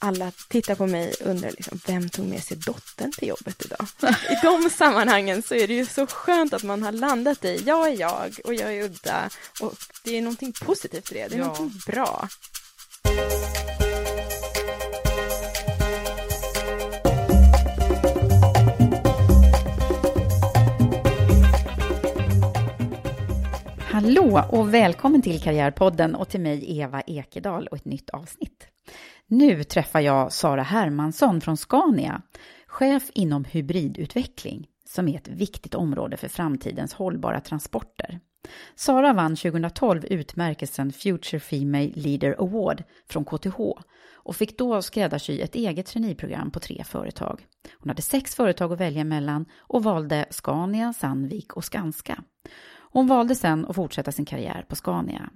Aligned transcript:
Alla 0.00 0.32
tittar 0.48 0.74
på 0.74 0.86
mig 0.86 1.14
och 1.20 1.26
undrar 1.26 1.50
liksom, 1.50 1.80
vem 1.86 2.08
tog 2.08 2.26
med 2.26 2.42
sig 2.42 2.56
dottern 2.56 3.12
till 3.12 3.28
jobbet 3.28 3.64
idag? 3.64 3.86
I 4.30 4.34
de 4.42 4.70
sammanhangen 4.76 5.42
så 5.42 5.54
är 5.54 5.68
det 5.68 5.74
ju 5.74 5.86
så 5.86 6.06
skönt 6.06 6.52
att 6.52 6.62
man 6.62 6.82
har 6.82 6.92
landat 6.92 7.44
i, 7.44 7.62
jag 7.66 7.88
är 7.88 8.00
jag 8.00 8.34
och 8.44 8.54
jag 8.54 8.74
är 8.74 8.84
udda 8.84 9.30
och 9.60 9.74
det 10.04 10.18
är 10.18 10.22
någonting 10.22 10.52
positivt 10.52 11.12
i 11.12 11.14
det, 11.14 11.28
det 11.28 11.34
är 11.34 11.38
ja. 11.38 11.44
någonting 11.44 11.80
bra. 11.86 12.28
Hallå 23.78 24.44
och 24.50 24.74
välkommen 24.74 25.22
till 25.22 25.40
Karriärpodden 25.40 26.14
och 26.14 26.28
till 26.28 26.40
mig 26.40 26.80
Eva 26.80 27.00
Ekedal 27.00 27.66
och 27.66 27.76
ett 27.76 27.84
nytt 27.84 28.10
avsnitt. 28.10 28.66
Nu 29.32 29.64
träffar 29.64 30.00
jag 30.00 30.32
Sara 30.32 30.62
Hermansson 30.62 31.40
från 31.40 31.56
Scania, 31.56 32.22
chef 32.66 33.10
inom 33.14 33.44
hybridutveckling, 33.44 34.66
som 34.84 35.08
är 35.08 35.16
ett 35.16 35.28
viktigt 35.28 35.74
område 35.74 36.16
för 36.16 36.28
framtidens 36.28 36.94
hållbara 36.94 37.40
transporter. 37.40 38.20
Sara 38.74 39.12
vann 39.12 39.36
2012 39.36 40.04
utmärkelsen 40.04 40.92
Future 40.92 41.40
Female 41.40 41.92
Leader 41.94 42.36
Award 42.38 42.82
från 43.08 43.24
KTH 43.24 43.60
och 44.14 44.36
fick 44.36 44.58
då 44.58 44.82
skräddarsy 44.82 45.40
ett 45.40 45.54
eget 45.54 45.86
traineeprogram 45.86 46.50
på 46.50 46.60
tre 46.60 46.84
företag. 46.84 47.46
Hon 47.78 47.88
hade 47.88 48.02
sex 48.02 48.34
företag 48.34 48.72
att 48.72 48.80
välja 48.80 49.04
mellan 49.04 49.46
och 49.58 49.84
valde 49.84 50.26
Scania, 50.30 50.92
Sandvik 50.92 51.52
och 51.52 51.64
Skanska. 51.64 52.22
Hon 52.92 53.06
valde 53.06 53.34
sen 53.34 53.66
att 53.66 53.76
fortsätta 53.76 54.12
sin 54.12 54.26
karriär 54.26 54.64
på 54.68 54.76
Scania. 54.76 55.30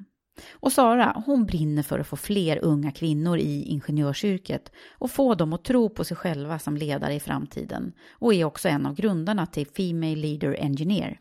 Och 0.53 0.73
Sara, 0.73 1.23
hon 1.27 1.47
brinner 1.47 1.83
för 1.83 1.99
att 1.99 2.07
få 2.07 2.17
fler 2.17 2.65
unga 2.65 2.91
kvinnor 2.91 3.39
i 3.39 3.63
ingenjörsyrket 3.63 4.73
och 4.91 5.11
få 5.11 5.35
dem 5.35 5.53
att 5.53 5.65
tro 5.65 5.89
på 5.89 6.05
sig 6.05 6.17
själva 6.17 6.59
som 6.59 6.77
ledare 6.77 7.15
i 7.15 7.21
framtiden 7.21 7.93
och 8.11 8.35
är 8.35 8.45
också 8.45 8.69
en 8.69 8.87
av 8.87 8.95
grundarna 8.95 9.47
till 9.47 9.67
Female 9.67 10.17
Leader 10.17 10.57
Engineer. 10.59 11.21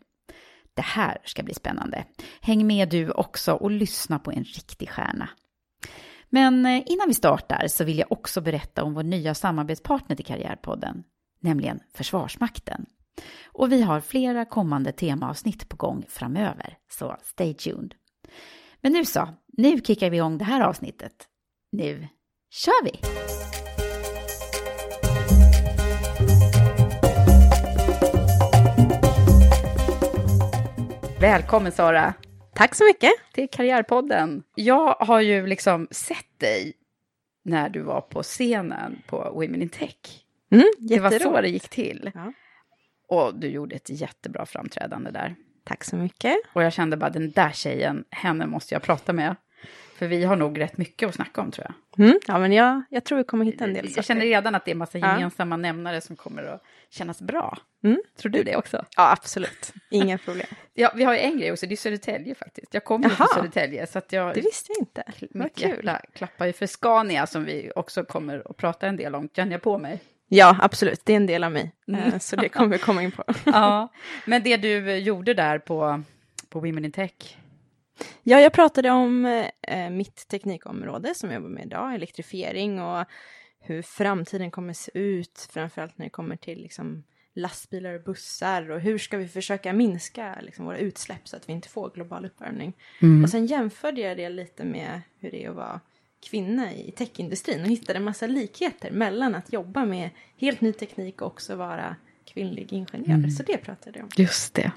Det 0.74 0.82
här 0.82 1.18
ska 1.24 1.42
bli 1.42 1.54
spännande. 1.54 2.04
Häng 2.40 2.66
med 2.66 2.88
du 2.88 3.10
också 3.10 3.52
och 3.52 3.70
lyssna 3.70 4.18
på 4.18 4.32
en 4.32 4.44
riktig 4.44 4.90
stjärna. 4.90 5.28
Men 6.30 6.66
eh, 6.66 6.82
innan 6.86 7.08
vi 7.08 7.14
startar 7.14 7.66
så 7.68 7.84
vill 7.84 7.98
jag 7.98 8.12
också 8.12 8.40
berätta 8.40 8.84
om 8.84 8.94
vår 8.94 9.02
nya 9.02 9.34
samarbetspartner 9.34 10.16
till 10.16 10.24
Karriärpodden, 10.24 11.04
nämligen 11.40 11.80
Försvarsmakten. 11.94 12.86
Och 13.46 13.72
vi 13.72 13.82
har 13.82 14.00
flera 14.00 14.44
kommande 14.44 14.92
temaavsnitt 14.92 15.68
på 15.68 15.76
gång 15.76 16.04
framöver, 16.08 16.78
så 16.90 17.16
stay 17.22 17.54
tuned. 17.54 17.94
Men 18.84 18.92
nu 18.92 19.04
så, 19.04 19.28
nu 19.46 19.80
kickar 19.80 20.10
vi 20.10 20.16
igång 20.16 20.38
det 20.38 20.44
här 20.44 20.60
avsnittet. 20.60 21.12
Nu 21.72 22.08
kör 22.50 22.84
vi! 22.84 23.00
Välkommen 31.20 31.72
Sara! 31.72 32.14
Tack 32.54 32.74
så 32.74 32.84
mycket! 32.84 33.12
Till 33.32 33.48
Karriärpodden. 33.50 34.42
Jag 34.54 34.94
har 34.94 35.20
ju 35.20 35.46
liksom 35.46 35.88
sett 35.90 36.38
dig 36.38 36.72
när 37.44 37.68
du 37.68 37.82
var 37.82 38.00
på 38.00 38.22
scenen 38.22 39.02
på 39.06 39.30
Women 39.34 39.62
in 39.62 39.68
Tech. 39.68 39.96
Mm, 40.50 40.66
det 40.78 41.00
var 41.00 41.10
så 41.10 41.40
det 41.40 41.48
gick 41.48 41.68
till. 41.68 42.10
Ja. 42.14 42.32
Och 43.08 43.34
du 43.34 43.48
gjorde 43.48 43.76
ett 43.76 43.90
jättebra 43.90 44.46
framträdande 44.46 45.10
där. 45.10 45.36
Tack 45.64 45.84
så 45.84 45.96
mycket. 45.96 46.36
Och 46.52 46.62
jag 46.62 46.72
kände 46.72 46.96
bara, 46.96 47.10
den 47.10 47.30
där 47.30 47.50
tjejen, 47.50 48.04
henne 48.10 48.46
måste 48.46 48.74
jag 48.74 48.82
prata 48.82 49.12
med. 49.12 49.36
För 49.98 50.06
vi 50.06 50.24
har 50.24 50.36
nog 50.36 50.60
rätt 50.60 50.76
mycket 50.76 51.08
att 51.08 51.14
snacka 51.14 51.40
om 51.40 51.50
tror 51.50 51.66
jag. 51.66 52.06
Mm, 52.06 52.20
ja, 52.26 52.38
men 52.38 52.52
jag, 52.52 52.82
jag 52.90 53.04
tror 53.04 53.18
vi 53.18 53.24
kommer 53.24 53.44
hitta 53.44 53.64
en 53.64 53.74
del 53.74 53.92
Jag 53.96 54.04
känner 54.04 54.20
redan 54.20 54.54
att 54.54 54.64
det 54.64 54.70
är 54.70 54.72
en 54.72 54.78
massa 54.78 54.98
gemensamma 54.98 55.52
ja. 55.52 55.56
nämnare 55.56 56.00
som 56.00 56.16
kommer 56.16 56.42
att 56.42 56.62
kännas 56.90 57.22
bra. 57.22 57.58
Mm. 57.84 58.02
Tror 58.16 58.32
du 58.32 58.42
det 58.42 58.56
också? 58.56 58.84
Ja, 58.96 59.12
absolut. 59.12 59.72
Inga 59.90 60.18
problem. 60.18 60.46
ja, 60.74 60.92
vi 60.94 61.04
har 61.04 61.12
ju 61.12 61.18
en 61.18 61.38
grej 61.38 61.52
också, 61.52 61.66
det 61.66 61.74
är 61.74 61.76
Södertälje 61.76 62.34
faktiskt. 62.34 62.74
Jag 62.74 62.84
kommer 62.84 63.08
ju 63.08 63.14
från 63.14 63.26
Södertälje. 63.34 63.86
Så 63.86 63.98
att 63.98 64.12
jag, 64.12 64.34
det 64.34 64.40
visste 64.40 64.72
jag 64.72 64.82
inte. 64.82 65.04
Vad 65.30 65.54
kul. 65.54 65.90
klappar 66.14 66.46
ju 66.46 66.52
för 66.52 66.66
Scania 66.66 67.26
som 67.26 67.44
vi 67.44 67.72
också 67.76 68.04
kommer 68.04 68.50
att 68.50 68.56
prata 68.56 68.86
en 68.86 68.96
del 68.96 69.14
om, 69.14 69.28
känner 69.28 69.52
jag 69.52 69.62
på 69.62 69.78
mig. 69.78 70.00
Ja, 70.28 70.56
absolut. 70.60 71.00
Det 71.04 71.12
är 71.12 71.16
en 71.16 71.26
del 71.26 71.44
av 71.44 71.52
mig. 71.52 71.72
Mm. 71.88 72.20
Så 72.20 72.36
det 72.36 72.48
kommer 72.48 72.68
vi 72.68 72.78
komma 72.78 73.02
in 73.02 73.12
på. 73.12 73.24
ja, 73.44 73.92
men 74.26 74.42
det 74.42 74.56
du 74.56 74.96
gjorde 74.96 75.34
där 75.34 75.58
på, 75.58 76.02
på 76.48 76.60
Women 76.60 76.84
in 76.84 76.92
Tech? 76.92 77.36
Ja, 78.22 78.40
jag 78.40 78.52
pratade 78.52 78.90
om 78.90 79.24
eh, 79.62 79.90
mitt 79.90 80.28
teknikområde 80.28 81.14
som 81.14 81.30
jag 81.30 81.36
jobbar 81.36 81.48
med 81.48 81.64
idag, 81.66 81.94
elektrifiering 81.94 82.80
och 82.80 83.06
hur 83.60 83.82
framtiden 83.82 84.50
kommer 84.50 84.72
se 84.72 84.90
ut, 84.94 85.48
framförallt 85.52 85.98
när 85.98 86.06
det 86.06 86.10
kommer 86.10 86.36
till 86.36 86.62
liksom, 86.62 87.04
lastbilar 87.34 87.94
och 87.94 88.02
bussar 88.02 88.70
och 88.70 88.80
hur 88.80 88.98
ska 88.98 89.16
vi 89.16 89.28
försöka 89.28 89.72
minska 89.72 90.38
liksom, 90.40 90.64
våra 90.64 90.78
utsläpp 90.78 91.28
så 91.28 91.36
att 91.36 91.48
vi 91.48 91.52
inte 91.52 91.68
får 91.68 91.90
global 91.90 92.24
uppvärmning. 92.24 92.72
Mm. 93.02 93.24
Och 93.24 93.30
sen 93.30 93.46
jämförde 93.46 94.00
jag 94.00 94.16
det 94.16 94.28
lite 94.28 94.64
med 94.64 95.00
hur 95.18 95.30
det 95.30 95.44
är 95.44 95.50
att 95.50 95.56
vara 95.56 95.80
kvinna 96.30 96.72
i 96.72 96.90
techindustrin 96.90 97.62
och 97.62 97.68
hittade 97.68 97.96
en 97.96 98.04
massa 98.04 98.26
likheter 98.26 98.90
mellan 98.90 99.34
att 99.34 99.52
jobba 99.52 99.84
med 99.84 100.10
helt 100.36 100.60
ny 100.60 100.72
teknik 100.72 101.20
och 101.20 101.26
också 101.26 101.56
vara 101.56 101.96
kvinnlig 102.24 102.72
ingenjör. 102.72 103.14
Mm. 103.14 103.30
Så 103.30 103.42
det 103.42 103.56
pratade 103.56 103.98
jag 103.98 104.04
om. 104.04 104.10
Just 104.16 104.54
det. 104.54 104.72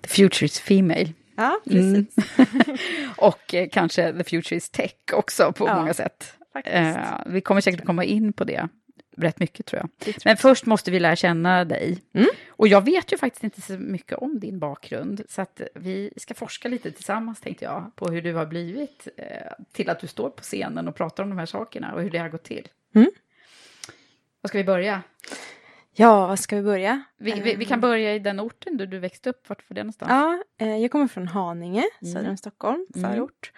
The 0.00 0.08
future 0.08 0.46
is 0.46 0.60
female. 0.60 1.12
Ja, 1.36 1.60
precis. 1.64 2.16
Mm. 2.38 2.76
och 3.16 3.54
eh, 3.54 3.68
kanske 3.68 4.12
the 4.12 4.24
future 4.24 4.56
is 4.56 4.70
tech 4.70 4.94
också 5.12 5.52
på 5.52 5.66
ja, 5.66 5.76
många 5.76 5.94
sätt. 5.94 6.34
Eh, 6.64 6.96
vi 7.26 7.40
kommer 7.40 7.60
säkert 7.60 7.84
komma 7.84 8.04
in 8.04 8.32
på 8.32 8.44
det 8.44 8.68
rätt 9.20 9.40
mycket 9.40 9.66
tror 9.66 9.82
jag. 9.82 9.98
Tror 9.98 10.22
Men 10.24 10.36
först 10.36 10.66
måste 10.66 10.90
vi 10.90 11.00
lära 11.00 11.16
känna 11.16 11.64
dig. 11.64 11.98
Mm. 12.12 12.28
Och 12.48 12.68
jag 12.68 12.84
vet 12.84 13.12
ju 13.12 13.16
faktiskt 13.16 13.44
inte 13.44 13.60
så 13.60 13.72
mycket 13.72 14.18
om 14.18 14.40
din 14.40 14.58
bakgrund, 14.58 15.22
så 15.28 15.42
att 15.42 15.60
vi 15.74 16.10
ska 16.16 16.34
forska 16.34 16.68
lite 16.68 16.90
tillsammans 16.90 17.40
tänkte 17.40 17.64
jag, 17.64 17.92
på 17.96 18.06
hur 18.06 18.22
du 18.22 18.34
har 18.34 18.46
blivit 18.46 19.08
eh, 19.16 19.26
till 19.72 19.90
att 19.90 20.00
du 20.00 20.06
står 20.06 20.30
på 20.30 20.42
scenen 20.42 20.88
och 20.88 20.94
pratar 20.94 21.22
om 21.22 21.28
de 21.28 21.38
här 21.38 21.46
sakerna 21.46 21.94
och 21.94 22.02
hur 22.02 22.10
det 22.10 22.18
har 22.18 22.28
gått 22.28 22.44
till. 22.44 22.68
Mm. 22.94 23.10
Var 24.40 24.48
ska 24.48 24.58
vi 24.58 24.64
börja? 24.64 25.02
Ja, 25.92 26.26
var 26.26 26.36
ska 26.36 26.56
vi 26.56 26.62
börja? 26.62 27.02
Vi, 27.16 27.40
vi, 27.40 27.54
vi, 27.54 27.64
kan 27.64 27.80
börja 27.80 28.14
i 28.14 28.18
den 28.18 28.40
orten 28.40 28.76
där 28.76 28.86
du 28.86 28.98
växte 28.98 29.30
upp. 29.30 29.48
Vart 29.48 29.70
var 29.70 29.74
det 29.74 29.82
någonstans? 29.82 30.10
Ja, 30.10 30.42
eh, 30.66 30.76
jag 30.76 30.90
kommer 30.90 31.08
från 31.08 31.28
Haninge, 31.28 31.84
mm. 32.02 32.14
söder 32.14 32.30
om 32.30 32.36
Stockholm, 32.36 32.86
mm. 32.94 33.10
förort. 33.10 33.52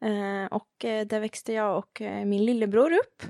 Mm. 0.00 0.48
och 0.48 0.84
eh, 0.84 1.06
där 1.06 1.20
växte 1.20 1.52
jag 1.52 1.78
och 1.78 2.02
min 2.24 2.44
lillebror 2.44 2.92
upp. 2.92 3.22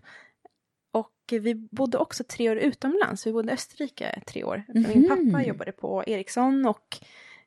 Och 0.97 1.13
vi 1.31 1.55
bodde 1.55 1.99
också 1.99 2.25
tre 2.25 2.51
år 2.51 2.57
utomlands, 2.57 3.27
vi 3.27 3.33
bodde 3.33 3.51
i 3.51 3.55
Österrike 3.55 4.21
tre 4.27 4.45
år. 4.45 4.65
Mm. 4.69 4.89
Min 4.89 5.01
mhm. 5.01 5.31
pappa 5.31 5.47
jobbade 5.47 5.73
på 5.73 6.05
Ericsson 6.07 6.67
och 6.67 6.99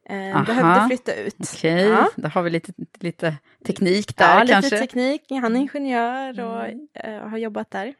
eh, 0.05 0.45
behövde 0.45 0.87
flytta 0.87 1.13
ut. 1.13 1.35
Okej, 1.39 1.75
okay. 1.75 1.87
ja. 1.87 2.09
då 2.15 2.27
har 2.27 2.41
vi 2.41 2.49
lite, 2.49 2.73
lite 2.99 3.37
teknik 3.65 4.17
där 4.17 4.39
ja, 4.39 4.45
kanske. 4.47 4.75
lite 4.75 4.77
teknik. 4.77 5.23
Han 5.29 5.43
är 5.43 5.47
mm. 5.47 5.61
ingenjör 5.61 6.39
och 6.39 6.65
mm. 6.65 6.87
eh, 6.93 7.27
har 7.27 7.37
jobbat 7.37 7.71
där. 7.71 7.93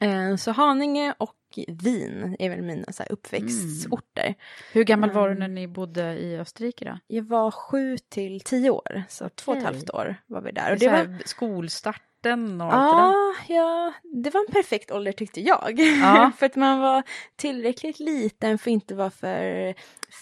Eh, 0.00 0.36
så 0.36 0.50
Haninge 0.50 1.14
och 1.18 1.36
Wien 1.68 2.36
är 2.38 2.50
väl 2.50 2.62
mina 2.62 2.92
så 2.92 3.02
här, 3.02 3.12
uppväxtorter. 3.12 4.26
Mm. 4.26 4.34
Hur 4.72 4.84
gammal 4.84 5.10
var 5.10 5.28
du 5.28 5.32
ehm. 5.32 5.38
när 5.38 5.48
ni 5.48 5.68
bodde 5.68 6.18
i 6.18 6.36
Österrike 6.38 6.84
då? 6.84 6.98
Jag 7.06 7.22
var 7.22 7.50
sju 7.50 7.98
till 7.98 8.40
tio 8.40 8.70
år, 8.70 9.02
så 9.08 9.24
okay. 9.24 9.34
två 9.36 9.52
och 9.52 9.58
ett 9.58 9.64
halvt 9.64 9.90
år 9.90 10.16
var 10.26 10.40
vi 10.40 10.52
där. 10.52 10.72
Och 10.72 10.78
det, 10.78 10.86
det 10.86 10.92
var... 10.92 11.18
Skolstart 11.24 12.02
18 12.26 12.60
och 12.60 12.72
ah, 12.72 13.34
ja, 13.48 13.92
det 14.02 14.30
var 14.30 14.40
en 14.40 14.52
perfekt 14.52 14.90
ålder 14.90 15.12
tyckte 15.12 15.40
jag. 15.40 15.80
Ah. 16.04 16.30
för 16.38 16.46
att 16.46 16.56
man 16.56 16.80
var 16.80 17.02
tillräckligt 17.36 18.00
liten 18.00 18.58
för 18.58 18.70
att 18.70 18.72
inte 18.72 18.94
vara 18.94 19.10
för 19.10 19.74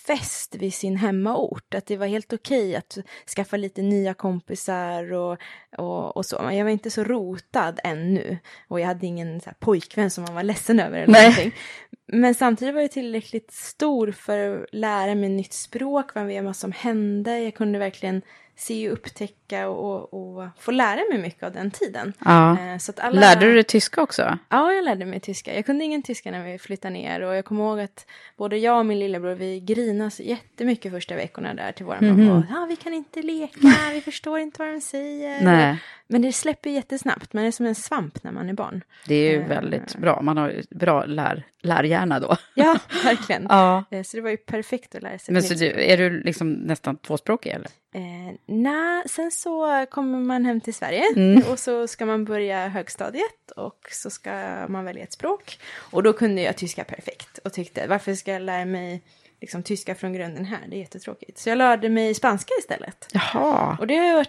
fäst 0.07 0.55
vid 0.55 0.75
sin 0.75 0.97
hemmaort. 0.97 1.75
Att 1.75 1.87
det 1.87 1.97
var 1.97 2.07
helt 2.07 2.33
okej 2.33 2.69
okay 2.69 2.75
att 2.75 2.99
skaffa 3.37 3.57
lite 3.57 3.83
nya 3.83 4.15
kompisar 4.15 5.13
och, 5.13 5.39
och, 5.79 6.17
och, 6.17 6.27
så. 6.27 6.43
Men 6.43 6.57
jag 6.57 6.65
var 6.65 6.71
inte 6.71 6.91
så 6.91 7.05
rotad 7.05 7.81
ännu. 7.85 8.39
Och 8.69 8.81
jag 8.81 8.87
hade 8.87 9.07
ingen 9.07 9.41
så 9.41 9.51
här, 9.51 9.57
pojkvän 9.61 10.11
som 10.11 10.25
man 10.25 10.35
var 10.35 10.43
ledsen 10.43 10.81
över 10.81 10.99
eller 10.99 11.13
Nej. 11.13 11.23
någonting. 11.23 11.53
Men 12.07 12.35
samtidigt 12.35 12.75
var 12.75 12.81
jag 12.81 12.91
tillräckligt 12.91 13.53
stor 13.53 14.13
för 14.13 14.63
att 14.63 14.67
lära 14.73 15.15
mig 15.15 15.29
nytt 15.29 15.53
språk, 15.53 16.15
vad 16.15 16.57
som 16.57 16.73
hände. 16.73 17.41
Jag 17.41 17.55
kunde 17.55 17.79
verkligen 17.79 18.23
se 18.61 18.87
och 18.89 18.93
upptäcka 18.93 19.69
och, 19.69 20.15
och 20.15 20.49
få 20.59 20.71
lära 20.71 21.01
mig 21.11 21.19
mycket 21.19 21.43
av 21.43 21.53
den 21.53 21.71
tiden. 21.71 22.13
Ja. 22.25 22.59
Eh, 22.61 22.79
Så 22.79 22.91
att 22.91 23.01
alla... 23.01 23.21
Lärde 23.21 23.47
du 23.47 23.55
dig 23.55 23.65
tyska 23.65 24.03
också? 24.03 24.39
Ja, 24.49 24.73
jag 24.73 24.85
lärde 24.85 25.05
mig 25.05 25.21
tyska. 25.21 25.55
Jag 25.55 25.67
kunde 25.67 25.85
ingen 25.85 26.03
tyska 26.03 26.31
när 26.31 26.45
vi 26.53 26.59
flyttade 26.59 26.93
ner 26.95 27.21
och 27.21 27.35
jag 27.37 27.45
kommer 27.45 27.65
ihåg 27.65 27.81
att 27.81 28.07
både 28.37 28.57
jag 28.59 28.79
och 28.79 28.87
min 28.87 28.99
lillebror, 28.99 29.35
vi 29.35 29.61
grinade 29.61 30.11
så 30.11 30.23
jättemycket 30.23 30.93
första 30.93 31.15
veckorna 31.15 31.55
där 31.55 31.73
till 31.73 31.87
våra 31.87 32.01
Mhm. 32.01 32.27
mamma. 32.27 32.39
Och, 32.39 32.45
Ja, 32.51 32.67
vi 32.69 32.77
kan 32.77 32.95
inte 32.95 33.23
leka, 33.23 33.59
vi 33.93 34.01
förstår 34.01 34.39
inte 34.39 34.63
vad 34.63 34.69
de 34.75 34.81
säger. 34.81 35.41
Nej. 35.45 35.79
Men 36.07 36.23
det 36.23 36.33
släpper 36.33 36.71
jättesnabbt, 36.71 37.33
man 37.33 37.45
är 37.45 37.51
som 37.51 37.67
en 37.67 37.75
svamp 37.75 38.25
när 38.25 38.33
man 38.33 38.49
är 38.49 38.53
barn. 38.53 38.83
Det 39.07 39.15
är 39.15 39.31
ju 39.33 39.41
Eh. 39.43 39.49
väldigt 39.49 39.97
bra, 39.97 40.23
man 40.23 40.37
har 40.37 40.55
bra 40.71 41.05
lär, 41.05 41.47
lärhjärna 41.63 42.21
då. 42.21 42.37
Ja, 42.55 42.79
verkligen. 43.05 43.47
Ja. 43.49 43.85
Eh, 43.91 44.03
Så 44.03 44.17
det 44.17 44.21
var 44.23 44.31
ju 44.31 44.37
perfekt 44.37 44.95
att 44.95 45.03
lära 45.03 45.19
sig 45.19 45.33
Men 45.35 45.43
så 45.43 45.55
du, 45.55 45.67
är 45.85 45.97
du 45.97 46.23
liksom 46.23 46.53
nästan 46.53 46.97
tvåspråkig 46.97 47.51
eller? 47.51 47.69
Eh, 47.95 48.35
Nej, 48.47 49.03
sen 49.09 49.31
så 49.31 49.87
kommer 49.91 50.19
man 50.19 50.45
hem 50.45 50.61
till 50.61 50.75
Sverige 50.75 51.05
Mm. 51.17 51.43
och 51.51 51.59
så 51.59 51.87
ska 51.89 52.07
man 52.07 52.25
börja 52.25 52.69
högstadiet 52.69 53.51
och 53.57 53.89
så 53.93 54.11
ska 54.11 54.31
man 54.69 54.85
välja 54.85 55.03
ett 55.03 55.13
språk. 55.13 55.59
Och 55.91 56.03
då 56.03 56.13
kunde 56.13 56.43
jag 56.43 56.57
tyska 56.57 56.85
perfekt 56.85 57.39
och 57.45 57.53
tyckte 57.53 57.87
varför 57.87 58.15
ska 58.15 58.33
jag 58.33 58.43
lära 58.43 58.65
mig 58.65 59.03
liksom, 59.41 59.63
tyska 59.63 59.95
från 59.95 60.13
grunden 60.13 60.45
här, 60.45 60.59
det 60.69 60.77
är 60.77 60.81
jättetråkigt. 60.81 61.39
Så 61.39 61.49
jag 61.49 61.59
lärde 61.59 61.89
mig 61.89 62.15
spanska 62.15 62.55
istället. 62.61 63.09
Jaha. 63.13 63.77
Och 63.81 63.87
det 63.87 63.97
har 63.97 64.19
eh, 64.21 64.25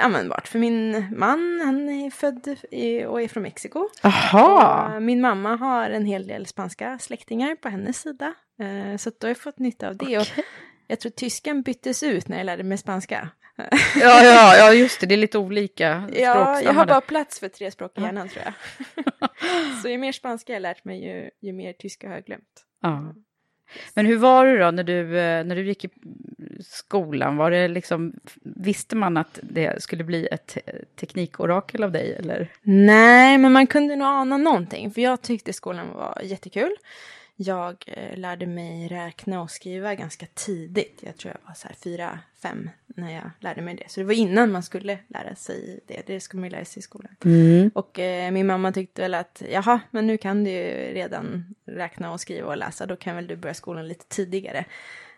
användbart 0.00 0.48
för 0.48 0.58
min 0.58 1.06
man, 1.18 1.60
han 1.64 1.88
är 1.88 2.10
född 2.10 2.56
i, 2.70 3.04
och 3.04 3.22
är 3.22 3.28
från 3.28 3.42
Mexiko. 3.42 3.88
Jaha. 4.02 4.94
Och 4.96 5.02
min 5.02 5.20
mamma 5.20 5.56
har 5.56 5.90
en 5.90 6.06
hel 6.06 6.26
del 6.26 6.46
spanska 6.46 6.98
släktingar 6.98 7.54
på 7.56 7.68
hennes 7.68 8.00
sida. 8.00 8.34
Eh, 8.60 8.96
Så 8.96 9.10
då 9.10 9.26
har 9.26 9.30
jag 9.30 9.38
fått 9.38 9.58
nytta 9.58 9.88
av 9.88 9.96
det. 9.96 10.18
Och 10.18 10.26
jag 10.86 11.00
tror 11.00 11.10
tyskan 11.10 11.62
byttes 11.62 12.02
ut 12.02 12.28
när 12.28 12.36
jag 12.36 12.44
lärde 12.46 12.62
mig 12.62 12.78
spanska. 12.78 13.28
Ja, 13.56 14.22
ja, 14.24 14.56
ja, 14.56 14.72
just 14.74 15.00
det, 15.00 15.06
det 15.06 15.14
är 15.14 15.16
lite 15.16 15.38
olika 15.38 16.08
Ja, 16.12 16.60
jag 16.62 16.72
har 16.72 16.86
bara 16.86 17.00
plats 17.00 17.40
för 17.40 17.48
tre 17.48 17.70
språk 17.70 17.98
i 17.98 18.00
hjärnan 18.00 18.28
tror 18.28 18.44
jag. 18.44 18.54
Så 19.82 19.88
ju 19.88 19.98
mer 19.98 20.12
spanska 20.12 20.52
jag 20.52 20.62
lärt 20.62 20.84
mig, 20.84 21.04
ju, 21.06 21.30
ju 21.40 21.52
mer 21.52 21.72
tyska 21.72 22.08
har 22.08 22.14
jag 22.14 22.24
glömt. 22.24 22.64
Ja. 22.82 23.14
Men 23.94 24.06
hur 24.06 24.16
var 24.16 24.46
det 24.46 24.58
då 24.64 24.70
när 24.70 24.84
du, 24.84 25.18
eh, 25.18 25.44
när 25.44 25.56
du 25.56 25.66
gick 25.66 25.84
i 25.84 25.88
skolan? 26.60 27.36
Var 27.36 27.50
det 27.50 27.68
liksom, 27.68 28.12
visste 28.42 28.96
man 28.96 29.16
att 29.16 29.38
det 29.42 29.82
skulle 29.82 30.04
bli 30.04 30.26
ett 30.26 30.58
teknikorakel 31.00 31.82
av 31.82 31.92
dig? 31.92 32.12
Eller? 32.12 32.48
Nej, 32.62 33.38
men 33.38 33.52
man 33.52 33.66
kunde 33.66 33.96
nog 33.96 34.06
ana 34.06 34.36
någonting, 34.36 34.90
för 34.90 35.00
jag 35.00 35.22
tyckte 35.22 35.52
skolan 35.52 35.88
var 35.94 36.18
jättekul. 36.22 36.76
Jag 37.36 37.84
eh, 37.86 38.16
lärde 38.18 38.46
mig 38.46 38.88
räkna 38.88 39.42
och 39.42 39.50
skriva 39.50 39.94
ganska 39.94 40.26
tidigt. 40.34 41.00
Jag 41.02 41.16
tror 41.16 41.34
jag 41.34 41.48
var 41.48 41.54
så 41.54 41.68
här 41.68 41.74
fyra, 41.74 42.18
fem 42.42 42.70
när 42.86 43.14
jag 43.14 43.30
lärde 43.40 43.62
mig 43.62 43.74
det. 43.74 43.90
Så 43.90 44.00
det 44.00 44.06
var 44.06 44.14
innan 44.14 44.52
man 44.52 44.62
skulle 44.62 44.98
lära 45.08 45.34
sig 45.34 45.80
det. 45.86 46.02
Det 46.06 46.20
skulle 46.20 46.40
man 46.40 46.50
ju 46.50 46.56
lära 46.56 46.64
sig 46.64 46.80
i 46.80 46.82
skolan. 46.82 47.16
Och 47.74 47.98
eh, 47.98 48.30
min 48.30 48.46
mamma 48.46 48.72
tyckte 48.72 49.02
väl 49.02 49.14
att 49.14 49.42
jaha, 49.50 49.80
men 49.90 50.06
nu 50.06 50.18
kan 50.18 50.44
du 50.44 50.50
ju 50.50 50.94
redan 50.94 51.54
räkna 51.64 52.12
och 52.12 52.20
skriva 52.20 52.48
och 52.48 52.56
läsa. 52.56 52.86
Då 52.86 52.96
kan 52.96 53.16
väl 53.16 53.26
du 53.26 53.36
börja 53.36 53.54
skolan 53.54 53.88
lite 53.88 54.04
tidigare. 54.08 54.64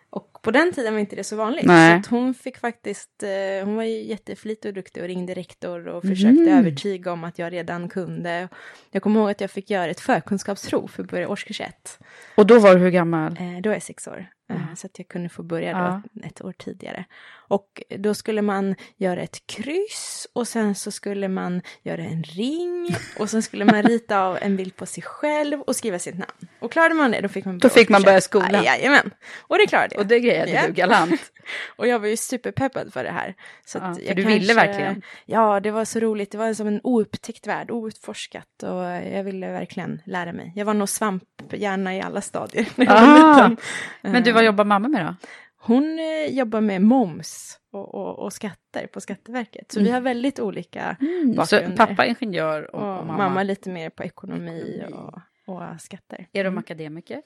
Och 0.09 0.34
på 0.45 0.51
den 0.51 0.71
tiden 0.73 0.93
var 0.93 0.99
inte 0.99 1.15
det 1.15 1.23
så 1.23 1.35
vanligt. 1.35 1.65
Nej. 1.65 2.03
Så 2.03 2.09
hon 2.15 2.33
fick 2.33 2.57
faktiskt, 2.57 3.23
eh, 3.23 3.65
hon 3.65 3.75
var 3.75 3.83
ju 3.83 4.03
jätteflitig 4.03 4.69
och 4.69 4.73
duktig 4.73 5.03
och 5.03 5.07
ringde 5.09 5.33
rektor 5.33 5.87
och 5.87 6.01
försökte 6.01 6.51
övertyga 6.51 7.11
om 7.11 7.23
att 7.23 7.39
jag 7.39 7.53
redan 7.53 7.89
kunde. 7.89 8.47
Jag 8.91 9.03
kommer 9.03 9.19
ihåg 9.19 9.29
att 9.31 9.41
jag 9.41 9.51
fick 9.51 9.69
göra 9.69 9.91
ett 9.91 9.99
förkunskapsprov 9.99 10.87
för 10.87 11.03
att 11.03 11.09
börja 11.09 11.29
årskurs 11.29 11.61
ett. 11.61 11.99
Och 12.35 12.45
då 12.45 12.59
var 12.59 12.75
du 12.75 12.81
hur 12.81 12.89
gammal? 12.91 13.31
Eh, 13.39 13.61
då 13.61 13.69
är 13.69 13.73
jag 13.73 13.83
sex 13.83 14.07
år. 14.07 14.25
Eh, 14.49 14.75
Så 14.75 14.87
att 14.87 14.97
jag 14.99 15.07
kunde 15.07 15.29
få 15.29 15.43
börja 15.43 15.71
då 15.73 15.79
Ja. 15.79 16.01
ett 16.27 16.41
år 16.41 16.51
tidigare. 16.51 17.05
Och 17.47 17.83
då 17.97 18.13
skulle 18.13 18.41
man 18.41 18.75
göra 18.97 19.21
ett 19.21 19.47
kryss 19.47 20.27
och 20.33 20.47
sen 20.47 20.75
så 20.75 20.91
skulle 20.91 21.27
man 21.27 21.61
göra 21.83 22.01
en 22.03 22.23
ring 22.23 22.95
och 23.19 23.29
sen 23.29 23.41
skulle 23.43 23.65
man 23.65 23.83
rita 23.83 24.21
av 24.21 24.37
en 24.41 24.55
bild 24.55 24.75
på 24.75 24.85
sig 24.85 25.03
själv 25.03 25.61
och 25.61 25.75
skriva 25.75 25.99
sitt 25.99 26.15
namn. 26.17 26.47
Och 26.59 26.71
klarade 26.71 26.95
man 26.95 27.11
det 27.11 27.21
då 27.21 27.27
fick 27.29 27.45
man 27.45 27.57
Då 27.57 27.69
fick 27.69 27.89
man 27.89 28.01
börja 28.01 28.21
skolan. 28.21 28.63
Jajamän, 28.63 29.11
och 29.41 29.57
det 29.57 29.67
klarade 29.67 29.95
jag. 29.95 30.01
Och 30.01 30.07
det 30.07 30.19
grejade 30.35 30.51
Ja. 30.61 30.67
du 30.67 30.73
galant. 30.73 31.31
Och 31.75 31.87
jag 31.87 31.99
var 31.99 32.07
ju 32.07 32.17
superpeppad 32.17 32.93
för 32.93 33.03
det 33.03 33.11
här. 33.11 33.33
Så 33.65 33.77
Ja, 33.77 33.83
att 33.83 33.97
för 33.97 34.05
jag 34.07 34.15
du 34.15 34.23
ville 34.23 34.53
verkligen. 34.53 35.01
Ja, 35.25 35.59
det 35.59 35.71
var 35.71 35.85
så 35.85 35.99
roligt. 35.99 36.31
Det 36.31 36.37
var 36.37 36.53
som 36.53 36.67
en 36.67 36.81
oupptäckt 36.83 37.47
värld, 37.47 37.71
outforskat. 37.71 38.63
Och 38.63 38.83
jag 39.13 39.23
ville 39.23 39.51
verkligen 39.51 40.01
lära 40.05 40.33
mig. 40.33 40.53
Jag 40.55 40.65
var 40.65 40.73
nog 40.73 40.89
svamphjärna 40.89 41.95
i 41.95 42.01
alla 42.01 42.21
stadier 42.21 42.67
jag 42.75 42.87
Ah. 42.91 43.55
Men 44.01 44.23
du, 44.23 44.31
vad 44.31 44.45
jobbar 44.45 44.65
mamma 44.65 44.87
med 44.87 45.05
då? 45.05 45.15
Hon 45.57 45.99
eh, 45.99 46.33
jobbar 46.37 46.61
med 46.61 46.81
moms 46.81 47.59
och, 47.71 47.95
och, 47.95 48.19
och 48.19 48.33
skatter 48.33 48.87
på 48.87 49.01
Skatteverket. 49.01 49.71
Så 49.71 49.79
vi 49.79 49.91
har 49.91 50.01
väldigt 50.01 50.39
olika 50.39 50.97
Mm. 51.01 51.33
Så 51.33 51.37
bakgrunder. 51.55 51.77
pappa 51.77 52.05
är 52.05 52.09
ingenjör 52.09 52.75
och, 52.75 52.81
och, 52.99 53.05
mamma. 53.05 53.17
mamma. 53.17 53.43
lite 53.43 53.69
mer 53.69 53.89
på 53.89 54.03
ekonomi 54.03 54.83
och, 54.93 55.19
och 55.55 55.81
skatter. 55.81 56.27
Är 56.31 56.43
de 56.43 56.57
akademiker? 56.57 57.21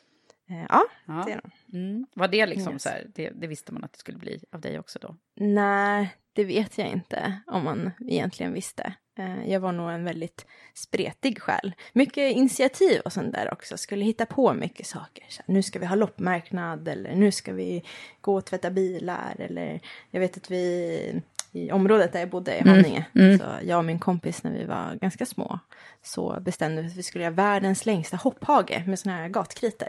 Eh, 0.50 0.66
Ja, 0.70 0.86
Ja. 1.06 1.24
det 1.28 1.32
är 1.32 1.42
de. 1.70 1.78
Mm. 1.78 2.06
Var 2.14 2.28
det 2.28 2.46
liksom 2.46 2.74
Yes. 2.74 2.84
så 2.84 2.90
här, 2.90 3.08
det, 3.16 3.30
det 3.30 3.48
visste 3.48 3.74
man 3.74 3.84
att 3.84 3.94
det 3.94 4.00
skulle 4.00 4.18
bli 4.18 4.44
av 4.52 4.62
dig 4.62 4.80
också 4.80 5.00
då? 5.00 5.16
Nej, 5.36 6.16
det 6.34 6.44
vet 6.44 6.78
jag 6.78 6.88
inte 6.88 7.40
om 7.48 7.64
man 7.64 7.92
egentligen 8.08 8.54
visste. 8.54 8.94
Eh, 9.20 9.50
Jag 9.52 9.60
var 9.60 9.72
nog 9.72 9.90
en 9.92 10.04
väldigt 10.04 10.46
spretig 10.74 11.42
själ. 11.42 11.74
Mycket 11.94 12.36
initiativ 12.36 13.02
och 13.06 13.14
sånt 13.14 13.34
där 13.34 13.54
också. 13.54 13.78
Skulle 13.78 14.06
hitta 14.06 14.26
på 14.26 14.54
mycket 14.54 14.86
saker. 14.88 15.26
Så 15.30 15.42
här, 15.48 15.54
nu 15.54 15.64
ska 15.64 15.80
vi 15.80 15.86
ha 15.86 15.96
loppmarknad 15.96 16.88
eller 16.88 17.16
nu 17.16 17.32
ska 17.32 17.54
vi 17.54 17.84
gå 18.22 18.36
och 18.36 18.46
tvätta 18.46 18.72
bilar. 18.72 19.36
Eller 19.40 19.80
jag 20.12 20.20
vet 20.20 20.38
att 20.38 20.52
vi 20.52 21.22
i 21.52 21.72
området 21.72 22.14
där 22.14 22.20
jag 22.20 22.30
bodde 22.30 22.58
i 22.58 22.70
Haninge. 22.70 23.06
Så 23.14 23.46
jag 23.64 23.78
och 23.78 23.86
min 23.86 24.00
kompis 24.00 24.44
när 24.44 24.52
vi 24.52 24.66
var 24.66 24.98
ganska 25.02 25.26
små. 25.26 25.60
Så 26.04 26.38
bestämde 26.42 26.82
vi 26.82 26.88
att 26.88 26.96
vi 26.96 27.04
skulle 27.04 27.24
göra 27.24 27.34
världens 27.34 27.86
längsta 27.86 28.18
hopphage 28.18 28.84
med 28.88 29.00
såna 29.00 29.16
här 29.16 29.28
gatkritor. 29.30 29.88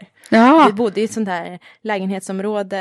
Vi 0.66 0.72
bodde 0.72 1.00
i 1.00 1.04
ett 1.04 1.12
sånt 1.12 1.26
där 1.26 1.58
lägenhetsområde 1.82 2.76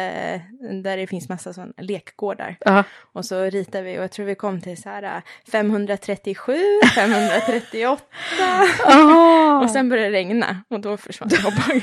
där 0.83 0.97
det 0.97 1.07
finns 1.07 1.29
massa 1.29 1.53
sådana 1.53 1.73
lekgårdar. 1.77 2.55
Ja. 2.59 2.83
Och 3.13 3.25
så 3.25 3.43
ritade 3.43 3.83
vi 3.83 3.99
och 3.99 4.03
jag 4.03 4.11
tror 4.11 4.25
vi 4.25 4.35
kom 4.35 4.61
till 4.61 4.81
så 4.81 4.89
här 4.89 5.03
äh, 5.03 5.21
537, 5.51 6.53
538. 6.95 8.03
och 9.63 9.69
sen 9.69 9.89
började 9.89 10.09
det 10.09 10.17
regna 10.17 10.63
och 10.69 10.79
då 10.79 10.97
försvann 10.97 11.29
hopphagen. 11.43 11.81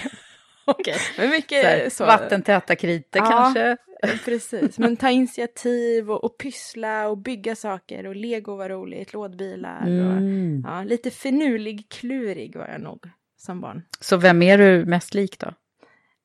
Okej. 0.65 0.97
Men 1.19 1.31
mycket 1.31 1.63
Så 1.63 1.67
här, 1.69 1.89
så. 1.91 2.07
Vattentäta 2.07 2.77
kritor 2.77 3.23
Ja. 3.23 3.31
kanske? 3.31 3.77
Eh, 4.03 4.11
Precis, 4.25 4.79
men 4.79 4.97
ta 4.97 5.11
initiativ 5.11 6.11
och, 6.11 6.25
och 6.25 6.39
pyssla 6.39 7.09
och 7.09 7.19
bygga 7.19 7.57
saker 7.57 8.07
och 8.07 8.17
lego 8.17 8.57
var 8.57 8.69
roligt, 8.69 9.13
lådbilar 9.13 9.87
Mm. 9.87 10.65
och 10.65 10.71
ja, 10.71 10.83
lite 10.83 11.11
finurlig, 11.11 11.89
klurig 11.89 12.57
var 12.57 12.69
jag 12.69 12.81
nog 12.81 13.11
som 13.37 13.61
barn. 13.61 13.83
Så 14.01 14.17
vem 14.17 14.43
är 14.43 14.59
du 14.59 14.85
mest 14.85 15.15
lik 15.15 15.39
då? 15.39 15.53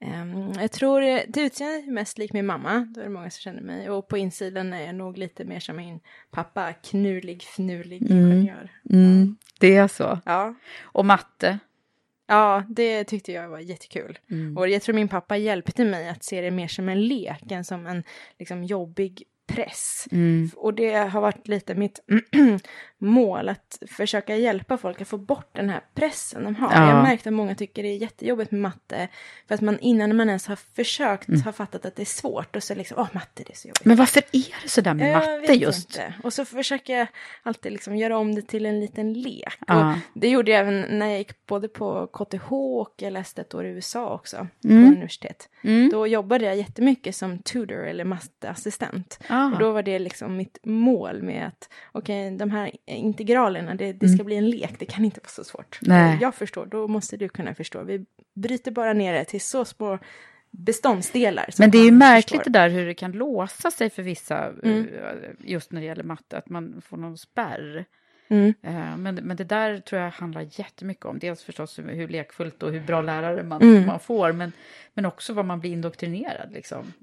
Ehm, 0.05 0.51
jag 0.59 0.71
tror 0.71 1.01
eh, 1.01 1.19
till 1.33 1.43
utseendet 1.43 1.87
är 1.87 1.91
mest 1.91 2.17
lik 2.17 2.33
min 2.33 2.45
mamma, 2.45 2.87
då 2.95 3.01
är 3.01 3.05
det 3.05 3.09
många 3.11 3.29
som 3.29 3.41
känner 3.41 3.61
mig. 3.61 3.89
Och 3.89 4.07
på 4.07 4.17
insidan 4.17 4.73
är 4.73 4.85
jag 4.85 4.95
nog 4.95 5.17
lite 5.17 5.45
mer 5.45 5.59
som 5.59 5.75
min 5.75 5.99
pappa, 6.31 6.73
knurlig, 6.73 7.43
fnurlig 7.43 8.11
ingenjör. 8.11 8.69
Mm. 8.89 9.35
Det 9.59 9.75
är 9.75 9.87
så. 9.87 10.19
Ja. 10.25 10.55
Och 10.81 11.05
matte? 11.05 11.59
Ja, 12.31 12.63
det 12.69 13.03
tyckte 13.03 13.31
jag 13.31 13.49
var 13.49 13.59
jättekul. 13.59 14.19
Mm. 14.31 14.57
Och 14.57 14.69
jag 14.69 14.81
tror 14.81 14.95
min 14.95 15.07
pappa 15.07 15.37
hjälpte 15.37 15.85
mig 15.85 16.09
att 16.09 16.23
se 16.23 16.41
det 16.41 16.51
mer 16.51 16.67
som 16.67 16.89
en 16.89 17.07
lek 17.07 17.51
än 17.51 17.65
som 17.65 17.87
en 17.87 18.03
liksom, 18.39 18.63
jobbig 18.63 19.23
press. 19.55 20.07
Mm. 20.11 20.49
Och 20.55 20.73
det 20.73 20.93
har 20.93 21.21
varit 21.21 21.47
lite 21.47 21.75
mitt 21.75 21.99
mål 22.97 23.49
att 23.49 23.79
försöka 23.87 24.35
hjälpa 24.35 24.77
folk 24.77 25.01
att 25.01 25.07
få 25.07 25.17
bort 25.17 25.49
den 25.55 25.69
här 25.69 25.81
pressen 25.93 26.43
de 26.43 26.55
har. 26.55 26.71
Ja. 26.71 26.87
Jag 26.87 26.95
har 26.95 27.03
märkt 27.03 27.27
att 27.27 27.33
många 27.33 27.55
tycker 27.55 27.83
det 27.83 27.89
är 27.89 27.97
jättejobbigt 27.97 28.51
med 28.51 28.61
matte 28.61 29.07
för 29.47 29.55
att 29.55 29.61
man 29.61 29.79
innan 29.79 30.15
man 30.15 30.27
ens 30.29 30.47
har 30.47 30.55
försökt 30.55 31.45
har 31.45 31.51
fattat 31.51 31.85
att 31.85 31.95
det 31.95 32.03
är 32.03 32.05
svårt 32.05 32.55
och 32.55 32.63
så 32.63 32.75
liksom, 32.75 32.97
åh 32.99 33.07
matte 33.11 33.43
det 33.47 33.53
är 33.53 33.57
så 33.57 33.67
jobbigt. 33.67 33.85
Men 33.85 33.97
varför 33.97 34.23
är 34.31 34.55
det 34.63 34.69
så 34.69 34.81
där 34.81 34.93
med 34.93 35.11
Jag 35.11 35.41
matte 35.41 35.53
just? 35.53 35.89
Inte. 35.89 36.13
Och 36.23 36.33
så 36.33 36.45
försöker 36.45 36.97
jag 36.97 37.07
alltid 37.43 37.71
liksom 37.71 37.95
göra 37.95 38.17
om 38.17 38.35
det 38.35 38.41
till 38.41 38.65
en 38.65 38.79
liten 38.79 39.13
lek. 39.13 39.57
Ja. 39.67 39.95
Det 40.13 40.29
gjorde 40.29 40.51
jag 40.51 40.59
även 40.59 40.85
när 40.99 41.07
jag 41.07 41.17
gick 41.17 41.45
både 41.45 41.67
på 41.67 42.07
KTH 42.07 42.53
och 42.53 42.93
jag 42.97 43.13
läste 43.13 43.41
ett 43.41 43.53
år 43.55 43.65
i 43.65 43.69
USA 43.69 44.13
också, 44.13 44.47
Mm. 44.63 44.83
på 44.85 44.91
universitet. 44.91 45.49
Då 45.91 46.07
jobbade 46.07 46.45
jag 46.45 46.55
jättemycket 46.57 47.15
som 47.15 47.39
tutor 47.39 47.87
eller 47.87 48.05
matteassistent. 48.05 49.19
Ah. 49.41 49.53
Och 49.53 49.59
då 49.59 49.71
var 49.71 49.83
det 49.83 49.99
liksom 49.99 50.37
mitt 50.37 50.57
mål 50.63 51.21
med 51.21 51.47
att, 51.47 51.69
okej, 51.91 52.31
de 52.37 52.51
här 52.51 52.71
integralerna, 52.85 53.75
det, 53.75 53.93
det 53.93 54.07
ska 54.09 54.23
bli 54.23 54.35
en 54.35 54.49
lek, 54.49 54.79
det 54.79 54.85
kan 54.85 55.05
inte 55.05 55.19
vara 55.19 55.29
så 55.29 55.43
svårt. 55.43 55.79
Mm. 55.85 55.97
Nej. 55.97 56.17
Jag 56.21 56.35
förstår, 56.35 56.65
då 56.65 56.87
måste 56.87 57.17
du 57.17 57.29
kunna 57.29 57.53
förstå. 57.55 57.83
Vi 57.83 58.05
bryter 58.35 58.71
bara 58.71 58.93
ner 58.93 59.13
det 59.13 59.25
till 59.25 59.41
så 59.41 59.65
små 59.65 59.99
beståndsdelar. 60.51 61.49
Men 61.59 61.71
det 61.71 61.77
är 61.77 61.85
ju 61.85 61.91
märkligt 61.91 62.39
förstår. 62.39 62.51
det 62.51 62.59
där 62.59 62.69
hur 62.69 62.85
det 62.85 62.93
kan 62.93 63.11
låsa 63.11 63.71
sig 63.71 63.89
för 63.89 64.03
vissa, 64.03 64.45
Mm. 64.63 64.87
eh, 64.87 65.29
just 65.39 65.71
när 65.71 65.81
det 65.81 65.87
gäller 65.87 66.03
matte, 66.03 66.37
att 66.37 66.49
man 66.49 66.81
får 66.85 66.97
någon 66.97 67.17
spärr. 67.17 67.85
Mm. 68.27 68.53
Eh, 68.63 68.97
Men, 68.97 69.15
men 69.15 69.37
det 69.37 69.43
där 69.43 69.77
tror 69.79 70.01
jag 70.01 70.09
handlar 70.11 70.41
jättemycket 70.59 71.05
om. 71.05 71.19
Dels 71.19 71.43
förstås 71.43 71.79
hur 71.79 71.83
hur 71.83 72.07
lekfullt 72.07 72.63
och 72.63 72.71
hur 72.71 72.79
bra 72.81 73.01
lärare 73.01 73.43
man, 73.43 73.61
Mm. 73.61 73.85
man 73.85 73.99
får, 73.99 74.31
men, 74.31 74.51
men 74.93 75.05
också 75.05 75.33
vad 75.33 75.45
man 75.45 75.59
blir 75.59 75.71
indoktrinerad. 75.71 76.51
Liksom. 76.53 76.93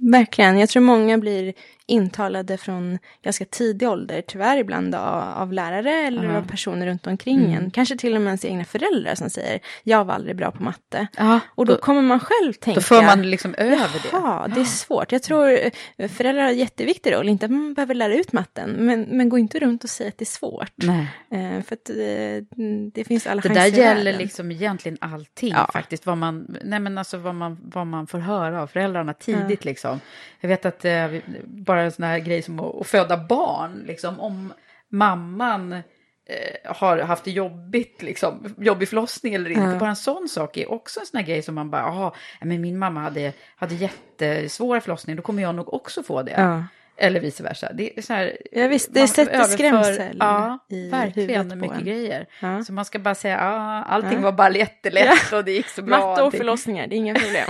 Verkligen. 0.00 0.58
Jag 0.58 0.68
tror 0.68 0.82
många 0.82 1.18
blir 1.18 1.52
intalade 1.90 2.56
från 2.58 2.98
ganska 3.22 3.44
tidig 3.44 3.88
ålder, 3.88 4.22
tyvärr 4.26 4.56
ibland 4.58 4.94
av, 4.94 5.52
lärare 5.52 5.90
eller 5.92 6.24
Ja. 6.24 6.36
av 6.36 6.42
personer 6.48 6.86
runt 6.86 7.06
omkring 7.06 7.38
Mm. 7.44 7.52
en. 7.64 7.70
Kanske 7.70 7.96
till 7.96 8.14
och 8.14 8.20
med 8.20 8.26
ens 8.28 8.44
egna 8.44 8.64
föräldrar 8.64 9.14
som 9.14 9.30
säger 9.30 9.60
jag 9.82 10.04
var 10.04 10.14
aldrig 10.14 10.36
bra 10.36 10.50
på 10.50 10.62
matte. 10.62 11.06
Ja, 11.16 11.40
Och 11.48 11.66
då, 11.66 11.72
då- 11.74 11.78
kommer 11.80 12.02
man 12.02 12.20
själv 12.20 12.52
tänka. 12.52 12.80
Då 12.80 12.84
för 12.84 13.02
man 13.02 13.30
liksom 13.30 13.54
över 13.58 13.76
det. 14.02 14.08
Ja, 14.12 14.46
det 14.54 14.60
är 14.60 14.64
svårt. 14.64 15.12
Jag 15.12 15.22
tror 15.22 15.58
eh, 15.98 16.08
föräldrar 16.08 16.42
har 16.42 16.50
en 16.50 16.58
jätteviktig 16.58 17.12
roll. 17.12 17.28
Inte 17.28 17.46
att 17.46 17.52
man 17.52 17.74
behöver 17.74 17.94
lära 17.94 18.14
ut 18.14 18.32
matten, 18.32 18.70
men, 18.78 19.02
men 19.02 19.28
gå 19.28 19.38
inte 19.38 19.58
runt 19.58 19.84
och 19.84 19.90
säga 19.90 20.08
att 20.08 20.18
det 20.18 20.22
är 20.22 20.26
svårt. 20.26 20.72
Nej. 20.76 21.06
Eh, 21.30 21.62
för 21.62 21.74
att 21.74 21.90
eh, 21.90 22.58
det 22.94 23.04
finns 23.04 23.26
alla 23.26 23.40
Det 23.40 23.48
chanser 23.48 23.62
där 23.62 23.78
i 23.78 23.80
gäller 23.80 24.04
världen. 24.04 24.18
liksom 24.22 24.50
egentligen 24.52 24.98
allting 25.00 25.52
Ja. 25.56 25.70
faktiskt. 25.72 26.06
Vad 26.06 26.18
man, 26.18 26.56
nej 26.64 26.80
men 26.80 26.98
alltså 26.98 27.18
vad, 27.18 27.34
man, 27.34 27.58
vad 27.62 27.86
man 27.86 28.06
får 28.06 28.18
höra 28.18 28.62
av 28.62 28.66
föräldrarna 28.66 29.14
tidigt 29.14 29.37
liksom. 29.64 30.00
Jag 30.40 30.48
vet 30.48 30.66
att 30.66 30.84
eh, 30.84 31.08
bara 31.44 31.82
en 31.82 31.92
sån 31.92 32.04
här 32.04 32.18
grej 32.18 32.42
som 32.42 32.60
att, 32.60 32.80
att 32.80 32.86
föda 32.86 33.16
barn, 33.16 33.84
liksom 33.86 34.20
om 34.20 34.52
mamman 34.88 35.72
eh, 35.72 36.72
har 36.74 36.98
haft 36.98 37.24
det 37.24 37.30
jobbigt, 37.30 38.02
liksom, 38.02 38.54
jobbig 38.58 38.88
förlossning 38.88 39.34
eller 39.34 39.50
inte. 39.50 39.62
Ja. 39.62 39.78
Bara 39.78 39.90
en 39.90 39.96
sån 39.96 40.28
sak 40.28 40.56
är 40.56 40.70
också 40.70 41.00
en 41.00 41.06
sån 41.06 41.18
här 41.18 41.26
grej 41.26 41.42
som 41.42 41.54
man 41.54 41.70
bara, 41.70 41.82
jaha, 41.82 42.12
men 42.40 42.60
min 42.60 42.78
mamma 42.78 43.00
hade, 43.00 43.32
hade 43.56 43.74
jättesvåra 43.74 44.80
förlossning, 44.80 45.16
då 45.16 45.22
kommer 45.22 45.42
jag 45.42 45.54
nog 45.54 45.74
också 45.74 46.02
få 46.02 46.22
det. 46.22 46.34
Ja. 46.36 46.64
Eller 47.00 47.20
vice 47.20 47.42
versa. 47.42 47.72
Det 47.72 47.98
är 47.98 48.02
så 48.02 48.12
här, 48.12 48.38
Ja, 48.52 48.68
visst, 48.68 48.94
det 48.94 49.08
sätter 49.08 49.42
skrämsel 49.44 50.16
Ja, 50.20 50.58
i 50.68 50.88
verkligen 50.88 51.58
mycket 51.60 51.78
en. 51.78 51.84
grejer. 51.84 52.26
Ja. 52.42 52.64
Så 52.64 52.72
man 52.72 52.84
ska 52.84 52.98
bara 52.98 53.14
säga, 53.14 53.36
ja, 53.36 53.82
allting 53.84 54.12
Ja. 54.12 54.20
var 54.20 54.32
bara 54.32 54.50
jättelätt 54.56 55.32
och 55.32 55.44
det 55.44 55.52
gick 55.52 55.68
så 55.68 55.82
bra. 55.82 55.98
Matte 55.98 56.22
och 56.22 56.32
förlossningar, 56.34 56.86
det 56.86 56.94
är 56.94 56.96
inga 56.96 57.14
problem. 57.14 57.46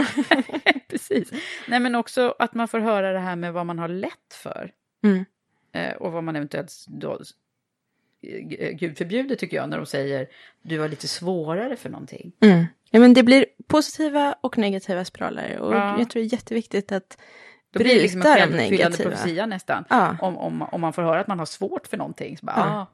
Precis. 0.89 1.31
Nej, 1.69 1.81
men 1.81 1.95
också 1.95 2.35
att 2.39 2.55
man 2.55 2.69
får 2.69 2.79
höra 2.81 3.13
det 3.13 3.19
här 3.19 3.37
med 3.37 3.53
vad 3.53 3.67
man 3.67 3.79
har 3.79 3.89
lätt 3.89 4.35
för. 4.43 4.71
Mm. 5.05 5.25
Eh, 5.73 5.93
och 5.97 6.13
vad 6.13 6.25
man 6.25 6.37
eventuellt 6.37 6.73
då, 6.89 7.13
eh, 8.23 8.71
gud 8.71 8.99
förbjuder 8.99 9.37
tycker 9.37 9.57
jag, 9.57 9.69
när 9.69 9.77
de 9.77 9.87
säger 9.87 10.27
du 10.63 10.77
var 10.79 10.89
lite 10.89 11.09
svårare 11.09 11.77
för 11.77 11.89
någonting. 11.91 12.33
Mm. 12.41 12.65
Ja, 12.91 13.01
men 13.01 13.15
det 13.15 13.23
blir 13.23 13.47
positiva 13.67 14.35
och 14.41 14.59
negativa 14.59 15.05
spiraler. 15.05 15.59
Och 15.59 15.75
Ja. 15.75 15.99
jag 15.99 16.11
tror 16.11 16.23
det 16.23 16.29
är 16.29 16.33
jätteviktigt 16.33 16.93
att 16.93 17.19
Då 17.73 17.79
blir 17.79 17.95
det 17.95 18.03
liksom 18.03 18.23
en 18.23 18.27
självuppfyllande 18.35 18.97
profetia 18.97 19.47
nästan. 19.47 19.85
Ja. 19.89 20.17
Om, 20.21 20.39
om, 20.39 20.63
om 20.63 20.81
man 20.81 20.93
får 20.93 21.03
höra 21.03 21.21
att 21.21 21.27
man 21.27 21.39
har 21.39 21.47
svårt 21.47 21.87
för 21.87 21.97
någonting. 21.97 22.39
Så 22.39 22.47
bara, 22.47 22.57
Ja. 22.57 22.67
ja. 22.67 22.87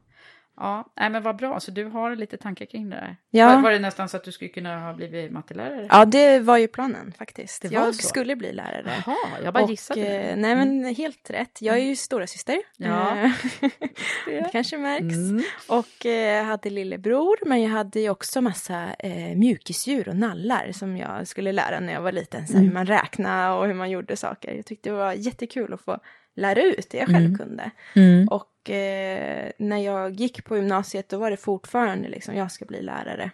Ja, 0.57 0.93
nej 0.97 1.11
men 1.11 1.23
vad 1.23 1.37
bra, 1.37 1.61
så 1.61 1.71
du 1.71 1.85
har 1.85 2.17
lite 2.17 2.37
tankar 2.37 2.65
kring 2.67 2.91
det 2.91 2.97
där. 2.97 3.17
Ja. 3.31 3.55
Var, 3.55 3.63
var 3.63 3.71
det 3.71 3.79
nästan 3.79 4.09
så 4.09 4.17
att 4.17 4.25
du 4.25 4.33
skulle 4.33 4.49
kunna 4.49 4.81
ha 4.81 4.95
blivit 4.95 5.33
mattelärare? 5.33 5.87
Ja, 5.91 6.05
det 6.05 6.39
var 6.39 6.57
ju 6.59 6.69
planen 6.69 7.13
faktiskt. 7.19 7.63
Det 7.63 7.69
jag 7.69 7.95
så? 7.95 8.03
skulle 8.09 8.37
bli 8.37 8.53
lärare. 8.53 9.03
Jaha, 9.07 9.17
jag 9.45 9.55
bara 9.55 9.65
och, 9.65 9.71
gissade. 9.71 10.01
eh, 10.01 10.37
Nej, 10.37 10.57
men 10.57 10.95
helt 10.95 11.31
rätt. 11.31 11.59
Jag 11.63 11.77
är 11.79 11.83
ju 11.83 11.97
stora 11.97 12.27
syster. 12.27 12.59
Ja. 12.77 13.17
Eh, 13.19 13.31
det 14.27 14.49
kanske 14.53 14.79
märks. 14.79 15.03
Mm. 15.15 15.43
Och 15.69 16.07
eh, 16.07 16.45
hade 16.45 16.71
lillebror, 16.71 17.49
men 17.49 17.63
jag 17.63 17.71
hade 17.71 18.01
ju 18.01 18.11
också 18.11 18.41
massa 18.41 18.95
eh, 18.99 19.37
mjukisdjur 19.37 20.09
och 20.09 20.17
nallar 20.17 20.73
som 20.73 20.97
jag 20.97 21.29
skulle 21.29 21.53
lära 21.53 21.81
när 21.81 21.93
jag 21.93 22.03
var 22.03 22.13
liten. 22.13 22.47
Så 22.47 22.53
här, 22.53 22.61
Mm. 22.61 22.69
Hur 22.69 22.75
man 22.75 22.87
räknade 22.87 23.55
och 23.59 23.67
hur 23.67 23.75
man 23.75 23.91
gjorde 23.91 24.17
saker. 24.17 24.53
Jag 24.55 24.67
tyckte 24.67 24.91
det 24.91 24.97
var 24.97 25.13
jättekul 25.13 25.73
att 25.75 25.81
få 25.81 25.99
lära 26.35 26.63
ut 26.63 26.91
det 26.91 26.99
jag 26.99 27.07
själv 27.07 27.27
Mm. 27.27 27.39
kunde. 27.39 27.71
Mm. 27.95 28.29
Och 28.29 28.71
eh, 28.71 29.51
när 29.59 29.79
jag 29.79 30.13
gick 30.21 30.45
på 30.45 30.57
gymnasiet 30.57 31.09
då 31.09 31.19
var 31.19 31.31
det 31.31 31.37
fortfarande 31.37 32.09
liksom, 32.09 32.35
jag 32.37 32.53
ska 32.53 32.65
bli 32.65 32.83
lärare. 32.83 33.31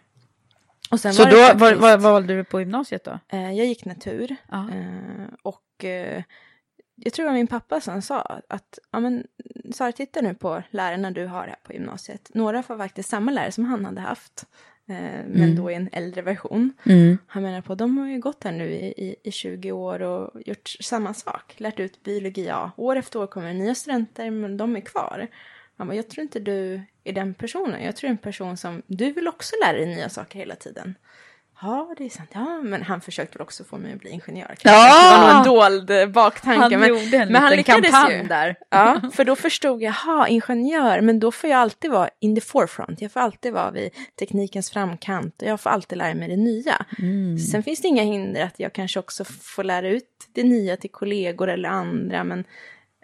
Och 0.90 1.00
sen 1.00 1.14
Så 1.14 1.24
var 1.24 1.30
då, 1.30 1.36
det 1.36 1.42
vad, 1.42 1.58
faktiskt, 1.58 1.80
vad 1.82 2.00
valde 2.02 2.36
du 2.36 2.44
på 2.44 2.60
gymnasiet 2.60 3.04
då? 3.04 3.18
eh, 3.28 3.52
jag 3.52 3.66
gick 3.66 3.84
natur. 3.84 4.36
Eh, 4.52 5.34
och 5.42 5.84
eh, 5.84 6.22
jag 6.94 7.12
tror 7.12 7.24
det 7.24 7.30
var 7.30 7.36
min 7.38 7.46
pappa 7.46 7.80
som 7.80 8.02
sa 8.02 8.20
att, 8.48 8.78
ja 8.90 9.00
men 9.00 9.26
Sara 9.72 9.92
titta 9.92 10.20
nu 10.20 10.34
på 10.34 10.62
lärarna 10.70 11.10
du 11.10 11.26
har 11.26 11.42
här 11.46 11.56
på 11.62 11.72
gymnasiet. 11.72 12.30
Några 12.34 12.62
får 12.62 12.78
faktiskt 12.78 13.08
samma 13.08 13.30
lärare 13.30 13.52
som 13.52 13.64
han 13.64 13.84
hade 13.84 14.00
haft. 14.00 14.46
Eh, 14.90 14.96
men 15.26 15.42
Mm. 15.42 15.56
då 15.56 15.70
i 15.70 15.74
en 15.74 15.88
äldre 15.92 16.22
version. 16.22 16.72
Han 17.26 17.42
menar 17.42 17.60
på, 17.60 17.74
de 17.74 17.98
har 17.98 18.08
ju 18.08 18.18
gått 18.18 18.44
här 18.44 18.52
nu 18.52 18.70
i, 18.70 18.86
i, 18.86 19.16
i 19.22 19.30
20 19.32 19.72
år 19.72 20.02
och 20.02 20.30
gjort 20.46 20.68
samma 20.68 21.14
sak. 21.14 21.54
Lärt 21.56 21.80
ut 21.80 22.02
biologi, 22.02 22.46
ja. 22.46 22.70
År 22.76 22.96
efter 22.96 23.18
år 23.18 23.26
kommer 23.26 23.54
nya 23.54 23.74
studenter, 23.74 24.30
men 24.30 24.56
de 24.56 24.76
är 24.76 24.80
kvar. 24.80 25.26
Han 25.76 25.86
bara, 25.86 25.96
jag 25.96 26.08
tror 26.10 26.22
inte 26.22 26.40
du 26.40 26.80
är 27.04 27.12
den 27.12 27.34
personen. 27.34 27.84
Jag 27.84 27.96
tror 27.96 28.10
en 28.10 28.18
person 28.18 28.56
som, 28.56 28.82
du 28.86 29.12
vill 29.12 29.28
också 29.28 29.56
lära 29.64 29.72
dig 29.78 29.86
nya 29.86 30.08
saker 30.08 30.38
hela 30.38 30.54
tiden. 30.54 30.94
Ja, 31.62 31.94
det 31.96 32.04
är 32.04 32.08
sant. 32.08 32.30
Ja, 32.32 32.60
men 32.62 32.82
han 32.82 33.00
försökte 33.00 33.38
väl 33.38 33.42
också 33.42 33.64
få 33.64 33.78
mig 33.78 33.92
att 33.92 33.98
bli 33.98 34.10
ingenjör. 34.10 34.54
Ja! 34.62 35.12
Det 35.12 35.18
var 35.18 35.28
nog 35.28 35.38
en 35.38 35.54
dold 35.54 35.90
eh, 35.90 36.06
baktanke. 36.06 36.60
Han 36.60 36.80
men, 36.80 36.88
gjorde 36.88 37.16
en 37.16 37.32
men 37.32 37.42
han 37.42 37.56
lyckades 37.56 37.94
ju. 38.10 38.22
där. 38.22 38.56
Ja, 38.70 39.00
för 39.14 39.24
då 39.24 39.36
förstod 39.36 39.82
jag, 39.82 39.92
ha, 39.92 40.28
ingenjör, 40.28 41.00
men 41.00 41.20
då 41.20 41.32
får 41.32 41.50
jag 41.50 41.58
alltid 41.58 41.90
vara 41.90 42.08
in 42.20 42.34
the 42.34 42.40
forefront. 42.40 43.02
Jag 43.02 43.12
får 43.12 43.20
alltid 43.20 43.52
vara 43.52 43.70
vid 43.70 43.90
teknikens 44.18 44.70
framkant 44.70 45.42
och 45.42 45.48
jag 45.48 45.60
får 45.60 45.70
alltid 45.70 45.98
lära 45.98 46.14
mig 46.14 46.28
det 46.28 46.36
nya. 46.36 46.86
Mm. 46.98 47.38
Sen 47.38 47.62
finns 47.62 47.80
det 47.80 47.88
inga 47.88 48.02
hinder 48.02 48.44
att 48.44 48.60
jag 48.60 48.72
kanske 48.72 48.98
också 48.98 49.24
får 49.24 49.64
lära 49.64 49.88
ut 49.88 50.04
det 50.32 50.42
nya 50.42 50.76
till 50.76 50.90
kollegor 50.90 51.48
eller 51.48 51.68
andra, 51.68 52.24
men 52.24 52.44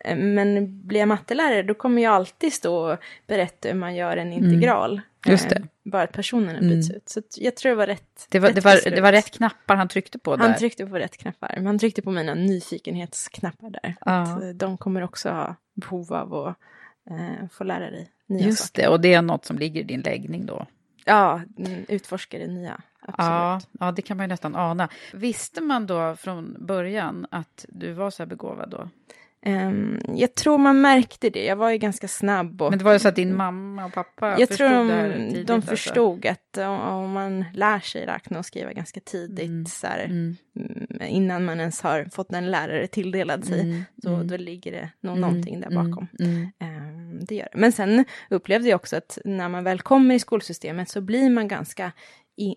eh, 0.05 0.17
men 0.17 0.81
blir 0.87 1.01
jag 1.01 1.09
mattelärare 1.09 1.63
då 1.63 1.75
kommer 1.75 2.03
jag 2.03 2.15
alltid 2.15 2.53
stå 2.53 2.93
och 2.93 2.99
berätta 3.27 3.69
hur 3.69 3.75
man 3.75 3.95
gör 3.95 4.17
en 4.17 4.33
integral. 4.33 5.01
Just 5.31 5.49
det. 5.49 5.57
Eh, 5.57 5.63
Bara 5.83 6.03
att 6.03 6.13
personerna 6.13 6.61
byts 6.61 6.91
ut. 6.91 7.09
Så 7.09 7.23
jag 7.37 7.57
tror 7.57 7.71
det 7.71 7.77
var 7.77 7.87
rätt. 7.87 8.27
Det 8.29 8.39
var, 8.39 8.49
rätt 8.49 8.55
det, 8.55 8.61
var, 8.65 8.91
det 8.91 9.01
var 9.01 9.13
rätt 9.13 9.31
knappar 9.31 9.77
han 9.77 9.89
tryckte 9.89 10.19
på 10.19 10.37
där. 10.37 10.49
Han 10.49 10.57
tryckte 10.57 10.87
på 10.87 10.99
rätt 10.99 11.17
knappar. 11.17 11.53
Men 11.57 11.67
han 11.67 11.79
tryckte 11.79 12.03
på 12.03 12.11
mina 12.11 12.35
nyfikenhetsknappar 12.35 13.71
där. 13.71 13.97
Ja. 14.01 14.13
Att 14.23 14.43
eh, 14.43 14.49
de 14.49 14.77
kommer 14.79 15.03
också 15.05 15.29
ha 15.29 15.57
behov 15.75 16.13
av 16.13 16.35
att 16.35 16.57
eh, 17.11 17.49
få 17.53 17.65
lära 17.65 17.91
dig 17.91 18.11
nya 18.27 18.47
Just 18.47 18.67
saker. 18.67 18.83
det, 18.83 18.89
och 18.89 19.01
det 19.01 19.15
är 19.15 19.23
något 19.23 19.45
som 19.45 19.59
ligger 19.59 19.81
i 19.81 19.85
din 19.85 20.01
läggning 20.01 20.47
då. 20.47 20.67
Ja, 21.05 21.41
mm, 21.59 21.85
utforska 21.89 22.39
det 22.39 22.47
nya. 22.47 22.81
Absolut. 23.01 23.19
Ja, 23.31 23.61
ja, 23.81 23.93
det 23.93 24.03
kan 24.03 24.17
man 24.17 24.25
ju 24.25 24.29
nästan 24.29 24.57
ana. 24.57 24.89
Visste 25.13 25.61
man 25.61 25.87
då 25.87 26.17
från 26.17 26.67
början 26.67 27.27
att 27.31 27.65
du 27.69 27.93
var 27.93 28.11
så 28.11 28.23
här 28.23 28.29
begåvad 28.29 28.71
då? 28.71 28.89
Ehm, 29.47 29.99
jag 30.15 30.35
tror 30.35 30.59
man 30.59 30.81
märkte 30.81 31.31
det. 31.31 31.45
Jag 31.45 31.57
var 31.57 31.71
ju 31.71 31.79
ganska 31.79 32.09
snabb. 32.09 32.63
Och, 32.63 32.71
Men 32.71 32.79
det 32.79 32.85
var 32.85 32.93
ju 32.93 32.99
så 32.99 33.09
att 33.09 33.17
din 33.17 33.37
mamma 33.37 33.85
och 33.85 33.93
pappa 33.93 34.31
jag 34.39 34.49
förstod 34.49 34.57
tror 34.57 34.85
det 34.85 34.95
här 34.95 35.09
de, 35.09 35.15
tidigt, 35.31 35.47
de 35.47 35.53
alltså. 35.53 35.71
förstod 35.71 36.27
att 36.27 36.59
om, 36.59 36.81
om 36.81 37.13
man 37.13 37.45
lär 37.55 37.81
sig 37.81 38.07
räkna 38.07 38.39
och 38.39 38.47
skriva 38.47 38.73
ganska 38.73 39.01
tidigt, 39.01 39.69
så 39.69 39.87
här, 39.87 40.05
Mm. 40.05 40.37
mm, 40.57 41.03
innan 41.09 41.45
man 41.45 41.61
ens 41.61 41.81
har 41.81 42.05
fått 42.13 42.33
en 42.33 42.51
lärare 42.51 42.87
tilldelad 42.87 43.45
sig, 43.45 43.61
Mm, 43.61 43.85
då, 43.97 44.15
mm. 44.15 44.29
då 44.29 44.37
ligger 44.37 44.73
det 44.73 44.91
nog 45.01 45.19
någonting 45.19 45.61
där 45.61 45.71
bakom. 45.71 46.07
Mm, 46.21 46.33
mm. 46.33 46.51
Ehm, 46.59 47.25
det 47.25 47.35
gör 47.35 47.49
det. 47.53 47.59
Men 47.59 47.73
sen 47.73 48.05
upplevde 48.31 48.69
jag 48.69 48.77
också 48.77 48.97
att 48.97 49.19
när 49.25 49.49
man 49.49 49.65
väl 49.65 49.81
kommer 49.81 50.15
i 50.15 50.19
skolsystemet 50.19 50.89
så 50.89 51.01
blir 51.01 51.31
man 51.31 51.49
ganska 51.49 51.93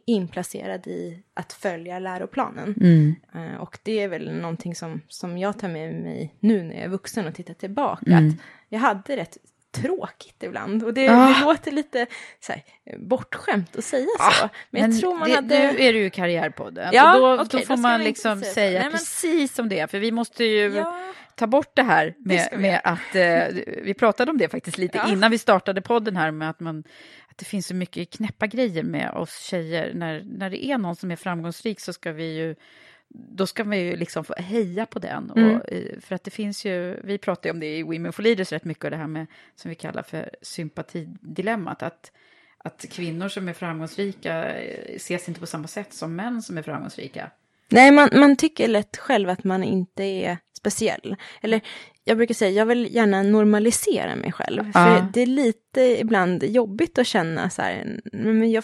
inplacerad 0.05 0.87
i 0.87 1.23
att 1.33 1.53
följa 1.53 1.99
läroplanen. 1.99 2.75
Mm. 2.81 3.15
Eh, 3.35 3.61
och 3.61 3.77
det 3.83 3.99
är 3.99 4.07
väl 4.07 4.31
någonting 4.31 4.75
som, 4.75 5.01
som 5.07 5.37
jag 5.37 5.59
tar 5.59 5.67
med 5.67 5.93
mig 5.93 6.35
nu 6.39 6.63
när 6.63 6.75
jag 6.75 6.83
är 6.83 6.87
vuxen 6.89 7.27
och 7.27 7.35
tittar 7.35 7.53
tillbaka. 7.53 8.05
Mm. 8.11 8.29
Att 8.29 8.35
jag 8.69 8.79
hade 8.79 9.17
rätt 9.17 9.37
tråkigt 9.71 10.43
ibland. 10.43 10.83
Och 10.83 10.93
det, 10.93 11.07
Ah. 11.09 11.27
det 11.27 11.45
låter 11.45 11.71
lite 11.71 12.05
så 12.39 12.51
här, 12.51 12.63
bortskämt 12.97 13.75
att 13.77 13.83
säga 13.83 14.07
så. 14.41 14.49
Men 14.69 14.91
jag 14.91 14.99
tror 15.01 15.17
man 15.17 15.29
det, 15.29 15.35
hade... 15.35 15.57
Nu 15.71 15.79
är 15.79 15.93
det 15.93 15.99
ju 15.99 16.09
Karriärpodden. 16.09 16.89
Ja, 16.93 17.15
och 17.15 17.21
då, 17.21 17.33
okej, 17.33 17.47
då 17.51 17.57
då 17.57 17.65
får 17.65 17.75
ska 17.75 17.81
man 17.81 18.03
liksom 18.03 18.41
säga 18.41 18.71
Nej, 18.79 18.89
men- 18.89 18.91
precis 18.91 19.55
som 19.55 19.69
det 19.69 19.79
är. 19.79 19.87
För 19.87 19.99
vi 19.99 20.11
måste 20.11 20.43
ju 20.43 20.73
Ja. 20.75 21.03
ta 21.35 21.47
bort 21.47 21.71
det 21.75 21.83
här 21.83 22.13
med, 22.17 22.47
vi 22.51 22.57
med 22.57 22.81
att... 22.83 23.15
Eh, 23.15 23.43
vi 23.83 23.93
pratade 23.93 24.31
om 24.31 24.37
det 24.37 24.49
faktiskt 24.49 24.77
lite 24.77 24.97
Ja. 24.97 25.11
innan 25.11 25.31
vi 25.31 25.37
startade 25.37 25.81
podden 25.81 26.15
här 26.15 26.31
med 26.31 26.49
att 26.49 26.59
man 26.59 26.83
det 27.39 27.45
finns 27.45 27.67
så 27.67 27.75
mycket 27.75 28.09
knäppa 28.09 28.47
grejer 28.47 28.83
med 28.83 29.11
oss 29.11 29.39
tjejer. 29.39 29.93
När, 29.93 30.23
när 30.23 30.49
det 30.49 30.65
är 30.65 30.77
någon 30.77 30.95
som 30.95 31.11
är 31.11 31.15
framgångsrik 31.15 31.79
så 31.79 31.93
ska 31.93 32.11
vi 32.11 32.37
ju 32.37 32.55
då 33.09 33.47
ska 33.47 33.63
man 33.63 33.79
ju 33.79 33.95
liksom 33.95 34.23
få 34.23 34.33
heja 34.33 34.85
på 34.85 34.99
den. 34.99 35.31
Mm. 35.35 35.55
Och, 35.55 35.73
eh, 35.73 35.99
för 35.99 36.15
att 36.15 36.23
det 36.23 36.31
finns 36.31 36.65
ju, 36.65 37.01
vi 37.03 37.17
pratar 37.17 37.49
ju 37.49 37.53
om 37.53 37.59
det 37.59 37.77
i 37.77 37.83
Women 37.83 38.13
for 38.13 38.23
Leaders 38.23 38.51
rätt 38.51 38.65
mycket, 38.65 38.83
och 38.83 38.91
det 38.91 38.97
här 38.97 39.07
med 39.07 39.27
som 39.55 39.69
vi 39.69 39.75
kallar 39.75 40.03
för 40.03 40.29
sympatidilemmat. 40.41 41.83
Att, 41.83 42.11
att 42.57 42.85
kvinnor 42.91 43.27
som 43.27 43.49
är 43.49 43.53
framgångsrika 43.53 44.53
eh, 44.53 44.95
ses 44.95 45.27
inte 45.27 45.39
på 45.39 45.47
samma 45.47 45.67
sätt 45.67 45.93
som 45.93 46.15
män 46.15 46.41
som 46.41 46.57
är 46.57 46.61
framgångsrika. 46.61 47.31
Nej, 47.69 47.91
man, 47.91 48.09
man 48.13 48.35
tycker 48.35 48.67
lätt 48.67 48.97
själv 48.97 49.29
att 49.29 49.43
man 49.43 49.63
inte 49.63 50.03
är 50.03 50.37
speciell. 50.57 51.15
Eller 51.41 51.61
jag 52.03 52.17
brukar 52.17 52.33
säga, 52.33 52.51
jag 52.51 52.65
vill 52.65 52.95
gärna 52.95 53.23
normalisera 53.23 54.15
mig 54.15 54.31
själv. 54.31 54.71
För 54.71 54.79
Ja. 54.95 55.07
det 55.13 55.21
är 55.21 55.25
lite 55.25 55.81
ibland 55.81 56.43
jobbigt 56.43 56.97
att 56.99 57.07
känna 57.07 57.49
så 57.49 57.61
här, 57.61 57.99
men 58.13 58.51
jag 58.51 58.63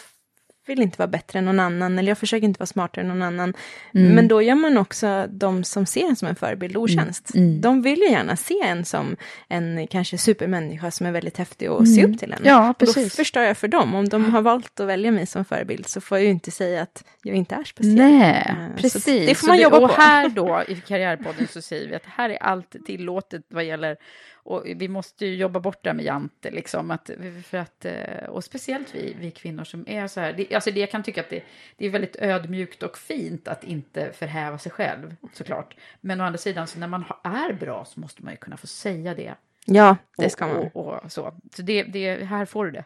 vill 0.65 0.81
inte 0.81 0.97
vara 0.97 1.07
bättre 1.07 1.39
än 1.39 1.45
någon 1.45 1.59
annan, 1.59 1.99
eller 1.99 2.09
jag 2.11 2.17
försöker 2.17 2.45
inte 2.47 2.59
vara 2.59 2.67
smartare 2.67 3.01
än 3.01 3.07
någon 3.07 3.21
annan. 3.21 3.53
Mm. 3.93 4.13
Men 4.15 4.27
då 4.27 4.41
gör 4.41 4.55
man 4.55 4.77
också 4.77 5.27
de 5.29 5.63
som 5.63 5.85
ser 5.85 6.05
en 6.09 6.15
som 6.15 6.27
en 6.27 6.35
förebild 6.35 6.77
otjänst. 6.77 7.35
Mm. 7.35 7.61
De 7.61 7.81
vill 7.81 7.99
ju 7.99 8.09
gärna 8.09 8.35
se 8.35 8.61
en 8.61 8.85
som 8.85 9.15
en 9.49 9.87
kanske 9.87 10.17
supermänniska 10.17 10.91
som 10.91 11.05
är 11.05 11.11
väldigt 11.11 11.37
häftig 11.37 11.71
och 11.71 11.87
se 11.87 12.05
upp 12.05 12.19
till 12.19 12.31
en. 12.31 12.37
Mm. 12.37 12.49
Ja, 12.49 12.69
Och 12.69 12.75
Då 12.79 12.85
precis. 12.85 13.15
förstår 13.15 13.43
jag 13.43 13.57
för 13.57 13.67
dem. 13.67 13.95
Om 13.95 14.09
de 14.09 14.25
har 14.25 14.41
valt 14.41 14.79
att 14.79 14.87
välja 14.87 15.11
mig 15.11 15.25
som 15.25 15.45
förebild 15.45 15.87
så 15.87 16.01
får 16.01 16.17
jag 16.17 16.25
ju 16.25 16.31
inte 16.31 16.51
säga 16.51 16.81
att 16.81 17.03
jag 17.23 17.35
inte 17.35 17.55
är 17.55 17.63
speciell. 17.63 17.95
Nej, 17.95 18.25
Eh, 18.25 18.75
så 18.75 18.81
precis. 18.81 19.27
Det 19.27 19.35
får 19.35 19.45
Så 19.45 19.47
man 19.47 19.59
jobba 19.59 19.77
och 19.79 19.89
på. 19.89 20.01
här 20.01 20.29
då 20.29 20.63
i 20.67 20.75
Karriärpodden 20.75 21.47
så 21.47 21.61
säger 21.61 21.87
vi 21.89 21.95
att 21.95 22.05
här 22.05 22.29
är 22.29 22.37
allt 22.43 22.75
tillåtet 22.85 23.41
vad 23.49 23.63
gäller, 23.63 23.97
och 24.45 24.63
vi 24.65 24.87
måste 24.87 25.25
ju 25.25 25.35
jobba 25.35 25.59
bort 25.59 25.79
det 25.83 25.89
här 25.89 25.95
med 25.95 26.05
jante, 26.05 26.51
liksom, 26.51 26.91
att, 26.91 27.09
för 27.45 27.57
att, 27.57 27.85
eh, 27.85 28.25
och 28.29 28.43
speciellt 28.43 28.95
vi, 28.95 29.15
vi 29.19 29.31
kvinnor 29.31 29.63
som 29.63 29.83
är 29.87 30.07
så 30.07 30.19
här, 30.19 30.33
det, 30.33 30.55
alltså 30.55 30.71
det, 30.71 30.79
jag 30.79 30.91
kan 30.91 31.03
tycka 31.03 31.21
att 31.21 31.29
det, 31.29 31.43
det 31.77 31.85
är 31.85 31.89
väldigt 31.89 32.15
ödmjukt 32.15 32.83
och 32.83 32.97
fint 32.97 33.47
att 33.47 33.63
inte 33.63 34.11
förhäva 34.13 34.57
sig 34.57 34.71
själv, 34.71 35.15
såklart. 35.33 35.75
Men 36.01 36.21
å 36.21 36.23
andra 36.23 36.37
sidan, 36.37 36.67
så 36.67 36.79
när 36.79 36.87
man 36.87 37.03
är 37.23 37.53
bra 37.53 37.85
så 37.85 37.99
måste 37.99 38.23
man 38.23 38.33
ju 38.33 38.37
kunna 38.37 38.57
få 38.57 38.67
säga 38.67 39.13
det. 39.15 39.35
Ja, 39.65 39.97
det 40.17 40.25
Och- 40.25 40.31
ska 40.31 40.47
man. 40.47 40.57
Och, 40.57 40.75
och, 41.03 41.11
så 41.11 41.33
så 41.55 41.61
det, 41.61 41.83
det, 41.83 42.23
här 42.25 42.45
får 42.45 42.65
du 42.65 42.71
det. 42.71 42.83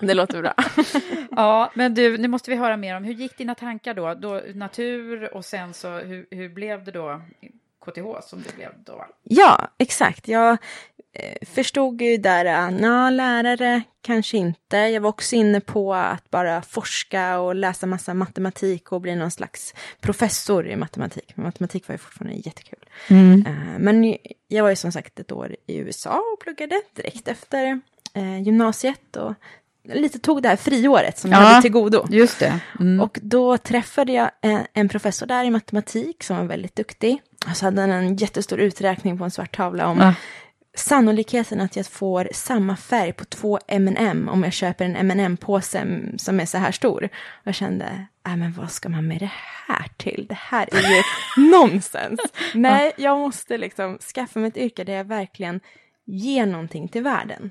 Det 0.00 0.14
låter 0.14 0.42
bra. 0.42 0.54
Ja, 1.30 1.70
men 1.74 1.94
du, 1.94 2.18
nu 2.18 2.28
måste 2.28 2.50
vi 2.50 2.56
höra 2.56 2.76
mer 2.76 2.96
om 2.96 3.04
hur 3.04 3.14
gick 3.14 3.38
dina 3.38 3.54
tankar 3.54 3.94
då? 3.94 4.14
då 4.14 4.42
natur 4.54 5.34
och 5.34 5.44
sen 5.44 5.74
så 5.74 5.98
hur, 5.98 6.26
hur 6.30 6.48
blev 6.48 6.84
det 6.84 6.90
då 6.90 7.20
KTH 7.84 8.20
som 8.22 8.42
det 8.42 8.56
blev 8.56 8.70
då? 8.84 9.06
Ja, 9.22 9.68
exakt. 9.78 10.28
Jag 10.28 10.58
förstod 11.42 12.02
ju 12.02 12.16
där, 12.16 12.44
uh, 12.70 12.80
ja, 12.82 13.10
lärare 13.10 13.82
kanske 14.02 14.36
inte. 14.36 14.76
Jag 14.76 15.00
var 15.00 15.08
också 15.08 15.36
inne 15.36 15.60
på 15.60 15.94
att 15.94 16.30
bara 16.30 16.62
forska 16.62 17.38
och 17.38 17.54
läsa 17.54 17.86
massa 17.86 18.14
matematik 18.14 18.92
och 18.92 19.00
bli 19.00 19.16
någon 19.16 19.30
slags 19.30 19.74
professor 20.00 20.68
i 20.68 20.76
matematik. 20.76 21.32
Men 21.34 21.44
matematik 21.46 21.88
var 21.88 21.92
ju 21.94 21.98
fortfarande 21.98 22.36
jättekul. 22.36 22.78
Eh, 23.46 23.78
men 23.78 24.16
jag 24.48 24.62
var 24.62 24.70
ju 24.70 24.76
som 24.76 24.92
sagt 24.92 25.20
ett 25.20 25.32
år 25.32 25.56
i 25.66 25.76
USA 25.78 26.22
och 26.32 26.40
pluggade 26.40 26.80
direkt 26.96 27.28
efter 27.28 27.80
eh, 28.14 28.42
gymnasiet 28.42 29.16
och 29.16 29.34
lite 29.94 30.18
tog 30.18 30.42
det 30.42 30.48
här 30.48 30.56
friåret 30.56 31.18
som 31.18 31.32
jag 31.32 31.42
Ja. 31.42 31.46
hade 31.46 31.62
till 31.62 31.72
godo. 31.72 32.06
Just 32.10 32.38
det. 32.38 32.60
Mm. 32.80 33.00
Och 33.00 33.18
då 33.22 33.58
träffade 33.58 34.12
jag 34.12 34.30
en, 34.40 34.66
en 34.72 34.88
professor 34.88 35.26
där 35.26 35.44
i 35.44 35.50
matematik 35.50 36.22
som 36.24 36.36
var 36.36 36.44
väldigt 36.44 36.76
duktig. 36.76 37.22
Och 37.50 37.56
så 37.56 37.64
hade 37.64 37.80
han 37.80 37.90
en 37.90 38.16
jättestor 38.16 38.60
uträkning 38.60 39.18
på 39.18 39.24
en 39.24 39.30
svart 39.30 39.56
tavla 39.56 39.86
om 39.86 39.98
Ja. 39.98 40.14
Sannolikheten 40.76 41.60
att 41.60 41.76
jag 41.76 41.86
får 41.86 42.28
samma 42.32 42.76
färg 42.76 43.12
på 43.12 43.24
två 43.24 43.58
M&M 43.66 44.28
om 44.28 44.42
jag 44.42 44.52
köper 44.52 44.84
en 44.84 44.96
mm 44.96 45.36
påse 45.36 45.86
som 46.16 46.40
är 46.40 46.46
så 46.46 46.58
här 46.58 46.72
stor. 46.72 47.04
Och 47.14 47.46
jag 47.46 47.54
kände, 47.54 48.06
äh, 48.26 48.36
men 48.36 48.52
vad 48.52 48.70
ska 48.70 48.88
man 48.88 49.08
med 49.08 49.18
det 49.18 49.30
här 49.66 49.86
till? 49.96 50.26
Det 50.28 50.38
här 50.38 50.68
är 50.72 50.96
ju 50.96 51.02
nonsens. 51.50 52.20
Nej, 52.54 52.92
jag 52.96 53.18
måste 53.18 53.58
liksom 53.58 53.98
skaffa 53.98 54.38
mig 54.38 54.48
ett 54.48 54.56
yrke 54.56 54.84
där 54.84 54.92
jag 54.92 55.04
verkligen 55.04 55.60
ger 56.04 56.46
någonting 56.46 56.88
till 56.88 57.02
världen. 57.02 57.50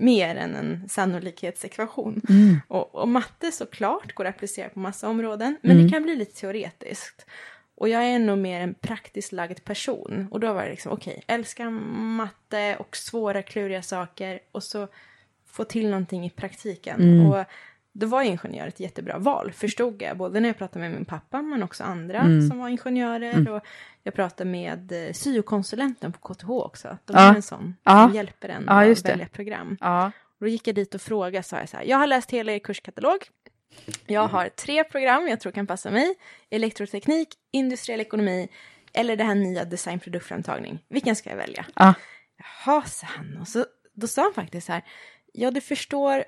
Mer 0.00 0.36
än 0.36 0.54
en 0.54 0.88
sannolikhetsekvation. 0.88 2.22
Och, 2.68 2.94
och 2.94 3.08
matte 3.08 3.52
såklart 3.52 4.14
går 4.14 4.24
att 4.24 4.34
applicera 4.34 4.68
på 4.68 4.78
massa 4.78 5.08
områden, 5.08 5.56
men 5.62 5.82
det 5.82 5.90
kan 5.90 6.02
bli 6.02 6.16
lite 6.16 6.40
teoretiskt. 6.40 7.26
Och 7.80 7.88
jag 7.88 8.04
är 8.04 8.18
nog 8.18 8.38
mer 8.38 8.60
en 8.60 8.74
praktiskt 8.74 9.32
lagd 9.32 9.64
person. 9.64 10.28
Och 10.30 10.40
då 10.40 10.52
var 10.52 10.64
det 10.64 10.70
liksom, 10.70 10.92
okej, 10.92 11.22
älskar 11.26 11.70
matte 11.70 12.76
och 12.78 12.96
svåra, 12.96 13.42
kluriga 13.42 13.82
saker. 13.82 14.40
Och 14.52 14.62
så 14.62 14.88
få 15.46 15.64
till 15.64 15.88
någonting 15.90 16.26
i 16.26 16.30
praktiken. 16.30 17.26
Och 17.26 17.44
då 17.92 18.06
var 18.06 18.22
ingenjör 18.22 18.66
ett 18.66 18.80
jättebra 18.80 19.18
val, 19.18 19.52
förstod 19.52 20.02
jag. 20.02 20.16
Både 20.16 20.40
när 20.40 20.48
jag 20.48 20.58
pratade 20.58 20.80
med 20.80 20.90
min 20.94 21.04
pappa, 21.04 21.42
men 21.42 21.62
också 21.62 21.84
andra 21.84 22.22
som 22.22 22.58
var 22.58 22.68
ingenjörer. 22.68 23.50
Och 23.50 23.62
jag 24.02 24.14
pratade 24.14 24.50
med 24.50 24.92
eh, 24.92 25.12
syokonsulenten 25.12 26.12
på 26.12 26.34
KTH 26.34 26.50
också. 26.50 26.98
De 27.04 27.12
Ja. 27.12 27.20
har 27.20 27.34
en 27.34 27.42
sån 27.42 27.76
Ja. 27.84 28.04
som 28.06 28.14
hjälper 28.14 28.48
en 28.48 28.64
Ja, 28.66 28.92
att 28.92 29.04
välja 29.04 29.28
program. 29.28 29.76
Ja. 29.80 30.06
Och 30.06 30.44
då 30.44 30.48
gick 30.48 30.66
jag 30.68 30.74
dit 30.74 30.94
och 30.94 31.00
frågade, 31.00 31.42
sa 31.42 31.56
jag 31.58 31.68
så 31.68 31.76
här, 31.76 31.84
jag 31.84 31.98
har 31.98 32.06
läst 32.06 32.30
hela 32.30 32.52
er 32.52 32.58
kurskatalog. 32.58 33.18
Jag 34.06 34.28
har 34.28 34.48
tre 34.48 34.84
program 34.84 35.28
jag 35.28 35.40
tror 35.40 35.52
kan 35.52 35.66
passa 35.66 35.90
mig. 35.90 36.14
Elektroteknik, 36.50 37.28
industriell 37.50 38.00
ekonomi 38.00 38.48
eller 38.92 39.16
det 39.16 39.24
här 39.24 39.34
nya 39.34 39.64
designproduktframtagning. 39.64 40.78
Vilken 40.88 41.16
ska 41.16 41.30
jag 41.30 41.36
välja? 41.36 41.66
Ja. 41.74 41.94
Jaha, 42.38 42.82
sa 42.82 43.06
han. 43.06 43.38
Och 43.40 43.48
så, 43.48 43.64
då 43.94 44.06
sa 44.06 44.22
han 44.22 44.34
faktiskt 44.34 44.66
så 44.66 44.72
här, 44.72 44.82
ja 45.32 45.50
du 45.50 45.60
förstår, 45.60 46.24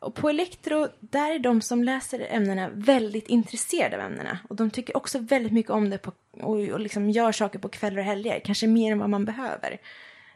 och 0.00 0.14
på 0.14 0.28
elektro, 0.28 0.88
där 1.00 1.34
är 1.34 1.38
de 1.38 1.60
som 1.60 1.84
läser 1.84 2.26
ämnena 2.30 2.70
väldigt 2.74 3.28
intresserade 3.28 3.96
av 3.96 4.02
ämnena. 4.02 4.38
Och 4.48 4.56
de 4.56 4.70
tycker 4.70 4.96
också 4.96 5.18
väldigt 5.18 5.52
mycket 5.52 5.70
om 5.70 5.90
det 5.90 5.98
på, 5.98 6.12
och, 6.32 6.58
och 6.58 6.80
liksom 6.80 7.10
gör 7.10 7.32
saker 7.32 7.58
på 7.58 7.68
kvällar 7.68 7.98
och 7.98 8.04
helger, 8.04 8.40
kanske 8.44 8.66
mer 8.66 8.92
än 8.92 8.98
vad 8.98 9.10
man 9.10 9.24
behöver. 9.24 9.80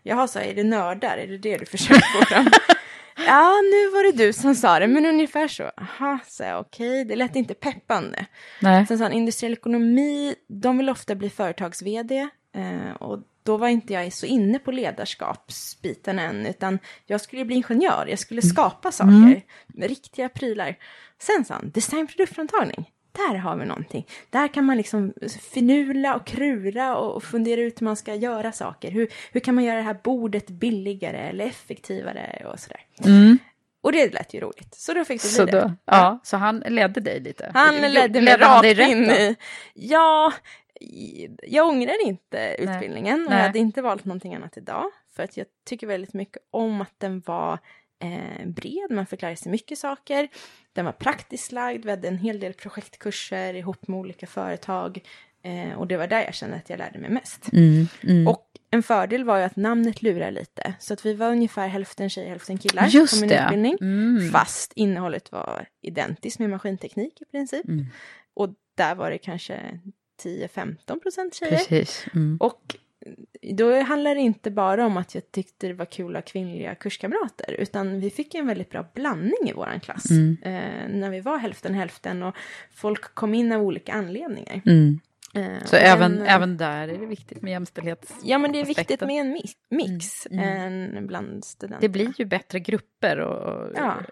Jaha, 0.03 0.29
så 0.29 0.39
är 0.39 0.55
det 0.55 0.65
nördar, 0.65 1.17
är 1.17 1.27
det 1.27 1.39
det 1.39 1.57
du 1.57 1.67
försöker 1.67 2.21
få 2.21 2.27
fram? 2.27 2.47
ja, 3.17 3.53
nu 3.63 3.91
var 3.91 4.13
det 4.13 4.25
du 4.25 4.33
som 4.33 4.55
sa 4.55 4.79
det, 4.79 4.87
men 4.87 5.07
ungefär 5.07 5.49
så. 5.49 5.71
Jaha, 5.77 6.19
sa 6.27 6.45
jag, 6.45 6.61
okej, 6.61 7.05
det 7.05 7.17
lät 7.17 7.37
inte 7.37 7.55
peppande. 7.55 8.27
Nej. 8.61 8.87
Sen 8.87 8.99
sa 8.99 9.05
han 9.05 9.13
industriell 9.13 9.53
ekonomi, 9.53 10.35
de 10.49 10.79
vill 10.79 10.91
ofta 10.91 11.15
bli 11.15 11.31
företags-vd. 11.31 12.29
Eh, 12.57 12.93
och 13.01 13.19
då 13.43 13.57
var 13.57 13.69
inte 13.69 13.93
jag 13.93 14.13
så 14.13 14.27
inne 14.27 14.59
på 14.59 14.73
ledarskapsbiten 14.73 16.19
än, 16.19 16.47
utan 16.47 16.79
jag 17.07 17.21
skulle 17.21 17.45
bli 17.45 17.57
ingenjör, 17.57 18.07
jag 18.07 18.19
skulle 18.19 18.43
skapa 18.43 18.93
saker, 18.93 19.43
med 19.67 19.89
riktiga 19.89 20.29
prylar. 20.29 20.77
Sen 21.19 21.45
sa 21.45 21.55
han, 21.55 21.71
designproduktframtagning, 21.71 22.91
där 23.17 23.35
har 23.35 23.57
vi 23.57 23.65
någonting. 23.65 24.07
Där 24.31 24.49
kan 24.49 24.65
man 24.65 24.77
liksom 24.77 25.13
finula 25.53 26.17
och 26.17 26.27
krura 26.27 26.97
och 26.97 27.23
fundera 27.23 27.61
ut 27.61 27.81
hur 27.81 27.85
man 27.85 27.97
ska 27.97 28.15
göra 28.15 28.53
saker. 28.53 28.91
Hur, 28.91 29.09
hur 29.33 29.41
kan 29.41 29.55
man 29.55 29.65
göra 29.65 29.77
det 29.77 29.83
här 29.83 29.99
bordet 30.05 30.51
billigare 30.51 31.19
eller 31.19 31.47
effektivare 31.47 32.47
och 32.53 32.61
sådär. 32.61 32.81
Och 33.83 33.93
det 33.93 34.15
lät 34.15 34.35
ju 34.35 34.41
roligt, 34.41 34.75
så 34.75 34.95
då 34.95 35.05
fick 35.05 35.23
det 35.23 35.45
bli 35.45 35.53
det. 35.53 35.61
då, 35.61 35.73
ja, 35.85 36.21
så 36.23 36.37
han 36.37 36.59
ledde 36.59 37.01
dig 37.01 37.21
lite? 37.21 37.51
Han 37.55 37.75
ledde 37.75 38.21
mig 38.21 38.37
rakt 38.37 38.81
in 38.81 39.05
i... 39.05 39.37
Ja, 39.75 40.33
jag 41.43 41.69
ångrar 41.69 42.07
inte 42.07 42.57
utbildningen 42.59 43.25
och 43.25 43.31
Nej. 43.31 43.39
jag 43.39 43.47
hade 43.47 43.59
inte 43.59 43.83
valt 43.83 44.05
någonting 44.05 44.35
annat 44.35 44.57
idag. 44.57 44.85
För 45.17 45.23
att 45.23 45.37
jag 45.37 45.47
tycker 45.67 45.87
väldigt 45.87 46.15
mycket 46.15 46.43
om 46.51 46.81
att 46.81 46.95
den 46.99 47.23
var 47.27 47.59
eh, 47.99 48.47
bred, 48.47 48.91
man 48.91 49.07
fick 49.07 49.23
lära 49.23 49.37
sig 49.37 49.53
mycket 49.53 49.79
saker. 49.79 50.29
Den 50.73 50.85
var 50.85 50.93
praktiskt 50.93 51.53
lagd, 51.53 51.85
vi 51.85 51.91
hade 51.91 52.09
en 52.09 52.19
hel 52.19 52.41
del 52.41 52.53
projektkurser 52.53 53.55
ihop 53.55 53.89
med 53.89 53.99
olika 53.99 54.27
företag. 54.27 55.01
Eh, 55.43 55.79
och 55.79 55.87
det 55.87 55.97
var 55.97 56.07
där 56.07 56.25
jag 56.25 56.35
kände 56.35 56.57
att 56.57 56.71
jag 56.71 56.79
lärde 56.79 56.99
mig 56.99 57.11
mest. 57.11 57.53
Mm, 57.53 57.89
mm. 58.03 58.29
Och 58.29 58.47
en 58.71 58.83
fördel 58.83 59.25
var 59.25 59.39
ju 59.39 59.45
att 59.45 59.57
namnet 59.57 60.03
lurar 60.03 60.31
lite. 60.31 60.75
Så 60.79 60.93
att 60.93 61.07
vi 61.07 61.15
var 61.15 61.31
ungefär 61.31 61.69
hälften 61.69 62.11
tjejer, 62.11 62.29
hälften 62.29 62.59
killar 62.59 62.87
Just 62.89 63.15
på 63.15 63.21
min 63.21 63.29
det. 63.29 63.45
utbildning. 63.45 63.77
Mm. 63.81 64.31
Fast 64.31 64.73
innehållet 64.75 65.33
var 65.33 65.69
identiskt 65.83 66.39
med 66.39 66.51
maskinteknik 66.51 67.23
i 67.23 67.25
princip. 67.25 67.69
Mm. 67.69 67.87
Och 68.35 68.49
där 68.75 68.95
var 68.95 69.11
det 69.11 69.19
kanske 69.19 69.81
10-15 70.23 71.01
procent 71.01 71.35
tjejer. 71.35 71.57
Precis. 71.57 72.07
Mm. 72.15 72.37
Och 72.41 72.77
då 73.55 73.81
handlar 73.81 74.15
det 74.15 74.21
inte 74.21 74.51
bara 74.51 74.87
om 74.87 74.97
att 74.97 75.15
jag 75.15 75.31
tyckte 75.33 75.67
det 75.67 75.75
var 75.75 75.85
kul 75.87 76.17
att 76.17 76.25
ha 76.25 76.33
kvinnliga 76.33 76.75
kurskamrater, 76.75 77.53
utan 77.59 78.01
vi 78.01 78.11
fick 78.11 78.35
en 78.35 78.47
väldigt 78.47 78.71
bra 78.71 78.87
blandning 78.95 79.49
i 79.49 79.53
vår 79.53 79.81
klass. 79.83 80.11
Mm. 80.11 80.37
Eh, 80.43 80.89
när 80.99 81.11
vi 81.11 81.21
var 81.21 81.39
hälften 81.39 81.75
hälften 81.75 82.23
och 82.23 82.37
folk 82.75 83.15
kom 83.15 83.35
in 83.35 83.53
av 83.53 83.63
olika 83.63 83.93
anledningar. 83.93 84.63
Mm. 84.67 85.01
Eh, 85.35 85.65
Så 85.65 85.77
även, 85.77 86.23
även 86.23 86.57
där 86.57 86.89
är 86.89 86.99
det 86.99 87.07
viktigt 87.07 87.43
med 87.43 87.51
jämställdhets... 87.51 88.15
Ja, 88.23 88.39
men 88.39 88.53
det 88.53 88.61
är 88.61 88.65
viktigt 88.65 89.01
med 89.01 89.21
en 89.21 89.33
mix, 89.33 89.53
mix 89.71 90.27
Mm, 90.27 90.97
än 90.97 91.07
bland 91.07 91.45
studenterna. 91.45 91.81
Det 91.81 91.89
blir 91.89 92.13
ju 92.19 92.25
bättre 92.25 92.61
grupper 92.61 93.21
och, 93.21 93.63
och 93.63 93.73
Ja, 93.77 93.95
på 94.01 94.05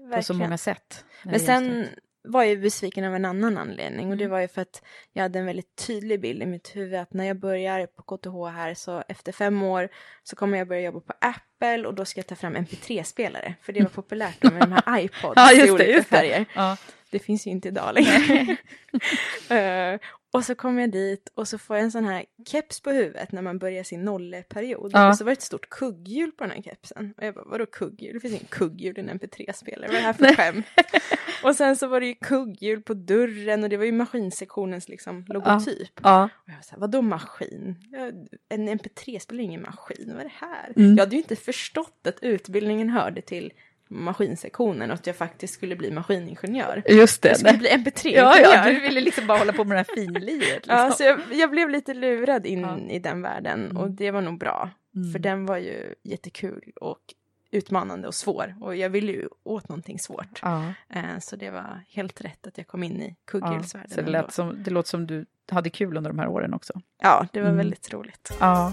så 0.00 0.08
verkligen. 0.08 0.38
många 0.38 0.58
sätt. 0.58 1.04
Men 1.22 1.40
sen 1.40 1.86
var 2.26 2.42
jag 2.44 2.60
besviken 2.60 3.04
av 3.04 3.14
en 3.14 3.24
annan 3.24 3.58
anledning 3.58 4.10
och 4.10 4.16
det 4.16 4.24
Mm. 4.24 4.32
var 4.32 4.40
ju 4.40 4.48
för 4.48 4.62
att 4.62 4.82
jag 5.12 5.22
hade 5.22 5.38
en 5.38 5.46
väldigt 5.46 5.76
tydlig 5.86 6.20
bild 6.20 6.42
i 6.42 6.46
mitt 6.46 6.76
huvud 6.76 6.94
att 7.00 7.12
när 7.12 7.24
jag 7.24 7.36
börjar 7.38 7.86
på 7.86 8.02
KTH 8.16 8.56
här 8.56 8.74
så 8.74 9.02
efter 9.08 9.32
fem 9.32 9.62
år 9.62 9.88
så 10.22 10.36
kommer 10.36 10.58
jag 10.58 10.68
börja 10.68 10.80
jobba 10.82 11.00
på 11.00 11.12
Apple 11.20 11.86
och 11.86 11.94
då 11.94 12.04
ska 12.04 12.18
jag 12.18 12.26
ta 12.26 12.34
fram 12.34 12.56
MP3-spelare 12.56 13.54
för 13.62 13.72
det 13.72 13.80
var 13.82 13.88
populärt 13.90 14.36
då 14.40 14.50
med 14.50 14.60
de 14.68 14.72
här 14.72 14.98
iPods 15.04 15.32
Ja, 15.36 15.52
i 15.52 15.70
olika 15.70 15.92
det. 15.92 16.02
färger. 16.02 16.44
Ja. 16.54 16.76
Det 17.10 17.18
finns 17.18 17.46
ju 17.46 17.50
inte 17.50 17.68
idag 17.68 17.94
längre. 17.94 18.56
Eh, 19.54 20.00
och 20.34 20.44
så 20.44 20.54
kom 20.54 20.78
jag 20.78 20.90
dit 20.90 21.32
och 21.34 21.48
så 21.48 21.58
får 21.58 21.76
jag 21.76 21.84
en 21.84 21.90
sån 21.90 22.04
här 22.04 22.24
keps 22.46 22.80
på 22.80 22.90
huvudet 22.90 23.32
när 23.32 23.42
man 23.42 23.58
börjar 23.58 23.84
sin 23.84 24.04
nolleperiod. 24.04 24.90
Ja. 24.94 25.08
Och 25.08 25.16
så 25.16 25.24
var 25.24 25.30
det 25.30 25.32
ett 25.32 25.42
stort 25.42 25.68
kugghjul 25.68 26.32
på 26.32 26.44
den 26.44 26.50
här 26.50 26.62
kepsen. 26.62 27.14
Och 27.16 27.24
jag 27.24 27.34
bara, 27.34 27.44
vadå 27.44 27.66
kugghjul? 27.66 28.14
Det 28.14 28.20
finns 28.20 28.34
ingen 28.34 28.46
kugghjul 28.48 28.98
i 28.98 29.00
en 29.00 29.10
MP3-spelare. 29.10 29.86
Vad 29.86 29.96
är 29.96 30.00
det 30.00 30.06
här 30.06 30.12
för 30.12 30.34
skämt? 30.34 30.66
och 31.44 31.56
sen 31.56 31.76
så 31.76 31.86
var 31.86 32.00
det 32.00 32.06
ju 32.06 32.14
kugghjul 32.14 32.82
på 32.82 32.94
dörren 32.94 33.62
och 33.62 33.68
det 33.68 33.76
var 33.76 33.84
ju 33.84 33.92
maskinsektionens 33.92 34.88
liksom 34.88 35.24
logotyp. 35.28 36.00
Ja. 36.02 36.24
Och 36.24 36.48
jag 36.48 36.54
var 36.54 36.62
så 36.62 36.70
här, 36.70 36.80
vadå 36.80 37.02
maskin? 37.02 37.76
Ja, 37.90 38.10
En 38.48 38.68
MP3-spelare 38.68 39.42
är 39.42 39.44
ingen 39.44 39.62
maskin, 39.62 40.10
vad 40.12 40.20
är 40.20 40.24
det 40.24 40.46
här? 40.46 40.72
Mm. 40.76 40.96
Jag 40.96 41.04
hade 41.04 41.16
ju 41.16 41.22
inte 41.22 41.36
förstått 41.36 42.06
att 42.08 42.22
utbildningen 42.22 42.90
hörde 42.90 43.22
till 43.22 43.52
maskinsektionen 43.94 44.90
och 44.90 44.94
att 44.94 45.06
jag 45.06 45.16
faktiskt 45.16 45.54
skulle 45.54 45.76
bli 45.76 45.90
maskiningenjör. 45.90 46.82
Just 46.88 47.22
det. 47.22 47.28
Jag 47.28 47.38
skulle 47.38 47.58
bli 47.58 47.68
MP3-ingenjör. 47.68 48.40
Ja, 48.42 48.54
ja, 48.66 48.72
du 48.72 48.80
ville 48.80 49.00
liksom 49.00 49.26
bara 49.26 49.38
hålla 49.38 49.52
på 49.52 49.64
med 49.64 49.76
det 49.76 49.84
här 49.88 49.94
finliret. 50.04 50.40
Liksom. 50.54 50.76
Ja, 50.76 50.90
så 50.90 51.02
jag, 51.02 51.20
jag 51.32 51.50
blev 51.50 51.70
lite 51.70 51.94
lurad 51.94 52.46
in 52.46 52.60
Ja. 52.60 52.78
i 52.78 52.98
den 52.98 53.22
världen 53.22 53.76
och 53.76 53.82
Mm. 53.84 53.96
det 53.96 54.10
var 54.10 54.20
nog 54.20 54.38
bra. 54.38 54.70
Mm. 54.96 55.12
För 55.12 55.18
den 55.18 55.46
var 55.46 55.56
ju 55.56 55.94
jättekul 56.02 56.72
och 56.80 56.98
utmanande 57.50 58.08
och 58.08 58.14
svår 58.14 58.54
och 58.60 58.76
jag 58.76 58.90
ville 58.90 59.12
ju 59.12 59.28
åt 59.42 59.68
någonting 59.68 59.98
svårt. 59.98 60.38
Ja, 60.42 60.64
Eh, 60.94 61.02
Så 61.20 61.36
det 61.36 61.50
var 61.50 61.80
helt 61.88 62.20
rätt 62.20 62.46
att 62.46 62.58
jag 62.58 62.66
kom 62.66 62.82
in 62.82 63.02
i 63.02 63.08
ja. 63.08 63.14
kugghjulsvärlden. 63.24 63.90
Så 63.90 63.94
det, 63.96 64.00
ändå. 64.00 64.12
lät 64.12 64.32
som, 64.32 64.62
det 64.62 64.70
låter 64.70 64.88
som 64.88 65.06
du 65.06 65.26
hade 65.50 65.70
kul 65.70 65.96
under 65.96 66.10
de 66.10 66.18
här 66.18 66.28
åren 66.28 66.54
också. 66.54 66.72
Ja, 67.02 67.26
det 67.32 67.40
var 67.40 67.46
Mm. 67.48 67.56
väldigt 67.58 67.92
roligt. 67.92 68.32
Ja. 68.40 68.72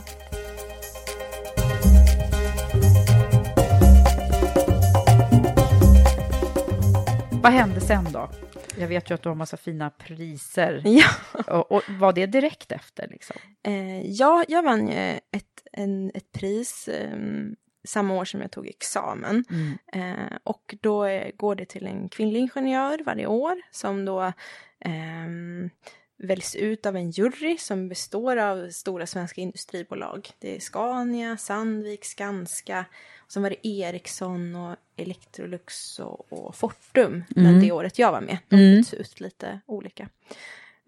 Vad 7.42 7.52
hände 7.52 7.82
sen 7.82 8.12
då? 8.12 8.30
Jag 8.78 8.88
vet 8.88 9.10
ju 9.10 9.16
att 9.16 9.22
du 9.22 9.30
har 9.30 9.36
massa 9.36 9.58
fina 9.58 9.90
priser. 9.90 10.82
Ja, 10.86 11.10
Och, 11.48 11.72
och 11.72 11.84
var 11.90 12.14
det 12.14 12.26
direkt 12.26 12.72
efter? 12.72 13.08
Liksom? 13.08 13.36
eh, 13.64 14.02
ja 14.12 14.46
jag 14.48 14.64
vann 14.64 14.88
ju 14.88 14.94
ett, 15.32 15.68
en, 15.72 16.12
ett 16.14 16.32
pris 16.32 16.90
ehm, 16.94 17.56
samma 17.88 18.14
år 18.14 18.26
som 18.26 18.42
jag 18.42 18.52
tog 18.52 18.68
examen. 18.68 19.46
Mm. 19.50 19.78
Eh, 19.94 20.38
och 20.44 20.76
då 20.82 21.06
eh, 21.06 21.32
går 21.36 21.56
det 21.56 21.66
till 21.66 21.88
en 21.88 22.10
kvinnlig 22.10 22.40
ingenjör 22.40 23.00
varje 23.06 23.28
år 23.28 23.62
som 23.72 24.06
då 24.06 24.34
ehm, 24.80 25.70
väljs 26.18 26.56
ut 26.56 26.86
av 26.86 26.96
en 26.96 27.12
jury 27.12 27.58
som 27.58 27.90
består 27.90 28.38
av 28.38 28.70
stora 28.70 29.08
svenska 29.08 29.42
industribolag. 29.42 30.30
Det 30.40 30.56
är 30.56 30.60
Scania, 30.60 31.38
Sandvik, 31.38 32.06
Skanska, 32.06 32.86
sen 33.32 33.44
var 33.44 33.50
det 33.50 33.68
Ericsson 33.68 34.56
och 34.56 34.76
Electrolux 34.98 36.00
och, 36.00 36.34
och 36.34 36.56
Fortum 36.56 37.24
Mm. 37.36 37.54
när 37.54 37.62
det 37.62 37.72
året 37.72 38.00
jag 38.00 38.12
var 38.12 38.22
med. 38.22 38.38
De 38.50 38.56
Mm. 38.56 38.76
byts 38.78 38.94
ut 38.94 39.20
lite 39.20 39.60
olika. 39.66 40.10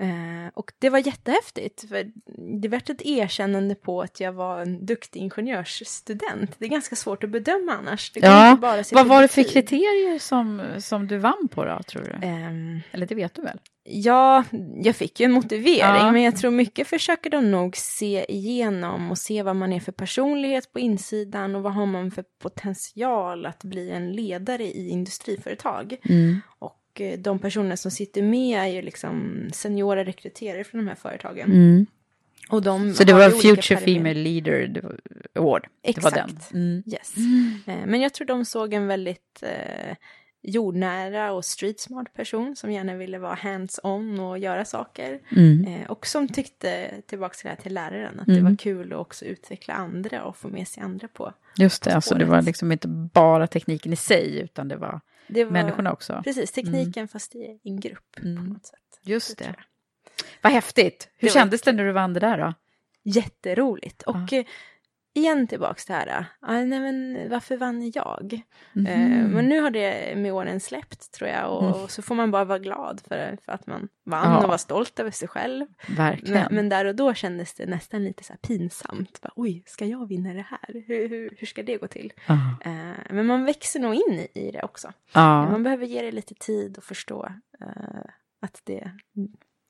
Eh, 0.04 0.50
och 0.54 0.72
det 0.80 0.90
var 0.90 1.00
jättehäftigt, 1.08 1.90
för 1.90 2.12
det 2.62 2.68
var 2.68 2.78
ett 2.78 3.02
erkännande 3.06 3.76
på 3.76 4.02
att 4.02 4.20
jag 4.20 4.34
var 4.34 4.62
en 4.62 4.86
duktig 4.86 5.20
ingenjörsstudent. 5.20 6.56
Det 6.60 6.66
är 6.66 6.70
ganska 6.70 6.96
svårt 6.96 7.24
att 7.24 7.30
bedöma 7.30 7.72
annars. 7.74 8.12
Ja, 8.16 8.58
Vad 8.92 9.08
var 9.08 9.22
det 9.22 9.28
för 9.28 9.44
kriterier 9.44 10.20
som, 10.20 10.62
som 10.80 11.08
du 11.08 11.18
vann 11.18 11.48
på 11.52 11.66
då, 11.66 11.80
tror 11.88 12.04
du? 12.04 12.28
Ehm, 12.28 12.80
Eller 12.92 13.06
det 13.06 13.16
vet 13.16 13.34
du 13.36 13.42
väl? 13.42 13.60
ja, 13.86 14.44
jag 14.84 14.96
fick 14.96 15.20
ju 15.20 15.24
en 15.26 15.32
motivering, 15.32 15.80
Ja. 15.80 16.12
men 16.12 16.22
jag 16.22 16.38
tror 16.38 16.52
mycket 16.52 16.88
försöker 16.88 17.30
de 17.30 17.52
nog 17.52 17.78
se 17.78 18.26
igenom 18.30 19.12
och 19.12 19.18
se 19.18 19.44
vad 19.44 19.56
man 19.56 19.74
är 19.74 19.80
för 19.80 19.92
personlighet 19.92 20.74
på 20.74 20.80
insidan 20.80 21.56
och 21.56 21.64
vad 21.64 21.74
har 21.74 21.86
man 21.86 22.12
för 22.12 22.24
potential 22.42 23.46
att 23.46 23.64
bli 23.64 23.90
en 23.92 24.12
ledare 24.12 24.64
i 24.64 24.90
industriföretag. 24.90 25.96
Och 26.60 26.76
eh, 27.02 27.20
de 27.20 27.40
personer 27.40 27.76
som 27.76 27.92
sitter 27.92 28.22
med 28.22 28.60
är 28.60 28.68
ju 28.68 28.82
liksom 28.82 29.42
seniora 29.54 30.04
rekryterare 30.06 30.64
från 30.64 30.82
de 30.82 30.88
här 30.88 30.96
företagen. 30.96 31.88
Och 32.50 32.62
de 32.62 32.82
Mm. 32.82 32.94
Så 32.94 33.04
det 33.04 33.14
var 33.14 33.30
Future. 33.30 33.78
Female 33.78 34.14
Leader 34.14 34.82
Award? 35.36 35.68
Exakt. 35.84 36.54
Mm. 36.54 36.84
Yes. 36.86 37.14
Eh, 37.68 37.86
Men 37.86 38.02
jag 38.02 38.14
tror 38.14 38.28
de 38.28 38.46
såg 38.46 38.74
en 38.74 38.88
väldigt 38.88 39.44
eh, 39.44 39.96
jordnära 40.42 41.32
och 41.32 41.46
street 41.46 41.80
smart 41.80 42.14
person 42.14 42.56
som 42.56 42.72
gärna 42.72 42.96
ville 42.96 43.20
vara 43.20 43.36
hands-on 43.36 44.20
och 44.20 44.40
göra 44.40 44.66
saker. 44.66 45.20
Mm. 45.36 45.66
Eh, 45.68 45.90
och 45.92 46.08
som 46.08 46.28
tyckte, 46.28 46.92
tillbaka 47.08 47.34
till 47.36 47.44
det 47.44 47.50
här 47.50 47.56
till 47.62 47.74
läraren, 47.74 48.20
att 48.20 48.28
Mm. 48.28 48.44
det 48.44 48.50
var 48.50 48.58
kul 48.58 48.94
att 48.94 49.00
också 49.00 49.26
utveckla 49.26 49.74
andra 49.74 50.24
och 50.24 50.38
få 50.38 50.48
med 50.48 50.68
sig 50.68 50.84
andra 50.84 51.08
på. 51.08 51.34
Just 51.58 51.84
det, 51.84 51.96
alltså 51.96 52.16
det 52.16 52.26
var 52.26 52.36
spåret. 52.36 52.46
liksom 52.46 52.72
inte 52.72 52.88
bara 52.88 53.48
tekniken 53.48 53.94
i 53.94 53.96
sig, 53.96 54.40
utan 54.40 54.68
det 54.68 54.76
var 54.76 55.02
Det 55.28 55.44
var, 55.44 55.52
människorna 55.52 55.92
också. 55.94 56.22
Precis, 56.24 56.52
tekniken 56.52 57.08
fast 57.08 57.36
i 57.36 57.60
en 57.64 57.80
grupp 57.80 58.12
på 58.22 58.22
Mm. 58.28 58.44
något 58.46 58.66
sätt. 58.66 58.80
Just 59.02 59.38
det. 59.38 59.46
jag. 59.46 59.56
Vad 60.42 60.54
häftigt. 60.54 61.10
Hur 61.18 61.28
Det 61.28 61.34
kändes 61.34 61.62
det 61.62 61.72
när 61.72 61.86
du 61.86 61.92
vann 61.92 62.14
det 62.14 62.20
där 62.20 62.38
då? 62.38 62.54
Jätteroligt. 63.04 64.02
Och 64.04 64.34
eh, 64.34 64.46
igen 65.14 65.48
tillbaks 65.48 65.86
till 65.86 65.94
det 65.94 66.00
här, 66.00 66.26
ah, 66.42 66.54
nej 66.64 66.80
men 66.80 67.30
varför 67.30 67.58
vann 67.58 67.92
jag? 67.96 68.34
Eh, 68.76 69.28
men 69.28 69.46
nu 69.46 69.60
har 69.62 69.72
det 69.72 70.18
med 70.18 70.34
åren 70.34 70.60
släppt 70.60 71.12
tror 71.12 71.30
jag 71.30 71.58
och, 71.58 71.64
Mm. 71.70 71.82
och 71.84 71.92
så 71.92 72.02
får 72.02 72.16
man 72.16 72.32
bara 72.32 72.46
vara 72.46 72.60
glad 72.60 73.02
för, 73.08 73.38
för 73.46 73.52
att 73.52 73.68
man 73.68 73.88
vann 74.06 74.32
Ja. 74.32 74.38
och 74.42 74.48
vara 74.48 74.58
stolt 74.58 75.00
över 75.00 75.12
sig 75.12 75.28
själv. 75.28 75.66
Verkligen. 75.98 76.34
Men, 76.42 76.56
men 76.56 76.70
där 76.70 76.86
och 76.86 76.96
då 76.96 77.14
kändes 77.14 77.54
det 77.54 77.66
nästan 77.66 78.04
lite 78.04 78.24
så 78.24 78.34
pinsamt. 78.42 79.22
Bara, 79.22 79.32
Oj, 79.36 79.64
ska 79.66 79.86
jag 79.86 80.08
vinna 80.08 80.34
det 80.34 80.46
här? 80.50 80.84
Hur, 80.88 81.10
hur, 81.10 81.36
hur 81.38 81.48
ska 81.48 81.64
det 81.64 81.78
gå 81.78 81.88
till? 81.88 82.14
Ja. 82.28 82.34
Eh, 82.66 82.72
men 83.14 83.26
man 83.26 83.46
växer 83.46 83.80
nog 83.80 83.96
in 83.96 84.14
i, 84.20 84.28
i 84.34 84.52
det 84.52 84.64
också. 84.64 84.94
Ja. 85.14 85.50
Man 85.50 85.64
behöver 85.64 85.86
ge 85.86 86.02
det 86.02 86.12
lite 86.12 86.36
tid 86.36 86.78
och 86.78 86.84
förstå 86.84 87.30
eh, 87.62 87.68
att 88.42 88.62
det, 88.64 88.92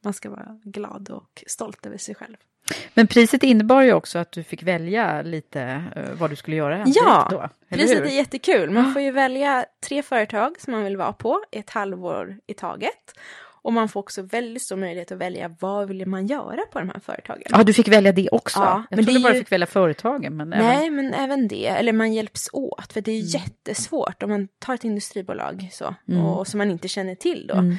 man 0.04 0.14
ska 0.14 0.30
vara 0.30 0.60
glad 0.64 1.10
och 1.10 1.44
stolt 1.48 1.86
över 1.86 1.98
sig 1.98 2.16
själv. 2.16 2.38
Men 2.94 3.08
priset 3.08 3.44
innebar 3.44 3.82
ju 3.82 3.94
också 3.94 4.20
att 4.20 4.32
du 4.32 4.44
fick 4.44 4.64
välja 4.64 5.22
lite 5.22 5.62
eh, 5.96 6.04
vad 6.20 6.30
du 6.30 6.36
skulle 6.36 6.56
göra 6.58 6.84
Ja, 6.88 7.28
då. 7.32 7.50
Priset 7.70 7.98
hur? 7.98 8.06
är 8.06 8.10
jättekul. 8.10 8.70
Man 8.70 8.94
får 8.94 9.02
ju 9.02 9.12
välja 9.12 9.66
tre 9.88 10.04
företag 10.04 10.56
som 10.60 10.74
man 10.74 10.84
vill 10.84 10.98
vara 10.98 11.14
på 11.14 11.44
ett 11.52 11.70
halvår 11.70 12.38
i 12.48 12.54
taget. 12.54 13.14
Och 13.66 13.74
man 13.74 13.90
får 13.90 14.00
också 14.00 14.22
väldigt 14.22 14.64
stor 14.64 14.76
möjlighet 14.76 15.12
att 15.12 15.18
välja 15.18 15.56
vad 15.60 15.88
vill 15.88 16.06
man 16.08 16.28
göra 16.28 16.60
på 16.72 16.80
de 16.80 16.90
här 16.90 17.00
företagen. 17.00 17.42
Ja, 17.50 17.64
du 17.64 17.74
fick 17.74 17.88
välja 17.88 18.12
det 18.12 18.30
också. 18.32 18.60
Ja, 18.60 18.84
jag 18.90 18.98
men 18.98 19.06
trodde 19.06 19.20
är 19.20 19.24
bara 19.24 19.34
ju- 19.34 19.40
du 19.40 19.44
fick 19.44 19.52
välja 19.52 19.68
företagen. 19.68 20.38
Men 20.38 20.54
även... 20.54 20.66
Nej, 20.68 20.90
men 20.90 21.14
även 21.14 21.48
det. 21.48 21.68
Eller 21.68 21.94
man 21.94 22.14
hjälps 22.14 22.50
åt. 22.54 22.94
För 22.94 23.02
det 23.02 23.12
är 23.12 23.16
Mm. 23.20 23.28
jättesvårt 23.28 24.24
om 24.24 24.30
man 24.30 24.48
tar 24.60 24.74
ett 24.74 24.84
industribolag 24.84 25.70
så. 25.72 25.96
Mm. 26.10 26.26
Och, 26.26 26.48
som 26.48 26.58
man 26.58 26.72
inte 26.72 26.88
känner 26.88 27.16
till 27.16 27.48
då. 27.48 27.54
Mm. 27.54 27.76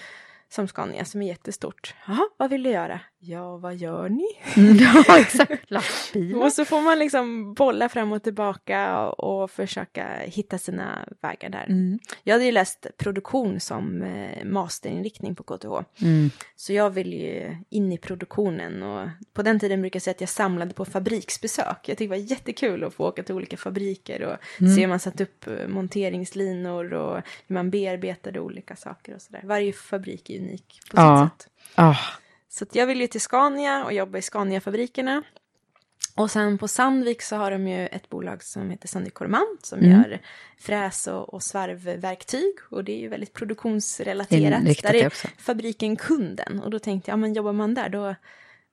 Som 0.54 0.68
Scania 0.68 1.04
som 1.04 1.22
är 1.22 1.26
jättestort. 1.26 1.94
Jaha, 2.06 2.28
vad 2.36 2.50
vill 2.50 2.62
du 2.62 2.70
göra? 2.70 3.00
Ja, 3.18 3.56
vad 3.56 3.76
gör 3.76 4.08
ni? 4.08 4.26
Mm, 4.56 4.76
ja, 4.76 5.18
exakt. 5.18 5.70
Lastbilar. 5.70 6.44
Och 6.44 6.52
så 6.52 6.64
får 6.64 6.80
man 6.80 6.98
liksom 6.98 7.54
bolla 7.54 7.88
fram 7.88 8.12
och 8.12 8.22
tillbaka 8.22 8.98
och, 8.98 9.42
och 9.42 9.50
försöka 9.50 10.08
hitta 10.24 10.58
sina 10.58 11.08
vägar 11.22 11.48
där. 11.50 11.64
Mm. 11.68 11.98
Jag 12.22 12.34
hade 12.34 12.44
ju 12.44 12.52
läst 12.52 12.86
produktion 12.96 13.60
som 13.60 14.02
eh, 14.02 14.44
masterinriktning 14.44 15.34
på 15.34 15.42
KTH. 15.42 16.02
Mm. 16.02 16.30
Så 16.56 16.72
jag 16.72 16.90
vill 16.90 17.12
ju 17.12 17.56
in 17.68 17.92
i 17.92 17.98
produktionen 17.98 18.82
och 18.82 19.08
på 19.32 19.42
den 19.42 19.60
tiden 19.60 19.80
brukar 19.80 19.96
jag 19.96 20.02
säga 20.02 20.14
att 20.14 20.20
jag 20.20 20.30
samlade 20.30 20.74
på 20.74 20.84
fabriksbesök. 20.84 21.66
Jag 21.66 21.98
tyckte 21.98 22.04
det 22.04 22.08
var 22.08 22.16
jättekul 22.16 22.84
att 22.84 22.94
få 22.94 23.08
åka 23.08 23.22
till 23.22 23.34
olika 23.34 23.56
fabriker 23.56 24.22
och 24.22 24.36
se 24.58 24.80
hur 24.80 24.86
man 24.86 25.00
satt 25.00 25.20
upp 25.20 25.46
eh, 25.46 25.68
monteringslinor 25.68 26.94
och 26.94 27.22
hur 27.46 27.54
man 27.54 27.70
bearbetade 27.70 28.40
olika 28.40 28.76
saker 28.76 29.14
och 29.14 29.22
sådär. 29.22 29.40
Varje 29.44 29.72
fabrik 29.72 30.30
är 30.30 30.43
unik 30.44 30.80
på 30.90 31.00
Ja. 31.00 31.30
sitt 31.36 31.42
sätt. 31.42 31.52
Ah. 31.74 31.96
Så 32.48 32.66
jag 32.72 32.86
vill 32.86 33.00
ju 33.00 33.06
till 33.06 33.20
Scania 33.20 33.84
och 33.84 33.92
jobba 33.92 34.18
i 34.18 34.22
Scania-fabrikerna. 34.22 35.22
Och 36.16 36.30
sen 36.30 36.58
på 36.58 36.68
Sandvik 36.68 37.22
så 37.22 37.36
har 37.36 37.50
de 37.50 37.68
ju 37.68 37.86
ett 37.86 38.08
bolag 38.08 38.42
som 38.42 38.70
heter 38.70 38.88
Sandvik 38.88 39.14
Cormant 39.14 39.66
som 39.66 39.78
Mm. 39.78 39.90
gör 39.90 40.20
fräs 40.58 41.06
och, 41.06 41.34
och 41.34 41.42
svarvverktyg. 41.42 42.54
Och 42.70 42.84
det 42.84 42.92
är 42.92 43.00
ju 43.00 43.08
väldigt 43.08 43.32
produktionsrelaterat. 43.32 44.60
Inriktat 44.60 44.92
Där 44.92 44.98
är 45.00 45.06
också. 45.06 45.28
fabriken 45.38 45.96
kunden. 45.96 46.60
Och 46.60 46.70
då 46.70 46.78
tänkte 46.78 47.10
jag, 47.10 47.12
ja 47.12 47.16
men 47.16 47.34
jobbar 47.34 47.52
man 47.52 47.74
där 47.74 47.88
då, 47.88 48.14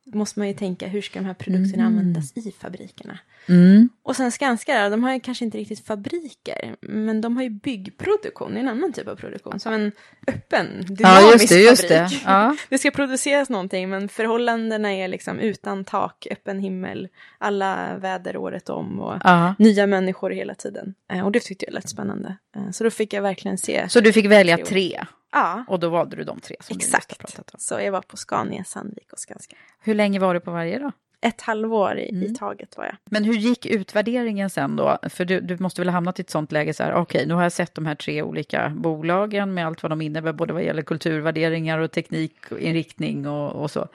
måste 0.05 0.39
man 0.39 0.47
ju 0.47 0.53
tänka 0.53 0.87
hur 0.87 1.01
ska 1.01 1.19
de 1.19 1.25
här 1.25 1.33
produkterna 1.33 1.83
användas 1.85 2.37
i 2.37 2.51
fabrikerna. 2.59 3.19
Mm. 3.49 3.89
Och 4.03 4.15
sen 4.15 4.31
Skanska, 4.31 4.89
de 4.89 5.03
har 5.03 5.13
ju 5.13 5.19
kanske 5.19 5.45
inte 5.45 5.57
riktigt 5.57 5.85
fabriker, 5.85 6.75
men 6.81 7.21
de 7.21 7.35
har 7.37 7.43
ju 7.43 7.49
byggproduktion, 7.49 8.57
en 8.57 8.67
annan 8.67 8.93
typ 8.93 9.07
av 9.07 9.15
produktion, 9.15 9.59
som 9.59 9.73
en 9.73 9.91
öppen, 10.27 10.67
dynamisk 10.87 11.01
Ja, 11.01 11.31
just 11.33 11.49
det, 11.49 11.59
just 11.61 11.87
det. 11.87 11.97
fabrik. 11.99 12.21
Ja. 12.25 12.55
Det 12.69 12.77
ska 12.77 12.91
produceras 12.91 13.49
någonting, 13.49 13.89
men 13.89 14.09
förhållandena 14.09 14.93
är 14.93 15.07
liksom 15.07 15.39
utan 15.39 15.83
tak, 15.83 16.27
öppen 16.31 16.59
himmel, 16.59 17.07
alla 17.37 17.97
väder 17.97 18.37
året 18.37 18.69
om 18.69 18.99
och 18.99 19.15
Ja. 19.23 19.55
nya 19.59 19.87
människor 19.87 20.29
hela 20.29 20.55
tiden. 20.55 20.93
Eh, 21.13 21.25
Och 21.25 21.31
det 21.31 21.39
tyckte 21.39 21.65
jag 21.65 21.73
lät 21.73 21.89
spännande. 21.89 22.35
Eh, 22.55 22.71
Så 22.71 22.83
då 22.83 22.89
fick 22.89 23.13
jag 23.13 23.21
verkligen 23.21 23.57
se. 23.57 23.89
Så 23.89 23.99
du 23.99 24.13
fick 24.13 24.25
välja 24.25 24.57
tre, 24.57 25.05
Ja, 25.31 25.65
och 25.67 25.79
då 25.79 25.89
valde 25.89 26.15
du 26.15 26.23
de 26.23 26.39
tre 26.39 26.55
som 26.59 26.77
du 26.77 26.81
just 26.83 26.93
har 26.93 26.99
exakt. 26.99 27.19
pratat 27.19 27.53
om. 27.53 27.59
Så 27.59 27.79
jag 27.79 27.91
var 27.91 28.01
på 28.01 28.17
Scania, 28.17 28.63
Sandvik 28.63 29.13
och 29.13 29.19
Skanska. 29.19 29.55
Hur 29.79 29.95
länge 29.95 30.19
var 30.19 30.33
du 30.33 30.39
på 30.39 30.51
varje 30.51 30.79
då? 30.79 30.91
Ett 31.23 31.41
halvår 31.41 31.97
i, 31.97 32.09
Mm. 32.09 32.23
i 32.23 32.35
taget 32.35 32.77
var 32.77 32.85
jag. 32.85 32.95
Men 33.05 33.23
hur 33.23 33.33
gick 33.33 33.65
utvärderingen 33.65 34.49
sen 34.49 34.75
då? 34.75 34.97
För 35.09 35.25
du, 35.25 35.39
du 35.41 35.57
måste 35.57 35.81
väl 35.81 35.87
ha 35.89 35.93
hamnat 35.93 36.19
i 36.19 36.21
ett 36.21 36.29
sånt 36.29 36.51
läge 36.51 36.73
så 36.73 36.83
här, 36.83 36.93
okej, 36.93 37.27
nu 37.27 37.33
har 37.33 37.43
jag 37.43 37.51
sett 37.51 37.75
de 37.75 37.85
här 37.85 37.95
tre 37.95 38.21
olika 38.23 38.69
bolagen 38.69 39.53
med 39.53 39.67
allt 39.67 39.83
vad 39.83 39.91
de 39.91 40.01
innebär, 40.01 40.33
både 40.33 40.53
vad 40.53 40.63
gäller 40.63 40.81
kulturvärderingar 40.81 41.77
och 41.79 41.91
teknikinriktning 41.91 43.27
och, 43.27 43.51
och 43.63 43.71
så. 43.71 43.87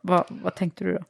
Vad, 0.00 0.24
vad 0.28 0.54
tänkte 0.54 0.84
du 0.84 0.92
då? 0.92 1.04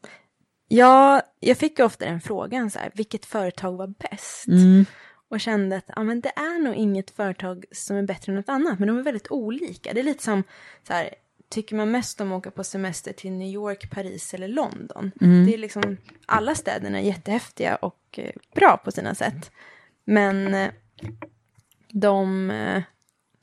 Ja, 0.68 1.22
jag 1.40 1.56
fick 1.58 1.78
ju 1.78 1.84
ofta 1.84 2.04
den 2.04 2.20
frågan 2.20 2.70
så 2.70 2.78
här, 2.78 2.90
vilket 2.94 3.24
företag 3.26 3.76
var 3.76 3.86
bäst? 3.86 4.46
Mm. 4.48 4.84
Och 5.32 5.40
kände 5.40 5.76
att 5.76 5.84
ja, 5.96 6.02
men 6.02 6.20
det 6.20 6.28
är 6.36 6.62
nog 6.62 6.74
inget 6.74 7.10
företag 7.10 7.64
som 7.72 7.96
är 7.96 8.02
bättre 8.02 8.32
än 8.32 8.36
något 8.36 8.48
annat, 8.48 8.78
men 8.78 8.88
de 8.88 8.98
är 8.98 9.02
väldigt 9.02 9.30
olika. 9.30 9.92
Det 9.92 10.00
är 10.00 10.04
lite 10.04 10.22
som, 10.24 10.42
så 10.86 10.92
här, 10.92 11.14
tycker 11.48 11.76
man 11.76 11.90
mest 11.90 12.20
om 12.20 12.32
att 12.32 12.38
åka 12.38 12.50
på 12.50 12.64
semester 12.64 13.12
till 13.12 13.32
New 13.32 13.48
York, 13.48 13.90
Paris 13.90 14.34
eller 14.34 14.48
London? 14.48 15.10
Det 15.46 15.54
är 15.54 15.58
liksom, 15.58 15.96
alla 16.26 16.54
städerna 16.54 16.98
är 17.00 17.02
jättehäftiga 17.04 17.76
och 17.76 18.18
eh, 18.18 18.30
bra 18.54 18.76
på 18.84 18.90
sina 18.92 19.14
sätt. 19.14 19.50
Men 20.04 20.54
eh, 20.54 20.70
de 21.92 22.50
eh, 22.50 22.82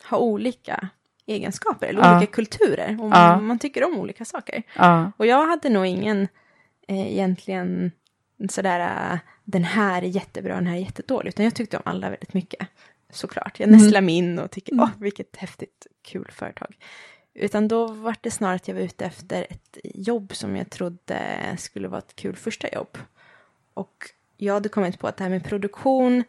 har 0.04 0.18
olika 0.18 0.90
egenskaper, 1.26 1.88
eller 1.88 2.02
Ja. 2.02 2.18
olika 2.18 2.32
kulturer. 2.34 2.98
Och 3.02 3.06
Ja. 3.08 3.10
man, 3.36 3.46
man 3.46 3.60
tycker 3.60 3.84
om 3.84 4.00
olika 4.00 4.26
saker. 4.26 4.64
Ja, 4.76 5.12
Och 5.18 5.26
jag 5.26 5.48
hade 5.48 5.70
nog 5.70 5.86
ingen 5.86 6.28
eh, 6.88 7.12
egentligen 7.12 7.92
sådär, 8.50 9.12
äh, 9.14 9.20
den 9.44 9.64
här 9.64 10.02
är 10.02 10.08
jättebra, 10.08 10.56
den 10.56 10.68
här 10.68 10.76
är 10.76 10.80
jättedålig, 10.80 11.30
utan 11.30 11.46
jag 11.46 11.56
tyckte 11.56 11.78
om 11.78 11.84
alla 11.86 12.10
väldigt 12.10 12.34
mycket. 12.34 12.68
Såklart, 13.10 13.60
jag 13.60 13.70
nästlar 13.70 14.02
mig 14.02 14.16
in 14.16 14.40
och 14.40 14.52
tycker, 14.52 14.74
åh, 14.74 14.90
vilket 15.00 15.36
häftigt, 15.36 15.88
kul 16.02 16.28
företag. 16.32 16.78
Utan 17.34 17.68
då 17.68 17.88
var 17.88 18.16
det 18.22 18.32
snarare 18.32 18.56
att 18.56 18.68
jag 18.68 18.76
var 18.76 18.82
ute 18.82 19.06
efter 19.06 19.48
ett 19.50 19.78
jobb 19.84 20.36
som 20.36 20.56
jag 20.56 20.70
trodde 20.70 21.20
skulle 21.58 21.88
vara 21.88 22.00
ett 22.00 22.16
kul 22.16 22.36
första 22.36 22.70
jobb. 22.70 22.98
Och 23.74 24.10
jag 24.38 24.54
hade 24.54 24.70
kommit 24.70 25.00
på 25.00 25.08
att 25.08 25.18
det 25.18 25.24
här 25.24 25.32
med 25.32 25.44
produktion, 25.44 26.24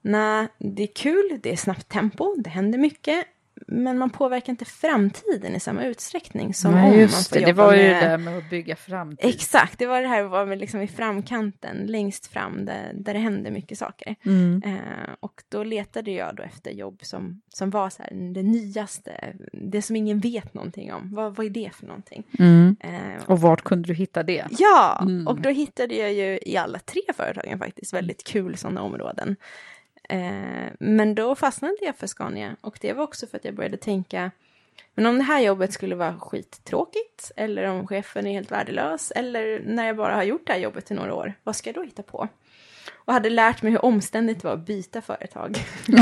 nej, 0.00 0.48
det 0.58 0.82
är 0.82 0.94
kul, 0.94 1.38
det 1.42 1.52
är 1.52 1.56
snabbt 1.56 1.88
tempo, 1.88 2.34
det 2.38 2.50
händer 2.50 2.78
mycket, 2.78 3.26
men 3.66 3.98
man 3.98 4.10
påverkar 4.10 4.52
inte 4.52 4.64
framtiden 4.64 5.54
i 5.56 5.60
samma 5.60 5.84
utsträckning 5.84 6.54
som 6.54 6.72
Nej, 6.72 6.82
om 6.84 6.88
man 6.90 6.98
just 6.98 7.28
får 7.28 7.36
det. 7.36 7.44
Det 7.44 7.50
jobba 7.50 7.66
var 7.66 7.74
ju 7.74 7.82
med... 7.82 8.02
det 8.02 8.08
där 8.08 8.18
med 8.18 8.38
att 8.38 8.50
bygga 8.50 8.76
framtid. 8.76 9.28
Exakt, 9.30 9.78
det 9.78 9.86
var 9.86 10.02
det 10.02 10.08
här 10.08 10.24
att 10.24 10.30
vara 10.30 10.54
liksom 10.54 10.80
i 10.82 10.88
framkanten, 10.88 11.76
längst 11.86 12.26
fram, 12.26 12.64
där, 12.64 12.90
där 12.94 13.14
det 13.14 13.20
händer 13.20 13.50
mycket 13.50 13.78
saker. 13.78 14.14
Mm. 14.26 14.62
Eh, 14.66 14.80
och 15.20 15.42
då 15.48 15.64
letade 15.64 16.10
jag 16.10 16.36
då 16.36 16.42
efter 16.42 16.70
jobb 16.70 16.98
som, 17.02 17.40
som 17.48 17.70
var 17.70 17.90
så 17.90 18.02
här, 18.02 18.10
det 18.34 18.42
nyaste, 18.42 19.34
det 19.52 19.82
som 19.82 19.96
ingen 19.96 20.18
vet 20.20 20.54
någonting 20.54 20.92
om. 20.92 21.14
Vad, 21.14 21.36
vad 21.36 21.46
är 21.46 21.50
det 21.50 21.70
för 21.74 21.86
någonting? 21.86 22.24
Mm. 22.38 22.76
Eh, 22.80 23.22
Och 23.26 23.40
vart 23.40 23.62
kunde 23.64 23.88
du 23.88 23.94
hitta 23.94 24.22
det? 24.22 24.44
Ja, 24.58 24.98
Mm. 25.02 25.26
och 25.28 25.40
då 25.40 25.48
hittade 25.48 25.94
jag 25.94 26.12
ju 26.12 26.38
i 26.42 26.56
alla 26.56 26.78
tre 26.78 27.00
företagen 27.16 27.58
faktiskt 27.58 27.92
väldigt 27.94 28.24
kul 28.24 28.56
sådana 28.56 28.82
områden. 28.82 29.36
Eh, 30.08 30.72
men 30.80 31.14
då 31.14 31.34
fastnade 31.34 31.74
jag 31.82 31.96
för 31.96 32.06
Scania 32.06 32.56
och 32.60 32.78
det 32.80 32.92
var 32.92 33.04
också 33.04 33.26
för 33.26 33.36
att 33.36 33.44
jag 33.44 33.54
började 33.54 33.76
tänka 33.76 34.30
men 34.94 35.06
om 35.06 35.18
det 35.18 35.24
här 35.24 35.40
jobbet 35.40 35.72
skulle 35.72 35.94
vara 35.94 36.18
skittråkigt 36.18 37.32
eller 37.36 37.64
om 37.64 37.86
chefen 37.86 38.26
är 38.26 38.32
helt 38.32 38.50
värdelös 38.52 39.10
eller 39.16 39.60
när 39.66 39.86
jag 39.86 39.96
bara 39.96 40.14
har 40.14 40.22
gjort 40.22 40.46
det 40.46 40.52
här 40.52 40.60
jobbet 40.60 40.90
i 40.90 40.94
några 40.94 41.14
år, 41.14 41.34
vad 41.44 41.56
ska 41.56 41.68
jag 41.70 41.74
då 41.74 41.82
hitta 41.82 42.02
på? 42.02 42.28
Och 43.04 43.12
hade 43.12 43.30
lärt 43.30 43.62
mig 43.62 43.72
hur 43.72 43.84
omständigt 43.84 44.42
det 44.42 44.48
var 44.48 44.54
att 44.54 44.66
byta 44.66 45.00
företag. 45.02 45.56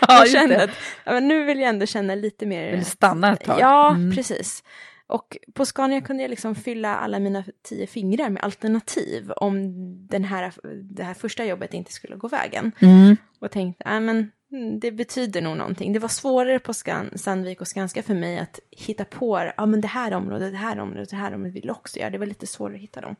Ja, 0.00 0.18
jag 0.18 0.30
kände 0.30 0.62
att 0.64 0.70
ja, 1.04 1.12
men 1.12 1.28
nu 1.28 1.44
vill 1.44 1.58
jag 1.60 1.68
ändå 1.68 1.86
känna 1.86 2.14
lite 2.14 2.46
mer... 2.46 2.70
Vill 2.70 2.84
stanna 2.84 3.32
ett 3.32 3.44
tag. 3.44 3.60
Ja, 3.60 3.90
Mm. 3.90 4.16
precis. 4.16 4.64
Och 5.08 5.36
på 5.52 5.66
Scania 5.66 6.00
kunde 6.00 6.22
jag 6.22 6.30
liksom 6.30 6.54
fylla 6.54 6.96
alla 6.96 7.18
mina 7.18 7.44
tio 7.62 7.86
fingrar 7.86 8.30
med 8.30 8.42
alternativ 8.42 9.30
om 9.30 9.72
den 10.06 10.24
här, 10.24 10.52
det 10.82 11.02
här 11.02 11.14
första 11.14 11.44
jobbet 11.44 11.74
inte 11.74 11.92
skulle 11.92 12.16
gå 12.16 12.28
vägen. 12.28 12.72
Mm. 12.78 13.16
Och 13.38 13.50
tänkte, 13.50 13.82
nej 13.86 14.00
men 14.00 14.30
mm, 14.52 14.80
det 14.80 14.92
betyder 14.92 15.42
nog 15.42 15.56
någonting. 15.56 15.92
Det 15.92 15.98
var 15.98 16.08
svårare 16.08 16.58
på 16.58 16.74
Skan, 16.74 17.10
Sandvik 17.18 17.60
och 17.60 17.68
Skanska 17.68 18.02
för 18.02 18.14
mig 18.14 18.38
att 18.38 18.60
hitta 18.70 19.04
på, 19.04 19.50
ja 19.56 19.66
men 19.66 19.80
det 19.80 19.88
här 19.88 20.12
området, 20.12 20.52
det 20.52 20.58
här 20.58 20.78
området, 20.78 21.10
det 21.10 21.16
här 21.16 21.34
området 21.34 21.54
vill 21.54 21.66
jag 21.66 21.76
också 21.76 21.98
göra. 21.98 22.10
Det 22.10 22.18
var 22.18 22.26
lite 22.26 22.46
svårare 22.46 22.74
att 22.74 22.82
hitta 22.82 23.00
dem. 23.00 23.16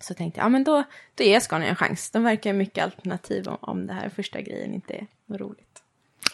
Så 0.00 0.14
tänkte 0.14 0.40
jag, 0.40 0.44
ja 0.44 0.48
men 0.48 0.64
då, 0.64 0.84
då 1.14 1.24
ger 1.24 1.40
Scania 1.40 1.68
en 1.68 1.76
chans. 1.76 2.10
De 2.10 2.24
verkar 2.24 2.52
mycket 2.52 2.84
alternativ 2.84 3.48
om, 3.48 3.58
om 3.60 3.86
det 3.86 3.92
här 3.92 4.08
första 4.08 4.40
grejen 4.40 4.74
inte 4.74 4.94
är 4.94 5.38
roligt. 5.38 5.71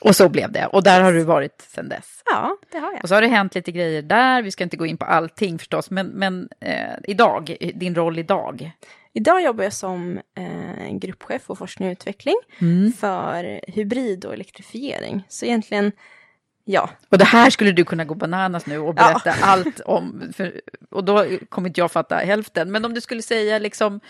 Och 0.01 0.17
så 0.17 0.29
blev 0.29 0.53
det. 0.53 0.67
Och 0.67 0.83
där 0.83 1.01
har 1.01 1.13
du 1.13 1.25
varit 1.25 1.67
sedan 1.75 1.89
dess. 1.89 2.23
Ja, 2.27 2.57
det 2.73 2.79
har 2.79 2.93
jag. 2.93 3.03
Och 3.03 3.09
så 3.09 3.15
har 3.15 3.23
det 3.23 3.29
hänt 3.29 3.55
lite 3.55 3.73
grejer 3.73 4.03
där. 4.03 4.43
Vi 4.43 4.51
ska 4.51 4.65
inte 4.65 4.77
gå 4.77 4.87
in 4.87 4.97
på 4.97 5.05
allting 5.05 5.59
förstås. 5.59 5.91
Men, 5.91 6.07
men 6.07 6.49
eh, 6.61 6.95
idag, 7.05 7.57
din 7.75 7.95
roll 7.95 8.19
idag. 8.19 8.71
Idag 9.13 9.43
jobbar 9.43 9.65
jag 9.65 9.73
som 9.73 10.21
eh, 10.37 10.93
gruppchef 10.99 11.43
för 11.43 11.55
forskning 11.55 11.89
och 11.89 11.93
utveckling 11.93 12.37
Mm. 12.59 12.93
för 12.93 13.61
hybrid 13.71 14.25
och 14.25 14.35
elektrifiering. 14.35 15.23
Så 15.29 15.45
egentligen, 15.45 15.93
ja, 16.65 16.91
Och 17.09 17.19
det 17.19 17.25
här 17.25 17.51
skulle 17.51 17.73
du 17.73 17.85
kunna 17.85 18.05
gå 18.05 18.15
bananas 18.15 18.67
nu 18.67 18.79
och 18.79 18.95
berätta 18.95 19.35
allt 19.43 19.81
om. 19.81 20.33
För, 20.37 20.61
och 20.91 21.05
då 21.05 21.27
kommer 21.49 21.69
inte 21.69 21.81
jag 21.81 21.93
fatta 21.93 22.17
hälften. 22.17 22.73
Men 22.73 22.85
om 22.85 22.95
du 22.95 23.01
skulle 23.01 23.23
säga 23.23 23.59
liksom, 23.59 24.01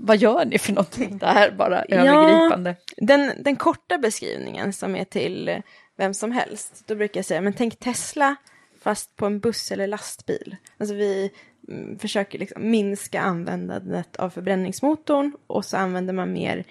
vad 0.00 0.16
gör 0.16 0.44
ni 0.44 0.58
för 0.58 0.72
någonting? 0.72 1.18
Det 1.18 1.26
här 1.26 1.50
bara 1.50 1.84
Ja. 1.88 1.96
övergripande. 1.96 2.76
den, 2.96 3.32
den 3.38 3.56
korta 3.56 3.98
beskrivningen 3.98 4.72
som 4.72 4.96
är 4.96 5.04
till 5.04 5.48
eh, 5.48 5.58
vem 5.96 6.14
som 6.14 6.32
helst, 6.32 6.84
då 6.86 6.94
brukar 6.94 7.18
jag 7.18 7.24
säga, 7.24 7.40
men 7.40 7.52
tänk 7.52 7.78
Tesla 7.78 8.36
fast 8.80 9.16
på 9.16 9.26
en 9.26 9.40
buss 9.40 9.72
eller 9.72 9.86
lastbil. 9.86 10.56
Alltså 10.78 10.94
vi 10.94 11.30
mm, 11.68 11.98
försöker 11.98 12.38
liksom 12.38 12.70
minska 12.70 13.20
användandet 13.20 14.16
av 14.16 14.30
förbränningsmotorn 14.30 15.32
och 15.46 15.64
så 15.64 15.76
använder 15.76 16.12
man 16.14 16.32
mer 16.32 16.64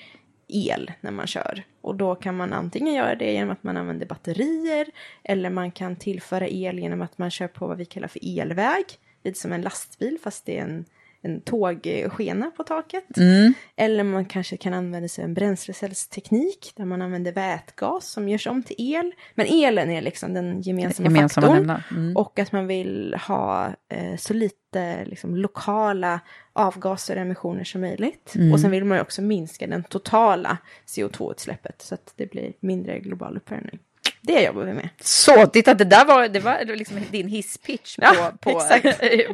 el 0.48 0.92
när 1.02 1.12
man 1.12 1.28
kör. 1.28 1.64
Och 1.82 1.96
då 1.96 2.16
kan 2.16 2.38
man 2.38 2.54
antingen 2.54 2.94
göra 2.94 3.16
det 3.16 3.32
genom 3.34 3.50
att 3.50 3.64
man 3.64 3.78
använder 3.78 4.06
batterier 4.06 4.88
eller 5.24 5.50
man 5.50 5.72
kan 5.72 5.96
tillföra 5.96 6.48
el 6.48 6.80
genom 6.80 7.02
att 7.02 7.18
man 7.18 7.32
kör 7.32 7.48
på 7.48 7.68
vad 7.68 7.78
vi 7.78 7.86
kallar 7.86 8.08
för 8.08 8.40
elväg. 8.40 8.86
Lite 9.24 9.40
som 9.40 9.52
en 9.54 9.62
lastbil 9.62 10.18
fast 10.24 10.46
det 10.46 10.58
är 10.58 10.64
en, 10.64 10.86
en 11.28 11.42
tågskena 11.42 12.52
på 12.58 12.64
taket. 12.64 13.18
Mm. 13.18 13.54
Eller 13.76 14.04
man 14.04 14.26
kanske 14.26 14.58
kan 14.58 14.74
använda 14.74 15.10
sig 15.10 15.24
av 15.24 15.28
en 15.28 15.34
bränslecellsteknik 15.34 16.74
där 16.76 16.86
man 16.86 17.02
använder 17.02 17.32
vätgas 17.32 18.08
som 18.08 18.30
görs 18.30 18.48
om 18.48 18.64
till 18.64 18.76
el. 18.80 19.12
Men 19.36 19.48
elen 19.50 19.90
är 19.90 20.02
liksom 20.02 20.34
den 20.34 20.62
gemensamma, 20.62 21.10
Gemensamma 21.10 21.48
faktorn. 21.48 21.82
Mm. 21.92 22.18
Och 22.18 22.40
att 22.40 22.52
man 22.52 22.68
vill 22.68 23.16
ha 23.28 23.68
eh, 23.90 24.18
så 24.18 24.34
lite 24.34 25.06
liksom, 25.06 25.36
lokala 25.36 26.20
avgaser 26.54 27.16
och 27.16 27.22
emissioner 27.22 27.64
som 27.64 27.82
möjligt. 27.82 28.36
Mm. 28.36 28.54
Och 28.54 28.60
sen 28.60 28.72
vill 28.72 28.86
man 28.86 28.98
ju 28.98 29.02
också 29.02 29.22
minska 29.22 29.68
den 29.68 29.84
totala 29.84 30.58
CO2-utsläppet 30.86 31.82
så 31.82 31.96
att 31.96 32.14
det 32.16 32.32
blir 32.32 32.54
mindre 32.60 33.00
global 33.00 33.38
uppvärmning. 33.38 33.80
Det 34.22 34.44
jobbar 34.44 34.64
vi 34.64 34.74
med. 34.74 34.90
Så, 35.02 35.48
titta, 35.48 35.74
det 35.74 35.84
där 35.84 36.06
var, 36.06 36.28
det 36.28 36.40
var 36.40 36.76
liksom 36.76 37.02
din 37.12 37.28
hisspitch 37.28 37.96
på, 37.96 38.04
Ja, 38.04 38.32
på 38.42 38.52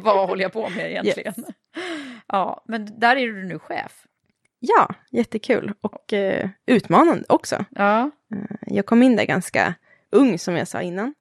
vad 0.02 0.28
håller 0.28 0.42
jag 0.42 0.52
på 0.52 0.68
med 0.68 0.90
egentligen. 0.90 1.34
Ja, 2.26 2.64
men 2.68 3.00
där 3.00 3.16
är 3.16 3.26
du 3.26 3.44
nu 3.44 3.58
chef. 3.58 4.04
Ja, 4.58 4.94
jättekul 5.10 5.72
och 5.80 6.12
eh, 6.12 6.48
utmanande 6.66 7.24
också. 7.28 7.64
Ja, 7.70 8.10
Eh, 8.34 8.56
Jag 8.66 8.86
kom 8.86 9.02
in 9.02 9.16
där 9.16 9.24
ganska 9.24 9.74
ung 10.10 10.38
som 10.38 10.56
jag 10.56 10.68
sa 10.68 10.82
innan. 10.82 11.14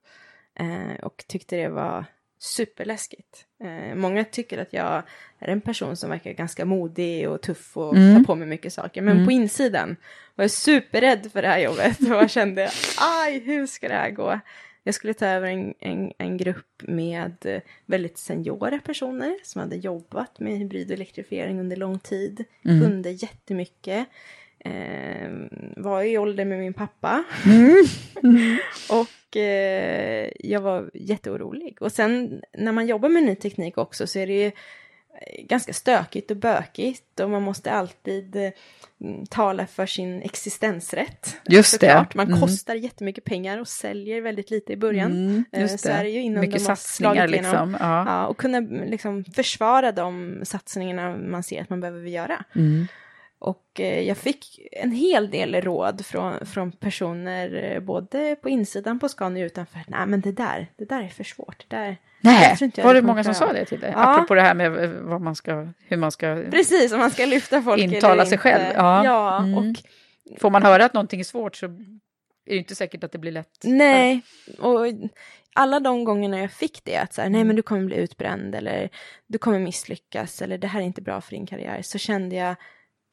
eh, 0.59 1.03
Och 1.05 1.25
tyckte 1.27 1.55
det 1.55 1.69
var 1.69 2.05
superläskigt. 2.39 3.45
Eh, 3.63 3.95
Många 3.95 4.23
tycker 4.23 4.57
att 4.57 4.73
jag 4.73 5.03
är 5.39 5.47
en 5.47 5.61
person 5.61 5.97
som 5.97 6.09
verkar 6.09 6.31
ganska 6.31 6.65
modig 6.65 7.29
och 7.29 7.41
tuff 7.41 7.77
och 7.77 7.95
Mm. 7.97 8.15
tar 8.17 8.23
på 8.23 8.35
mig 8.35 8.47
mycket 8.47 8.73
saker. 8.73 9.01
Men 9.01 9.25
på 9.25 9.31
insidan 9.31 9.95
var 10.35 10.43
jag 10.43 10.51
superrädd 10.51 11.31
för 11.31 11.41
det 11.41 11.47
här 11.47 11.59
jobbet. 11.59 11.99
Och 12.01 12.07
jag 12.07 12.29
kände, 12.29 12.69
aj, 12.99 13.39
hur 13.39 13.67
ska 13.67 13.87
det 13.87 13.93
här 13.95 14.09
gå? 14.11 14.39
Jag 14.83 14.95
skulle 14.95 15.13
ta 15.13 15.25
över 15.25 15.47
en, 15.47 15.73
en, 15.79 16.11
en 16.17 16.37
grupp 16.37 16.81
med 16.81 17.35
eh, 17.45 17.61
väldigt 17.85 18.17
seniora 18.17 18.79
personer 18.79 19.37
som 19.43 19.61
hade 19.61 19.75
jobbat 19.75 20.39
med 20.39 20.57
hybrid 20.57 20.87
och 20.87 20.93
elektrifiering 20.93 21.59
under 21.59 21.75
lång 21.75 21.99
tid. 21.99 22.43
Kunde 22.81 23.11
jättemycket. 23.11 24.07
Eh, 24.59 25.29
var 25.77 26.03
i 26.03 26.17
ålder 26.17 26.45
med 26.45 26.59
min 26.59 26.73
pappa. 26.73 27.23
och 28.89 29.37
eh, 29.37 30.31
jag 30.39 30.61
var 30.61 30.91
jätteorolig. 30.93 31.77
Och 31.81 31.91
sen 31.91 32.41
när 32.57 32.71
man 32.71 32.87
jobbar 32.87 33.09
med 33.09 33.23
ny 33.23 33.35
teknik 33.35 33.77
också 33.77 34.07
så 34.07 34.19
är 34.19 34.27
det 34.27 34.43
ju 34.43 34.51
ganska 35.39 35.73
stökigt 35.73 36.31
och 36.31 36.37
bökigt 36.37 37.19
och 37.19 37.29
man 37.29 37.41
måste 37.41 37.71
alltid 37.71 38.35
eh, 38.35 38.49
tala 39.29 39.67
för 39.67 39.85
sin 39.85 40.21
existensrätt. 40.21 41.37
Just 41.45 41.71
Såklart. 41.71 42.11
det. 42.11 42.17
Man 42.17 42.27
Mm. 42.27 42.39
kostar 42.41 42.75
jättemycket 42.75 43.23
pengar 43.23 43.57
och 43.57 43.67
säljer 43.67 44.21
väldigt 44.21 44.51
lite 44.51 44.73
i 44.73 44.77
början. 44.77 45.11
Mm, 45.11 45.45
Eh, 45.51 45.61
just 45.61 45.79
så 45.79 45.89
är 45.89 46.03
det 46.03 46.09
ju 46.09 46.21
innan 46.21 46.41
Mycket 46.41 46.59
de 46.59 46.65
satsningar 46.65 47.27
liksom. 47.27 47.77
Ja. 47.79 48.03
Ja, 48.07 48.27
och 48.27 48.37
kunna 48.37 48.59
liksom 48.85 49.23
försvara 49.25 49.91
de 49.91 50.39
satsningarna 50.43 51.17
man 51.17 51.43
ser 51.43 51.61
att 51.61 51.69
man 51.69 51.79
behöver 51.81 52.09
göra. 52.09 52.43
Mm. 52.55 52.87
Och 53.39 53.79
eh, 53.79 53.99
jag 54.07 54.17
fick 54.17 54.59
en 54.71 54.91
hel 54.91 55.29
del 55.31 55.61
råd 55.61 56.05
från, 56.05 56.45
från 56.45 56.71
personer, 56.71 57.71
eh, 57.73 57.79
både 57.79 58.35
på 58.35 58.49
insidan 58.49 58.99
på 58.99 59.09
Scania 59.09 59.43
och 59.43 59.47
utanför. 59.47 59.81
Nej, 59.87 60.05
men 60.07 60.21
det 60.21 60.31
där, 60.31 60.67
det 60.77 60.85
där 60.85 61.01
är 61.03 61.07
för 61.07 61.23
svårt. 61.23 61.65
Det 61.67 61.75
där, 61.75 61.97
Nej, 62.23 62.49
jag 62.49 62.57
tror 62.57 62.65
inte 62.65 62.81
jag 62.81 62.87
var 62.87 62.93
det 62.93 63.01
många 63.01 63.23
som 63.23 63.33
sa 63.33 63.53
det 63.53 63.65
till 63.65 63.79
dig? 63.79 63.91
Ja. 63.95 64.13
Apropå 64.13 64.33
det 64.35 64.41
här 64.41 64.53
med 64.53 64.83
eh, 64.83 64.89
vad 64.89 65.21
man 65.21 65.35
ska, 65.35 65.67
hur 65.87 65.97
man 65.97 66.11
ska... 66.11 66.43
Precis, 66.51 66.91
om 66.91 66.99
man 66.99 67.11
ska 67.11 67.25
lyfta 67.25 67.61
folk 67.61 67.81
Intala 67.81 68.13
eller 68.13 68.23
sig 68.25 68.33
inte. 68.33 68.37
själv, 68.43 68.63
ja. 68.75 69.05
Ja, 69.05 69.37
Mm. 69.37 69.57
och 69.57 69.75
Får 70.39 70.49
man 70.49 70.63
höra 70.63 70.85
att 70.85 70.93
någonting 70.93 71.19
är 71.19 71.23
svårt 71.23 71.55
så 71.55 71.65
är 71.65 71.71
det 72.45 72.55
inte 72.55 72.75
säkert 72.75 73.03
att 73.03 73.11
det 73.11 73.17
blir 73.17 73.31
lätt. 73.31 73.59
nej, 73.63 74.21
och 74.59 74.85
alla 75.55 75.79
de 75.79 76.03
gångerna 76.03 76.39
jag 76.39 76.51
fick 76.51 76.81
det, 76.83 76.97
att 76.97 77.13
så 77.13 77.21
här, 77.21 77.29
nej 77.29 77.43
men 77.43 77.55
du 77.55 77.61
kommer 77.61 77.85
bli 77.85 77.95
utbränd 77.95 78.55
eller 78.55 78.89
du 79.27 79.37
kommer 79.37 79.59
misslyckas 79.59 80.41
eller 80.41 80.57
det 80.57 80.67
här 80.67 80.81
är 80.81 80.85
inte 80.85 81.01
bra 81.01 81.21
för 81.21 81.31
din 81.31 81.45
karriär, 81.45 81.79
så 81.81 81.97
kände 81.97 82.35
jag 82.35 82.55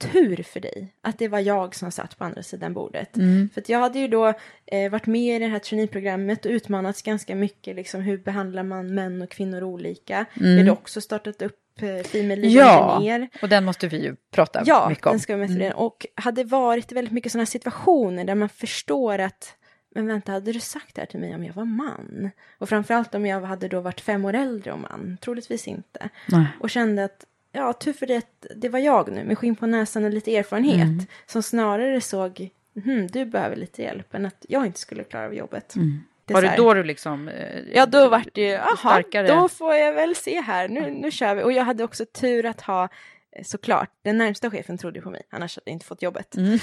tur 0.01 0.43
för 0.43 0.61
dig 0.61 0.95
att 1.03 1.19
det 1.19 1.29
var 1.29 1.39
jag 1.39 1.75
som 1.75 1.91
satt 1.91 2.19
på 2.19 2.25
andra 2.25 2.43
sidan 2.43 2.75
bordet. 2.75 3.17
Mm. 3.17 3.49
För 3.55 3.63
jag 3.67 3.79
hade 3.79 3.99
ju 3.99 4.09
då 4.09 4.35
eh, 4.67 4.91
varit 4.91 5.07
med 5.07 5.37
i 5.37 5.39
det 5.39 5.51
här 5.51 5.59
traineeprogrammet 5.59 6.47
och 6.47 6.51
utmanats 6.51 7.03
ganska 7.03 7.35
mycket, 7.35 7.77
liksom 7.77 8.01
hur 8.01 8.19
behandlar 8.19 8.63
man 8.63 8.95
män 8.95 9.23
och 9.23 9.31
kvinnor 9.31 9.63
olika. 9.63 10.25
Vi 10.35 10.59
hade 10.59 10.71
också 10.71 11.01
startat 11.01 11.43
upp 11.43 11.83
eh, 11.83 12.03
Female 12.05 12.37
Lead 12.37 13.01
Mm. 13.07 13.23
Ja, 13.23 13.39
och 13.43 13.49
den 13.49 13.65
måste 13.65 13.89
vi 13.89 14.05
ju 14.05 14.17
prata 14.31 14.63
Ja, 14.67 14.89
mycket 14.89 15.07
om. 15.07 15.13
den 15.13 15.21
ska 15.21 15.37
vi 15.37 15.49
med 15.49 15.59
det. 15.61 15.73
Och 15.73 16.07
hade 16.15 16.45
varit 16.45 16.93
väldigt 16.93 17.13
mycket 17.15 17.33
sådana 17.33 17.47
situationer 17.47 18.25
där 18.25 18.35
man 18.35 18.49
förstår 18.49 19.19
att 19.19 19.57
men 19.95 20.07
vänta, 20.07 20.33
hade 20.33 20.53
du 20.53 20.61
sagt 20.61 20.95
det 20.95 21.01
här 21.01 21.07
till 21.07 21.21
mig 21.21 21.35
om 21.35 21.45
jag 21.45 21.55
var 21.55 21.65
man? 21.65 22.31
Och 22.59 22.69
framförallt 22.69 23.15
om 23.15 23.27
jag 23.27 23.41
hade 23.41 23.69
då 23.69 23.81
varit 23.81 24.01
fem 24.01 24.25
år 24.25 24.35
äldre 24.35 24.73
och 24.73 24.79
man? 24.79 25.19
Troligtvis 25.21 25.69
inte. 25.69 26.09
Nej. 26.29 26.47
Och 26.61 26.71
kände 26.71 27.05
att, 27.05 27.25
ja, 27.53 27.73
tur 27.73 27.93
för 27.93 28.07
det 28.07 28.27
det 28.57 28.69
var 28.69 28.79
jag 28.79 29.13
nu 29.13 29.25
med 29.25 29.39
skinn 29.39 29.57
på 29.57 29.67
näsan 29.67 30.05
och 30.05 30.11
lite 30.11 30.37
erfarenhet. 30.37 30.77
Mm. 30.89 31.07
Som 31.27 31.43
snarare 31.43 32.01
såg, 32.01 32.49
hm, 32.85 33.07
du 33.07 33.25
behöver 33.25 33.57
lite 33.57 33.83
hjälp, 33.83 34.15
än 34.15 34.27
att 34.27 34.47
jag 34.49 34.67
inte 34.67 34.79
skulle 34.81 35.05
klara 35.05 35.25
av 35.27 35.35
jobbet. 35.35 35.77
Mm. 35.77 36.01
Var 36.27 36.43
det 36.43 36.55
då 36.57 36.75
du 36.75 36.83
liksom... 36.85 37.29
eh, 37.29 37.61
Ja, 37.75 37.87
då 37.87 38.09
vart 38.09 38.29
det 38.35 38.41
ju, 38.41 38.55
aha, 38.57 39.03
då 39.29 39.49
får 39.49 39.75
jag 39.75 39.93
väl 39.93 40.15
se 40.17 40.41
här, 40.41 40.69
nu, 40.69 40.91
nu 40.91 41.11
kör 41.11 41.35
vi. 41.35 41.43
Och 41.43 41.53
jag 41.53 41.65
hade 41.65 41.85
också 41.85 42.05
tur 42.05 42.47
att 42.47 42.61
ha, 42.61 42.89
eh, 43.33 43.45
såklart, 43.45 43.91
den 44.03 44.19
närmsta 44.19 44.51
chefen 44.51 44.79
trodde 44.79 45.01
på 45.01 45.11
mig, 45.11 45.23
annars 45.31 45.57
hade 45.57 45.63
jag 45.71 45.73
inte 45.73 45.87
fått 45.87 46.03
jobbet. 46.03 46.37
Mm. 46.37 46.59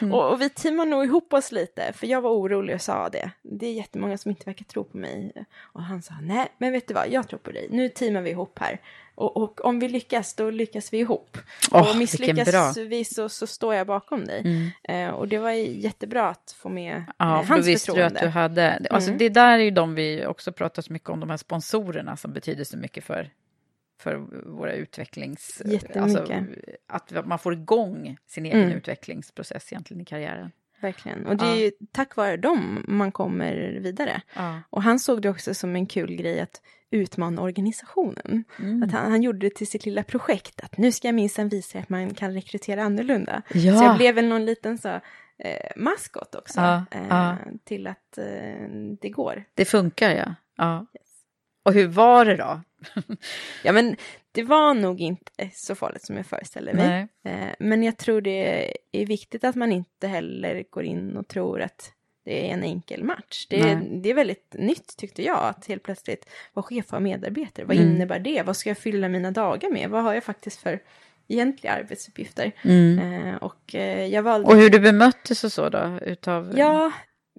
och, 0.12 0.32
och 0.32 0.40
vi 0.40 0.48
teamade 0.50 0.90
nog 0.90 1.04
ihop 1.04 1.32
oss 1.32 1.52
lite, 1.52 1.92
för 1.92 2.06
jag 2.06 2.20
var 2.20 2.30
orolig 2.30 2.74
och 2.74 2.82
sa 2.82 3.08
det. 3.08 3.30
Det 3.42 3.66
är 3.66 3.72
jättemånga 3.72 4.18
som 4.18 4.30
inte 4.30 4.44
verkar 4.44 4.64
tro 4.64 4.84
på 4.84 4.96
mig. 4.96 5.32
Och 5.58 5.82
han 5.82 6.02
sa, 6.02 6.14
nej, 6.22 6.46
men 6.58 6.72
vet 6.72 6.88
du 6.88 6.94
vad, 6.94 7.08
jag 7.10 7.28
tror 7.28 7.38
på 7.38 7.50
dig, 7.50 7.68
nu 7.70 7.88
teamar 7.88 8.20
vi 8.20 8.30
ihop 8.30 8.58
här. 8.58 8.80
Och, 9.18 9.36
och 9.36 9.64
om 9.64 9.78
vi 9.80 9.88
lyckas, 9.88 10.34
då 10.34 10.50
lyckas 10.50 10.92
vi 10.92 10.98
ihop. 10.98 11.38
Åh, 11.72 11.90
och 11.90 11.96
misslyckas 11.96 12.76
vi 12.76 13.04
så, 13.04 13.28
så 13.28 13.46
står 13.46 13.74
jag 13.74 13.86
bakom 13.86 14.24
dig. 14.24 14.72
Eh, 14.84 15.08
och 15.08 15.28
det 15.28 15.38
var 15.38 15.50
jättebra 15.50 16.28
att 16.28 16.56
få 16.58 16.68
med 16.68 16.96
eh, 16.96 17.02
Ja, 17.18 17.24
då 17.26 17.54
hans 17.54 17.66
visste 17.66 17.90
du 17.92 17.94
förtroende. 17.94 18.20
att 18.20 18.24
du 18.24 18.28
hade... 18.28 18.86
Alltså 18.90 19.10
Mm. 19.10 19.18
det 19.18 19.28
där 19.28 19.58
är 19.58 19.62
ju 19.62 19.70
de 19.70 19.94
vi 19.94 20.26
också 20.26 20.52
pratar 20.52 20.82
så 20.82 20.92
mycket 20.92 21.08
om, 21.08 21.20
de 21.20 21.30
här 21.30 21.36
sponsorerna 21.36 22.16
som 22.16 22.32
betyder 22.32 22.64
så 22.64 22.76
mycket 22.76 23.04
för, 23.04 23.30
för 24.00 24.14
våra 24.46 24.72
utvecklings... 24.72 25.62
Alltså, 25.96 26.26
att 26.86 27.26
man 27.26 27.38
får 27.38 27.52
igång 27.52 28.16
sin 28.26 28.46
egen 28.46 28.62
Mm. 28.62 28.76
utvecklingsprocess 28.76 29.72
egentligen 29.72 30.00
i 30.00 30.04
karriären. 30.04 30.52
Verkligen. 30.80 31.26
Och 31.26 31.36
det 31.36 31.44
är 31.44 31.48
Ja. 31.50 31.56
ju 31.56 31.70
tack 31.92 32.16
vare 32.16 32.36
dem 32.36 32.84
man 32.88 33.12
kommer 33.12 33.78
vidare. 33.82 34.22
Ja. 34.36 34.60
Och 34.70 34.82
han 34.82 34.98
såg 34.98 35.22
det 35.22 35.28
också 35.30 35.54
som 35.54 35.76
en 35.76 35.86
kul 35.86 36.14
grej 36.16 36.40
att 36.40 36.60
utmana 36.90 37.42
organisationen. 37.42 38.44
Mm. 38.58 38.82
Att 38.82 38.92
han, 38.92 39.10
han 39.10 39.22
gjorde 39.22 39.38
det 39.38 39.54
till 39.54 39.66
sitt 39.66 39.86
lilla 39.86 40.02
projekt, 40.02 40.60
att 40.60 40.78
nu 40.78 40.92
ska 40.92 41.08
jag 41.08 41.14
minsann 41.14 41.48
visa 41.48 41.78
att 41.78 41.88
man 41.88 42.14
kan 42.14 42.34
rekrytera 42.34 42.82
annorlunda. 42.82 43.42
Ja. 43.52 43.78
Så 43.78 43.84
jag 43.84 43.96
blev 43.96 44.14
väl 44.14 44.28
någon 44.28 44.44
liten 44.44 44.78
så, 44.78 44.88
eh, 45.38 45.70
maskot 45.76 46.34
också, 46.34 46.60
Ja, 46.60 46.84
eh, 46.90 47.06
ja. 47.08 47.36
till 47.64 47.86
att 47.86 48.18
eh, 48.18 48.68
det 49.00 49.10
går. 49.10 49.44
Det 49.54 49.64
funkar, 49.64 50.10
ja. 50.10 50.34
ja. 50.56 50.86
Och 51.64 51.72
hur 51.74 51.86
var 51.86 52.24
det 52.24 52.36
då? 52.36 52.60
Ja, 53.64 53.72
men 53.72 53.96
det 54.32 54.42
var 54.42 54.74
nog 54.74 55.00
inte 55.00 55.50
så 55.52 55.74
farligt 55.74 56.02
som 56.02 56.16
jag 56.16 56.26
föreställer 56.26 56.72
mig. 56.74 57.08
Eh, 57.24 57.54
men 57.58 57.82
jag 57.82 57.96
tror 57.96 58.20
det 58.20 58.72
är 58.92 59.06
viktigt 59.06 59.44
att 59.44 59.54
man 59.54 59.72
inte 59.72 60.08
heller 60.08 60.64
går 60.70 60.84
in 60.84 61.16
och 61.16 61.28
tror 61.28 61.60
att 61.60 61.92
det 62.28 62.50
är 62.50 62.54
en 62.54 62.62
enkel 62.64 63.04
match. 63.04 63.46
Det 63.50 63.60
är, 63.60 63.82
det 64.02 64.10
är 64.10 64.14
väldigt 64.14 64.54
nytt 64.58 64.96
tyckte 64.96 65.22
jag, 65.22 65.38
att 65.38 65.66
helt 65.66 65.82
plötsligt 65.82 66.28
vara 66.52 66.64
chef 66.64 66.92
av 66.92 67.02
medarbetare. 67.02 67.66
Vad 67.66 67.76
Mm. 67.76 67.88
innebär 67.88 68.18
det? 68.18 68.42
Vad 68.42 68.56
ska 68.56 68.70
jag 68.70 68.78
fylla 68.78 69.08
mina 69.08 69.30
dagar 69.30 69.70
med? 69.70 69.90
Vad 69.90 70.02
har 70.02 70.14
jag 70.14 70.24
faktiskt 70.24 70.60
för 70.60 70.80
egentliga 71.28 71.72
arbetsuppgifter? 71.72 72.52
Eh, 72.98 73.34
och 73.40 73.74
eh, 73.74 74.06
jag 74.06 74.22
valde... 74.22 74.46
Mm. 74.46 74.56
Och 74.56 74.62
hur 74.62 74.70
du 74.70 74.78
bemöttes 74.80 75.44
och 75.44 75.52
så 75.52 75.68
då? 75.68 75.98
Utav... 76.02 76.54
Ja, 76.56 76.92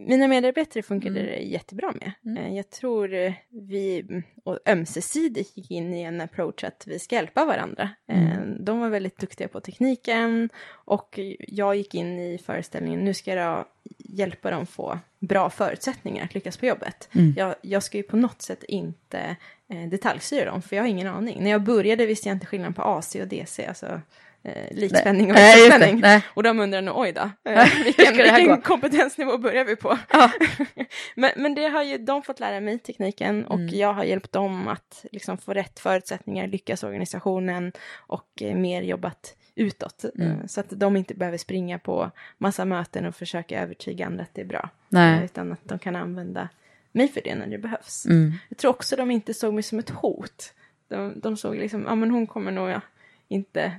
mina 0.07 0.27
medarbetare 0.27 0.83
funkade 0.83 1.19
Mm. 1.19 1.31
det 1.31 1.37
jättebra 1.39 1.93
med. 2.01 2.11
Mm. 2.25 2.43
Eh, 2.43 2.55
Jag 2.57 2.69
tror 2.69 3.13
eh, 3.13 3.33
vi 3.49 4.05
och 4.43 4.59
ömsesidigt 4.65 5.57
gick 5.57 5.71
in 5.71 5.93
i 5.93 6.01
en 6.01 6.21
approach 6.21 6.63
att 6.63 6.83
vi 6.87 6.99
ska 6.99 7.15
hjälpa 7.15 7.45
varandra. 7.45 7.89
Eh, 8.07 8.31
Mm. 8.39 8.65
De 8.65 8.79
var 8.79 8.89
väldigt 8.89 9.17
duktiga 9.17 9.47
på 9.47 9.59
tekniken 9.59 10.49
och 10.69 11.19
jag 11.39 11.75
gick 11.75 11.95
in 11.95 12.19
i 12.19 12.37
föreställningen, 12.45 12.99
nu 12.99 13.13
ska 13.13 13.33
jag 13.33 13.65
hjälpa 13.97 14.51
dem 14.51 14.65
få 14.65 14.99
bra 15.19 15.49
förutsättningar 15.49 16.23
att 16.25 16.33
lyckas 16.35 16.57
på 16.57 16.65
jobbet. 16.65 17.09
Mm. 17.15 17.33
Jag, 17.37 17.55
jag 17.61 17.83
ska 17.83 17.97
ju 17.97 18.03
på 18.03 18.17
något 18.17 18.41
sätt 18.41 18.63
inte 18.63 19.35
eh, 19.69 19.89
detaljstyra 19.89 20.45
dem, 20.51 20.61
för 20.61 20.75
jag 20.75 20.83
har 20.83 20.87
ingen 20.87 21.07
aning. 21.07 21.43
När 21.43 21.49
jag 21.49 21.63
började 21.63 22.05
visste 22.05 22.29
jag 22.29 22.35
inte 22.35 22.45
skillnaden 22.45 22.73
på 22.73 22.81
AC 22.81 23.15
och 23.15 23.27
DC, 23.27 23.65
alltså 23.65 24.01
eh, 24.43 24.77
likspänning 24.77 25.31
och 25.31 25.37
växelspänning. 25.37 25.99
Nej. 25.99 26.25
Och 26.33 26.43
de 26.43 26.59
undrar 26.59 26.81
nu, 26.81 26.91
oj 26.95 27.11
då, 27.11 27.29
eh, 27.51 27.67
vilken, 27.83 28.13
vilken 28.35 28.61
kompetensnivå 28.61 29.37
börjar 29.37 29.65
vi 29.65 29.75
på? 29.75 29.97
Ja. 30.13 30.31
men, 31.15 31.31
men 31.35 31.55
det 31.55 31.67
har 31.67 31.83
ju 31.83 31.97
de 31.97 32.23
fått 32.23 32.39
lära 32.39 32.59
mig, 32.59 32.79
tekniken, 32.79 33.45
och 33.45 33.59
Mm. 33.59 33.77
jag 33.79 33.93
har 33.93 34.03
hjälpt 34.03 34.31
dem 34.31 34.67
att 34.67 35.05
liksom 35.11 35.37
få 35.37 35.53
rätt 35.53 35.79
förutsättningar, 35.79 36.47
lyckas 36.47 36.83
organisationen 36.83 37.71
och 37.97 38.41
eh, 38.41 38.55
mer 38.55 38.81
jobbat 38.81 39.35
utåt. 39.55 40.05
Mm. 40.15 40.31
Eh, 40.31 40.45
så 40.45 40.59
att 40.59 40.69
de 40.69 40.95
inte 40.97 41.13
behöver 41.13 41.37
springa 41.37 41.79
på 41.79 42.11
massa 42.37 42.65
möten 42.65 43.05
och 43.05 43.15
försöka 43.15 43.61
övertyga 43.61 44.05
andra 44.05 44.23
att 44.23 44.33
det 44.33 44.41
är 44.41 44.45
bra. 44.45 44.69
Nej. 44.89 45.17
Eh, 45.17 45.25
Utan 45.25 45.51
att 45.51 45.59
de 45.63 45.79
kan 45.79 45.95
använda 45.95 46.49
mig 46.91 47.07
för 47.07 47.21
det 47.21 47.35
när 47.35 47.47
det 47.47 47.57
behövs. 47.57 48.05
Mm. 48.05 48.33
Jag 48.49 48.57
tror 48.57 48.71
också 48.71 48.95
de 48.95 49.11
inte 49.11 49.33
såg 49.33 49.53
mig 49.53 49.63
som 49.63 49.79
ett 49.79 49.89
hot. 49.89 50.53
De, 50.87 51.19
de 51.19 51.37
såg 51.37 51.55
liksom, 51.55 51.85
ja 51.87 51.95
men 51.95 52.11
hon 52.11 52.27
kommer 52.27 52.51
nog 52.51 52.69
ja, 52.69 52.81
inte 53.27 53.71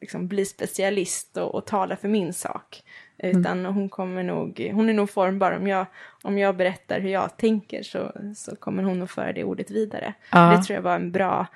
liksom 0.00 0.28
bli 0.28 0.44
specialist 0.44 1.36
och, 1.36 1.54
och 1.54 1.66
tala 1.66 1.96
för 1.96 2.08
min 2.08 2.32
sak. 2.32 2.82
Mm. 3.18 3.40
Utan 3.40 3.64
hon 3.64 3.88
kommer 3.88 4.22
nog, 4.22 4.70
hon 4.72 4.88
är 4.88 4.92
nog 4.92 5.10
formbar 5.10 5.52
om 5.52 5.66
jag, 5.66 5.86
om 6.22 6.38
jag 6.38 6.56
berättar 6.56 7.00
hur 7.00 7.10
jag 7.10 7.36
tänker 7.36 7.82
så, 7.82 8.12
så 8.36 8.56
kommer 8.56 8.82
hon 8.82 8.98
nog 8.98 9.10
föra 9.10 9.32
det 9.32 9.44
ordet 9.44 9.70
vidare. 9.70 10.14
Ja. 10.32 10.56
Det 10.56 10.62
tror 10.62 10.74
jag 10.74 10.82
var 10.82 10.94
en 10.94 11.12
bra 11.12 11.46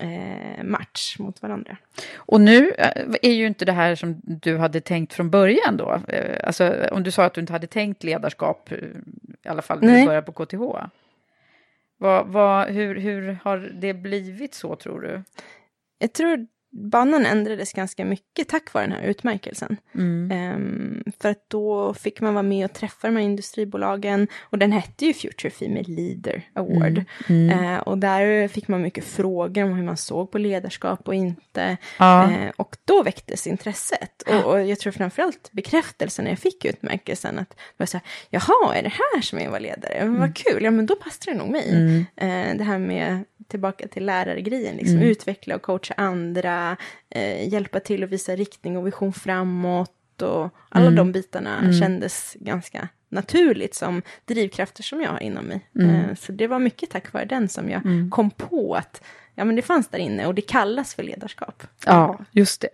eh, 0.00 0.64
match 0.64 1.18
mot 1.18 1.42
varandra. 1.42 1.76
Och 2.16 2.40
nu 2.40 2.70
eh, 2.70 3.14
är 3.22 3.32
ju 3.32 3.46
inte 3.46 3.64
det 3.64 3.72
här 3.72 3.94
som 3.94 4.20
du 4.22 4.58
hade 4.58 4.80
tänkt 4.80 5.12
från 5.12 5.30
början 5.30 5.76
då. 5.76 6.00
Eh, 6.08 6.46
Alltså 6.46 6.88
om 6.92 7.02
du 7.02 7.10
sa 7.10 7.24
att 7.24 7.34
du 7.34 7.40
inte 7.40 7.52
hade 7.52 7.66
tänkt 7.66 8.04
ledarskap, 8.04 8.72
eh, 8.72 8.78
i 9.44 9.48
alla 9.48 9.62
fall 9.62 9.80
när 9.80 9.88
Nej. 9.88 10.00
du 10.00 10.06
började 10.06 10.32
på 10.32 10.46
KTH. 10.46 10.88
Vad, 11.96 12.26
vad, 12.26 12.68
hur, 12.68 12.94
hur 12.94 13.38
har 13.42 13.58
det 13.58 13.94
blivit 13.94 14.54
så 14.54 14.76
tror 14.76 15.00
du? 15.00 15.22
Jag 15.98 16.12
tror 16.12 16.46
banan 16.74 17.26
ändrades 17.26 17.72
ganska 17.72 18.04
mycket 18.04 18.48
tack 18.48 18.72
vare 18.72 18.84
den 18.86 18.92
här 18.92 19.02
utmärkelsen. 19.02 19.76
Mm. 19.94 20.30
Ehm, 20.30 21.02
för 21.20 21.28
att 21.28 21.50
då 21.50 21.94
fick 21.94 22.20
man 22.20 22.34
vara 22.34 22.42
med 22.42 22.64
och 22.64 22.72
träffa 22.72 23.08
de 23.08 23.16
här 23.16 23.22
industribolagen 23.24 24.28
och 24.40 24.58
den 24.58 24.72
hette 24.72 25.06
ju 25.06 25.12
Future 25.14 25.50
Female 25.50 25.84
Leader 25.86 26.42
Award. 26.54 27.04
Mm. 27.28 27.50
Eh, 27.64 27.78
och 27.78 27.98
där 27.98 28.48
fick 28.48 28.68
man 28.68 28.82
mycket 28.82 29.04
frågor 29.04 29.64
om 29.64 29.74
hur 29.74 29.84
man 29.84 29.96
såg 29.96 30.30
på 30.30 30.38
ledarskap 30.38 31.08
och 31.08 31.14
inte. 31.14 31.76
Ja. 31.98 32.30
Eh, 32.30 32.50
och 32.56 32.76
då 32.84 33.02
väcktes 33.02 33.46
intresset. 33.46 34.22
Och, 34.26 34.44
och 34.52 34.66
jag 34.66 34.78
tror 34.78 34.92
framförallt 34.92 35.52
bekräftelsen 35.52 36.24
när 36.24 36.32
jag 36.32 36.38
fick 36.38 36.64
utmärkelsen. 36.64 37.38
Att 37.38 37.56
jag 37.76 37.88
så 37.88 37.96
här, 37.96 38.06
jaha, 38.30 38.74
är 38.74 38.82
det 38.82 38.92
här 39.14 39.20
som 39.20 39.38
att 39.38 39.46
vara 39.46 39.58
ledare? 39.58 39.94
Men 39.98 40.08
Mm. 40.08 40.20
vad 40.20 40.36
kul, 40.36 40.64
ja 40.64 40.70
men 40.70 40.86
då 40.86 40.96
passar 40.96 41.32
det 41.32 41.38
nog 41.38 41.48
mig. 41.48 41.98
Eh, 42.16 42.56
det 42.56 42.64
här 42.64 42.78
med, 42.78 43.24
tillbaka 43.48 43.88
till 43.88 44.06
lärargrejen, 44.06 44.76
liksom, 44.76 44.96
Mm. 44.96 45.08
utveckla 45.08 45.54
och 45.54 45.62
coacha 45.62 45.94
andra, 45.96 46.76
eh, 47.10 47.48
hjälpa 47.48 47.80
till 47.80 48.04
att 48.04 48.10
visa 48.10 48.36
riktning 48.36 48.76
och 48.76 48.86
vision 48.86 49.12
framåt. 49.12 49.90
Och 50.22 50.50
alla 50.68 50.86
Mm. 50.86 50.94
de 50.94 51.12
bitarna 51.12 51.72
kändes 51.80 52.36
ganska 52.40 52.88
naturligt 53.08 53.74
som 53.74 54.02
drivkrafter 54.24 54.82
som 54.82 55.00
jag 55.00 55.10
har 55.10 55.22
inom 55.22 55.44
mig. 55.44 55.70
Mm. 55.78 56.16
Så 56.16 56.32
det 56.32 56.46
var 56.46 56.58
mycket 56.58 56.90
tack 56.90 57.12
vare 57.12 57.24
den 57.24 57.48
som 57.48 57.70
jag 57.70 57.84
mm. 57.86 58.10
kom 58.10 58.30
på 58.30 58.74
att 58.74 59.02
ja, 59.34 59.44
men 59.44 59.56
det 59.56 59.62
fanns 59.62 59.88
där 59.88 59.98
inne 59.98 60.26
och 60.26 60.34
det 60.34 60.42
kallas 60.42 60.94
för 60.94 61.02
ledarskap. 61.02 61.62
Ja, 61.86 62.18
just 62.32 62.60
det. 62.60 62.68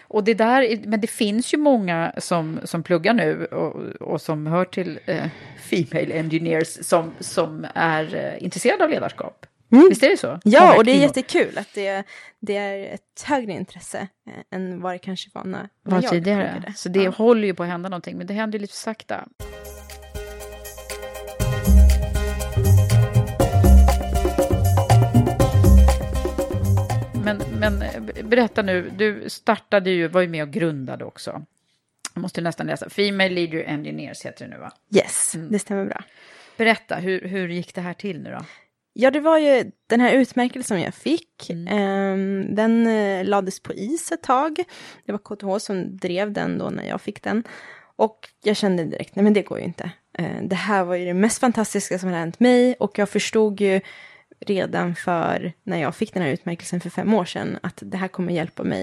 Och 0.00 0.24
det 0.24 0.34
där, 0.34 0.80
men 0.84 1.00
det 1.00 1.06
finns 1.06 1.54
ju 1.54 1.58
många 1.58 2.12
som, 2.18 2.60
som 2.64 2.82
pluggar 2.82 3.14
nu 3.14 3.44
och, 3.44 3.76
och 4.00 4.20
som 4.20 4.46
hör 4.46 4.64
till 4.64 4.98
eh, 5.06 5.26
Female 5.70 6.12
Engineers 6.18 6.86
som, 6.86 7.12
som 7.20 7.66
är 7.74 8.14
eh, 8.14 8.44
intresserade 8.44 8.84
av 8.84 8.90
ledarskap. 8.90 9.46
Mm. 9.70 9.88
Visst 9.88 10.02
är 10.02 10.10
det 10.10 10.16
så? 10.16 10.40
Ja, 10.44 10.76
och 10.76 10.84
det 10.84 10.90
är 10.90 11.00
jättekul 11.00 11.58
att 11.58 11.74
det, 11.74 12.04
det 12.40 12.56
är 12.56 12.94
ett 12.94 13.22
högre 13.26 13.52
intresse 13.52 14.08
eh, 14.26 14.56
än 14.58 14.80
vad 14.80 14.94
det 14.94 14.98
kanske 14.98 15.30
var 15.34 15.44
när, 15.44 15.68
var 15.82 16.02
jag 16.02 16.10
tidigare. 16.10 16.72
Så 16.76 16.88
det 16.88 17.02
ja. 17.02 17.10
håller 17.10 17.46
ju 17.46 17.54
på 17.54 17.62
att 17.62 17.68
hända 17.68 17.88
någonting, 17.88 18.18
men 18.18 18.26
det 18.26 18.34
händer 18.34 18.58
lite 18.58 18.76
sakta. 18.76 19.28
Men, 27.24 27.42
men 27.58 27.84
berätta 28.28 28.62
nu, 28.62 28.90
du 28.96 29.24
startade 29.30 29.90
ju, 29.90 30.08
var 30.08 30.20
ju 30.20 30.28
med 30.28 30.42
och 30.42 30.50
grundade 30.50 31.04
också. 31.04 31.42
Jag 32.14 32.22
måste 32.22 32.40
nästan 32.40 32.66
läsa. 32.66 32.90
Female 32.90 33.28
Leader 33.28 33.64
Engineers 33.64 34.24
heter 34.24 34.44
det 34.44 34.50
nu 34.50 34.58
va? 34.58 34.72
Yes, 34.96 35.34
mm. 35.34 35.52
det 35.52 35.58
stämmer 35.58 35.84
bra. 35.84 36.04
Berätta, 36.56 36.96
hur, 36.96 37.20
hur 37.20 37.48
gick 37.48 37.74
det 37.74 37.80
här 37.80 37.94
till 37.94 38.22
nu 38.22 38.30
då? 38.30 38.44
Ja, 39.00 39.10
det 39.10 39.20
var 39.20 39.38
ju 39.38 39.70
den 39.86 40.00
här 40.00 40.12
utmärkelsen 40.12 40.80
jag 40.80 40.94
fick. 40.94 41.50
Mm. 41.50 42.42
Um, 42.42 42.54
den 42.54 42.86
uh, 42.86 43.24
lades 43.24 43.62
på 43.62 43.74
is 43.74 44.12
ett 44.12 44.22
tag. 44.22 44.56
Det 45.06 45.12
var 45.12 45.18
KTH 45.18 45.64
som 45.64 45.96
drev 45.96 46.32
den 46.32 46.58
då 46.58 46.70
när 46.70 46.84
jag 46.84 47.00
fick 47.00 47.22
den. 47.22 47.42
Och 47.96 48.28
jag 48.42 48.56
kände 48.56 48.84
direkt, 48.84 49.16
nej 49.16 49.24
men 49.24 49.32
det 49.32 49.42
går 49.42 49.58
ju 49.58 49.64
inte. 49.64 49.90
Uh, 50.20 50.42
det 50.42 50.56
här 50.56 50.84
var 50.84 50.94
ju 50.94 51.04
det 51.04 51.14
mest 51.14 51.38
fantastiska 51.38 51.98
som 51.98 52.08
hade 52.08 52.20
hänt 52.20 52.40
mig 52.40 52.74
och 52.74 52.98
jag 52.98 53.08
förstod 53.08 53.60
ju 53.60 53.80
redan 54.46 54.94
för 54.94 55.52
när 55.62 55.80
jag 55.80 55.94
fick 55.94 56.14
den 56.14 56.22
här 56.22 56.30
utmärkelsen 56.30 56.80
för 56.80 56.90
fem 56.90 57.14
år 57.14 57.24
sedan 57.24 57.58
att 57.62 57.82
det 57.86 57.96
här 57.96 58.08
kommer 58.08 58.32
hjälpa 58.32 58.62
mig. 58.64 58.82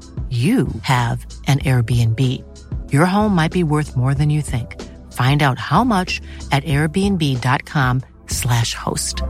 you 0.31 0.67
have 0.83 1.25
an 1.47 1.59
Airbnb. 1.59 2.19
Your 2.93 3.05
home 3.05 3.35
might 3.35 3.51
be 3.51 3.63
worth 3.63 3.95
more 3.97 4.13
than 4.13 4.29
you 4.29 4.41
think. 4.41 4.81
Find 5.11 5.41
out 5.41 5.59
how 5.59 5.83
much 5.83 6.21
at 6.51 6.63
airbnb.com 6.63 8.01
slash 8.27 8.75
host. 8.75 9.21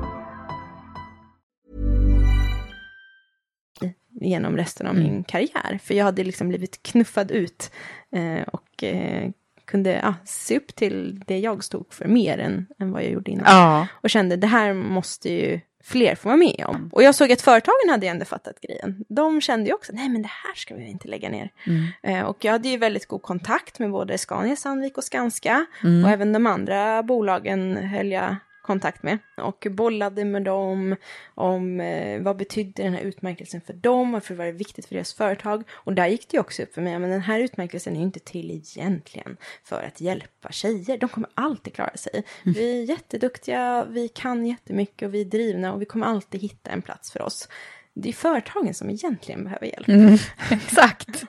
Genom 4.21 4.57
resten 4.57 4.87
av 4.87 4.95
mm. 4.95 5.03
min 5.03 5.23
karriär. 5.23 5.79
För 5.83 5.93
jag 5.93 6.05
hade 6.05 6.23
liksom 6.23 6.49
blivit 6.49 6.83
knuffad 6.83 7.31
ut 7.31 7.71
eh, 8.11 8.41
och 8.41 8.83
eh, 8.83 9.31
kunde 9.65 9.91
ja, 9.91 10.13
se 10.25 10.57
upp 10.57 10.75
till 10.75 11.23
det 11.27 11.39
jag 11.39 11.63
stod 11.63 11.93
för 11.93 12.07
mer 12.07 12.37
än, 12.37 12.65
än 12.79 12.91
vad 12.91 13.03
jag 13.03 13.11
gjorde 13.11 13.31
innan. 13.31 13.45
Ja. 13.47 13.87
Och 13.93 14.09
kände 14.09 14.35
det 14.35 14.47
här 14.47 14.73
måste 14.73 15.29
ju 15.33 15.59
fler 15.83 16.15
får 16.15 16.29
vara 16.29 16.37
med 16.37 16.65
om. 16.67 16.89
Och 16.93 17.03
jag 17.03 17.15
såg 17.15 17.31
att 17.31 17.41
företagen 17.41 17.89
hade 17.89 18.07
ändå 18.07 18.25
fattat 18.25 18.61
grejen. 18.61 19.05
De 19.07 19.41
kände 19.41 19.69
ju 19.69 19.73
också, 19.73 19.91
nej 19.95 20.09
men 20.09 20.21
det 20.21 20.31
här 20.45 20.55
ska 20.55 20.75
vi 20.75 20.89
inte 20.89 21.07
lägga 21.07 21.29
ner. 21.29 21.49
Mm. 21.67 21.87
Eh, 22.03 22.25
och 22.25 22.45
jag 22.45 22.51
hade 22.51 22.69
ju 22.69 22.77
väldigt 22.77 23.05
god 23.05 23.21
kontakt 23.21 23.79
med 23.79 23.91
både 23.91 24.17
Scania, 24.17 24.55
Sandvik 24.55 24.97
och 24.97 25.03
Skanska. 25.03 25.65
Mm. 25.83 26.05
Och 26.05 26.11
även 26.11 26.33
de 26.33 26.47
andra 26.47 27.03
bolagen 27.03 27.77
höll 27.77 28.11
jag 28.11 28.35
kontakt 28.61 29.03
med 29.03 29.17
och 29.37 29.67
bollade 29.71 30.25
med 30.25 30.43
dem 30.43 30.95
om 31.35 31.79
eh, 31.79 32.21
vad 32.21 32.37
betydde 32.37 32.83
den 32.83 32.93
här 32.93 33.01
utmärkelsen 33.01 33.61
för 33.61 33.73
dem, 33.73 34.11
varför 34.11 34.35
var 34.35 34.45
det 34.45 34.51
viktigt 34.51 34.85
för 34.85 34.95
deras 34.95 35.13
företag. 35.13 35.63
Och 35.71 35.93
där 35.93 36.07
gick 36.07 36.29
det 36.29 36.39
också 36.39 36.63
upp 36.63 36.73
för 36.73 36.81
mig, 36.81 36.99
men 36.99 37.09
den 37.09 37.21
här 37.21 37.39
utmärkelsen 37.39 37.93
är 37.93 37.97
ju 37.97 38.05
inte 38.05 38.19
till 38.19 38.51
egentligen 38.51 39.37
för 39.63 39.83
att 39.83 40.01
hjälpa 40.01 40.51
tjejer. 40.51 40.97
De 40.97 41.09
kommer 41.09 41.29
alltid 41.33 41.73
klara 41.73 41.97
sig. 41.97 42.23
Mm. 42.43 42.53
Vi 42.53 42.79
är 42.79 42.83
jätteduktiga, 42.83 43.85
vi 43.89 44.07
kan 44.07 44.45
jättemycket 44.45 45.07
och 45.07 45.13
vi 45.13 45.21
är 45.21 45.25
drivna 45.25 45.73
och 45.73 45.81
vi 45.81 45.85
kommer 45.85 46.05
alltid 46.05 46.41
hitta 46.41 46.71
en 46.71 46.81
plats 46.81 47.11
för 47.11 47.21
oss 47.21 47.47
det 47.93 48.09
är 48.09 48.13
företagen 48.13 48.73
som 48.73 48.89
egentligen 48.89 49.43
behöver 49.43 49.65
hjälp. 49.65 49.87
Mm, 49.87 50.17
exakt. 50.51 51.23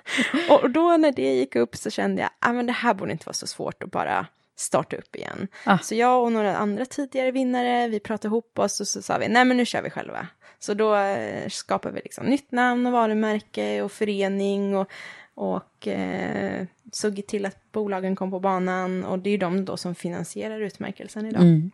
och 0.50 0.70
då 0.70 0.96
när 0.96 1.12
det 1.12 1.34
gick 1.34 1.56
upp 1.56 1.76
så 1.76 1.90
kände 1.90 2.22
jag, 2.22 2.30
ah, 2.38 2.52
men 2.52 2.66
det 2.66 2.72
här 2.72 2.94
borde 2.94 3.12
inte 3.12 3.26
vara 3.26 3.34
så 3.34 3.46
svårt 3.46 3.82
att 3.82 3.90
bara 3.90 4.26
starta 4.56 4.96
upp 4.96 5.16
igen. 5.16 5.48
Ah. 5.64 5.78
Så 5.78 5.94
jag 5.94 6.22
och 6.22 6.32
några 6.32 6.56
andra 6.56 6.84
tidigare 6.84 7.30
vinnare, 7.30 7.88
vi 7.88 8.00
pratade 8.00 8.28
ihop 8.28 8.58
oss 8.58 8.80
och 8.80 8.88
så 8.88 9.02
sa 9.02 9.18
vi, 9.18 9.28
nej 9.28 9.44
men 9.44 9.56
nu 9.56 9.66
kör 9.66 9.82
vi 9.82 9.90
själva. 9.90 10.26
Så 10.58 10.74
då 10.74 10.96
eh, 10.96 11.48
skapade 11.48 11.94
vi 11.94 12.00
liksom 12.04 12.26
nytt 12.26 12.52
namn 12.52 12.86
och 12.86 12.92
varumärke 12.92 13.82
och 13.82 13.92
förening 13.92 14.76
och, 14.76 14.90
och 15.34 15.88
eh, 15.88 16.66
såg 16.92 17.26
till 17.26 17.46
att 17.46 17.72
bolagen 17.72 18.16
kom 18.16 18.30
på 18.30 18.40
banan 18.40 19.04
och 19.04 19.18
det 19.18 19.30
är 19.30 19.32
ju 19.32 19.38
de 19.38 19.64
då 19.64 19.76
som 19.76 19.94
finansierar 19.94 20.60
utmärkelsen 20.60 21.26
idag. 21.26 21.42
Mm. 21.42 21.70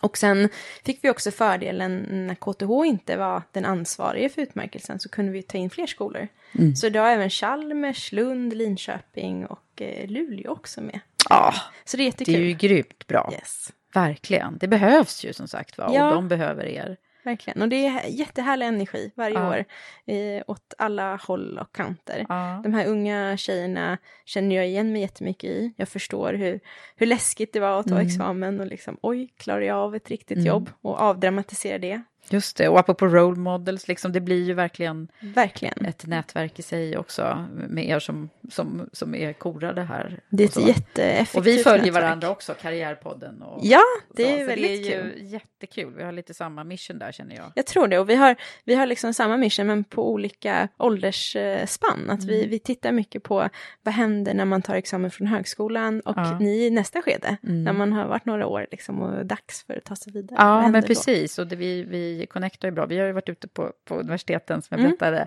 Och 0.00 0.18
sen 0.18 0.48
fick 0.84 1.04
vi 1.04 1.10
också 1.10 1.30
fördelen 1.30 2.06
när 2.26 2.34
KTH 2.34 2.86
inte 2.88 3.16
var 3.16 3.42
den 3.52 3.64
ansvarige 3.64 4.28
för 4.28 4.42
utmärkelsen 4.42 5.00
så 5.00 5.08
kunde 5.08 5.32
vi 5.32 5.42
ta 5.42 5.58
in 5.58 5.70
fler 5.70 5.86
skolor. 5.86 6.28
Mm. 6.58 6.76
Så 6.76 6.86
idag 6.86 7.08
är 7.10 7.14
även 7.14 7.30
Chalmers, 7.30 8.12
Lund, 8.12 8.52
Linköping 8.52 9.46
och 9.46 9.82
eh, 9.82 10.08
Luleå 10.08 10.52
också 10.52 10.80
med. 10.80 11.00
Ja, 11.28 11.54
så 11.84 11.96
det 11.96 12.02
är 12.02 12.04
jättekul. 12.04 12.34
Det 12.34 12.40
är 12.40 12.44
ju 12.44 12.54
grymt 12.54 13.06
bra. 13.06 13.30
Yes. 13.32 13.72
Verkligen. 13.94 14.58
Det 14.58 14.68
behövs 14.68 15.24
ju 15.24 15.32
som 15.32 15.48
sagt 15.48 15.78
va? 15.78 15.90
Ja. 15.94 16.08
Och 16.08 16.14
de 16.14 16.28
behöver 16.28 16.64
er. 16.64 16.96
Verkligen. 17.28 17.62
Och 17.62 17.68
det 17.68 17.86
är 17.86 18.08
jättehärlig 18.08 18.66
energi 18.66 19.12
varje 19.14 19.38
ja. 19.38 19.48
år 19.48 19.64
eh, 20.06 20.42
åt 20.46 20.74
alla 20.78 21.16
håll 21.16 21.58
och 21.58 21.72
kanter. 21.72 22.26
Ja. 22.28 22.60
De 22.62 22.74
här 22.74 22.86
unga 22.86 23.36
tjejerna 23.36 23.98
känner 24.24 24.56
jag 24.56 24.68
igen 24.68 24.92
mig 24.92 25.02
jättemycket 25.02 25.50
i. 25.50 25.72
Jag 25.76 25.88
förstår 25.88 26.32
hur, 26.32 26.60
hur 26.96 27.06
läskigt 27.06 27.52
det 27.52 27.60
var 27.60 27.80
att 27.80 27.86
ta 27.86 27.94
mm. 27.94 28.06
examen 28.06 28.60
och 28.60 28.66
liksom 28.66 28.96
oj, 29.02 29.28
klarar 29.36 29.60
jag 29.60 29.76
av 29.76 29.94
ett 29.94 30.08
riktigt 30.08 30.38
mm. 30.38 30.46
jobb 30.46 30.70
och 30.80 31.00
avdramatisera 31.00 31.78
det. 31.78 32.02
Just 32.30 32.56
det, 32.56 32.68
och 32.68 32.78
apropå 32.78 33.06
role 33.06 33.38
models, 33.38 33.88
liksom, 33.88 34.12
det 34.12 34.20
blir 34.20 34.44
ju 34.44 34.54
verkligen, 34.54 35.08
verkligen 35.20 35.84
ett 35.84 36.06
nätverk 36.06 36.58
i 36.58 36.62
sig 36.62 36.98
också 36.98 37.46
med 37.52 37.88
er 37.88 37.98
som, 37.98 38.30
som, 38.50 38.88
som 38.92 39.14
är 39.14 39.32
korade 39.32 39.82
här. 39.82 40.20
Det 40.28 40.42
är 40.42 40.46
ett 40.48 40.68
jätteeffektivt 40.68 41.36
Och 41.36 41.46
vi 41.46 41.58
följer 41.58 41.84
nätverk. 41.84 42.02
varandra 42.02 42.30
också, 42.30 42.54
Karriärpodden. 42.54 43.42
Och, 43.42 43.60
ja, 43.62 43.82
det 44.16 44.24
så, 44.24 44.28
är 44.28 44.46
väldigt 44.46 44.90
kul. 44.90 45.12
Det 45.14 45.20
är 45.20 45.22
ju 45.22 45.28
jättekul, 45.28 45.94
vi 45.96 46.02
har 46.02 46.12
lite 46.12 46.34
samma 46.34 46.64
mission 46.64 46.98
där 46.98 47.12
känner 47.12 47.36
jag. 47.36 47.52
Jag 47.54 47.66
tror 47.66 47.88
det, 47.88 47.98
och 47.98 48.10
vi 48.10 48.14
har, 48.14 48.36
vi 48.64 48.74
har 48.74 48.86
liksom 48.86 49.14
samma 49.14 49.36
mission 49.36 49.66
men 49.66 49.84
på 49.84 50.12
olika 50.12 50.68
åldersspann. 50.76 52.10
Att 52.10 52.22
mm. 52.22 52.34
vi, 52.34 52.46
vi 52.46 52.58
tittar 52.58 52.92
mycket 52.92 53.22
på 53.22 53.48
vad 53.82 53.94
händer 53.94 54.34
när 54.34 54.44
man 54.44 54.62
tar 54.62 54.74
examen 54.74 55.10
från 55.10 55.26
högskolan 55.26 56.00
och 56.00 56.16
ja. 56.16 56.38
ni 56.38 56.66
i 56.66 56.70
nästa 56.70 57.02
skede, 57.02 57.36
mm. 57.42 57.64
när 57.64 57.72
man 57.72 57.92
har 57.92 58.06
varit 58.06 58.24
några 58.24 58.46
år 58.46 58.66
liksom, 58.70 59.02
och 59.02 59.26
dags 59.26 59.64
för 59.66 59.76
att 59.76 59.84
ta 59.84 59.96
sig 59.96 60.12
vidare. 60.12 60.36
Ja, 60.40 60.68
men 60.68 60.82
precis, 60.82 61.36
då? 61.36 61.42
och 61.42 61.48
det, 61.48 61.56
vi, 61.56 61.82
vi 61.82 62.17
connectar 62.26 62.68
ju 62.68 62.72
bra. 62.72 62.86
Vi 62.86 62.98
har 62.98 63.06
ju 63.06 63.12
varit 63.12 63.28
ute 63.28 63.48
på, 63.48 63.72
på 63.84 63.94
universiteten 63.94 64.62
som 64.62 64.78
jag 64.78 64.80
mm. 64.80 64.90
berättade 64.90 65.26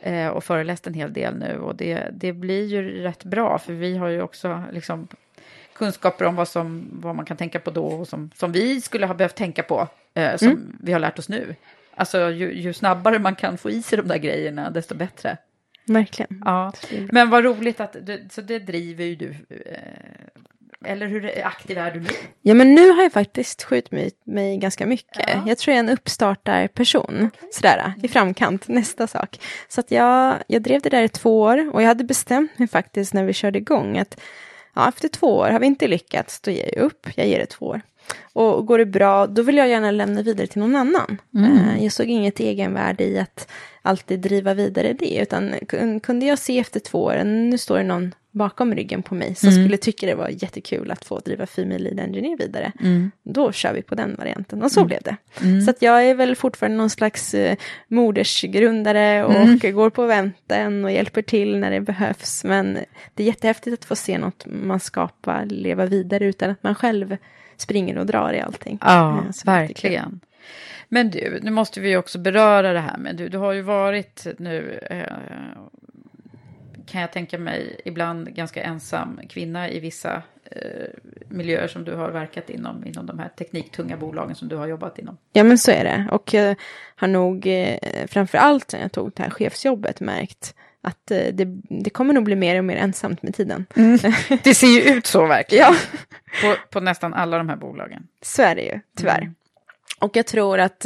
eh, 0.00 0.28
och 0.28 0.44
föreläst 0.44 0.86
en 0.86 0.94
hel 0.94 1.12
del 1.12 1.36
nu 1.36 1.58
och 1.58 1.76
det, 1.76 2.08
det 2.12 2.32
blir 2.32 2.64
ju 2.64 3.02
rätt 3.02 3.24
bra 3.24 3.58
för 3.58 3.72
vi 3.72 3.96
har 3.96 4.08
ju 4.08 4.22
också 4.22 4.62
liksom 4.72 5.08
kunskaper 5.72 6.24
om 6.24 6.36
vad, 6.36 6.48
som, 6.48 6.88
vad 6.92 7.16
man 7.16 7.24
kan 7.24 7.36
tänka 7.36 7.60
på 7.60 7.70
då 7.70 7.86
och 7.86 8.08
som, 8.08 8.30
som 8.34 8.52
vi 8.52 8.80
skulle 8.80 9.06
ha 9.06 9.14
behövt 9.14 9.34
tänka 9.34 9.62
på 9.62 9.88
eh, 10.14 10.36
som 10.36 10.48
mm. 10.48 10.76
vi 10.80 10.92
har 10.92 11.00
lärt 11.00 11.18
oss 11.18 11.28
nu. 11.28 11.54
Alltså 11.94 12.30
ju, 12.30 12.52
ju, 12.60 12.72
snabbare 12.72 13.18
man 13.18 13.34
kan 13.34 13.58
få 13.58 13.70
i 13.70 13.82
sig 13.82 13.98
de 13.98 14.08
där 14.08 14.18
grejerna 14.18 14.70
desto 14.70 14.94
bättre. 14.94 15.36
Verkligen. 15.86 16.42
Ja. 16.44 16.72
Men 17.12 17.30
vad 17.30 17.44
roligt 17.44 17.80
att, 17.80 17.96
det, 18.02 18.32
så 18.32 18.40
det 18.40 18.58
driver 18.58 19.04
ju 19.04 19.16
du 19.16 19.34
eh, 19.48 19.76
eller 20.86 21.06
hur 21.06 21.46
aktiv 21.46 21.78
är 21.78 21.90
du 21.90 22.00
nu? 22.00 22.08
Ja, 22.42 22.54
men 22.54 22.74
nu 22.74 22.90
har 22.90 23.02
jag 23.02 23.12
faktiskt 23.12 23.62
skjutit 23.62 23.92
mig, 23.92 24.10
mig 24.24 24.56
ganska 24.56 24.86
mycket. 24.86 25.28
Ja. 25.28 25.42
Jag 25.46 25.58
tror 25.58 25.76
jag 25.76 25.84
är 25.84 25.88
en 25.88 25.94
uppstartarperson, 25.98 27.16
okay. 27.16 27.48
sådär, 27.52 27.94
i 28.02 28.08
framkant, 28.08 28.68
nästa 28.68 29.06
sak. 29.06 29.40
Så 29.68 29.80
att 29.80 29.90
jag, 29.90 30.34
jag 30.46 30.62
drev 30.62 30.80
det 30.80 30.90
där 30.90 31.02
i 31.02 31.08
två 31.08 31.40
år 31.40 31.74
och 31.74 31.82
jag 31.82 31.88
hade 31.88 32.04
bestämt 32.04 32.58
mig 32.58 32.68
faktiskt 32.68 33.14
när 33.14 33.24
vi 33.24 33.32
körde 33.32 33.58
igång 33.58 33.98
att 33.98 34.20
ja, 34.74 34.88
efter 34.88 35.08
två 35.08 35.36
år, 35.36 35.48
har 35.48 35.60
vi 35.60 35.66
inte 35.66 35.88
lyckats, 35.88 36.40
då 36.40 36.50
ger 36.50 36.70
jag 36.74 36.84
upp, 36.84 37.08
jag 37.14 37.26
ger 37.26 37.38
det 37.38 37.46
två 37.46 37.66
år. 37.66 37.80
Och 38.32 38.66
går 38.66 38.78
det 38.78 38.86
bra, 38.86 39.26
då 39.26 39.42
vill 39.42 39.56
jag 39.56 39.68
gärna 39.68 39.90
lämna 39.90 40.22
vidare 40.22 40.46
till 40.46 40.60
någon 40.60 40.76
annan. 40.76 41.20
Mm. 41.34 41.58
Eh, 41.58 41.82
jag 41.82 41.92
såg 41.92 42.06
inget 42.06 42.40
egenvärde 42.40 43.04
i 43.04 43.18
att 43.18 43.48
alltid 43.82 44.20
driva 44.20 44.54
vidare 44.54 44.92
det, 44.92 45.18
utan 45.18 45.54
kunde 46.02 46.26
jag 46.26 46.38
se 46.38 46.58
efter 46.58 46.80
två 46.80 47.02
år, 47.02 47.24
nu 47.24 47.58
står 47.58 47.78
det 47.78 47.84
någon 47.84 48.14
bakom 48.36 48.74
ryggen 48.74 49.02
på 49.02 49.14
mig 49.14 49.34
som 49.34 49.48
mm. 49.48 49.64
skulle 49.64 49.76
tycka 49.76 50.06
det 50.06 50.14
var 50.14 50.28
jättekul 50.28 50.90
att 50.90 51.04
få 51.04 51.18
driva 51.18 51.46
Female 51.46 51.78
Lead 51.78 52.00
Engineer 52.00 52.36
vidare. 52.36 52.72
Mm. 52.80 53.10
Då 53.22 53.52
kör 53.52 53.72
vi 53.72 53.82
på 53.82 53.94
den 53.94 54.14
varianten 54.18 54.62
och 54.62 54.72
så 54.72 54.80
mm. 54.80 54.88
blev 54.88 55.02
det. 55.02 55.16
Mm. 55.42 55.60
Så 55.60 55.70
att 55.70 55.82
jag 55.82 56.06
är 56.06 56.14
väl 56.14 56.36
fortfarande 56.36 56.78
någon 56.78 56.90
slags 56.90 57.34
uh, 57.34 57.54
modersgrundare 57.88 59.24
och 59.24 59.34
mm. 59.34 59.74
går 59.74 59.90
på 59.90 60.02
eventen 60.02 60.84
och 60.84 60.92
hjälper 60.92 61.22
till 61.22 61.58
när 61.58 61.70
det 61.70 61.80
behövs. 61.80 62.44
Men 62.44 62.78
det 63.14 63.22
är 63.22 63.26
jättehäftigt 63.26 63.74
att 63.74 63.84
få 63.84 63.96
se 63.96 64.18
något 64.18 64.46
man 64.46 64.80
skapar 64.80 65.44
leva 65.44 65.86
vidare 65.86 66.24
utan 66.24 66.50
att 66.50 66.62
man 66.62 66.74
själv 66.74 67.16
springer 67.56 67.98
och 67.98 68.06
drar 68.06 68.32
i 68.32 68.40
allting. 68.40 68.78
Ja, 68.82 69.24
uh, 69.26 69.44
verkligen. 69.44 70.20
Men 70.88 71.10
du, 71.10 71.40
nu 71.42 71.50
måste 71.50 71.80
vi 71.80 71.96
också 71.96 72.18
beröra 72.18 72.72
det 72.72 72.80
här 72.80 72.98
med 72.98 73.16
du, 73.16 73.28
du 73.28 73.38
har 73.38 73.52
ju 73.52 73.62
varit 73.62 74.26
nu 74.38 74.80
eh, 74.90 75.02
kan 76.86 77.00
jag 77.00 77.12
tänka 77.12 77.38
mig, 77.38 77.80
ibland 77.84 78.34
ganska 78.34 78.62
ensam 78.62 79.20
kvinna 79.28 79.70
i 79.70 79.80
vissa 79.80 80.22
eh, 80.44 80.88
miljöer 81.28 81.68
som 81.68 81.84
du 81.84 81.94
har 81.94 82.10
verkat 82.10 82.50
inom, 82.50 82.86
inom 82.86 83.06
de 83.06 83.18
här 83.18 83.28
tekniktunga 83.28 83.96
bolagen 83.96 84.34
som 84.34 84.48
du 84.48 84.56
har 84.56 84.66
jobbat 84.66 84.98
inom. 84.98 85.16
Ja, 85.32 85.44
men 85.44 85.58
så 85.58 85.70
är 85.70 85.84
det. 85.84 86.08
Och 86.10 86.34
jag 86.34 86.56
har 86.96 87.08
nog 87.08 87.46
eh, 87.46 87.78
framför 88.06 88.38
allt 88.38 88.72
när 88.72 88.80
jag 88.80 88.92
tog 88.92 89.12
det 89.14 89.22
här 89.22 89.30
chefsjobbet 89.30 90.00
märkt 90.00 90.54
att 90.86 91.10
eh, 91.10 91.26
det, 91.32 91.44
det 91.82 91.90
kommer 91.90 92.14
nog 92.14 92.24
bli 92.24 92.36
mer 92.36 92.58
och 92.58 92.64
mer 92.64 92.76
ensamt 92.76 93.22
med 93.22 93.34
tiden. 93.34 93.66
Mm. 93.76 93.98
Det 94.44 94.54
ser 94.54 94.66
ju 94.66 94.80
ut 94.80 95.06
så 95.06 95.26
verkligen. 95.26 95.64
ja. 95.64 95.76
på, 96.42 96.56
på 96.70 96.80
nästan 96.80 97.14
alla 97.14 97.38
de 97.38 97.48
här 97.48 97.56
bolagen. 97.56 98.06
Så 98.22 98.42
är 98.42 98.54
det 98.54 98.62
ju, 98.62 98.80
tyvärr. 98.96 99.22
Mm. 99.22 99.34
Och 100.00 100.16
jag 100.16 100.26
tror 100.26 100.58
att 100.58 100.84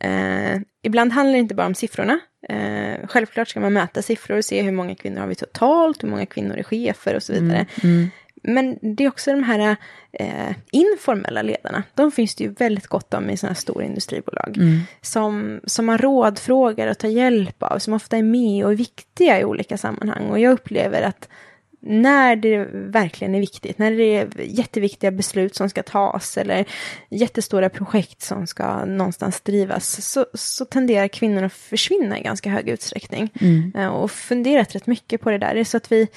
eh, 0.00 0.60
ibland 0.82 1.12
handlar 1.12 1.32
det 1.32 1.38
inte 1.38 1.54
bara 1.54 1.66
om 1.66 1.74
siffrorna. 1.74 2.20
Eh, 2.48 3.06
självklart 3.08 3.48
ska 3.48 3.60
man 3.60 3.72
mäta 3.72 4.02
siffror 4.02 4.36
och 4.36 4.44
se 4.44 4.62
hur 4.62 4.72
många 4.72 4.94
kvinnor 4.94 5.20
har 5.20 5.26
vi 5.26 5.34
totalt, 5.34 6.02
hur 6.02 6.08
många 6.08 6.26
kvinnor 6.26 6.56
är 6.56 6.62
chefer 6.62 7.16
och 7.16 7.22
så 7.22 7.32
vidare. 7.32 7.66
Mm, 7.82 7.96
mm. 7.96 8.10
Men 8.44 8.78
det 8.96 9.04
är 9.04 9.08
också 9.08 9.30
de 9.30 9.42
här 9.42 9.76
eh, 10.12 10.56
informella 10.72 11.42
ledarna. 11.42 11.82
De 11.94 12.12
finns 12.12 12.34
det 12.34 12.44
ju 12.44 12.50
väldigt 12.50 12.86
gott 12.86 13.14
om 13.14 13.30
i 13.30 13.36
sådana 13.36 13.50
här 13.50 13.60
stora 13.60 13.84
industribolag. 13.84 14.56
Mm. 14.56 14.80
Som, 15.00 15.60
som 15.64 15.86
man 15.86 15.98
rådfrågar 15.98 16.88
och 16.88 16.98
tar 16.98 17.08
hjälp 17.08 17.62
av, 17.62 17.78
som 17.78 17.94
ofta 17.94 18.16
är 18.16 18.22
med 18.22 18.64
och 18.64 18.72
är 18.72 18.76
viktiga 18.76 19.40
i 19.40 19.44
olika 19.44 19.78
sammanhang. 19.78 20.30
Och 20.30 20.40
jag 20.40 20.52
upplever 20.52 21.02
att 21.02 21.28
när 21.84 22.36
det 22.36 22.68
verkligen 22.72 23.34
är 23.34 23.40
viktigt, 23.40 23.78
när 23.78 23.90
det 23.90 24.16
är 24.16 24.28
jätteviktiga 24.40 25.10
beslut 25.10 25.54
som 25.54 25.68
ska 25.68 25.82
tas 25.82 26.38
eller 26.38 26.64
jättestora 27.10 27.68
projekt 27.68 28.22
som 28.22 28.46
ska 28.46 28.84
någonstans 28.84 29.40
drivas, 29.40 30.10
så, 30.12 30.26
så 30.34 30.64
tenderar 30.64 31.08
kvinnor 31.08 31.42
att 31.42 31.52
försvinna 31.52 32.18
i 32.18 32.22
ganska 32.22 32.50
hög 32.50 32.68
utsträckning. 32.68 33.30
Mm. 33.40 33.72
Eh, 33.76 33.88
och 33.88 34.10
funderat 34.10 34.74
rätt 34.74 34.86
mycket 34.86 35.20
på 35.20 35.30
det 35.30 35.38
där. 35.38 35.54
Det 35.54 35.60
är 35.60 35.64
så 35.64 35.76
att 35.76 35.92
vi, 35.92 36.08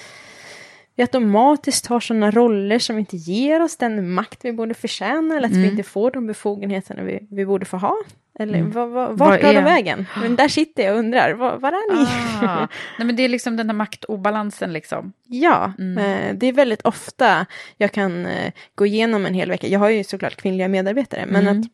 vi 0.96 1.04
automatiskt 1.04 1.88
har 1.88 2.00
sådana 2.00 2.32
roller 2.32 2.80
som 2.80 3.00
inte 3.00 3.18
ger 3.18 3.62
oss 3.62 3.78
den 3.78 4.12
makt 4.12 4.39
vi 4.46 4.52
borde 4.52 4.74
förtjäna 4.74 5.38
eller 5.38 5.48
att 5.48 5.54
mm. 5.54 5.64
vi 5.64 5.70
inte 5.70 5.84
får 5.84 6.12
de 6.12 6.28
befogenheterna 6.28 7.04
vi, 7.04 7.28
vi 7.30 7.46
borde 7.46 7.66
få 7.66 7.78
ha. 7.78 7.96
Eller 8.39 8.60
mm. 8.60 8.72
var, 8.72 8.88
var, 8.88 9.12
vart 9.12 9.41
tar 9.41 9.54
de 9.54 9.64
vägen? 9.64 10.06
Men 10.22 10.36
där 10.36 10.48
sitter 10.48 10.84
jag 10.84 10.93
och 10.93 11.00
undrar, 11.00 11.34
var, 11.34 11.58
var 11.58 11.72
är 11.72 11.96
ni? 11.96 12.08
Ah. 12.48 12.68
Nej, 12.98 13.06
men 13.06 13.16
det 13.16 13.24
är 13.24 13.30
liksom 13.30 13.58
den 13.58 13.70
här 13.70 13.76
maktobalansen 13.76 14.74
liksom. 14.74 15.14
Ja, 15.28 15.74
mm. 15.80 15.98
eh, 15.98 16.36
det 16.36 16.48
är 16.48 16.54
väldigt 16.54 16.82
ofta 16.82 17.46
jag 17.78 17.91
kan 17.91 18.26
eh, 18.26 18.52
gå 18.76 18.86
igenom 18.86 19.26
en 19.26 19.34
hel 19.34 19.50
vecka. 19.50 19.68
Jag 19.68 19.80
har 19.80 19.89
ju 19.89 20.04
såklart 20.04 20.36
kvinnliga 20.36 20.68
medarbetare, 20.68 21.26
men 21.28 21.48
mm. 21.48 21.62
att 21.62 21.68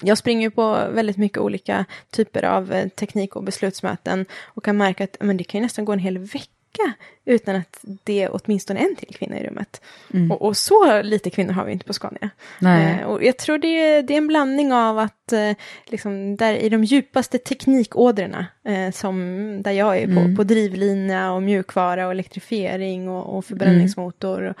jag 0.00 0.18
springer 0.18 0.50
på 0.50 0.88
väldigt 0.92 1.16
mycket 1.16 1.38
olika 1.38 1.84
typer 2.10 2.42
av 2.42 2.72
eh, 2.72 2.88
teknik 2.88 3.36
och 3.36 3.44
beslutsmöten 3.44 4.26
och 4.44 4.64
kan 4.64 4.76
märka 4.76 5.04
att 5.04 5.16
men 5.20 5.36
det 5.36 5.44
kan 5.44 5.58
ju 5.58 5.62
nästan 5.62 5.84
gå 5.84 5.92
en 5.92 5.98
hel 5.98 6.18
vecka 6.18 6.53
vecka 6.74 6.92
utan 7.24 7.56
att 7.56 7.84
det 8.04 8.22
är 8.22 8.30
åtminstone 8.32 8.80
en 8.80 8.96
till 8.96 9.14
kvinna 9.14 9.40
i 9.40 9.46
rummet. 9.46 9.80
Mm. 10.14 10.32
Och, 10.32 10.42
och, 10.42 10.56
så 10.56 11.02
lite 11.02 11.30
kvinnor 11.30 11.52
har 11.52 11.64
vi 11.64 11.72
inte 11.72 11.84
på 11.84 11.92
Scania. 11.92 12.30
Eh, 12.62 13.02
och 13.06 13.24
jag 13.24 13.38
tror 13.38 13.58
det 13.58 13.68
är, 13.68 14.02
det 14.02 14.14
är 14.14 14.18
en 14.18 14.26
blandning 14.26 14.72
av 14.72 14.98
att 14.98 15.32
eh, 15.32 15.52
liksom, 15.86 16.36
där 16.36 16.54
i 16.54 16.68
de 16.68 16.84
djupaste 16.84 17.38
teknikådrorna, 17.38 18.46
eh, 18.64 18.90
som 18.90 19.16
där 19.62 19.72
jag 19.72 19.98
är 19.98 20.06
på, 20.06 20.20
mm. 20.20 20.36
på 20.36 20.44
drivlina 20.44 21.32
och 21.32 21.42
mjukvara 21.42 22.06
och 22.06 22.12
elektrifiering 22.12 23.08
och, 23.08 23.36
och 23.36 23.44
förbränningsmotor. 23.44 24.42
Mm. 24.42 24.54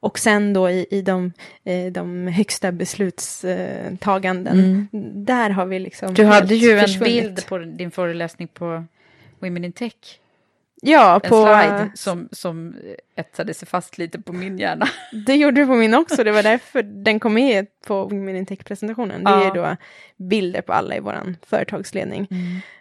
och 0.00 0.18
sen 0.18 0.52
då 0.52 0.70
i, 0.70 0.86
i 0.90 1.02
de, 1.02 1.32
eh, 1.64 1.92
de 1.92 2.26
högsta 2.26 2.72
beslutstaganden, 2.72 4.88
där 5.14 5.50
har 5.50 5.66
vi 5.66 5.78
liksom 5.78 6.14
Du 6.14 6.24
hade 6.24 6.54
ju 6.54 6.78
en 6.78 7.00
bild 7.00 7.46
på 7.46 7.58
din 7.58 7.90
föreläsning 7.90 8.48
på 8.48 8.84
Women 9.40 9.64
in 9.64 9.72
Tech. 9.72 10.20
Ja, 10.82 11.14
En 11.24 11.30
på, 11.30 11.44
slide 11.44 11.90
som, 11.94 12.28
som 12.32 12.76
etsade 13.16 13.54
sig 13.54 13.68
fast 13.68 13.98
lite 13.98 14.20
på 14.20 14.32
min 14.32 14.58
hjärna. 14.58 14.86
det 15.26 15.36
gjorde 15.36 15.60
du 15.60 15.66
på 15.66 15.74
min 15.74 15.94
också, 15.94 16.24
det 16.24 16.32
var 16.32 16.42
därför 16.42 16.82
den 16.82 17.20
kom 17.20 17.34
med 17.34 17.66
på 17.86 18.04
Women 18.04 18.36
in 18.36 18.46
Tech-presentationen. 18.46 19.24
Det 19.24 19.30
är 19.30 19.38
Ja. 19.38 19.44
ju 19.44 19.50
då 19.50 19.76
bilder 20.16 20.60
på 20.62 20.72
alla 20.72 20.96
i 20.96 21.00
vår 21.00 21.34
företagsledning. 21.46 22.28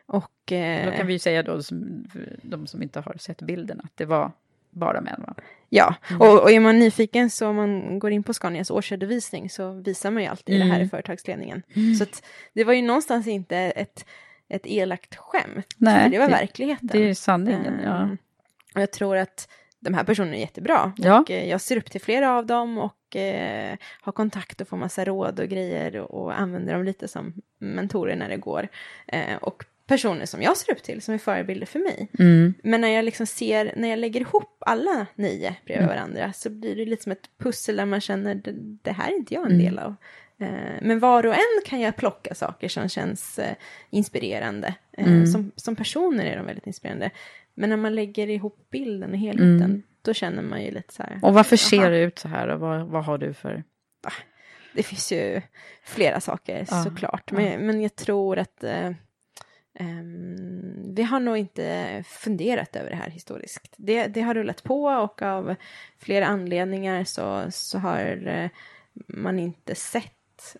Och, 0.05 0.51
eh, 0.51 0.85
Då 0.85 0.97
kan 0.97 1.07
vi 1.07 1.13
ju 1.13 1.19
säga 1.19 1.43
då, 1.43 1.63
som, 1.63 2.05
de 2.41 2.67
som 2.67 2.81
inte 2.83 2.99
har 2.99 3.15
sett 3.19 3.41
bilden, 3.41 3.81
att 3.83 3.91
det 3.95 4.05
var 4.05 4.31
bara 4.71 5.01
män. 5.01 5.23
Va? 5.27 5.33
Ja, 5.69 5.95
Mm. 6.09 6.21
och, 6.21 6.41
och 6.41 6.51
är 6.51 6.59
man 6.59 6.79
nyfiken 6.79 7.29
så 7.29 7.47
om 7.47 7.55
man 7.55 7.99
går 7.99 8.11
in 8.11 8.23
på 8.23 8.33
Scanias 8.33 8.71
årsredovisning 8.71 9.49
så 9.49 9.71
visar 9.71 10.11
man 10.11 10.23
ju 10.23 10.29
alltid 10.29 10.59
det 10.59 10.65
här 10.65 10.73
i 10.73 10.75
Mm. 10.75 10.89
företagsledningen. 10.89 11.63
Så 11.97 12.03
att 12.03 12.23
det 12.53 12.63
var 12.63 12.73
ju 12.73 12.81
någonstans 12.81 13.27
inte 13.27 13.57
ett, 13.57 14.05
ett 14.49 14.61
elakt 14.65 15.15
skämt, 15.15 15.65
Nej, 15.77 16.09
det 16.09 16.19
var 16.19 16.25
det- 16.25 16.31
verkligheten. 16.31 16.89
Det 16.91 17.09
är 17.09 17.13
sanningen, 17.13 17.79
ja. 17.83 18.01
Ehm, 18.01 18.17
Och 18.75 18.81
jag 18.81 18.91
tror 18.91 19.17
att 19.17 19.49
de 19.79 19.93
här 19.93 20.03
personerna 20.03 20.35
är 20.35 20.39
jättebra. 20.39 20.93
Ja. 20.97 21.19
Och 21.21 21.31
eh, 21.31 21.49
jag 21.49 21.61
ser 21.61 21.77
upp 21.77 21.91
till 21.91 22.01
flera 22.01 22.31
av 22.37 22.45
dem 22.45 22.77
och 22.77 23.15
eh, 23.15 23.75
har 24.01 24.11
kontakt 24.11 24.61
och 24.61 24.67
får 24.67 24.77
massa 24.77 25.05
råd 25.05 25.39
och 25.39 25.47
grejer 25.47 25.95
och, 25.97 26.23
och 26.23 26.39
använder 26.39 26.73
dem 26.73 26.83
lite 26.83 27.07
som 27.07 27.33
mentorer 27.59 28.15
när 28.15 28.29
det 28.29 28.37
går. 28.37 28.67
Eh, 29.07 29.35
och 29.41 29.65
personer 29.87 30.25
som 30.25 30.41
jag 30.41 30.57
ser 30.57 30.71
upp 30.71 30.83
till 30.83 31.01
som 31.01 31.13
är 31.13 31.17
förebilder 31.17 31.65
för 31.65 31.79
mig. 31.79 32.07
Mm. 32.19 32.53
Men 32.63 32.81
när 32.81 32.87
jag 32.87 33.05
liksom 33.05 33.25
ser, 33.27 33.73
när 33.75 33.87
jag 33.89 33.99
lägger 33.99 34.21
ihop 34.21 34.57
alla 34.65 35.05
nio 35.15 35.55
bredvid 35.65 35.83
Mm. 35.85 35.95
varandra 35.95 36.33
så 36.33 36.49
blir 36.49 36.75
det 36.75 36.85
lite 36.85 37.03
som 37.03 37.11
ett 37.11 37.29
pussel 37.37 37.75
där 37.75 37.85
man 37.85 38.01
känner 38.01 38.35
det, 38.35 38.51
det 38.81 38.91
här 38.91 39.11
är 39.11 39.15
inte 39.15 39.33
jag 39.33 39.45
en 39.45 39.51
Mm. 39.51 39.65
del 39.65 39.79
av. 39.79 39.95
Eh, 40.39 40.77
men 40.81 40.99
var 40.99 41.25
och 41.25 41.33
en 41.33 41.61
kan 41.65 41.79
jag 41.79 41.95
plocka 41.95 42.35
saker 42.35 42.67
som 42.69 42.89
känns 42.89 43.39
eh, 43.39 43.55
inspirerande. 43.89 44.73
Eh, 44.97 45.07
Mm. 45.07 45.27
som, 45.27 45.51
som 45.55 45.75
personer 45.75 46.25
är 46.25 46.37
de 46.37 46.45
väldigt 46.45 46.67
inspirerande. 46.67 47.09
Men 47.53 47.69
när 47.69 47.77
man 47.77 47.95
lägger 47.95 48.29
ihop 48.29 48.67
bilden 48.69 49.11
och 49.11 49.17
helheten, 49.17 49.61
Mm. 49.63 49.83
då 50.01 50.13
känner 50.13 50.41
man 50.41 50.63
ju 50.63 50.71
lite 50.71 50.93
så 50.93 51.03
här. 51.03 51.19
Och 51.21 51.33
varför 51.33 51.57
ser 51.57 51.91
det 51.91 51.99
ut 51.99 52.19
så 52.19 52.27
här 52.27 52.47
och 52.47 52.59
vad, 52.59 52.87
vad 52.87 53.05
har 53.05 53.17
du 53.17 53.33
för... 53.33 53.63
Det 54.73 54.83
finns 54.83 55.11
ju 55.11 55.41
flera 55.83 56.19
saker 56.21 56.65
Ja, 56.71 56.83
såklart. 56.83 57.31
Men, 57.31 57.65
men 57.65 57.81
jag 57.81 57.95
tror 57.95 58.37
att 58.39 58.63
eh, 58.63 58.91
ehm, 59.79 60.93
vi 60.95 61.03
har 61.03 61.19
nog 61.19 61.37
inte 61.37 62.03
funderat 62.07 62.75
över 62.75 62.89
det 62.89 62.95
här 62.95 63.09
historiskt. 63.09 63.73
Det, 63.77 64.07
det 64.07 64.21
har 64.21 64.33
rullat 64.33 64.63
på 64.63 64.83
och 64.83 65.21
av 65.21 65.55
flera 65.97 66.25
anledningar 66.27 67.03
så, 67.03 67.45
så 67.51 67.77
har 67.79 68.49
man 69.07 69.39
inte 69.39 69.75
sett 69.75 70.13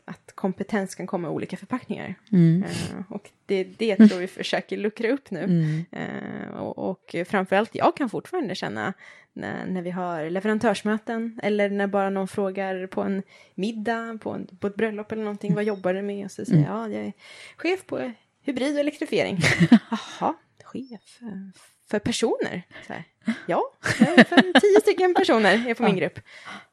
att 0.05 0.31
kompetens 0.35 0.95
kan 0.95 1.07
komma 1.07 1.27
i 1.27 1.31
olika 1.31 1.57
förpackningar. 1.57 2.15
Mm. 2.31 2.63
Eh, 2.63 3.01
och 3.09 3.29
det 3.45 3.63
det 3.63 3.85
jag 3.85 4.09
tror 4.09 4.19
vi 4.19 4.27
försöker 4.27 4.77
luckra 4.77 5.11
upp 5.11 5.31
nu. 5.31 5.43
Mm. 5.43 5.85
Eh, 5.91 6.57
och, 6.57 6.89
och 6.89 7.15
framförallt 7.27 7.75
jag 7.75 7.95
kan 7.95 8.09
fortfarande 8.09 8.55
känna 8.55 8.93
när, 9.33 9.65
när 9.65 9.81
vi 9.81 9.91
har 9.91 10.29
leverantörsmöten 10.29 11.39
eller 11.43 11.69
när 11.69 11.87
bara 11.87 12.09
någon 12.09 12.27
frågar 12.27 12.87
på 12.87 13.01
en 13.01 13.23
middag, 13.55 14.17
på, 14.21 14.31
en, 14.31 14.47
på 14.59 14.67
ett 14.67 14.75
bröllop 14.75 15.11
eller 15.11 15.23
någonting, 15.23 15.55
vad 15.55 15.63
jobbar 15.63 15.93
du 15.93 16.01
med? 16.01 16.25
Och 16.25 16.31
så 16.31 16.45
säger 16.45 16.65
jag, 16.65 16.75
ja, 16.75 16.87
jag 16.87 17.05
är 17.05 17.13
chef 17.57 17.85
på 17.85 18.11
hybrid 18.41 18.73
och 18.73 18.79
elektrifiering. 18.79 19.39
Jaha, 19.71 20.33
chef 20.63 21.19
för 21.89 21.99
personer? 21.99 22.61
Så 22.87 22.93
här, 22.93 23.03
ja, 23.47 23.71
för 23.81 24.59
tio 24.59 24.81
stycken 24.81 25.13
personer 25.13 25.69
är 25.69 25.73
på 25.73 25.83
min 25.83 25.95
grupp. 25.95 26.19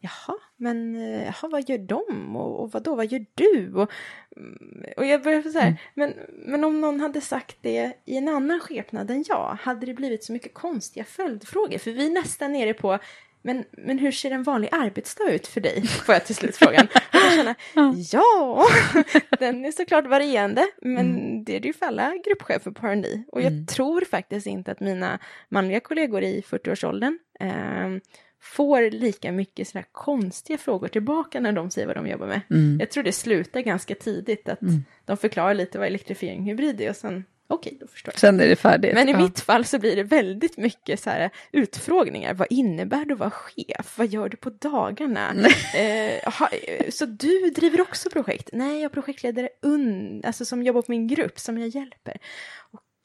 Jaha, 0.01 0.39
men 0.57 0.97
eh, 0.97 1.25
jaha, 1.25 1.49
vad 1.51 1.69
gör 1.69 1.79
de? 1.79 2.37
Och, 2.37 2.62
och 2.62 2.73
vad 2.73 2.83
då, 2.83 2.95
vad 2.95 3.07
gör 3.07 3.27
du? 3.35 3.75
Och, 3.75 3.91
mm, 4.37 4.85
och 4.97 5.07
jag 5.07 5.23
började 5.23 5.51
så 5.51 5.59
här, 5.59 5.77
men, 5.95 6.14
men 6.33 6.64
om 6.64 6.81
någon 6.81 7.01
hade 7.01 7.21
sagt 7.21 7.57
det 7.61 7.93
i 8.05 8.17
en 8.17 8.29
annan 8.29 8.61
skepnad 8.61 9.11
än 9.11 9.25
jag, 9.29 9.59
hade 9.61 9.87
det 9.87 9.95
blivit 9.95 10.25
så 10.25 10.33
mycket 10.33 10.55
konstiga 10.55 11.05
följdfrågor? 11.05 11.79
För 11.79 11.91
vi 11.91 12.07
är 12.07 12.11
nästan 12.11 12.53
nere 12.53 12.75
på, 12.75 12.99
men, 13.47 13.64
men 13.70 13.99
hur 13.99 14.12
ser 14.12 14.30
en 14.30 14.42
vanlig 14.42 14.68
arbetsdag 14.72 15.30
ut 15.30 15.47
för 15.47 15.61
dig? 15.61 15.86
Får 15.86 16.14
jag 16.14 16.24
till 16.24 16.34
slut 16.34 16.57
frågan. 16.57 16.86
Och 16.94 17.01
jag 17.12 17.32
känner, 17.32 17.55
ja, 18.12 18.66
den 19.38 19.64
är 19.64 19.72
såklart 19.72 20.07
varierande, 20.07 20.66
men 20.82 21.44
det 21.44 21.57
är 21.57 21.61
det 21.61 21.66
ju 21.66 21.72
för 21.72 21.86
alla 21.86 22.12
gruppchefer 22.24 22.70
på 22.70 22.86
R&D. 22.86 23.22
Och 23.32 23.42
jag 23.42 23.68
tror 23.68 24.01
faktiskt 24.01 24.47
inte 24.47 24.72
att 24.72 24.80
mina 24.80 25.18
manliga 25.49 25.80
kollegor 25.80 26.22
i 26.22 26.40
40-årsåldern 26.40 27.18
eh, 27.40 28.01
får 28.42 28.90
lika 28.90 29.32
mycket 29.32 29.68
sådär 29.68 29.84
konstiga 29.92 30.59
frågor 30.59 30.88
tillbaka 30.88 31.40
när 31.40 31.53
de 31.53 31.70
säger 31.70 31.86
vad 31.86 31.97
de 31.97 32.07
jobbar 32.07 32.26
med. 32.26 32.40
Mm. 32.51 32.76
Jag 32.80 32.90
tror 32.90 33.05
det 33.05 33.12
slutar 33.12 33.61
ganska 33.61 33.94
tidigt, 33.94 34.49
att 34.49 34.61
de 35.05 35.16
förklarar 35.16 35.55
lite 35.55 35.78
vad 35.78 35.86
elektrifiering 35.86 36.42
hybrid 36.44 36.80
är 36.80 36.90
och 36.90 36.97
sen, 36.97 37.24
okej, 37.49 37.76
då 37.80 37.86
förstår 37.86 38.12
jag. 38.14 38.20
Sen 38.20 38.40
är 38.40 38.49
det 38.49 38.57
färdigt. 38.57 38.94
Men 38.94 39.09
i 39.09 39.12
Ja. 39.12 39.18
mitt 39.18 39.40
fall 39.40 39.64
så 39.64 39.78
blir 39.78 39.97
det 39.97 40.03
väldigt 40.03 40.57
mycket 40.57 41.01
så 41.01 41.11
här 41.11 41.30
utfrågningar. 41.53 42.34
Vad 42.34 42.47
innebär 42.51 43.05
det 43.05 43.12
att 43.12 43.18
vara 43.18 43.30
chef? 43.30 43.94
Vad 43.99 44.07
gör 44.07 44.28
du 44.28 44.36
på 44.36 44.51
dagarna? 44.51 45.30
Eh, 45.74 46.32
ha, 46.32 46.49
eh, 46.49 46.90
så 46.90 47.07
du 47.07 47.51
driver 47.51 47.80
också 47.80 48.11
projekt? 48.11 48.51
Nej, 48.53 48.74
jag 48.76 48.84
är 48.84 48.88
projektledare 48.88 49.49
un, 49.62 50.22
alltså 50.26 50.44
som 50.44 50.62
jobbar 50.62 50.82
på 50.82 50.90
min 50.92 51.07
grupp 51.09 51.38
som 51.38 51.59
jag 51.59 51.68
hjälper. 51.68 52.16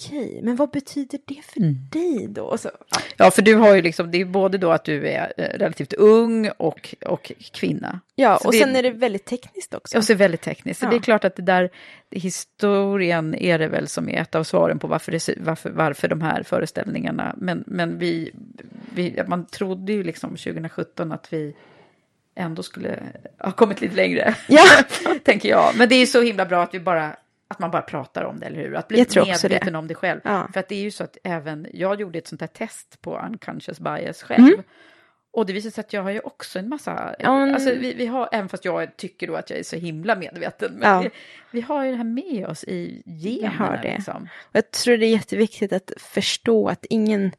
Okej, 0.10 0.40
men 0.44 0.56
vad 0.56 0.70
betyder 0.72 1.20
det 1.26 1.42
för 1.46 1.60
Mm. 1.60 1.76
dig 1.92 2.28
då? 2.30 2.58
Så, 2.58 2.70
ja, 2.90 3.00
Ja, 3.18 3.32
för 3.32 3.42
du 3.42 3.56
har 3.56 3.76
ju 3.76 3.82
liksom, 3.82 4.12
det 4.12 4.22
är 4.22 4.26
både 4.26 4.58
då 4.58 4.72
att 4.72 4.84
du 4.86 5.08
är 5.08 5.34
eh, 5.38 5.44
relativt 5.44 5.94
ung 5.94 6.50
och, 6.58 6.96
och 7.06 7.32
kvinna. 7.54 8.00
ja 8.16 8.38
Så 8.42 8.48
och 8.48 8.52
det- 8.54 8.60
sen 8.60 8.76
är 8.76 8.84
det 8.84 8.92
väldigt 8.92 9.26
tekniskt 9.26 9.74
också. 9.74 9.98
Och 9.98 10.04
så 10.04 10.16
väldigt 10.16 10.42
tekniskt. 10.42 10.80
Så 10.80 10.86
Ja. 10.86 10.90
det 10.90 10.96
är 10.96 11.00
klart 11.00 11.24
att 11.26 11.36
det 11.36 11.42
där, 11.42 11.70
historien 12.12 13.36
är 13.36 13.60
det 13.60 13.68
väl 13.68 13.88
som 13.88 14.10
är 14.10 14.22
ett 14.22 14.36
av 14.36 14.44
svaren 14.44 14.80
på 14.80 14.88
varför, 14.88 15.12
det, 15.12 15.30
varför, 15.38 15.70
varför 15.70 16.08
de 16.08 16.22
här 16.22 16.44
föreställningarna. 16.44 17.36
Men, 17.38 17.64
men 17.68 17.98
vi, 18.00 18.32
vi, 18.96 19.20
man 19.28 19.46
trodde 19.46 19.94
ju 19.94 20.04
liksom 20.04 20.30
2017 20.30 21.12
att 21.12 21.34
vi 21.34 21.56
ändå 22.36 22.64
skulle 22.64 23.00
ha 23.40 23.52
kommit 23.52 23.82
lite 23.82 23.96
längre. 23.96 24.36
Ja. 24.48 24.64
tänker 25.24 25.50
jag. 25.50 25.72
Men 25.78 25.90
det 25.90 25.96
är 25.96 26.06
så 26.06 26.22
himla 26.22 26.46
bra 26.46 26.64
att 26.64 26.74
vi 26.74 26.80
bara 26.80 27.16
att 27.52 27.60
man 27.60 27.72
bara 27.72 27.82
pratar 27.82 28.24
om 28.24 28.40
det, 28.40 28.46
eller 28.46 28.58
hur? 28.62 28.76
Att 28.76 28.88
bli 28.88 29.06
Jag 29.16 29.28
medveten 29.28 29.74
det. 29.74 29.80
om 29.80 29.88
det 29.88 29.96
själv. 29.96 30.20
Ja. 30.24 30.48
För 30.54 30.60
att 30.60 30.68
det 30.70 30.76
är 30.76 30.82
ju 30.82 30.92
så 30.92 31.04
att 31.04 31.18
även 31.24 31.68
jag 31.74 32.02
gjorde 32.02 32.18
ett 32.18 32.28
sånt 32.28 32.42
här 32.42 32.48
test 32.48 33.02
på 33.02 33.18
unconscious 33.20 33.80
bias 33.80 34.24
själv. 34.24 34.48
Mm. 34.48 34.64
Och 35.34 35.46
det 35.46 35.54
visar 35.54 35.70
sig 35.70 35.82
att 35.82 35.94
jag 35.94 36.04
har 36.04 36.12
ju 36.12 36.20
också 36.20 36.60
en 36.60 36.70
massa, 36.70 37.16
men- 37.20 37.54
alltså 37.54 37.70
vi, 37.70 37.94
vi 37.94 38.06
har, 38.06 38.30
även 38.32 38.50
fast 38.50 38.66
jag 38.66 38.98
tycker 38.98 39.28
då 39.28 39.36
att 39.36 39.50
jag 39.50 39.60
är 39.60 39.64
så 39.64 39.76
himla 39.76 40.16
medveten, 40.16 40.74
men 40.74 40.90
Ja. 40.94 41.02
vi, 41.02 41.10
vi 41.52 41.62
har 41.62 41.86
ju 41.86 41.92
det 41.92 41.98
här 41.98 42.04
med 42.04 42.46
oss 42.48 42.64
i 42.64 43.02
generna. 43.06 43.50
har 43.56 43.78
det. 43.84 43.96
Liksom. 43.96 44.28
Jag 44.52 44.72
tror 44.72 44.98
det 44.98 45.06
är 45.06 45.12
jätteviktigt 45.12 45.74
att 45.74 45.92
förstå 45.98 46.68
att 46.70 46.86
ingen 46.90 47.32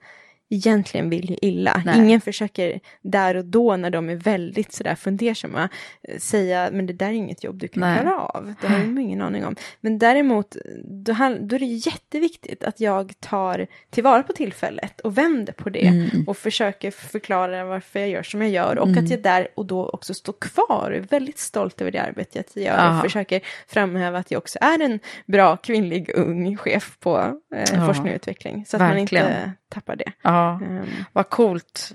egentligen 0.54 1.10
vill 1.10 1.30
ju 1.30 1.36
illa. 1.42 1.82
Nej. 1.84 1.98
Ingen 1.98 2.20
försöker 2.20 2.80
där 3.02 3.34
och 3.36 3.44
då 3.44 3.76
när 3.76 3.90
de 3.90 4.08
är 4.08 4.14
väldigt 4.14 4.72
sådär 4.72 4.94
fundersamma 4.94 5.68
eh, 6.08 6.18
säga 6.18 6.68
men 6.72 6.86
det 6.86 6.92
där 6.92 7.06
är 7.08 7.12
inget 7.12 7.44
jobb 7.44 7.58
du 7.58 7.68
kan 7.68 7.80
Nej. 7.80 7.98
klara 8.00 8.18
av. 8.20 8.54
Det 8.60 8.66
har 8.68 8.78
de 8.78 8.98
ingen 8.98 9.22
aning 9.22 9.44
om. 9.46 9.56
Men 9.80 9.98
däremot 9.98 10.56
då, 10.84 11.12
då 11.40 11.56
är 11.56 11.58
det 11.58 11.64
jätteviktigt 11.66 12.64
att 12.64 12.80
jag 12.80 13.12
tar 13.20 13.66
tillvara 13.90 14.22
på 14.22 14.32
tillfället 14.32 15.00
och 15.00 15.18
vänder 15.18 15.52
på 15.52 15.70
det 15.70 15.82
Mm. 15.86 16.24
och 16.26 16.36
försöker 16.36 16.90
förklara 16.90 17.64
varför 17.64 18.00
jag 18.00 18.08
gör 18.08 18.22
som 18.22 18.42
jag 18.42 18.50
gör 18.50 18.78
och 18.78 18.88
att 18.88 19.10
jag 19.10 19.22
där 19.22 19.48
och 19.56 19.66
då 19.66 19.88
också 19.88 20.14
står 20.14 20.34
kvar 20.40 20.90
och 20.90 20.96
är 20.96 21.00
väldigt 21.00 21.38
stolt 21.38 21.80
över 21.80 21.90
det 21.90 21.98
arbetet 21.98 22.50
jag 22.54 22.64
gör 22.64 22.76
Ja. 22.76 22.96
och 22.96 23.02
försöker 23.04 23.40
framhäva 23.68 24.18
att 24.18 24.30
jag 24.30 24.38
också 24.38 24.58
är 24.60 24.80
en 24.82 25.00
bra 25.26 25.56
kvinnlig 25.56 26.10
ung 26.14 26.56
chef 26.56 26.96
på 27.00 27.40
eh, 27.54 27.86
forskning 27.86 28.08
och 28.12 28.16
utveckling. 28.16 28.64
Så 28.66 28.76
att 28.76 28.80
Verkligen. 28.82 29.24
man 29.24 29.32
inte 29.32 29.52
tappar 29.72 29.96
det. 29.96 30.12
Ja, 30.22 30.60
Ehm, 30.62 30.86
vad 31.12 31.28
coolt. 31.30 31.92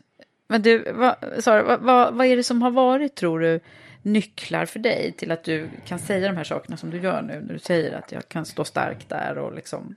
Men 0.48 0.62
du, 0.62 0.92
vad, 0.92 1.16
Sara, 1.40 1.64
vad, 1.64 1.80
vad, 1.80 2.14
vad 2.14 2.28
är 2.28 2.36
det 2.36 2.44
som 2.44 2.62
har 2.62 2.72
varit, 2.72 3.16
tror 3.16 3.40
du, 3.40 3.60
nycklar 4.02 4.66
för 4.66 4.80
dig 4.80 5.12
till 5.18 5.32
att 5.32 5.44
du 5.44 5.70
kan 5.86 6.00
säga 6.00 6.28
de 6.28 6.38
här 6.38 6.44
sakerna 6.44 6.78
som 6.78 6.90
du 6.90 6.98
gör 7.02 7.22
nu, 7.22 7.42
när 7.48 7.54
du 7.54 7.60
säger 7.60 7.92
att 7.98 8.12
jag 8.12 8.30
kan 8.30 8.46
stå 8.46 8.64
stark 8.64 9.10
där 9.10 9.38
och 9.38 9.56
liksom, 9.56 9.96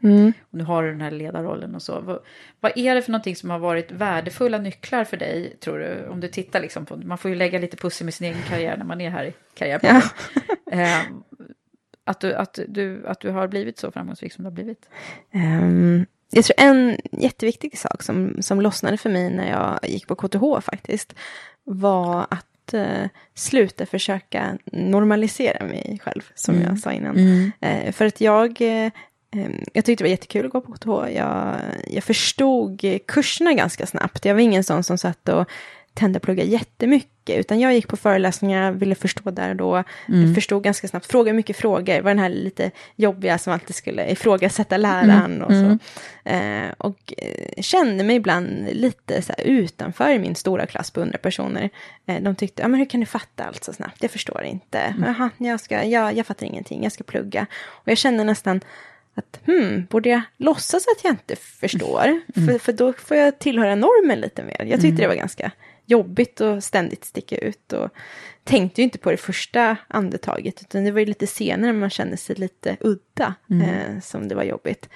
och 0.50 0.58
nu 0.58 0.64
har 0.64 0.82
du 0.82 0.90
den 0.90 1.00
här 1.00 1.10
ledarrollen 1.10 1.74
och 1.74 1.82
så. 1.82 2.00
Vad, 2.00 2.18
vad 2.60 2.72
är 2.78 2.94
det 2.94 3.02
för 3.02 3.12
någonting 3.12 3.36
som 3.36 3.50
har 3.50 3.58
varit 3.58 3.92
värdefulla 3.92 4.58
nycklar 4.58 5.04
för 5.04 5.16
dig, 5.16 5.56
tror 5.60 5.78
du? 5.78 6.06
Om 6.08 6.20
du 6.20 6.28
tittar 6.28 6.60
liksom 6.60 6.86
på, 6.86 6.96
man 6.96 7.18
får 7.18 7.28
ju 7.30 7.34
lägga 7.36 7.58
lite 7.58 7.76
pussel 7.76 8.04
med 8.04 8.14
sin 8.14 8.26
egen 8.26 8.42
karriär 8.48 8.76
när 8.76 8.84
man 8.84 9.00
är 9.00 9.10
här 9.10 9.24
i 9.24 9.32
karriärpodden. 9.54 10.02
Ehm, 10.72 11.22
att, 12.04 12.20
du, 12.20 12.34
att, 12.34 12.58
du, 12.68 13.06
att 13.06 13.20
du 13.20 13.30
har 13.30 13.48
blivit 13.48 13.78
så 13.78 13.90
framgångsrik 13.90 14.32
som 14.32 14.44
du 14.44 14.50
har 14.50 14.54
blivit. 14.54 14.88
ehm, 15.32 16.06
jag 16.30 16.44
tror 16.44 16.54
en 16.58 16.96
jätteviktig 17.12 17.78
sak 17.78 18.02
som, 18.02 18.36
som 18.40 18.60
lossnade 18.60 18.96
för 18.96 19.10
mig 19.10 19.30
när 19.30 19.50
jag 19.50 19.90
gick 19.90 20.06
på 20.06 20.14
KTH 20.14 20.60
faktiskt 20.60 21.14
var 21.64 22.26
att 22.30 22.74
eh, 22.74 23.08
sluta 23.34 23.86
försöka 23.86 24.58
normalisera 24.72 25.66
mig 25.66 26.00
själv, 26.04 26.22
som 26.34 26.62
jag 26.62 26.78
sa 26.78 26.92
innan. 26.92 27.52
Eh, 27.60 27.92
för 27.92 28.04
att 28.04 28.20
jag, 28.20 28.60
eh, 28.60 28.92
jag 29.72 29.84
tyckte 29.84 30.04
det 30.04 30.08
var 30.08 30.10
jättekul 30.10 30.46
att 30.46 30.52
gå 30.52 30.60
på 30.60 30.72
KTH. 30.72 31.14
Jag, 31.16 31.56
jag 31.86 32.04
förstod 32.04 32.80
kurserna 33.06 33.52
ganska 33.52 33.86
snabbt. 33.86 34.24
Jag 34.24 34.34
var 34.34 34.40
ingen 34.40 34.64
sån 34.64 34.82
som 34.82 34.98
satt 34.98 35.28
och 35.28 35.48
tände 35.94 36.16
att 36.16 36.22
plugga 36.22 36.44
jättemycket, 36.44 37.38
utan 37.38 37.60
jag 37.60 37.74
gick 37.74 37.88
på 37.88 37.96
föreläsningar, 37.96 38.72
ville 38.72 38.94
förstå 38.94 39.30
där 39.30 39.50
och 39.50 39.56
då, 39.56 39.84
Mm. 40.08 40.34
förstod 40.34 40.62
ganska 40.64 40.88
snabbt, 40.88 41.06
frågade 41.06 41.36
mycket 41.36 41.56
frågor, 41.56 42.00
var 42.00 42.10
den 42.10 42.18
här 42.18 42.28
lite 42.28 42.70
jobbiga 42.96 43.38
som 43.38 43.52
alltid 43.52 43.76
skulle 43.76 44.10
ifrågasätta 44.10 44.76
läraren 44.76 45.42
och 45.42 45.52
så. 45.52 45.78
Eh, 46.30 46.70
och 46.78 47.14
eh, 47.18 47.62
kände 47.62 48.04
mig 48.04 48.16
ibland 48.16 48.68
lite 48.72 49.22
så 49.22 49.32
utanför 49.44 50.10
i 50.10 50.18
min 50.18 50.34
stora 50.34 50.66
klass 50.66 50.90
på 50.90 51.00
100 51.00 51.18
personer. 51.18 51.70
Eh, 52.06 52.22
de 52.22 52.34
tyckte, 52.34 52.62
ja 52.62 52.68
men 52.68 52.78
hur 52.80 52.86
kan 52.86 53.00
du 53.00 53.06
fatta 53.06 53.44
allt 53.44 53.64
så 53.64 53.72
snabbt? 53.72 54.02
Jag 54.02 54.10
förstår 54.10 54.42
inte. 54.44 54.94
Jaha, 55.06 55.30
jag, 55.38 55.60
ska, 55.60 55.84
jag, 55.84 56.14
jag 56.16 56.26
fattar 56.26 56.46
ingenting, 56.46 56.82
jag 56.82 56.92
ska 56.92 57.04
plugga. 57.04 57.46
Och 57.66 57.88
jag 57.88 57.98
kände 57.98 58.24
nästan 58.24 58.60
att, 59.14 59.40
hmm, 59.46 59.86
borde 59.90 60.08
jag 60.08 60.20
låtsas 60.36 60.84
att 60.96 61.04
jag 61.04 61.12
inte 61.12 61.36
förstår? 61.36 62.20
För, 62.34 62.58
för 62.58 62.72
då 62.72 62.92
får 62.92 63.16
jag 63.16 63.38
tillhöra 63.38 63.74
normen 63.74 64.20
lite 64.20 64.42
mer. 64.42 64.64
Jag 64.70 64.80
tyckte 64.80 65.02
det 65.02 65.08
var 65.08 65.14
ganska 65.14 65.50
jobbigt 65.90 66.40
att 66.40 66.64
ständigt 66.64 67.04
sticka 67.04 67.36
ut. 67.36 67.72
Och 67.72 67.90
tänkte 68.44 68.80
ju 68.80 68.84
inte 68.84 68.98
på 68.98 69.10
det 69.10 69.16
första 69.16 69.76
andetaget, 69.88 70.60
utan 70.62 70.84
det 70.84 70.90
var 70.90 71.00
ju 71.00 71.06
lite 71.06 71.26
senare 71.26 71.72
man 71.72 71.90
kände 71.90 72.16
sig 72.16 72.36
lite 72.36 72.76
udda, 72.80 73.34
eh, 73.62 74.00
som 74.02 74.28
det 74.28 74.34
var 74.34 74.42
jobbigt. 74.42 74.88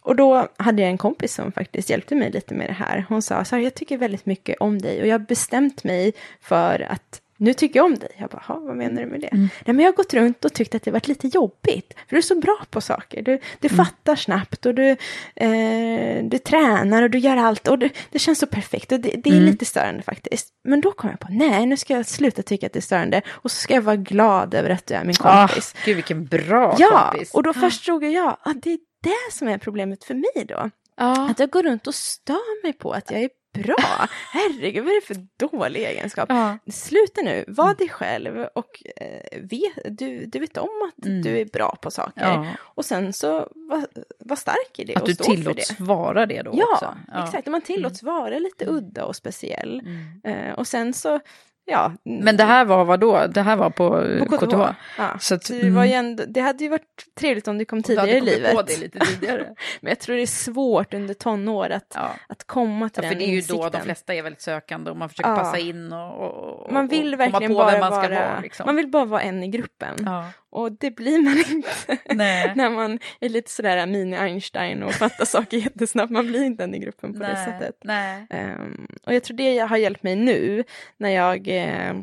Och 0.00 0.16
då 0.16 0.48
hade 0.56 0.82
jag 0.82 0.90
en 0.90 0.98
kompis 0.98 1.34
som 1.34 1.52
faktiskt 1.52 1.90
hjälpte 1.90 2.14
mig 2.14 2.30
lite 2.30 2.54
med 2.54 2.68
det 2.68 2.72
här. 2.72 3.06
Hon 3.08 3.22
sa 3.22 3.44
så 3.44 3.56
här, 3.56 3.62
jag 3.62 3.74
tycker 3.74 3.98
väldigt 3.98 4.26
mycket 4.26 4.56
om 4.60 4.78
dig 4.78 5.00
och 5.00 5.06
jag 5.06 5.14
har 5.14 5.26
bestämt 5.26 5.84
mig 5.84 6.12
för 6.40 6.80
att 6.80 7.20
nu 7.40 7.54
tycker 7.54 7.78
jag 7.78 7.86
om 7.86 7.94
dig. 7.98 8.08
Jag 8.18 8.30
bara, 8.30 8.42
"Ha, 8.46 8.58
vad 8.60 8.76
menar 8.76 9.00
du 9.02 9.06
med 9.06 9.20
det? 9.20 9.28
Nej, 9.32 9.48
men 9.64 9.78
jag 9.78 9.84
har 9.86 9.92
gått 9.96 10.14
runt 10.14 10.44
och 10.44 10.52
tyckt 10.52 10.74
att 10.74 10.82
det 10.82 10.90
varit 10.90 11.08
lite 11.08 11.28
jobbigt. 11.28 11.94
För 12.08 12.10
du 12.10 12.16
är 12.16 12.22
så 12.22 12.34
bra 12.40 12.58
på 12.70 12.80
saker. 12.80 13.22
Du, 13.22 13.40
du 13.60 13.68
fattar 13.68 14.16
snabbt 14.16 14.66
och 14.66 14.74
du, 14.74 14.96
eh, 15.36 16.24
du 16.24 16.38
tränar 16.38 17.02
och 17.02 17.10
du 17.10 17.18
gör 17.18 17.36
allt. 17.36 17.68
Och 17.68 17.78
du, 17.78 17.88
det 18.10 18.18
känns 18.18 18.38
så 18.38 18.46
perfekt. 18.46 18.92
Och 18.92 19.00
det, 19.00 19.10
det 19.24 19.30
är 19.30 19.40
lite 19.40 19.64
störande 19.64 20.02
faktiskt. 20.02 20.48
Men 20.64 20.80
då 20.80 20.92
kom 20.92 21.10
jag 21.10 21.20
på, 21.20 21.26
nej, 21.30 21.66
nu 21.66 21.76
ska 21.76 21.94
jag 21.96 22.06
sluta 22.06 22.42
tycka 22.42 22.66
att 22.66 22.72
det 22.72 22.78
är 22.78 22.80
störande. 22.80 23.22
Och 23.28 23.50
så 23.50 23.56
ska 23.56 23.74
jag 23.74 23.82
vara 23.82 23.96
glad 23.96 24.54
över 24.54 24.70
att 24.70 24.86
du 24.86 24.94
är 24.94 25.04
min 25.04 25.14
kompis. 25.14 25.74
Ah, 25.76 25.80
gud, 25.84 25.96
vilken 25.96 26.24
bra 26.26 26.76
Ja, 26.78 27.10
kompis. 27.12 27.34
och 27.34 27.42
då 27.42 27.52
förstod 27.52 28.04
jag 28.04 28.36
att 28.42 28.62
det 28.62 28.70
är 28.72 28.78
det 29.02 29.32
som 29.32 29.48
är 29.48 29.58
problemet 29.58 30.04
för 30.04 30.14
mig 30.14 30.44
då. 30.48 30.70
Ja. 30.96 31.30
Att 31.30 31.38
jag 31.38 31.50
går 31.50 31.62
runt 31.62 31.86
och 31.86 31.94
stör 31.94 32.62
mig 32.62 32.72
på 32.72 32.92
att 32.92 33.10
jag 33.10 33.20
är 33.20 33.30
bra. 33.62 34.06
Herregud, 34.32 34.84
vad 34.84 34.92
är 34.92 35.00
det 35.00 35.06
för 35.06 35.26
dålig 35.48 35.82
egenskap? 35.84 36.26
Ja. 36.28 36.58
Sluta 36.72 37.20
nu, 37.22 37.44
var 37.48 37.74
dig 37.74 37.88
själv 37.88 38.46
och 38.54 38.82
eh, 38.96 39.40
vet, 39.42 39.98
du, 39.98 40.26
du 40.26 40.38
vet 40.38 40.56
om 40.56 40.68
att 40.88 41.04
du 41.22 41.38
är 41.38 41.44
bra 41.44 41.76
på 41.82 41.90
saker. 41.90 42.22
Ja. 42.22 42.46
Och 42.60 42.84
sen 42.84 43.12
så 43.12 43.48
var, 43.54 43.86
var 44.18 44.36
stark 44.36 44.78
i 44.78 44.84
det 44.84 44.94
Att 44.96 45.02
och 45.02 45.08
du 45.08 45.14
stå 45.14 45.24
för 45.24 45.30
tillåts 45.34 45.68
det. 45.68 45.82
vara 45.84 46.26
det 46.26 46.42
då 46.42 46.50
Ja, 46.54 46.66
också. 46.74 46.96
exakt. 47.26 47.46
Man 47.48 47.60
tillåts 47.60 48.02
vara 48.02 48.38
lite 48.38 48.66
udda 48.66 49.04
och 49.04 49.16
speciell. 49.16 49.82
Eh, 50.24 50.52
och 50.52 50.66
sen 50.66 50.94
så, 50.94 51.20
ja. 51.68 51.92
Men 52.02 52.36
det 52.36 52.44
här 52.44 52.64
var 52.64 52.84
vad 52.84 53.00
då? 53.00 53.26
Det 53.26 53.42
här 53.42 53.56
var 53.56 53.70
på, 53.70 53.88
på 54.18 54.36
KTH? 54.36 54.46
KTH. 54.46 54.60
Ja. 54.98 55.18
Så 55.18 55.34
att, 55.34 55.48
det, 55.48 55.70
var 55.70 55.84
mm. 55.84 55.98
ändå, 55.98 56.24
det 56.28 56.40
hade 56.40 56.64
ju 56.64 56.70
varit 56.70 57.06
trevligt 57.14 57.48
om 57.48 57.64
kom 57.64 57.82
Du 57.82 57.98
hade 57.98 58.12
tidigare 58.12 58.32
i 58.32 58.36
livet. 58.36 58.54
på 58.54 58.62
det 58.62 58.80
lite 58.80 58.98
tidigare. 58.98 59.54
Men 59.80 59.90
jag 59.90 59.98
tror 60.00 60.16
det 60.16 60.22
är 60.22 60.26
svårt 60.26 60.94
under 60.94 61.14
tonår 61.14 61.70
att, 61.70 61.92
Ja. 61.94 62.10
att 62.28 62.46
komma 62.46 62.88
till 62.88 63.04
Ja, 63.04 63.10
den 63.10 63.12
för 63.12 63.18
det 63.18 63.24
är 63.24 63.30
ju 63.30 63.36
insikten. 63.36 63.60
då 63.60 63.68
de 63.68 63.80
flesta 63.80 64.14
är 64.14 64.22
väldigt 64.22 64.42
sökande 64.42 64.90
och 64.90 64.96
man 64.96 65.08
försöker 65.08 65.36
passa 65.36 65.58
in 65.58 65.92
och, 65.92 66.14
och, 66.20 66.66
och 66.66 66.72
Man 66.72 66.88
vill 66.88 67.14
och 67.14 67.18
komma 67.20 67.30
verkligen 67.30 67.52
på 67.52 67.58
bara 67.58 67.70
vem 67.70 67.80
man 67.80 67.90
ska 67.90 68.14
vara, 68.14 68.28
vara. 68.28 68.40
Liksom. 68.40 68.66
man 68.66 68.76
vill 68.76 68.88
bara 68.88 69.04
vara 69.04 69.22
en 69.22 69.42
i 69.42 69.48
gruppen. 69.48 70.08
Och 70.50 70.72
det 70.72 70.90
blir 70.90 71.18
man 71.18 71.38
inte 71.38 71.98
när 72.54 72.70
man 72.70 72.98
är 73.20 73.28
lite 73.28 73.50
sådär 73.50 73.86
mini-Einstein 73.86 74.82
och 74.82 74.92
fattar 74.92 75.24
saker 75.24 75.56
jättesnabbt. 75.56 76.12
Man 76.12 76.26
blir 76.26 76.42
inte 76.42 76.64
en 76.64 76.74
i 76.74 76.78
gruppen 76.78 77.12
på 77.12 77.18
det 77.18 77.32
Nej. 77.32 77.44
sättet. 77.44 77.76
Nej. 77.84 78.26
Ehm, 78.30 78.86
och 79.06 79.14
jag 79.14 79.22
tror 79.24 79.36
det 79.36 79.58
har 79.58 79.76
hjälpt 79.76 80.02
mig 80.02 80.16
nu 80.16 80.64
när 80.96 81.10
jag 81.10 81.48
eh, 81.48 81.94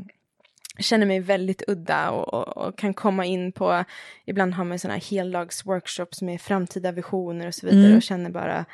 känner 0.79 1.05
mig 1.05 1.19
väldigt 1.19 1.63
udda 1.67 2.09
och, 2.11 2.33
och, 2.33 2.57
och 2.67 2.77
kan 2.77 2.93
komma 2.93 3.25
in 3.25 3.51
på, 3.51 3.83
ibland 4.25 4.53
har 4.53 4.63
man 4.63 4.79
sådana 4.79 4.93
här 4.97 5.09
heldagsworkshops 5.11 6.21
med 6.21 6.41
framtida 6.41 6.91
visioner 6.91 7.47
och 7.47 7.55
så 7.55 7.65
vidare 7.65 7.85
Mm. 7.85 7.97
och 7.97 8.03
känner 8.03 8.29
bara 8.29 8.65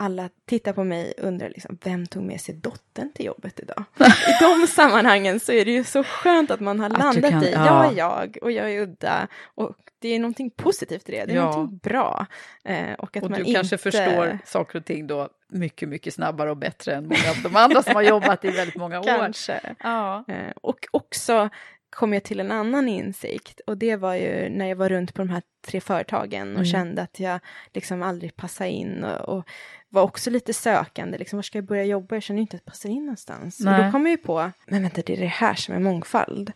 alla 0.00 0.28
tittar 0.46 0.72
på 0.72 0.84
mig 0.84 1.12
och 1.18 1.24
undrar 1.24 1.48
liksom, 1.48 1.78
vem 1.84 2.06
tog 2.06 2.22
med 2.22 2.40
sig 2.40 2.54
dottern 2.54 3.12
till 3.12 3.26
jobbet 3.26 3.60
idag? 3.60 3.84
I 4.00 4.32
de 4.40 4.66
sammanhangen 4.66 5.40
så 5.40 5.52
är 5.52 5.64
det 5.64 5.70
ju 5.70 5.84
så 5.84 6.04
skönt 6.04 6.50
att 6.50 6.60
man 6.60 6.80
har 6.80 6.86
Att 6.90 6.98
landat 6.98 7.30
kan- 7.30 7.44
i, 7.44 7.52
ja. 7.52 7.66
jag 7.66 7.92
är 7.92 7.96
jag 7.98 8.38
och 8.42 8.52
jag 8.52 8.72
är 8.72 8.80
udda 8.80 9.28
och 9.54 9.76
det 9.98 10.08
är 10.08 10.18
någonting 10.18 10.50
positivt 10.50 11.08
i 11.08 11.12
det, 11.12 11.24
det 11.24 11.32
är 11.32 11.36
Ja. 11.36 11.50
någonting 11.50 11.78
bra. 11.78 12.26
Eh, 12.64 12.92
och 12.98 13.16
att 13.16 13.22
Och 13.22 13.30
man 13.30 13.38
du 13.38 13.54
kanske 13.54 13.74
inte... 13.76 13.78
förstår 13.90 14.38
saker 14.44 14.78
och 14.78 14.84
ting 14.84 15.06
då 15.06 15.28
mycket, 15.48 15.88
mycket 15.88 16.14
snabbare 16.14 16.50
och 16.50 16.56
bättre 16.56 16.94
än 16.94 17.02
många 17.04 17.30
av 17.30 17.42
de 17.42 17.56
andra 17.56 17.82
som 17.82 17.94
har 17.94 18.02
jobbat 18.02 18.44
i 18.44 18.50
väldigt 18.50 18.76
många 18.76 19.00
år. 19.00 19.04
Kanske. 19.04 19.60
Ja. 19.78 20.24
Eh, 20.28 20.50
och 20.62 20.86
också 20.90 21.48
kom 21.90 22.12
jag 22.12 22.22
till 22.22 22.40
en 22.40 22.50
annan 22.52 22.88
insikt 22.88 23.60
och 23.66 23.78
det 23.78 23.96
var 23.96 24.14
ju 24.14 24.48
när 24.48 24.66
jag 24.66 24.76
var 24.76 24.88
runt 24.88 25.14
på 25.14 25.22
de 25.22 25.30
här 25.30 25.42
tre 25.66 25.80
företagen 25.80 26.48
och 26.50 26.54
Mm. 26.54 26.64
kände 26.64 27.02
att 27.02 27.20
jag 27.20 27.40
liksom 27.74 28.02
aldrig 28.02 28.36
passade 28.36 28.70
in 28.70 29.04
och, 29.04 29.36
och 29.38 29.44
var 29.90 30.02
också 30.02 30.30
lite 30.30 30.52
sökande, 30.54 31.18
liksom 31.18 31.36
var 31.36 31.42
ska 31.42 31.58
jag 31.58 31.64
börja 31.64 31.84
jobba? 31.84 32.16
Jag 32.16 32.22
känner 32.22 32.40
inte 32.40 32.56
att 32.56 32.62
jag 32.64 32.72
passar 32.72 32.88
in 32.88 33.02
någonstans. 33.04 33.58
Och 33.58 33.64
Nej. 33.64 33.84
då 33.84 33.90
kom 33.92 34.06
jag 34.06 34.10
ju 34.10 34.16
på, 34.16 34.50
men 34.66 34.82
vänta 34.82 35.02
det 35.06 35.12
är 35.12 35.16
det 35.20 35.26
här 35.26 35.54
som 35.54 35.74
är 35.74 35.78
mångfald. 35.78 36.52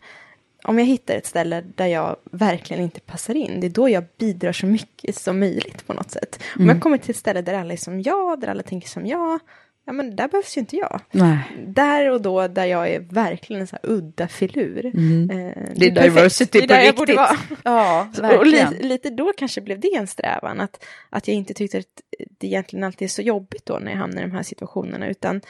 Om 0.63 0.79
jag 0.79 0.85
hittar 0.85 1.15
ett 1.15 1.25
ställe 1.25 1.61
där 1.75 1.87
jag 1.87 2.15
verkligen 2.31 2.83
inte 2.83 2.99
passar 2.99 3.35
in, 3.35 3.59
det 3.59 3.67
är 3.67 3.71
då 3.71 3.89
jag 3.89 4.03
bidrar 4.17 4.51
så 4.51 4.65
mycket 4.65 5.15
som 5.15 5.39
möjligt 5.39 5.87
på 5.87 5.93
något 5.93 6.11
sätt. 6.11 6.39
Om 6.55 6.61
Mm. 6.61 6.75
jag 6.75 6.83
kommer 6.83 6.97
till 6.97 7.09
ett 7.11 7.17
ställe 7.17 7.41
där 7.41 7.53
alla 7.53 7.73
är 7.73 7.77
som 7.77 8.01
jag, 8.01 8.39
där 8.41 8.47
alla 8.47 8.63
tänker 8.63 8.87
som 8.89 9.05
jag, 9.05 9.39
ja 9.85 9.93
men 9.93 10.15
där 10.15 10.27
behövs 10.27 10.57
ju 10.57 10.59
inte 10.59 10.75
jag 10.75 11.01
Nej. 11.11 11.37
där 11.67 12.09
och 12.11 12.21
då 12.21 12.47
där 12.47 12.65
jag 12.65 12.89
är 12.89 12.99
verkligen 12.99 13.61
en 13.61 13.67
så 13.67 13.75
här 13.83 13.89
udda 13.91 14.27
filur. 14.27 14.85
Eh, 14.85 14.91
Mm. 14.93 15.27
Det 15.75 15.85
är 15.85 15.91
perfekt. 15.95 16.03
diversity 16.15 16.59
det 16.59 16.63
är 16.63 16.67
där 16.67 16.79
på 16.79 16.85
jag 16.85 16.95
borde 16.95 17.11
riktigt. 17.13 17.57
Ja, 17.63 18.09
Så- 18.13 18.37
och 18.37 18.45
lite, 18.45 18.75
lite 18.79 19.09
då 19.09 19.33
kanske 19.37 19.61
blev 19.61 19.79
det 19.79 19.95
en 19.95 20.07
strävan, 20.07 20.59
att, 20.61 20.83
att 21.09 21.27
jag 21.27 21.35
inte 21.37 21.53
tyckte 21.53 21.77
att 21.77 21.85
det 22.39 22.47
egentligen 22.47 22.83
alltid 22.83 23.05
är 23.05 23.09
så 23.09 23.21
jobbigt 23.21 23.65
då 23.65 23.79
när 23.79 23.91
jag 23.91 23.97
hamnar 23.99 24.21
i 24.21 24.25
de 24.25 24.31
här 24.31 24.43
situationerna, 24.43 25.07
utan 25.07 25.41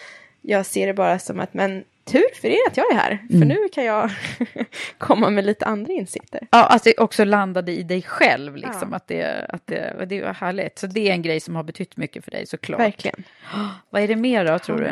jag 0.41 0.65
ser 0.65 0.87
det 0.87 0.93
bara 0.93 1.19
som 1.19 1.39
att, 1.39 1.53
men 1.53 1.83
tur 2.05 2.35
för 2.41 2.47
er 2.47 2.57
att 2.67 2.77
jag 2.77 2.91
är 2.91 2.95
här, 2.95 3.25
för 3.29 3.35
Mm. 3.35 3.47
nu 3.47 3.57
kan 3.73 3.83
jag 3.85 4.11
komma 4.97 5.29
med 5.29 5.45
lite 5.45 5.65
andra 5.65 5.93
insikter. 5.93 6.47
Ja, 6.51 6.65
att 6.67 6.83
det 6.83 6.97
också 6.97 7.23
landade 7.25 7.71
i 7.71 7.83
dig 7.83 8.01
själv, 8.01 8.55
liksom, 8.55 8.87
Ja. 8.91 8.95
att, 8.97 9.07
det, 9.07 9.45
att 9.49 9.67
det, 9.67 10.05
det 10.09 10.21
var 10.21 10.33
härligt. 10.33 10.79
Så 10.79 10.87
det 10.87 11.09
är 11.09 11.13
en 11.13 11.21
grej 11.21 11.39
som 11.39 11.55
har 11.55 11.63
betytt 11.63 11.97
mycket 11.97 12.23
för 12.25 12.31
dig 12.31 12.45
såklart. 12.47 12.79
Verkligen. 12.79 13.23
Vad 13.89 14.01
är 14.01 14.07
det 14.07 14.15
mer 14.15 14.45
då, 14.45 14.59
tror 14.59 14.77
du, 14.77 14.91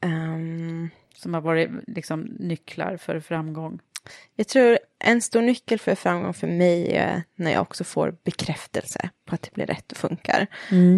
Ehm, 0.00 0.90
som 1.14 1.34
har 1.34 1.40
varit 1.40 1.70
liksom, 1.86 2.20
nycklar 2.20 2.96
för 2.96 3.20
framgång? 3.20 3.78
Jag 4.36 4.48
tror 4.48 4.78
en 5.04 5.22
stor 5.22 5.42
nyckel 5.42 5.78
för 5.78 5.94
framgång 5.94 6.34
för 6.34 6.46
mig 6.46 6.92
är 6.96 7.22
när 7.36 7.52
jag 7.52 7.62
också 7.62 7.84
får 7.84 8.14
bekräftelse 8.24 9.10
på 9.26 9.34
att 9.34 9.42
det 9.42 9.54
blir 9.54 9.66
rätt 9.66 9.92
och 9.92 9.98
funkar. 9.98 10.46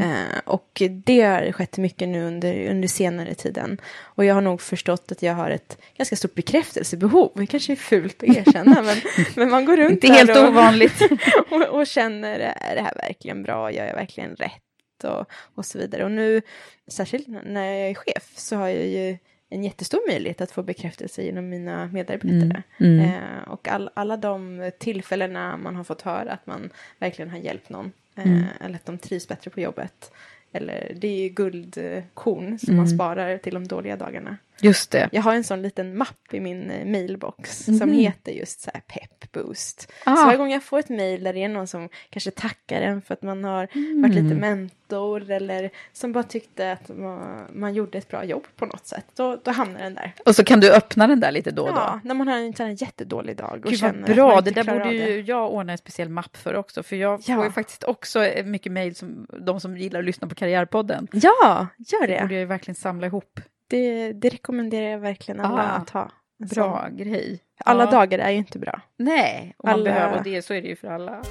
Eh, 0.03 0.39
och 0.45 0.83
det 1.05 1.21
har 1.21 1.53
skett 1.53 1.79
mycket 1.79 2.09
nu 2.09 2.25
under, 2.25 2.71
under 2.71 2.89
senare 2.89 3.35
tiden. 3.35 3.81
Och 4.01 4.25
jag 4.25 4.35
har 4.35 4.41
nog 4.41 4.61
förstått 4.61 5.13
att 5.13 5.23
jag 5.23 5.35
har 5.35 5.51
ett 5.51 5.79
ganska 5.97 6.17
stort 6.17 6.35
bekräftelsebehov. 6.35 7.33
Det 7.35 7.47
kanske 7.47 7.73
är 7.73 7.77
fult 7.77 8.23
att 8.23 8.37
erkänna, 8.37 8.83
men, 8.83 8.97
men 9.37 9.51
man 9.51 9.65
går 9.65 9.77
runt 9.77 9.91
Inte 9.91 10.07
där 10.07 10.15
helt 10.15 10.37
och, 10.37 10.49
ovanligt. 10.49 11.01
och, 11.51 11.63
och 11.63 11.87
känner, 11.87 12.41
är 12.41 12.77
det 12.77 12.83
här 12.83 12.95
verkligen 12.97 13.43
bra? 13.43 13.73
Gör 13.73 13.87
jag 13.87 13.95
verkligen 13.95 14.37
rätt? 14.37 15.05
Och, 15.05 15.27
och 15.55 15.67
så 15.67 15.79
vidare. 15.79 16.05
Och 16.05 16.13
nu, 16.13 16.43
särskilt 16.89 17.29
när 17.29 17.65
jag 17.65 17.91
är 17.91 17.95
chef, 17.95 18.33
så 18.37 18.57
har 18.57 18.69
jag 18.69 18.87
ju 18.87 19.19
en 19.55 19.65
jättestor 19.65 20.01
möjlighet 20.11 20.41
att 20.41 20.51
få 20.51 20.63
bekräftelse 20.63 21.23
genom 21.23 21.49
mina 21.49 21.87
medarbetare. 21.93 22.63
Mm. 22.79 23.01
Eh, 23.01 23.49
och 23.49 23.69
all, 23.69 23.91
alla 23.95 24.17
de 24.17 24.71
tillfällena 24.79 25.57
man 25.57 25.77
har 25.77 25.85
fått 25.85 26.03
höra 26.03 26.33
att 26.33 26.47
man 26.47 26.71
verkligen 26.99 27.31
har 27.31 27.39
hjälpt 27.39 27.69
någon. 27.69 27.93
Eh, 28.17 28.27
Mm. 28.27 28.45
Eller 28.61 28.75
att 28.75 28.87
de 28.87 28.99
trivs 28.99 29.29
bättre 29.29 29.51
på 29.51 29.61
jobbet. 29.61 30.13
Eller 30.53 30.93
det 30.97 31.09
är 31.09 31.23
ju 31.23 31.29
guldkorn 31.29 32.59
som 32.59 32.77
man 32.77 32.87
Mm. 32.87 32.97
sparar 32.97 33.39
till 33.39 33.55
de 33.55 33.69
dåliga 33.69 33.97
dagarna. 33.97 34.37
Just 34.61 34.91
det. 34.91 35.09
Jag 35.13 35.23
har 35.23 35.35
en 35.35 35.45
sån 35.45 35.63
liten 35.63 35.97
mapp 35.99 36.19
i 36.35 36.41
min 36.41 36.71
eh, 36.71 36.87
mailbox 36.87 37.69
Mhm. 37.69 37.79
som 37.79 37.93
heter 37.93 38.33
just 38.33 38.61
så 38.61 38.71
här 38.75 38.81
pepp 38.81 39.33
boost. 39.33 39.93
Ah. 40.07 40.17
Så 40.17 40.25
varje 40.25 40.37
gång 40.39 40.51
jag 40.51 40.63
får 40.63 40.79
ett 40.79 40.89
mail 40.89 41.23
där 41.25 41.33
det 41.33 41.43
är 41.45 41.49
någon 41.49 41.67
som 41.67 41.89
kanske 42.11 42.31
tackar 42.31 42.81
en 42.83 43.03
för 43.03 43.15
att 43.15 43.23
man 43.23 43.45
har 43.45 43.61
varit 43.61 43.75
Mm. 43.75 44.11
lite 44.11 44.35
mentor 44.41 45.31
eller 45.31 45.71
som 45.93 46.13
bara 46.13 46.25
tyckte 46.25 46.73
att 46.73 46.89
man, 46.89 47.47
man 47.53 47.75
gjorde 47.75 47.99
ett 47.99 48.09
bra 48.09 48.25
jobb 48.25 48.47
på 48.57 48.67
något 48.67 48.87
sätt, 48.87 49.05
då, 49.17 49.37
då 49.45 49.51
hamnar 49.51 49.81
den 49.81 49.95
där. 49.95 50.13
Och 50.27 50.37
så 50.37 50.45
kan 50.45 50.61
du 50.61 50.73
öppna 50.73 51.07
den 51.07 51.21
där 51.21 51.33
lite 51.33 51.51
då 51.51 51.63
och 51.63 51.69
då. 51.69 51.75
Ja, 51.81 52.01
när 52.05 52.15
man 52.15 52.29
har 52.29 52.37
en 52.39 52.55
sån 52.55 52.67
här 52.67 52.77
jättedålig 52.83 53.37
dag 53.37 53.61
och 53.65 53.71
Gud 53.71 53.81
vad 53.81 54.05
bra, 54.05 54.41
det 54.41 54.51
där 54.51 54.65
borde 54.65 54.91
ju 54.95 55.21
jag 55.21 55.53
ordna 55.53 55.73
en 55.73 55.79
speciell 55.79 56.09
mapp 56.09 56.37
för 56.37 56.55
också. 56.55 56.83
För 56.83 56.97
jag 56.97 57.21
Ja. 57.27 57.35
får 57.37 57.45
ju 57.45 57.51
faktiskt 57.51 57.85
också 57.85 58.25
eh, 58.25 58.45
mycket 58.45 58.73
mejl 58.73 58.95
som 58.95 59.27
de 59.41 59.61
som 59.61 59.77
gillar 59.77 59.99
att 60.01 60.07
lyssna 60.07 60.29
på 60.29 60.35
Karriärpodden. 60.35 61.09
Ja, 61.13 61.67
gör 61.79 62.01
Det 62.01 62.07
borde 62.07 62.27
det. 62.27 62.35
jag 62.35 62.41
ju 62.41 62.45
verkligen 62.45 62.75
samla 62.75 63.07
ihop. 63.07 63.41
Det, 63.75 64.13
det 64.13 64.29
rekommenderar 64.29 64.87
jag 64.87 64.99
verkligen 64.99 65.41
alla 65.41 65.63
Ah, 65.63 65.77
att 65.77 65.91
ha. 65.91 66.11
En 66.43 66.47
Bra 66.49 66.89
grej. 66.93 67.41
Alla 67.65 67.85
Ja. 67.85 67.91
dagar 67.91 68.19
är 68.19 68.31
ju 68.31 68.37
inte 68.39 68.59
bra. 68.59 68.81
Nej, 68.97 69.55
och 69.59 69.65
man 69.65 69.75
Alla- 69.75 69.85
behöver 69.85 70.19
och 70.19 70.25
det, 70.25 70.43
så 70.43 70.55
är 70.55 70.63
det 70.63 70.69
ju 70.69 70.77
för 70.77 70.89
alla. 70.89 71.23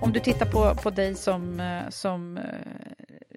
Om 0.00 0.12
du 0.12 0.20
tittar 0.20 0.46
på, 0.46 0.74
på 0.82 0.90
dig 0.90 1.14
som, 1.14 1.60
eh, 1.60 1.88
som 1.90 2.38
uh, 2.38 2.44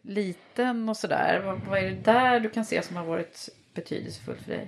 liten 0.04 0.90
och 0.90 0.98
sådär, 0.98 1.42
vad, 1.46 1.62
vad 1.70 1.80
är 1.80 1.84
det 1.84 1.96
där 2.12 2.40
du 2.40 2.50
kan 2.50 2.66
se 2.66 2.82
som 2.82 2.96
har 2.96 3.04
varit 3.06 3.50
betydelsefullt 3.74 4.42
för 4.42 4.52
dig? 4.52 4.68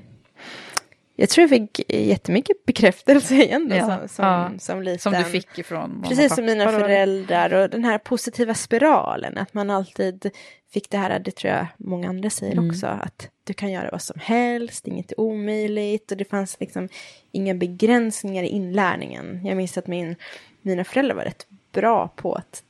Jag 1.15 1.29
tror 1.29 1.41
jag 1.43 1.49
fick 1.49 1.93
jättemycket 1.93 2.65
bekräftelse 2.65 3.35
igen 3.35 3.69
då, 3.69 3.75
Ja, 3.75 3.85
som, 3.85 4.07
som, 4.07 4.25
ja. 4.25 4.51
som 4.59 4.81
liten. 4.81 4.99
Som 4.99 5.13
du 5.13 5.23
fick 5.23 5.57
ifrån 5.57 6.05
Precis 6.07 6.35
som 6.35 6.45
mina 6.45 6.71
föräldrar 6.71 7.53
och 7.53 7.69
den 7.69 7.83
här 7.83 7.97
positiva 7.97 8.53
spiralen, 8.53 9.37
att 9.37 9.53
man 9.53 9.69
alltid 9.69 10.31
fick 10.73 10.89
det 10.89 10.97
här, 10.97 11.19
det 11.19 11.31
tror 11.31 11.53
jag 11.53 11.67
många 11.77 12.09
andra 12.09 12.29
säger 12.29 12.53
Mm. 12.53 12.69
också, 12.69 12.87
att 12.87 13.29
du 13.43 13.53
kan 13.53 13.71
göra 13.71 13.89
vad 13.91 14.01
som 14.01 14.19
helst, 14.19 14.87
inget 14.87 15.11
är 15.11 15.19
omöjligt 15.19 16.11
och 16.11 16.17
det 16.17 16.25
fanns 16.25 16.57
liksom 16.59 16.89
inga 17.31 17.53
begränsningar 17.53 18.43
i 18.43 18.47
inlärningen. 18.47 19.41
Jag 19.45 19.57
minns 19.57 19.77
att 19.77 19.87
min, 19.87 20.15
mina 20.61 20.83
föräldrar 20.83 21.15
var 21.15 21.23
rätt 21.23 21.47
bra 21.71 22.07
på 22.15 22.33
att 22.33 22.63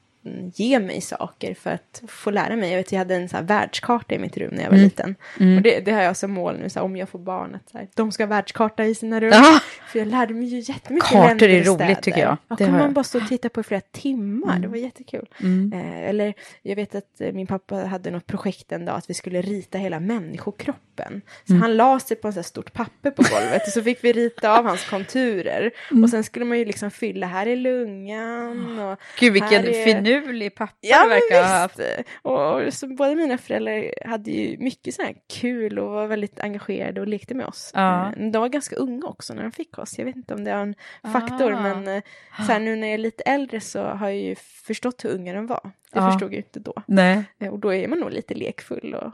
ge 0.56 0.80
mig 0.80 1.02
saker 1.02 1.54
för 1.54 1.70
att 1.72 2.04
få 2.08 2.32
lära 2.32 2.56
mig. 2.56 2.70
Jag 2.70 2.78
vet, 2.78 2.92
jag 2.92 3.00
hade 3.00 3.16
en 3.16 3.30
så 3.30 3.36
här 3.38 3.44
världskarta 3.44 4.16
i 4.16 4.20
mitt 4.20 4.38
rum 4.38 4.50
när 4.54 4.64
jag 4.64 4.70
var 4.70 4.78
Mm. 4.78 4.84
liten. 4.84 5.16
Och 5.58 5.62
det, 5.62 5.80
det 5.86 5.92
har 5.92 6.02
jag 6.02 6.18
som 6.18 6.32
mål 6.32 6.58
nu, 6.60 6.70
så 6.70 6.80
här, 6.80 6.86
om 6.86 6.96
jag 6.98 7.10
får 7.10 7.20
barn, 7.20 7.56
att 7.56 7.70
så 7.70 7.78
här, 7.78 7.88
de 7.96 8.12
ska 8.12 8.24
ha 8.24 8.28
världskarta 8.28 8.86
i 8.86 8.96
sina 8.96 9.20
rum. 9.20 9.30
Ja. 9.34 9.60
För 9.88 10.00
jag 10.00 10.08
lärde 10.08 10.34
mig 10.34 10.48
ju 10.48 10.60
jättemycket 10.60 11.10
Kartor 11.10 11.50
är 11.50 11.64
roligt, 11.64 12.02
tycker 12.02 12.20
jag. 12.22 12.38
Ja, 12.48 12.56
Det 12.56 12.72
man 12.72 12.80
jag. 12.82 12.94
bara 12.94 13.04
stå 13.04 13.18
och 13.20 13.28
titta 13.28 13.50
på 13.50 13.60
i 13.60 13.64
flera 13.64 13.82
timmar, 13.82 14.50
Mm. 14.50 14.62
det 14.62 14.68
var 14.68 14.78
jättekul. 14.78 15.26
Mm. 15.44 15.74
Eh, 15.74 16.10
eller 16.10 16.34
jag 16.62 16.76
vet 16.76 16.96
att 16.96 17.22
eh, 17.22 17.32
min 17.34 17.48
pappa 17.48 17.76
hade 17.76 18.12
något 18.12 18.28
projekt 18.28 18.72
en 18.72 18.86
dag 18.86 18.96
att 18.98 19.10
vi 19.10 19.14
skulle 19.14 19.42
rita 19.42 19.78
hela 19.78 20.00
människokroppen. 20.00 21.22
Så 21.48 21.52
Mm. 21.54 21.62
han 21.62 21.76
la 21.78 22.00
sig 22.00 22.18
på 22.18 22.28
ett 22.28 22.34
så 22.34 22.38
här 22.40 22.44
stort 22.44 22.74
papper 22.74 23.12
på 23.12 23.24
golvet 23.32 23.62
och 23.68 23.74
så 23.74 23.82
fick 23.84 24.04
vi 24.04 24.14
rita 24.14 24.58
av 24.60 24.66
hans 24.66 24.86
konturer. 24.90 25.72
Mm. 25.92 26.04
Och 26.04 26.10
sen 26.10 26.24
skulle 26.24 26.46
man 26.46 26.60
ju 26.60 26.66
liksom 26.66 26.92
fylla, 26.92 27.28
här 27.28 27.48
är 27.48 27.56
lungan 27.56 28.80
och 28.80 29.00
Gud, 29.20 29.34
vilken 29.34 29.66
är... 29.66 29.84
finurlig 30.22 30.56
pappa 30.56 30.74
Ja, 30.80 31.04
du 31.04 31.10
verkar 31.10 31.44
ha 31.44 31.60
haft. 31.60 31.80
visst. 31.80 32.10
Och 32.22 32.74
så 32.74 32.88
båda 32.88 33.16
mina 33.16 33.38
föräldrar 33.38 33.94
hade 34.08 34.32
ju 34.32 34.58
mycket 34.58 34.94
så 34.94 35.02
här 35.02 35.16
kul 35.42 35.80
och 35.80 35.92
var 35.92 36.08
väldigt 36.08 36.40
engagerade 36.40 37.02
och 37.02 37.08
lekte 37.08 37.34
med 37.36 37.46
oss. 37.46 37.72
Ja. 37.74 38.06
Eh, 38.18 38.30
De 38.32 38.40
var 38.40 38.50
ganska 38.50 38.76
unga 38.76 39.08
också 39.08 39.34
när 39.34 39.44
de 39.44 39.52
fick 39.52 39.78
oss. 39.78 39.98
Jag 39.98 40.06
vet 40.06 40.16
inte 40.16 40.34
om 40.34 40.44
det 40.44 40.52
är 40.52 40.56
en 40.62 40.76
faktor, 41.14 41.54
Ah. 41.54 41.60
men 41.62 41.88
eh, 41.88 42.04
så 42.38 42.52
här, 42.52 42.60
nu 42.60 42.76
när 42.76 42.88
jag 42.88 42.94
är 42.94 42.98
lite 42.98 43.24
äldre 43.24 43.60
så 43.62 43.84
har 43.84 44.10
jag 44.10 44.18
ju 44.20 44.36
förstått 44.36 45.06
hur 45.06 45.10
unga 45.10 45.34
de 45.34 45.48
var. 45.48 45.72
Det 45.92 46.00
Ja. 46.00 46.12
förstod 46.12 46.34
jag 46.34 46.40
inte 46.40 46.60
då. 46.60 46.74
Nej. 46.88 47.24
Eh, 47.40 47.50
Och 47.54 47.60
då 47.60 47.74
är 47.74 47.88
man 47.88 48.00
nog 48.00 48.12
lite 48.12 48.34
lekfull 48.34 48.94
och, 48.96 49.12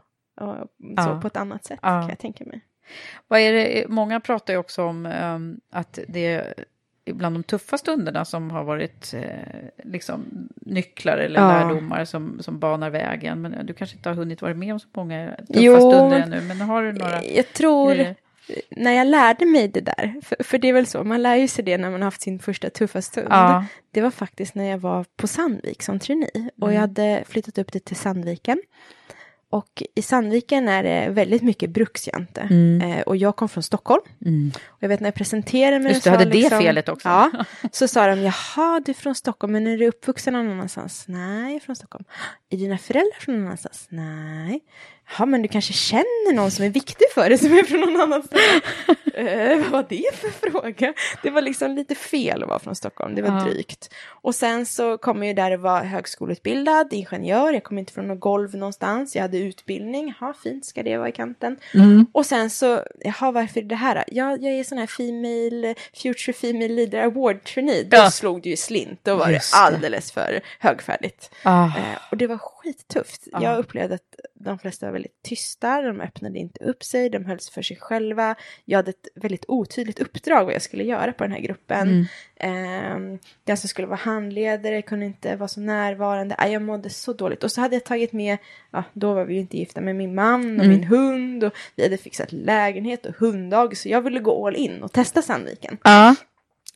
och 0.48 0.68
så 1.04 1.20
på 1.20 1.26
ett 1.26 1.36
annat 1.36 1.64
sätt 1.64 1.80
kan 1.80 2.08
jag 2.08 2.18
tänka 2.18 2.44
mig. 2.44 2.60
Vad 3.28 3.40
är 3.40 3.52
det, 3.52 3.84
många 3.88 4.20
pratar 4.20 4.52
ju 4.52 4.58
också 4.58 4.82
om 4.84 5.06
ehm, 5.06 5.60
att 5.72 5.98
det 6.08 6.26
är 6.26 6.54
bland 7.06 7.34
de 7.36 7.42
tuffa 7.42 7.78
stunderna 7.78 8.24
som 8.24 8.50
har 8.50 8.64
varit 8.64 9.14
eh, 9.14 9.22
liksom, 9.84 10.48
nycklar 10.54 11.16
eller 11.18 11.40
Ja. 11.40 11.48
lärdomar 11.48 12.04
som, 12.04 12.38
som 12.42 12.58
banar 12.58 12.90
vägen. 12.90 13.42
Men 13.42 13.66
du 13.66 13.74
kanske 13.74 13.96
inte 13.96 14.08
har 14.08 14.16
hunnit 14.16 14.42
vara 14.42 14.54
med 14.54 14.72
om 14.72 14.80
så 14.80 14.88
många 14.96 15.30
tuffa 15.36 15.60
Jo, 15.60 15.76
stunder 15.76 16.20
ännu. 16.20 16.40
Men 16.40 16.60
har 16.60 16.82
du 16.82 16.92
några? 16.92 17.24
Jag 17.24 17.52
tror, 17.52 17.94
grejer? 17.94 18.16
när 18.70 18.92
jag 18.92 19.06
lärde 19.06 19.46
mig 19.46 19.68
det 19.68 19.80
där, 19.80 20.14
för, 20.22 20.36
för 20.44 20.58
det 20.58 20.68
är 20.68 20.72
väl 20.72 20.86
så, 20.86 21.04
man 21.04 21.22
lär 21.22 21.36
ju 21.36 21.48
sig 21.48 21.64
det 21.64 21.78
när 21.78 21.90
man 21.90 22.00
har 22.00 22.06
haft 22.06 22.22
sin 22.22 22.38
första 22.38 22.70
tuffa 22.70 23.02
stund. 23.02 23.26
Ja. 23.30 23.64
Det 23.90 24.00
var 24.00 24.10
faktiskt 24.10 24.54
när 24.54 24.64
jag 24.70 24.78
var 24.78 25.04
på 25.16 25.26
Sandvik 25.26 25.82
som 25.82 25.98
trainee 25.98 26.50
och 26.60 26.62
Mm. 26.68 26.74
jag 26.74 26.80
hade 26.80 27.24
flyttat 27.28 27.58
upp 27.58 27.72
det 27.72 27.84
till 27.84 27.96
Sandviken. 27.96 28.58
Och 29.52 29.82
i 29.94 30.02
Sandviken 30.02 30.68
är 30.68 30.82
det 30.82 31.08
väldigt 31.10 31.42
mycket 31.42 31.70
bruksjante. 31.70 32.40
Mm. 32.40 32.90
Eh, 32.90 33.00
och 33.00 33.16
jag 33.16 33.36
kom 33.36 33.48
från 33.48 33.62
Stockholm. 33.62 34.02
Mm. 34.24 34.52
Och 34.66 34.78
jag 34.80 34.88
vet 34.88 35.00
när 35.00 35.06
jag 35.06 35.14
presenterade 35.14 35.78
mig. 35.78 35.92
Just 35.92 36.04
det, 36.04 36.10
hade 36.10 36.24
det 36.24 36.30
liksom, 36.30 36.60
felet 36.60 36.88
också. 36.88 37.08
Ja, 37.08 37.30
så 37.72 37.88
sa 37.88 38.06
de, 38.06 38.22
jaha, 38.22 38.80
du 38.84 38.92
är 38.92 38.94
från 38.94 39.14
Stockholm, 39.14 39.52
men 39.52 39.66
är 39.66 39.78
du 39.78 39.86
uppvuxen 39.86 40.32
någon 40.32 40.50
annanstans? 40.50 41.04
Nej, 41.08 41.42
jag 41.42 41.54
är 41.54 41.60
från 41.60 41.76
Stockholm. 41.76 42.04
Är 42.50 42.56
dina 42.56 42.78
föräldrar 42.78 43.20
från 43.20 43.34
någon 43.34 43.44
annanstans? 43.44 43.86
Nej. 43.88 44.60
Ja, 45.18 45.26
men 45.26 45.42
du 45.42 45.48
kanske 45.48 45.72
känner 45.72 46.32
någon 46.34 46.50
som 46.50 46.64
är 46.64 46.68
viktig 46.68 47.06
för 47.14 47.28
dig 47.28 47.38
som 47.38 47.52
är 47.58 47.62
från 47.62 47.80
någon 47.80 48.00
annanstans? 48.00 48.42
eh, 49.14 49.58
vad 49.58 49.70
var 49.70 49.86
det 49.88 50.14
för 50.14 50.50
fråga? 50.50 50.94
Det 51.22 51.30
var 51.30 51.40
liksom 51.42 51.70
lite 51.70 51.94
fel 51.94 52.42
att 52.42 52.48
vara 52.48 52.58
från 52.58 52.74
Stockholm, 52.74 53.14
det 53.14 53.22
var 53.22 53.28
Ja. 53.38 53.44
drygt. 53.44 53.94
Och 54.08 54.34
sen 54.34 54.66
så 54.66 54.98
kom 54.98 55.18
jag 55.22 55.26
ju 55.28 55.34
där 55.34 55.50
och 55.50 55.60
var 55.60 55.84
högskoleutbildad, 55.84 56.92
ingenjör, 56.92 57.52
jag 57.52 57.62
kom 57.64 57.78
inte 57.78 57.92
från 57.92 58.08
något 58.08 58.20
golv 58.20 58.54
någonstans, 58.54 59.14
jag 59.14 59.22
hade 59.22 59.38
utbildning, 59.38 60.14
ja 60.20 60.34
fint 60.42 60.64
ska 60.66 60.82
det 60.82 60.96
vara 60.98 61.08
i 61.08 61.12
kanten. 61.12 61.56
Mm. 61.74 62.06
Och 62.12 62.26
sen 62.26 62.50
så, 62.50 62.82
jaha 63.00 63.30
varför 63.32 63.62
det 63.62 63.74
här? 63.74 64.04
Ja, 64.06 64.36
jag 64.40 64.44
är 64.52 64.64
sån 64.64 64.78
här 64.78 64.86
Female, 64.86 65.74
Future 65.94 66.32
Female 66.32 66.68
Leader 66.68 67.02
Award 67.04 67.44
trainee. 67.44 67.84
Då 67.84 67.96
Ja. 67.96 68.10
slog 68.10 68.42
det 68.42 68.48
ju 68.48 68.56
slint, 68.56 69.00
då 69.02 69.16
var 69.16 69.28
Just 69.30 69.52
det 69.52 69.58
alldeles 69.58 70.12
för 70.12 70.40
högfärdigt. 70.58 71.30
Ah. 71.42 71.64
Eh, 71.64 71.98
och 72.10 72.16
det 72.16 72.26
var 72.26 72.38
skittufft. 72.38 73.22
Ja. 73.32 73.42
Jag 73.42 73.58
upplevde 73.58 73.94
att 73.94 74.14
de 74.34 74.58
flesta 74.58 74.90
var 74.90 74.98
väldigt 75.02 75.22
tysta, 75.22 75.82
de 75.82 76.00
öppnade 76.00 76.38
inte 76.38 76.64
upp 76.64 76.84
sig, 76.84 77.10
de 77.10 77.24
höll 77.24 77.40
sig 77.40 77.52
för 77.52 77.62
sig 77.62 77.76
själva. 77.76 78.34
Jag 78.64 78.78
hade 78.78 78.90
ett 78.90 79.08
väldigt 79.14 79.44
otydligt 79.48 80.00
uppdrag 80.00 80.44
vad 80.44 80.54
jag 80.54 80.62
skulle 80.62 80.84
göra 80.84 81.12
på 81.12 81.24
den 81.24 81.32
här 81.32 81.40
gruppen. 81.40 82.06
Mm. 82.36 83.14
Eh, 83.14 83.18
den 83.44 83.56
som 83.56 83.68
skulle 83.68 83.86
vara 83.88 83.96
handledare 83.98 84.82
kunde 84.82 85.06
inte 85.06 85.36
vara 85.36 85.48
så 85.48 85.60
närvarande. 85.60 86.34
Ah, 86.38 86.46
jag 86.46 86.62
mådde 86.62 86.90
så 86.90 87.12
dåligt. 87.12 87.44
Och 87.44 87.52
så 87.52 87.60
hade 87.60 87.76
jag 87.76 87.84
tagit 87.84 88.12
med, 88.12 88.38
ja, 88.70 88.84
då 88.92 89.14
var 89.14 89.24
vi 89.24 89.34
ju 89.34 89.40
inte 89.40 89.56
gifta 89.58 89.80
med 89.80 89.96
min 89.96 90.14
man 90.14 90.60
och 90.60 90.64
Mm. 90.64 90.68
min 90.68 90.84
hund 90.84 91.44
och 91.44 91.52
vi 91.76 91.82
hade 91.82 91.96
fixat 91.96 92.32
lägenhet 92.32 93.06
och 93.06 93.16
hunddag. 93.16 93.76
Så 93.76 93.88
jag 93.88 94.02
ville 94.02 94.20
gå 94.20 94.46
all 94.46 94.56
in 94.56 94.82
och 94.82 94.92
testa 94.92 95.22
Sandviken. 95.22 95.78
Ja. 95.84 96.14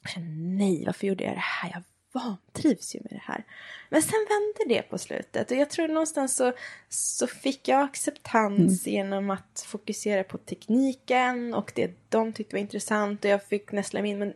Jag 0.02 0.10
kände, 0.10 0.30
nej, 0.64 0.82
varför 0.86 1.06
gjorde 1.06 1.24
jag 1.24 1.32
det 1.32 1.38
här? 1.62 1.70
Jag 1.74 1.82
vantrivs 2.16 2.94
ju 2.94 3.00
med 3.00 3.12
det 3.12 3.22
här. 3.22 3.44
Men 3.90 4.02
sen 4.02 4.26
vände 4.28 4.74
det 4.74 4.82
på 4.82 4.98
slutet 4.98 5.50
och 5.50 5.56
jag 5.56 5.70
tror 5.70 5.88
någonstans 5.88 6.36
så, 6.36 6.52
så 6.88 7.26
fick 7.26 7.68
jag 7.68 7.80
acceptans 7.80 8.86
genom 8.86 9.30
att 9.30 9.64
fokusera 9.66 10.24
på 10.24 10.38
tekniken 10.38 11.54
och 11.54 11.72
det 11.74 11.90
de 12.08 12.32
tyckte 12.32 12.56
var 12.56 12.60
intressant 12.60 13.24
och 13.24 13.30
jag 13.30 13.44
fick 13.44 13.72
nästla 13.72 14.06
in, 14.06 14.18
men 14.18 14.34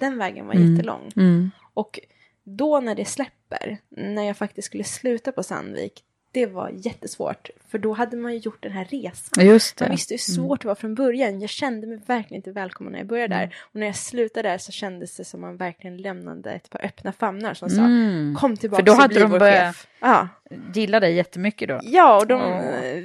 den 0.00 0.18
vägen 0.18 0.46
var 0.46 0.54
jättelång. 0.54 1.12
Mm. 1.16 1.50
Och 1.74 2.00
då 2.44 2.80
när 2.80 2.94
det 2.94 3.04
släpper, 3.04 3.78
när 3.88 4.22
jag 4.22 4.36
faktiskt 4.36 4.66
skulle 4.66 4.84
sluta 4.84 5.32
på 5.32 5.42
Sandvik, 5.42 6.04
det 6.32 6.46
var 6.46 6.70
jättesvårt. 6.74 7.50
För 7.72 7.78
då 7.78 7.92
hade 7.92 8.16
man 8.16 8.32
ju 8.32 8.38
gjort 8.38 8.62
den 8.62 8.72
här 8.72 8.84
resan. 8.84 9.46
Just 9.46 9.76
det. 9.76 9.84
Man 9.84 9.90
visste 9.90 10.14
hur 10.14 10.18
svårt 10.18 10.60
det 10.62 10.68
var 10.68 10.74
från 10.74 10.94
början. 10.94 11.40
Jag 11.40 11.50
kände 11.50 11.86
mig 11.86 12.00
verkligen 12.06 12.38
inte 12.38 12.52
välkommen 12.52 12.92
när 12.92 12.98
jag 13.00 13.08
började 13.08 13.34
där. 13.34 13.54
Och 13.60 13.80
när 13.80 13.86
jag 13.86 13.96
slutade 13.96 14.48
där 14.48 14.58
så 14.58 14.72
kändes 14.72 15.16
det 15.16 15.24
som 15.24 15.40
man 15.40 15.56
verkligen 15.56 15.96
lämnade 15.96 16.50
ett 16.50 16.70
par 16.70 16.84
öppna 16.84 17.12
famnar 17.12 17.54
som 17.54 17.70
sa 17.70 17.80
Mm. 17.80 18.34
kom 18.40 18.56
tillbaka 18.56 18.80
För 18.80 18.86
då 18.86 18.92
och 18.92 18.98
hade 18.98 19.14
bli 19.14 19.22
de 19.22 19.38
börjat-. 19.38 19.86
Ja. 20.00 20.28
Gillar 20.74 21.00
dig 21.00 21.14
jättemycket 21.14 21.68
då. 21.68 21.80
Ja, 21.82 22.16
och 22.20 22.26
de, 22.26 22.42
Åh. 22.42 22.60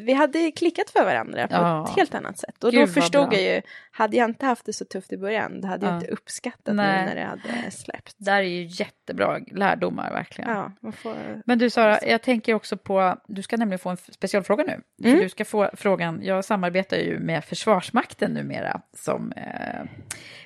vi 0.06 0.14
hade 0.14 0.52
klickat 0.52 0.90
för 0.90 1.04
varandra 1.06 1.48
på 1.48 1.54
Ja. 1.56 1.88
ett 1.90 1.96
helt 1.96 2.16
annat 2.16 2.40
sätt. 2.40 2.64
Och 2.64 2.72
Gud, 2.72 2.82
då 2.82 2.88
förstod 2.88 3.34
jag 3.34 3.42
ju, 3.42 3.62
hade 3.92 4.18
jag 4.18 4.30
inte 4.30 4.46
haft 4.46 4.66
det 4.66 4.74
så 4.74 4.86
tufft 4.86 5.14
i 5.14 5.18
början, 5.18 5.62
då 5.62 5.68
hade 5.68 5.86
jag 5.86 5.94
Ja. 5.94 5.98
inte 6.00 6.12
uppskattat 6.12 6.76
Nej. 6.76 7.00
nu 7.02 7.06
när 7.10 7.16
det 7.16 7.24
hade 7.24 7.72
släppt. 7.72 8.14
Där 8.18 8.38
är 8.38 8.42
ju 8.42 8.64
jättebra 8.66 9.40
lärdomar 9.52 10.12
verkligen. 10.12 10.50
Ja, 10.52 10.72
får... 10.92 11.16
Men 11.46 11.60
du 11.60 11.70
Sara, 11.70 12.00
jag 12.08 12.22
tänker 12.22 12.54
också 12.54 12.78
på, 12.78 13.18
du 13.28 13.42
ska 13.42 13.58
nämligen 13.58 13.80
få 13.80 13.90
en 13.90 13.98
specialfråga 13.98 14.57
nu. 14.64 14.82
För 15.02 15.10
Mm. 15.10 15.20
Du 15.22 15.30
ska 15.30 15.46
få 15.46 15.70
frågan, 15.74 16.20
jag 16.24 16.46
samarbetar 16.46 16.98
ju 16.98 17.20
med 17.20 17.46
Försvarsmakten 17.46 18.32
numera, 18.34 18.82
som 18.94 19.32
eh, 19.32 19.82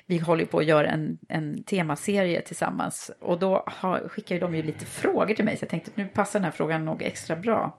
vi 0.06 0.18
håller 0.18 0.44
på 0.44 0.58
att 0.58 0.64
göra 0.64 0.88
en, 0.88 1.18
en 1.28 1.62
temaserie 1.62 2.40
tillsammans. 2.40 3.10
Och 3.20 3.38
då 3.38 3.64
har, 3.66 4.08
skickar 4.08 4.34
ju 4.34 4.40
de 4.40 4.54
ju 4.54 4.62
lite 4.62 4.86
frågor 4.86 5.34
till 5.34 5.44
mig, 5.44 5.56
så 5.56 5.62
jag 5.62 5.70
tänkte 5.70 5.90
att 5.90 5.96
nu 5.96 6.06
passar 6.08 6.38
den 6.38 6.44
här 6.44 6.50
frågan 6.52 6.84
nog 6.84 7.02
extra 7.02 7.36
bra. 7.36 7.78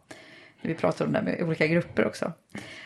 När 0.61 0.69
vi 0.69 0.75
pratar 0.75 1.05
om 1.05 1.11
det 1.11 1.17
här 1.19 1.25
med 1.25 1.41
olika 1.43 1.67
grupper 1.67 2.05
också. 2.07 2.31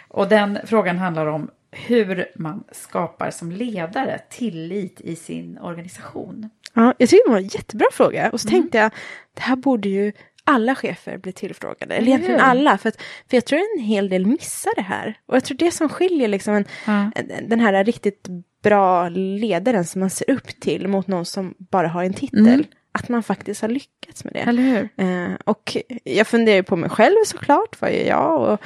Och 0.07 0.27
den 0.27 0.59
frågan 0.65 0.97
handlar 0.97 1.25
om 1.25 1.49
hur 1.71 2.25
man 2.35 2.63
skapar 2.71 3.31
som 3.31 3.51
ledare 3.51 4.19
tillit 4.29 5.01
i 5.01 5.15
sin 5.15 5.57
organisation. 5.57 6.49
Ja, 6.73 6.93
jag 6.97 7.09
tycker 7.09 7.27
det 7.27 7.31
var 7.31 7.37
en 7.39 7.47
jättebra 7.47 7.87
fråga. 7.93 8.29
Och 8.31 8.41
så 8.41 8.47
Mm. 8.49 8.61
tänkte 8.61 8.77
jag, 8.77 8.91
det 9.33 9.41
här 9.41 9.55
borde 9.55 9.89
ju 9.89 10.11
alla 10.47 10.75
chefer 10.75 11.17
bli 11.17 11.31
tillfrågade. 11.31 11.95
Eller 11.95 12.07
egentligen 12.07 12.39
alla. 12.39 12.77
För, 12.77 12.89
att, 12.89 12.95
för 13.29 13.37
jag 13.37 13.45
tror 13.45 13.59
en 13.77 13.83
hel 13.83 14.09
del 14.09 14.25
missar 14.25 14.71
det 14.75 14.81
här. 14.81 15.17
Och 15.25 15.35
jag 15.35 15.43
tror 15.45 15.57
det 15.57 15.71
som 15.71 15.89
skiljer 15.89 16.27
liksom 16.27 16.53
en, 16.53 16.65
Ja. 16.87 17.11
en- 17.15 17.49
den 17.49 17.59
här 17.59 17.83
riktigt 17.83 18.27
bra 18.63 19.09
ledaren 19.09 19.85
som 19.85 19.99
man 19.99 20.09
ser 20.09 20.29
upp 20.31 20.47
till 20.59 20.87
mot 20.87 21.07
någon 21.07 21.25
som 21.25 21.53
bara 21.57 21.87
har 21.87 22.03
en 22.03 22.13
titel. 22.13 22.47
Mm. 22.47 22.63
Att 22.91 23.09
man 23.09 23.23
faktiskt 23.23 23.61
har 23.61 23.69
lyckats 23.69 24.23
med 24.23 24.33
det. 24.33 24.39
Eh, 24.97 25.31
och 25.45 25.77
jag 26.03 26.27
funderar 26.27 26.55
ju 26.55 26.63
på 26.63 26.75
mig 26.75 26.89
själv 26.89 27.15
såklart, 27.25 27.81
vad 27.81 27.93
gör 27.93 28.05
jag? 28.05 28.41
Och 28.53 28.59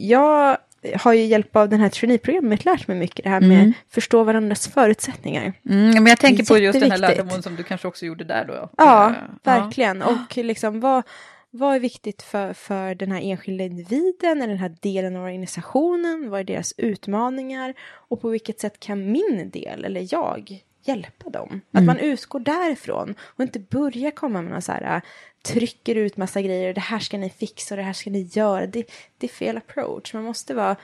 jag 0.00 0.58
har 0.96 1.12
ju 1.12 1.24
hjälp 1.24 1.56
av 1.56 1.68
den 1.68 1.80
här 1.80 1.88
traineeprogrammet 1.88 2.64
lärt 2.64 2.88
mig 2.88 2.96
mycket 2.96 3.24
det 3.24 3.30
här 3.30 3.40
med 3.40 3.60
Mm. 3.60 3.72
förstå 3.90 4.24
varandras 4.24 4.68
förutsättningar. 4.68 5.52
Mm, 5.68 5.90
men 5.90 6.06
jag 6.06 6.18
tänker 6.18 6.44
på 6.44 6.58
just 6.58 6.80
den 6.80 6.90
här 6.90 6.98
lärdomen 6.98 7.42
som 7.42 7.56
du 7.56 7.62
kanske 7.62 7.88
också 7.88 8.06
gjorde 8.06 8.24
där 8.24 8.44
då. 8.44 8.70
Ja, 8.76 9.08
Eh, 9.08 9.14
verkligen. 9.42 10.02
Och 10.02 10.36
liksom 10.36 10.80
vad, 10.80 11.02
vad 11.50 11.74
är 11.74 11.80
viktigt 11.80 12.22
för, 12.22 12.52
för 12.52 12.94
den 12.94 13.12
här 13.12 13.20
enskilda 13.22 13.64
individen, 13.64 14.42
eller 14.42 14.48
den 14.48 14.58
här 14.58 14.76
delen 14.80 15.16
av 15.16 15.22
organisationen? 15.22 16.30
Vad 16.30 16.40
är 16.40 16.44
deras 16.44 16.74
utmaningar? 16.76 17.74
Och 18.08 18.20
på 18.20 18.28
vilket 18.28 18.60
sätt 18.60 18.80
kan 18.80 19.12
min 19.12 19.50
del, 19.52 19.84
eller 19.84 20.06
jag, 20.10 20.62
hjälpa 20.84 21.30
dem. 21.30 21.60
Att 21.72 21.84
man 21.84 21.98
utgår 21.98 22.40
därifrån 22.40 23.14
och 23.20 23.42
inte 23.42 23.58
börjar 23.58 24.10
komma 24.10 24.42
med 24.42 24.52
någon 24.52 24.62
så 24.62 24.72
här, 24.72 25.00
trycker 25.42 25.94
ut 25.94 26.16
massa 26.16 26.42
grejer, 26.42 26.74
det 26.74 26.80
här 26.80 26.98
ska 26.98 27.18
ni 27.18 27.30
fixa 27.30 27.74
och 27.74 27.76
det 27.76 27.82
här 27.82 27.92
ska 27.92 28.10
ni 28.10 28.28
göra. 28.32 28.66
Det, 28.66 28.90
det 29.18 29.26
är 29.26 29.30
fel 29.30 29.56
approach, 29.56 30.14
man 30.14 30.22
måste 30.24 30.54
vara 30.54 30.76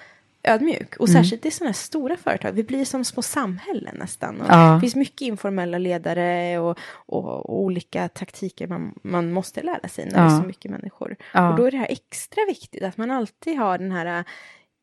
ödmjuk. 0.42 0.96
Och 0.96 1.08
särskilt 1.08 1.46
i 1.46 1.50
sådana 1.50 1.68
här 1.68 1.74
stora 1.74 2.16
företag, 2.16 2.52
vi 2.52 2.62
blir 2.62 2.84
som 2.84 3.04
små 3.04 3.22
samhällen 3.22 3.96
nästan. 3.98 4.42
Ja. 4.48 4.74
Det 4.74 4.80
finns 4.80 4.94
mycket 4.94 5.20
informella 5.20 5.78
ledare 5.78 6.58
och, 6.58 6.78
och, 6.92 7.24
och 7.50 7.60
olika 7.60 8.08
taktiker 8.08 8.66
man, 8.66 8.98
man 9.02 9.32
måste 9.32 9.62
lära 9.62 9.88
sig 9.88 10.04
när 10.04 10.12
det 10.12 10.18
Ja. 10.20 10.36
är 10.36 10.40
så 10.40 10.46
mycket 10.46 10.70
människor. 10.70 11.16
Ja. 11.34 11.50
Och 11.50 11.56
då 11.56 11.64
är 11.64 11.70
det 11.70 11.76
här 11.76 11.86
extra 11.90 12.42
viktigt, 12.48 12.82
att 12.82 12.96
man 12.96 13.10
alltid 13.10 13.58
har 13.58 13.78
den 13.78 13.92
här 13.92 14.24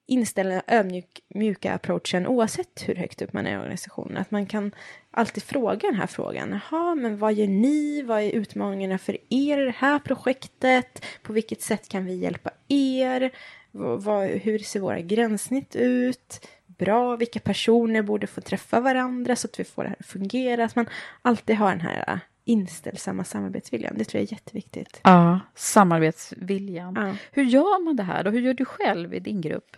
inställningen, 0.08 0.62
ödmjuka 0.68 1.74
approachen 1.74 2.28
oavsett 2.28 2.84
hur 2.86 2.95
högt 2.95 3.22
upp 3.22 3.34
man 3.34 3.47
är 3.47 3.53
i 3.53 3.58
organisationen. 3.58 4.18
Att 4.18 4.32
man 4.32 4.45
kan 4.45 4.72
alltid 5.12 5.43
fråga 5.43 5.89
den 5.89 5.95
här 5.95 6.08
frågan. 6.08 6.60
Jaha, 6.72 6.95
men 6.95 7.18
vad 7.18 7.34
gör 7.34 7.47
ni? 7.47 8.01
Vad 8.01 8.22
är 8.22 8.32
utmaningarna 8.32 8.97
för 8.97 9.18
er 9.30 9.58
i 9.58 9.66
det 9.66 9.76
här 9.78 9.99
projektet? 9.99 11.05
På 11.24 11.34
vilket 11.34 11.62
sätt 11.62 11.89
kan 11.89 12.05
vi 12.05 12.16
hjälpa 12.16 12.51
er? 12.68 13.32
Vad, 13.72 14.03
vad, 14.03 14.28
hur 14.28 14.60
ser 14.60 14.80
våra 14.80 14.99
gränssnitt 14.99 15.76
ut? 15.76 16.47
Bra, 16.66 17.16
vilka 17.16 17.39
personer 17.39 18.01
borde 18.01 18.28
få 18.28 18.41
träffa 18.41 18.80
varandra 18.80 19.36
så 19.36 19.47
att 19.47 19.60
vi 19.60 19.64
får 19.64 19.84
det 19.84 19.89
här 19.89 19.97
att 19.99 20.05
fungera? 20.05 20.66
Att 20.66 20.76
man 20.76 20.89
alltid 21.22 21.55
har 21.55 21.70
den 21.70 21.82
här 21.82 22.03
äh, 22.08 22.20
inställsamma 22.45 23.24
samarbetsviljan. 23.24 23.93
Det 23.97 24.05
tror 24.05 24.22
jag 24.22 24.28
är 24.28 24.34
jätteviktigt. 24.34 24.99
Ja, 25.03 25.39
samarbetsviljan. 25.55 26.93
Ja. 26.95 27.16
Hur 27.32 27.43
gör 27.43 27.84
man 27.84 27.95
det 27.95 28.03
här 28.03 28.24
då? 28.24 28.32
Hur 28.32 28.41
gör 28.41 28.53
du 28.53 28.66
själv 28.66 29.14
i 29.14 29.20
din 29.20 29.41
grupp? 29.41 29.78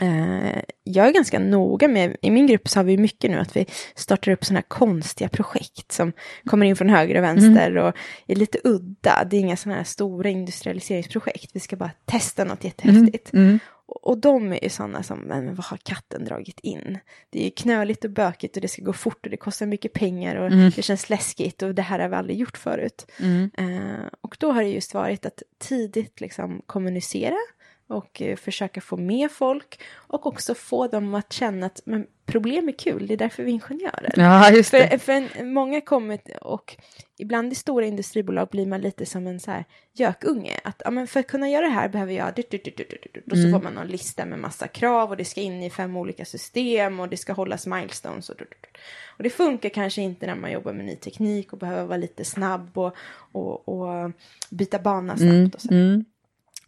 Eh, 0.00 0.62
jag 0.84 1.08
är 1.08 1.12
ganska 1.12 1.38
noga 1.38 1.88
med, 1.88 2.16
i 2.22 2.30
min 2.30 2.46
grupp 2.46 2.68
så 2.68 2.78
har 2.78 2.84
vi 2.84 2.98
mycket 2.98 3.30
nu 3.30 3.38
att 3.38 3.56
vi 3.56 3.66
startar 3.94 4.32
upp 4.32 4.44
sådana 4.44 4.58
här 4.58 4.68
konstiga 4.68 5.28
projekt 5.28 5.92
som 5.92 6.12
kommer 6.44 6.66
in 6.66 6.76
från 6.76 6.88
höger 6.88 7.16
och 7.16 7.22
vänster 7.22 7.76
och 7.76 7.96
är 8.26 8.34
lite 8.34 8.58
udda. 8.64 9.24
Det 9.30 9.36
är 9.36 9.40
inga 9.40 9.56
sådana 9.56 9.76
här 9.76 9.84
stora 9.84 10.28
industrialiseringsprojekt. 10.28 11.50
Vi 11.52 11.60
ska 11.60 11.76
bara 11.76 11.90
testa 12.04 12.44
något 12.44 12.64
jättehäftigt. 12.64 13.30
Och, 13.86 14.06
och 14.08 14.18
de 14.18 14.52
är 14.52 14.64
ju 14.64 14.68
sådana 14.68 15.02
som, 15.02 15.18
men 15.18 15.54
vad 15.54 15.64
har 15.64 15.76
katten 15.76 16.24
dragit 16.24 16.60
in? 16.60 16.98
Det 17.30 17.46
är 17.46 17.50
knöligt 17.50 18.04
och 18.04 18.10
bökigt 18.10 18.56
och 18.56 18.62
det 18.62 18.68
ska 18.68 18.82
gå 18.82 18.92
fort 18.92 19.24
och 19.26 19.30
det 19.30 19.36
kostar 19.36 19.66
mycket 19.66 19.92
pengar 19.92 20.36
och 20.36 20.50
det 20.76 20.82
känns 20.82 21.10
läskigt 21.10 21.62
och 21.62 21.74
det 21.74 21.82
här 21.82 21.98
har 21.98 22.08
vi 22.08 22.16
aldrig 22.16 22.38
gjort 22.38 22.58
förut. 22.58 23.06
Eh, 23.58 24.06
och 24.20 24.36
då 24.40 24.52
har 24.52 24.62
det 24.62 24.68
just 24.68 24.94
varit 24.94 25.26
att 25.26 25.42
tidigt 25.58 26.20
liksom 26.20 26.62
kommunicera 26.66 27.36
och 27.90 28.22
eh, 28.22 28.36
försöka 28.36 28.80
få 28.80 28.96
med 28.96 29.30
folk 29.30 29.80
och 29.96 30.26
också 30.26 30.54
få 30.54 30.86
dem 30.86 31.14
att 31.14 31.32
känna 31.32 31.66
att 31.66 31.80
men, 31.84 32.06
problem 32.26 32.68
är 32.68 32.72
kul, 32.72 33.06
det 33.06 33.14
är 33.14 33.18
därför 33.18 33.42
vi 33.42 33.50
är 33.50 33.54
ingenjörer. 33.54 34.12
Ja, 34.16 34.50
just 34.50 34.70
det. 34.70 34.88
För, 34.88 34.98
för 34.98 35.12
en, 35.12 35.52
många 35.52 35.80
kommer 35.80 36.18
och 36.40 36.76
ibland 37.18 37.52
i 37.52 37.54
stora 37.54 37.86
industribolag 37.86 38.48
blir 38.48 38.66
man 38.66 38.80
lite 38.80 39.06
som 39.06 39.26
en 39.26 39.40
så 39.40 39.50
här 39.50 39.64
gökunge. 39.92 40.60
Att 40.64 40.82
ja, 40.84 40.90
men 40.90 41.06
för 41.06 41.20
att 41.20 41.26
kunna 41.26 41.48
göra 41.48 41.66
det 41.66 41.72
här 41.72 41.88
behöver 41.88 42.12
jag... 42.12 42.34
Du, 42.36 42.42
du, 42.50 42.58
du, 42.64 42.70
du, 42.76 42.84
du, 42.84 43.08
du. 43.12 43.32
Och 43.32 43.38
så 43.38 43.50
får 43.50 43.64
man 43.64 43.74
någon 43.74 43.86
lista 43.86 44.24
med 44.24 44.38
massa 44.38 44.68
krav 44.68 45.10
och 45.10 45.16
det 45.16 45.24
ska 45.24 45.40
in 45.40 45.62
i 45.62 45.70
fem 45.70 45.96
olika 45.96 46.24
system 46.24 47.00
och 47.00 47.08
det 47.08 47.16
ska 47.16 47.32
hållas 47.32 47.66
milestones. 47.66 48.28
Och, 48.30 48.36
du, 48.38 48.44
du, 48.44 48.56
du. 48.60 48.68
och 49.16 49.22
det 49.22 49.30
funkar 49.30 49.68
kanske 49.68 50.02
inte 50.02 50.26
när 50.26 50.34
man 50.34 50.52
jobbar 50.52 50.72
med 50.72 50.84
ny 50.84 50.96
teknik 50.96 51.52
och 51.52 51.58
behöver 51.58 51.84
vara 51.84 51.98
lite 51.98 52.24
snabb 52.24 52.78
och, 52.78 52.94
och, 53.32 53.68
och 53.68 54.12
byta 54.50 54.78
bana 54.78 55.16
snabbt. 55.16 55.54
Och 55.54 55.60
så. 55.60 55.74
Mm. 55.74 56.04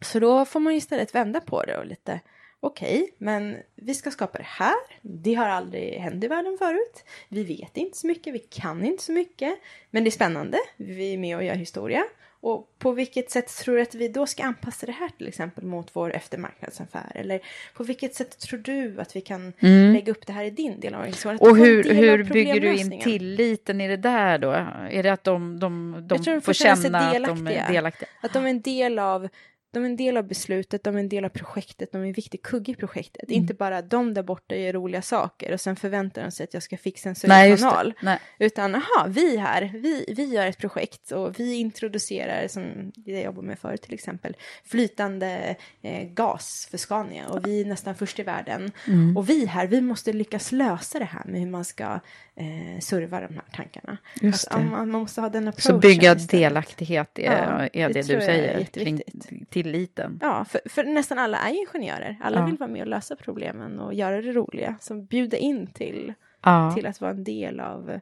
Så 0.02 0.18
då 0.18 0.44
får 0.44 0.60
man 0.60 0.72
ju 0.72 0.76
istället 0.78 1.14
vända 1.14 1.40
på 1.40 1.62
det 1.62 1.78
och 1.78 1.86
lite 1.86 2.20
okej, 2.60 3.14
men 3.18 3.56
vi 3.74 3.94
ska 3.94 4.10
skapa 4.10 4.38
det 4.38 4.46
här. 4.46 4.74
Det 5.02 5.34
har 5.34 5.48
aldrig 5.48 5.94
hänt 5.94 6.24
i 6.24 6.28
världen 6.28 6.58
förut. 6.58 7.04
Vi 7.28 7.44
vet 7.44 7.76
inte 7.76 7.98
så 7.98 8.06
mycket, 8.06 8.34
vi 8.34 8.38
kan 8.38 8.84
inte 8.84 9.02
så 9.02 9.12
mycket. 9.12 9.58
Men 9.90 10.04
det 10.04 10.08
är 10.08 10.12
spännande, 10.12 10.58
vi 10.76 11.14
är 11.14 11.18
med 11.18 11.36
och 11.36 11.44
gör 11.44 11.54
historia. 11.54 12.04
Och 12.40 12.78
på 12.78 12.92
vilket 12.92 13.30
sätt 13.30 13.56
tror 13.56 13.76
du 13.76 13.82
att 13.82 13.94
vi 13.94 14.08
då 14.08 14.26
ska 14.26 14.42
anpassa 14.42 14.86
det 14.86 14.92
här 14.92 15.08
till 15.08 15.28
exempel 15.28 15.64
mot 15.64 15.90
vår 15.92 16.14
eftermarknadsaffär? 16.14 17.12
Eller 17.14 17.40
på 17.74 17.84
vilket 17.84 18.14
sätt 18.14 18.38
tror 18.38 18.58
du 18.58 19.00
att 19.00 19.16
vi 19.16 19.20
kan 19.20 19.52
lägga 19.60 20.12
upp 20.12 20.26
det 20.26 20.32
här 20.32 20.44
i 20.44 20.50
din 20.50 20.80
del 20.80 20.94
av 20.94 21.00
organisationen? 21.00 21.38
Mm. 21.40 21.52
Och 21.52 21.58
hur, 21.58 21.94
hur 21.94 22.24
bygger 22.24 22.60
du 22.60 22.74
in 22.74 23.00
tilliten 23.00 23.80
i 23.80 23.88
det 23.88 23.96
där 23.96 24.38
då? 24.38 24.50
Är 24.90 25.02
det 25.02 25.12
att 25.12 25.24
de, 25.24 25.60
de, 25.60 25.96
de, 26.08 26.24
tror 26.24 26.34
de 26.34 26.40
får 26.40 26.52
får 26.52 26.52
känna 26.52 26.98
att 26.98 27.24
de 27.24 27.46
är 27.46 27.72
delaktiga? 27.72 28.08
Att 28.20 28.32
de 28.32 28.44
är 28.44 28.50
en 28.50 28.60
del 28.60 28.98
av 28.98 29.28
de 29.72 29.84
är 29.84 29.86
en 29.86 29.96
del 29.96 30.16
av 30.16 30.26
beslutet, 30.28 30.84
de 30.84 30.96
är 30.96 31.00
en 31.00 31.08
del 31.08 31.24
av 31.24 31.28
projektet, 31.28 31.92
de 31.92 32.02
är 32.02 32.06
en 32.06 32.12
viktig 32.12 32.42
kugge 32.42 32.72
i 32.72 32.74
projektet. 32.74 33.30
Inte 33.30 33.54
bara 33.54 33.82
de 33.82 34.14
där 34.14 34.22
borta 34.22 34.56
gör 34.56 34.72
roliga 34.72 35.02
saker 35.02 35.52
och 35.52 35.60
sen 35.60 35.76
förväntar 35.76 36.22
de 36.22 36.30
sig 36.30 36.44
att 36.44 36.54
jag 36.54 36.62
ska 36.62 36.76
fixa 36.76 37.08
en 37.08 37.14
just 37.48 37.62
kanal. 37.62 37.94
Utan, 38.38 38.74
aha, 38.74 39.06
vi 39.08 39.36
här, 39.36 39.70
vi, 39.74 40.14
vi 40.16 40.24
gör 40.24 40.46
ett 40.46 40.58
projekt 40.58 41.10
och 41.10 41.40
vi 41.40 41.54
introducerar, 41.54 42.48
som 42.48 42.92
jag 43.04 43.24
jobbar 43.24 43.42
med 43.42 43.58
förut 43.58 43.82
till 43.82 43.94
exempel, 43.94 44.36
flytande 44.64 45.56
eh, 45.82 46.08
gas 46.08 46.68
för 46.70 46.78
Scania 46.78 47.28
och 47.28 47.46
vi 47.46 47.60
är 47.60 47.64
nästan 47.64 47.94
först 47.94 48.18
i 48.18 48.22
världen. 48.22 48.72
Mm. 48.86 49.16
Och 49.16 49.28
vi 49.28 49.46
här, 49.46 49.66
vi 49.66 49.80
måste 49.80 50.12
lyckas 50.12 50.52
lösa 50.52 50.98
det 50.98 51.04
här 51.04 51.24
med 51.24 51.40
hur 51.40 51.50
man 51.50 51.64
ska 51.64 52.00
eh, 52.36 52.80
serva 52.80 53.20
de 53.20 53.34
här 53.34 53.44
tankarna. 53.52 53.96
Just 54.20 54.50
det. 54.50 54.56
man, 54.58 54.70
man 54.70 54.88
måste 54.90 55.20
ha 55.20 55.28
den 55.28 55.48
approachen. 55.48 55.72
Så 55.74 55.78
bygga 55.78 56.14
delaktighet 56.14 57.18
är, 57.18 57.22
Ja, 57.24 57.68
är 57.72 57.88
det 57.88 57.92
det, 57.94 58.14
du 58.14 58.20
säger 58.20 58.64
kring 58.64 59.02
tilliten. 59.50 60.18
Ja, 60.22 60.44
för, 60.44 60.60
för 60.66 60.84
nästan 60.84 61.18
alla 61.18 61.38
är 61.38 61.50
ju 61.50 61.58
ingenjörer. 61.58 62.18
Alla 62.22 62.38
Ja. 62.40 62.46
vill 62.46 62.56
vara 62.56 62.70
med 62.70 62.80
och 62.82 62.88
lösa 62.88 63.16
problemen 63.16 63.78
och 63.80 63.94
göra 63.94 64.22
det 64.22 64.32
roliga. 64.32 64.76
Så 64.80 64.94
bjuda 64.94 65.36
in 65.36 65.66
till, 65.66 66.14
Ja. 66.42 66.72
till 66.74 66.86
att 66.86 67.00
vara 67.00 67.10
en 67.10 67.24
del 67.24 67.60
av 67.60 68.00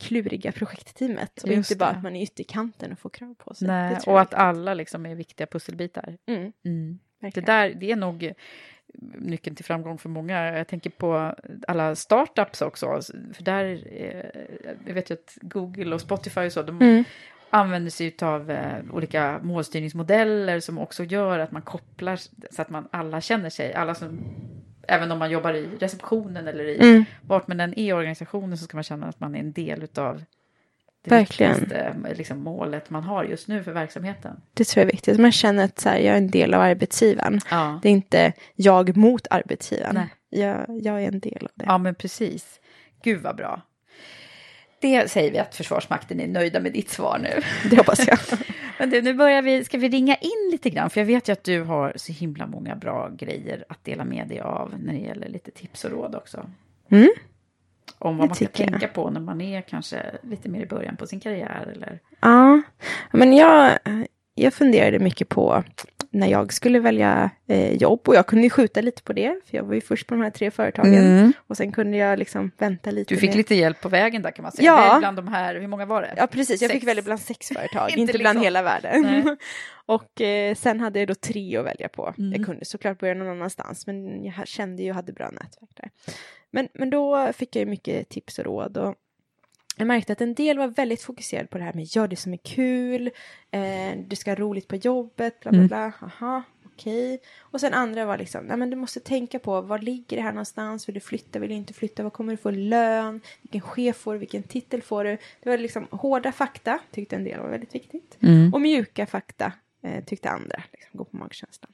kluriga 0.00 0.52
projektteamet. 0.52 1.42
Och 1.42 1.48
Just 1.48 1.70
inte 1.70 1.78
bara 1.78 1.90
det. 1.90 1.96
att 1.96 2.02
man 2.02 2.16
är 2.16 2.22
ytterkanten 2.22 2.92
och 2.92 2.98
får 2.98 3.10
krav 3.10 3.34
på 3.34 3.54
sig. 3.54 3.68
Nej, 3.68 3.98
och 4.06 4.20
att 4.20 4.34
alla 4.34 4.74
liksom 4.74 5.06
är 5.06 5.14
viktiga 5.14 5.46
pusselbitar. 5.46 6.16
Mm, 6.26 6.52
Mm. 6.64 6.98
Det, 7.34 7.40
där, 7.40 7.74
det 7.74 7.90
är 7.92 7.96
nog 7.96 8.32
nyckeln 9.18 9.56
till 9.56 9.64
framgång 9.64 9.98
för 9.98 10.08
många. 10.08 10.56
Jag 10.58 10.68
tänker 10.68 10.90
på 10.90 11.34
alla 11.68 11.94
startups 11.94 12.62
också. 12.62 13.00
För 13.32 13.42
där, 13.42 13.64
eh, 13.86 14.40
jag 14.86 14.94
vet 14.94 15.10
ju 15.10 15.14
att 15.14 15.38
Google 15.40 15.94
och 15.94 16.00
Spotify 16.00 16.40
och 16.40 16.52
så, 16.52 16.62
de 16.62 16.80
Mm. 16.80 17.04
använder 17.50 17.90
sig 17.90 18.16
av 18.22 18.50
eh, 18.50 18.82
olika 18.92 19.40
målstyrningsmodeller 19.42 20.60
som 20.60 20.78
också 20.78 21.04
gör 21.04 21.38
att 21.38 21.52
man 21.52 21.62
kopplar 21.62 22.16
så 22.50 22.62
att 22.62 22.70
man 22.70 22.88
alla 22.90 23.20
känner 23.20 23.50
sig, 23.50 23.74
alla 23.74 23.94
som, 23.94 24.20
även 24.88 25.12
om 25.12 25.18
man 25.18 25.30
jobbar 25.30 25.54
i 25.54 25.68
receptionen 25.80 26.48
eller 26.48 26.64
i 26.64 26.78
Mm. 26.90 27.04
vart 27.22 27.48
man 27.48 27.60
än 27.60 27.78
är 27.78 27.88
i 27.88 27.92
organisationen 27.92 28.58
så 28.58 28.64
ska 28.64 28.76
man 28.76 28.84
känna 28.84 29.06
att 29.06 29.20
man 29.20 29.34
är 29.34 29.38
en 29.40 29.52
del 29.52 29.82
utav 29.82 30.24
det 31.08 31.14
Verkligen. 31.14 31.54
viktigaste 31.54 32.14
liksom, 32.16 32.38
målet 32.38 32.90
man 32.90 33.02
har 33.02 33.24
just 33.24 33.48
nu 33.48 33.62
för 33.62 33.72
verksamheten. 33.72 34.40
Det 34.54 34.64
tror 34.64 34.82
jag 34.82 34.88
är 34.88 34.92
viktigt. 34.92 35.18
Man 35.18 35.32
känner 35.32 35.64
att 35.64 35.80
så 35.80 35.88
här, 35.88 35.98
jag 35.98 36.14
är 36.14 36.18
en 36.18 36.30
del 36.30 36.54
av 36.54 36.60
arbetsgivaren. 36.60 37.40
Ja. 37.50 37.80
Det 37.82 37.88
är 37.88 37.92
inte 37.92 38.32
jag 38.54 38.96
mot 38.96 39.26
arbetsgivaren. 39.30 39.94
Nej. 39.94 40.08
Jag, 40.30 40.80
jag 40.82 41.02
är 41.02 41.08
en 41.08 41.20
del 41.20 41.42
av 41.42 41.50
det. 41.54 41.64
Ja, 41.64 41.78
men 41.78 41.94
precis. 41.94 42.60
Gud 43.02 43.22
vad 43.22 43.36
bra. 43.36 43.62
Det 44.80 45.10
säger 45.10 45.32
vi 45.32 45.38
att 45.38 45.54
Försvarsmakten 45.54 46.20
är 46.20 46.28
nöjda 46.28 46.60
med 46.60 46.72
ditt 46.72 46.90
svar 46.90 47.18
nu. 47.22 47.42
Det 47.70 47.76
hoppas 47.76 48.06
jag. 48.06 48.18
Men 48.78 48.90
du, 48.90 49.02
nu 49.02 49.14
börjar 49.14 49.42
vi, 49.42 49.64
ska 49.64 49.78
vi 49.78 49.88
ringa 49.88 50.14
in 50.14 50.48
lite 50.50 50.70
grann? 50.70 50.90
För 50.90 51.00
jag 51.00 51.06
vet 51.06 51.28
ju 51.28 51.32
att 51.32 51.44
du 51.44 51.62
har 51.62 51.92
så 51.96 52.12
himla 52.12 52.46
många 52.46 52.76
bra 52.76 53.10
grejer 53.16 53.64
att 53.68 53.84
dela 53.84 54.04
med 54.04 54.28
dig 54.28 54.40
av 54.40 54.74
när 54.78 54.92
det 54.92 54.98
gäller 54.98 55.28
lite 55.28 55.50
tips 55.50 55.84
och 55.84 55.90
råd 55.90 56.14
också. 56.14 56.50
Mm. 56.90 57.08
Om 57.98 58.16
vad 58.16 58.24
Det 58.26 58.28
man 58.28 58.34
ska 58.36 58.46
tycker 58.46 58.62
jag. 58.64 58.70
tänka 58.70 58.88
på 58.88 59.10
när 59.10 59.20
man 59.20 59.40
är 59.40 59.60
kanske 59.60 60.02
lite 60.22 60.48
mer 60.48 60.60
i 60.60 60.66
början 60.66 60.96
på 60.96 61.06
sin 61.06 61.20
karriär 61.20 61.72
eller... 61.72 62.00
Ja, 62.20 62.62
men 63.12 63.32
jag, 63.32 63.78
jag 64.42 64.54
funderade 64.54 64.98
mycket 64.98 65.28
på 65.28 65.64
när 66.10 66.26
jag 66.28 66.52
skulle 66.52 66.78
välja 66.80 67.30
eh, 67.48 67.72
jobb 67.74 68.00
och 68.08 68.14
jag 68.14 68.26
kunde 68.26 68.44
ju 68.44 68.50
skjuta 68.50 68.80
lite 68.80 69.02
på 69.02 69.12
det, 69.12 69.34
för 69.46 69.56
jag 69.56 69.64
var 69.64 69.74
ju 69.74 69.80
först 69.80 70.06
på 70.06 70.14
de 70.14 70.22
här 70.22 70.30
tre 70.30 70.50
företagen. 70.50 70.94
Mm. 70.94 71.32
Och 71.46 71.56
sen 71.56 71.72
kunde 71.72 71.96
jag 71.96 72.18
liksom 72.18 72.50
vänta 72.58 72.90
lite. 72.90 73.14
Du 73.14 73.20
fick 73.20 73.30
med- 73.30 73.36
lite 73.36 73.54
hjälp 73.54 73.80
på 73.80 73.88
vägen 73.88 74.22
där 74.22 74.30
kan 74.30 74.42
man 74.42 74.52
säga. 74.52 74.66
Ja. 74.66 74.96
Bland 74.98 75.16
de 75.16 75.28
här, 75.28 75.54
hur 75.54 75.66
många 75.68 75.86
var 75.86 76.02
det? 76.02 76.14
Ja, 76.16 76.26
precis. 76.26 76.62
Jag 76.62 76.70
Sex. 76.70 76.80
fick 76.80 76.88
välja 76.88 77.02
bland 77.02 77.20
sex 77.20 77.48
företag, 77.48 77.88
Inte 77.90 78.00
inte, 78.00 78.18
bland 78.18 78.36
liksom- 78.38 78.44
hela 78.44 78.62
världen. 78.62 79.36
Och 79.86 80.20
eh, 80.20 80.54
sen 80.54 80.80
hade 80.80 80.98
jag 80.98 81.08
då 81.08 81.14
tre 81.14 81.56
att 81.56 81.64
välja 81.64 81.88
på. 81.88 82.14
Mm. 82.18 82.32
Jag 82.32 82.46
kunde 82.46 82.64
såklart 82.64 82.98
börja 83.00 83.14
någon 83.14 83.28
annanstans, 83.28 83.86
men 83.86 84.24
jag 84.24 84.48
kände 84.48 84.82
ju 84.82 84.90
och 84.90 84.94
hade 84.96 85.12
bra 85.12 85.30
nätverk 85.30 85.70
där. 85.76 85.90
Men, 86.50 86.68
men 86.74 86.90
då 86.90 87.32
fick 87.32 87.56
jag 87.56 87.60
ju 87.60 87.66
mycket 87.66 88.08
tips 88.08 88.38
och 88.38 88.44
råd. 88.44 88.76
Och 88.76 88.94
jag 89.78 89.86
märkte 89.86 90.12
att 90.12 90.20
en 90.20 90.34
del 90.34 90.58
var 90.58 90.68
väldigt 90.68 91.02
fokuserade 91.02 91.48
på 91.48 91.58
det 91.58 91.64
här 91.64 91.72
med 91.72 91.84
gör 91.84 92.08
det 92.08 92.16
som 92.16 92.32
är 92.32 92.36
kul, 92.36 93.10
eh, 93.50 93.98
du 94.08 94.16
ska 94.16 94.30
ha 94.30 94.36
roligt 94.36 94.68
på 94.68 94.76
jobbet, 94.76 95.40
bla 95.40 95.50
bla 95.50 95.58
Mm. 95.58 95.68
bla, 95.68 95.92
aha, 96.02 96.42
okej. 96.64 97.20
Och 97.38 97.60
sen 97.60 97.74
andra 97.74 98.04
var 98.04 98.18
liksom, 98.18 98.44
nej 98.44 98.56
men 98.56 98.70
du 98.70 98.76
måste 98.76 99.00
tänka 99.00 99.38
på 99.38 99.60
var 99.60 99.78
ligger 99.78 100.16
det 100.16 100.22
här 100.22 100.32
någonstans, 100.32 100.88
vill 100.88 100.94
du 100.94 101.00
flytta, 101.00 101.38
vill 101.38 101.50
du 101.50 101.56
inte 101.56 101.72
flytta, 101.74 102.02
vad 102.02 102.12
kommer 102.12 102.32
du 102.32 102.36
få 102.36 102.50
lön, 102.50 103.20
vilken 103.42 103.60
chef 103.60 103.96
får 103.96 104.12
du, 104.12 104.18
vilken 104.18 104.42
titel 104.42 104.82
får 104.82 105.04
du. 105.04 105.16
Det 105.40 105.50
var 105.50 105.58
liksom 105.58 105.86
hårda 105.90 106.32
fakta, 106.32 106.78
tyckte 106.90 107.16
en 107.16 107.24
del 107.24 107.40
var 107.40 107.48
väldigt 107.50 107.74
viktigt. 107.74 108.18
Mm. 108.20 108.54
Och 108.54 108.60
mjuka 108.60 109.06
fakta 109.06 109.52
eh, 109.82 110.04
tyckte 110.04 110.30
andra, 110.30 110.62
liksom, 110.72 110.98
gå 110.98 111.04
på 111.04 111.16
magkänslan. 111.16 111.72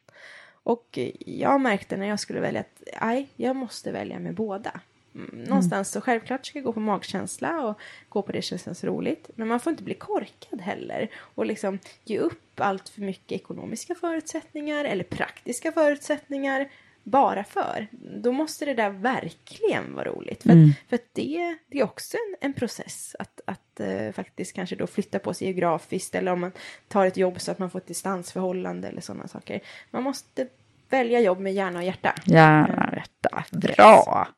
Och 0.66 0.98
jag 1.26 1.60
märkte 1.60 1.96
när 1.96 2.06
jag 2.06 2.20
skulle 2.20 2.40
välja 2.40 2.60
att, 2.60 2.82
nej, 3.00 3.28
jag 3.36 3.56
måste 3.56 3.92
välja 3.92 4.18
med 4.18 4.34
båda. 4.34 4.80
Mm, 5.14 5.44
Någonstans 5.44 5.90
så 5.90 6.00
självklart 6.00 6.46
ska 6.46 6.58
jag 6.58 6.64
gå 6.64 6.72
på 6.72 6.80
magkänsla 6.80 7.62
och 7.66 7.80
gå 8.08 8.22
på 8.22 8.32
det 8.32 8.42
som 8.42 8.58
känns 8.58 8.84
roligt. 8.84 9.30
Men 9.34 9.48
man 9.48 9.60
får 9.60 9.70
inte 9.70 9.82
bli 9.82 9.94
korkad 9.94 10.60
heller 10.60 11.08
och 11.16 11.46
liksom 11.46 11.78
ge 12.04 12.18
upp 12.18 12.60
allt 12.60 12.88
för 12.88 13.00
mycket 13.00 13.32
ekonomiska 13.32 13.94
förutsättningar 13.94 14.84
eller 14.84 15.04
praktiska 15.04 15.72
förutsättningar 15.72 16.68
bara 17.02 17.44
för. 17.44 17.86
Då 18.22 18.32
måste 18.32 18.64
det 18.64 18.74
där 18.74 18.90
verkligen 18.90 19.94
vara 19.94 20.04
roligt. 20.08 20.42
För, 20.42 20.50
Mm. 20.50 20.68
att, 20.70 20.88
för 20.88 20.94
att 20.96 21.08
det, 21.12 21.56
det 21.68 21.78
är 21.78 21.84
också 21.84 22.16
en, 22.16 22.36
en 22.40 22.52
process 22.52 23.16
att, 23.18 23.40
att 23.44 23.80
eh, 23.80 24.12
faktiskt 24.12 24.52
kanske 24.52 24.76
då 24.76 24.86
flytta 24.86 25.18
på 25.18 25.34
sig 25.34 25.46
geografiskt 25.46 26.14
eller 26.14 26.32
om 26.32 26.40
man 26.40 26.52
tar 26.88 27.06
ett 27.06 27.16
jobb 27.16 27.40
så 27.40 27.50
att 27.50 27.58
man 27.58 27.70
får 27.70 27.78
ett 27.78 27.86
distansförhållande 27.86 28.88
eller 28.88 29.00
sådana 29.00 29.28
saker. 29.28 29.60
Man 29.90 30.02
måste 30.02 30.46
välja 30.90 31.20
jobb 31.20 31.40
med 31.40 31.54
hjärna 31.54 31.78
och 31.78 31.84
hjärta. 31.84 32.14
Gärna 32.24 32.90
detta. 32.94 33.44
Bra. 33.50 34.28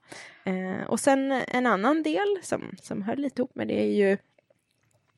Eh, 0.46 0.86
och 0.86 1.00
sen 1.00 1.32
en 1.32 1.66
annan 1.66 2.02
del 2.02 2.36
som, 2.42 2.76
som 2.82 3.02
hör 3.02 3.16
lite 3.16 3.40
ihop 3.42 3.54
med 3.54 3.68
det 3.68 3.80
är 3.82 3.94
ju 3.94 4.18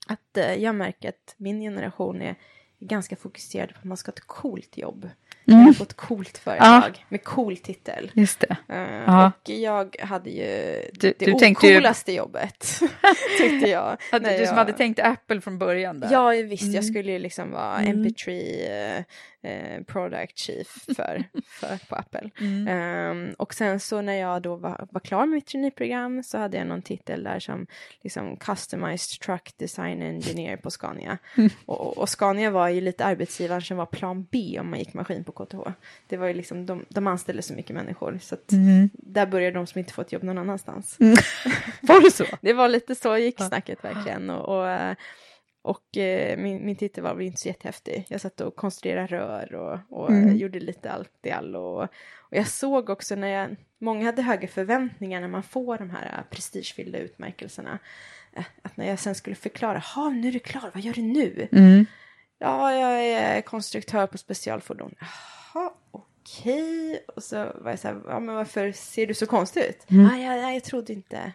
att 0.06 0.36
eh, 0.36 0.54
jag 0.54 0.74
märker 0.74 1.08
att 1.08 1.34
min 1.36 1.60
generation 1.60 2.22
är 2.22 2.34
ganska 2.80 3.16
fokuserad 3.16 3.68
på 3.68 3.78
att 3.78 3.84
man 3.84 3.96
ska 3.96 4.08
ha 4.10 4.14
ett 4.14 4.26
coolt 4.26 4.78
jobb. 4.78 5.10
Mm. 5.46 5.60
Jag 5.60 5.66
har 5.66 5.72
fått 5.72 5.94
coolt 5.94 6.38
företag 6.38 7.04
med 7.08 7.24
cool 7.24 7.56
titel. 7.56 8.10
Just 8.14 8.40
det. 8.40 8.56
Ja. 9.06 9.26
och 9.44 9.50
jag 9.50 9.96
hade 10.00 10.30
ju 10.30 10.44
Du- 10.92 11.14
det 11.18 11.24
du 11.24 11.32
tänkte 11.34 11.66
ju- 11.66 11.72
ocoolaste 11.76 12.12
jobbet, 12.12 12.80
tyckte 13.38 13.68
jag. 13.70 13.96
När 14.12 14.20
du 14.20 14.36
som 14.36 14.44
jag- 14.44 14.54
hade 14.54 14.72
tänkt 14.72 15.00
Apple 15.00 15.40
från 15.40 15.58
början 15.58 16.00
där. 16.00 16.08
Ja, 16.12 16.28
visst. 16.30 16.62
Mm. 16.62 16.74
Jag 16.74 16.84
skulle 16.84 17.12
ju 17.12 17.18
liksom 17.18 17.50
vara 17.50 17.78
Mm. 17.78 18.04
MP3 18.04 19.04
eh, 19.42 19.82
product 19.84 20.38
chief 20.38 20.66
för, 20.96 21.24
för, 21.46 21.88
på 21.88 21.94
Apple. 21.96 22.30
Mm. 22.40 22.68
Ehm, 22.68 23.34
och 23.38 23.54
sen 23.54 23.80
så 23.80 24.00
när 24.00 24.12
jag 24.14 24.42
då 24.42 24.56
var, 24.56 24.86
var 24.90 25.00
klar 25.00 25.20
med 25.20 25.28
mitt 25.28 25.46
traineeprogram 25.46 26.22
så 26.22 26.38
hade 26.38 26.56
jag 26.56 26.66
någon 26.66 26.82
titel 26.82 27.22
där 27.22 27.38
som 27.38 27.66
liksom 28.02 28.36
customized 28.36 29.20
truck 29.20 29.54
design 29.56 30.02
engineer 30.02 30.56
på 30.56 30.70
Scania. 30.70 31.18
Mm. 31.36 31.50
Och, 31.66 31.98
och 31.98 32.08
Scania 32.08 32.50
var 32.50 32.68
ju 32.68 32.80
lite 32.80 33.04
arbetsgivaren 33.04 33.62
som 33.62 33.76
var 33.76 33.86
plan 33.86 34.26
B 34.30 34.58
om 34.60 34.70
man 34.70 34.78
gick 34.78 34.94
maskin 34.94 35.24
på 35.24 35.32
KTH. 35.32 35.70
Det 36.06 36.16
var 36.16 36.26
ju 36.26 36.34
liksom, 36.34 36.66
de, 36.66 36.84
de 36.88 37.06
anställde 37.06 37.42
så 37.42 37.54
mycket 37.54 37.76
människor 37.76 38.18
så 38.22 38.34
att 38.34 38.52
Mm. 38.52 38.90
där 38.92 39.26
började 39.26 39.54
de 39.58 39.66
som 39.66 39.78
inte 39.78 39.92
fått 39.92 40.12
jobb 40.12 40.22
någon 40.22 40.38
annanstans. 40.38 40.96
Var 41.80 42.00
det 42.04 42.10
så? 42.10 42.24
Det 42.40 42.52
var 42.52 42.68
lite 42.68 42.94
så 42.94 43.16
gick 43.16 43.42
snacket 43.42 43.84
verkligen. 43.84 44.30
Och, 44.30 44.58
och, 44.58 44.68
eh, 44.68 44.94
och 45.62 45.96
eh, 45.96 46.38
min, 46.38 46.66
min 46.66 46.76
titel 46.76 47.04
var 47.04 47.14
väl 47.14 47.26
inte 47.26 47.40
så 47.40 47.48
jättehäftig. 47.48 48.04
Jag 48.08 48.20
satt 48.20 48.40
och 48.40 48.56
konstruerade 48.56 49.06
rör 49.16 49.54
och, 49.54 50.00
och 50.02 50.10
Mm. 50.10 50.36
gjorde 50.36 50.60
lite 50.60 50.90
allt 50.90 51.12
i 51.22 51.30
allo. 51.30 51.60
Och, 51.60 51.82
och 52.16 52.36
jag 52.36 52.46
såg 52.46 52.90
också 52.90 53.14
när 53.14 53.28
jag, 53.28 53.56
många 53.78 54.06
hade 54.06 54.22
höga 54.22 54.48
förväntningar 54.48 55.20
när 55.20 55.28
man 55.28 55.42
får 55.42 55.78
de 55.78 55.90
här 55.90 56.06
eh, 56.06 56.30
prestigefyllda 56.30 56.98
utmärkelserna. 56.98 57.78
Eh, 58.32 58.44
Att 58.62 58.76
när 58.76 58.88
jag 58.88 58.98
sen 58.98 59.14
skulle 59.14 59.36
förklara, 59.36 59.78
ha 59.78 60.10
nu 60.10 60.28
är 60.28 60.32
du 60.32 60.38
klar, 60.38 60.70
vad 60.74 60.82
gör 60.82 60.92
du 60.92 61.02
nu? 61.02 61.48
Mm. 61.52 61.86
Ja, 62.38 62.72
jag 62.72 63.04
är 63.06 63.40
konstruktör 63.40 64.06
på 64.06 64.18
specialfordon. 64.18 64.94
Jaha, 65.00 65.70
okej. 65.90 67.04
Och 67.16 67.22
så 67.22 67.36
var 67.36 67.70
jag 67.70 67.78
så 67.78 67.88
här, 67.88 68.00
ja 68.06 68.20
men 68.20 68.34
varför 68.34 68.72
ser 68.72 69.06
du 69.06 69.14
så 69.14 69.26
konstig 69.26 69.60
ut? 69.60 69.90
Mm. 69.90 70.06
Ah, 70.06 70.16
jag, 70.16 70.38
jag, 70.38 70.54
jag 70.54 70.64
trodde 70.64 70.92
inte 70.92 71.32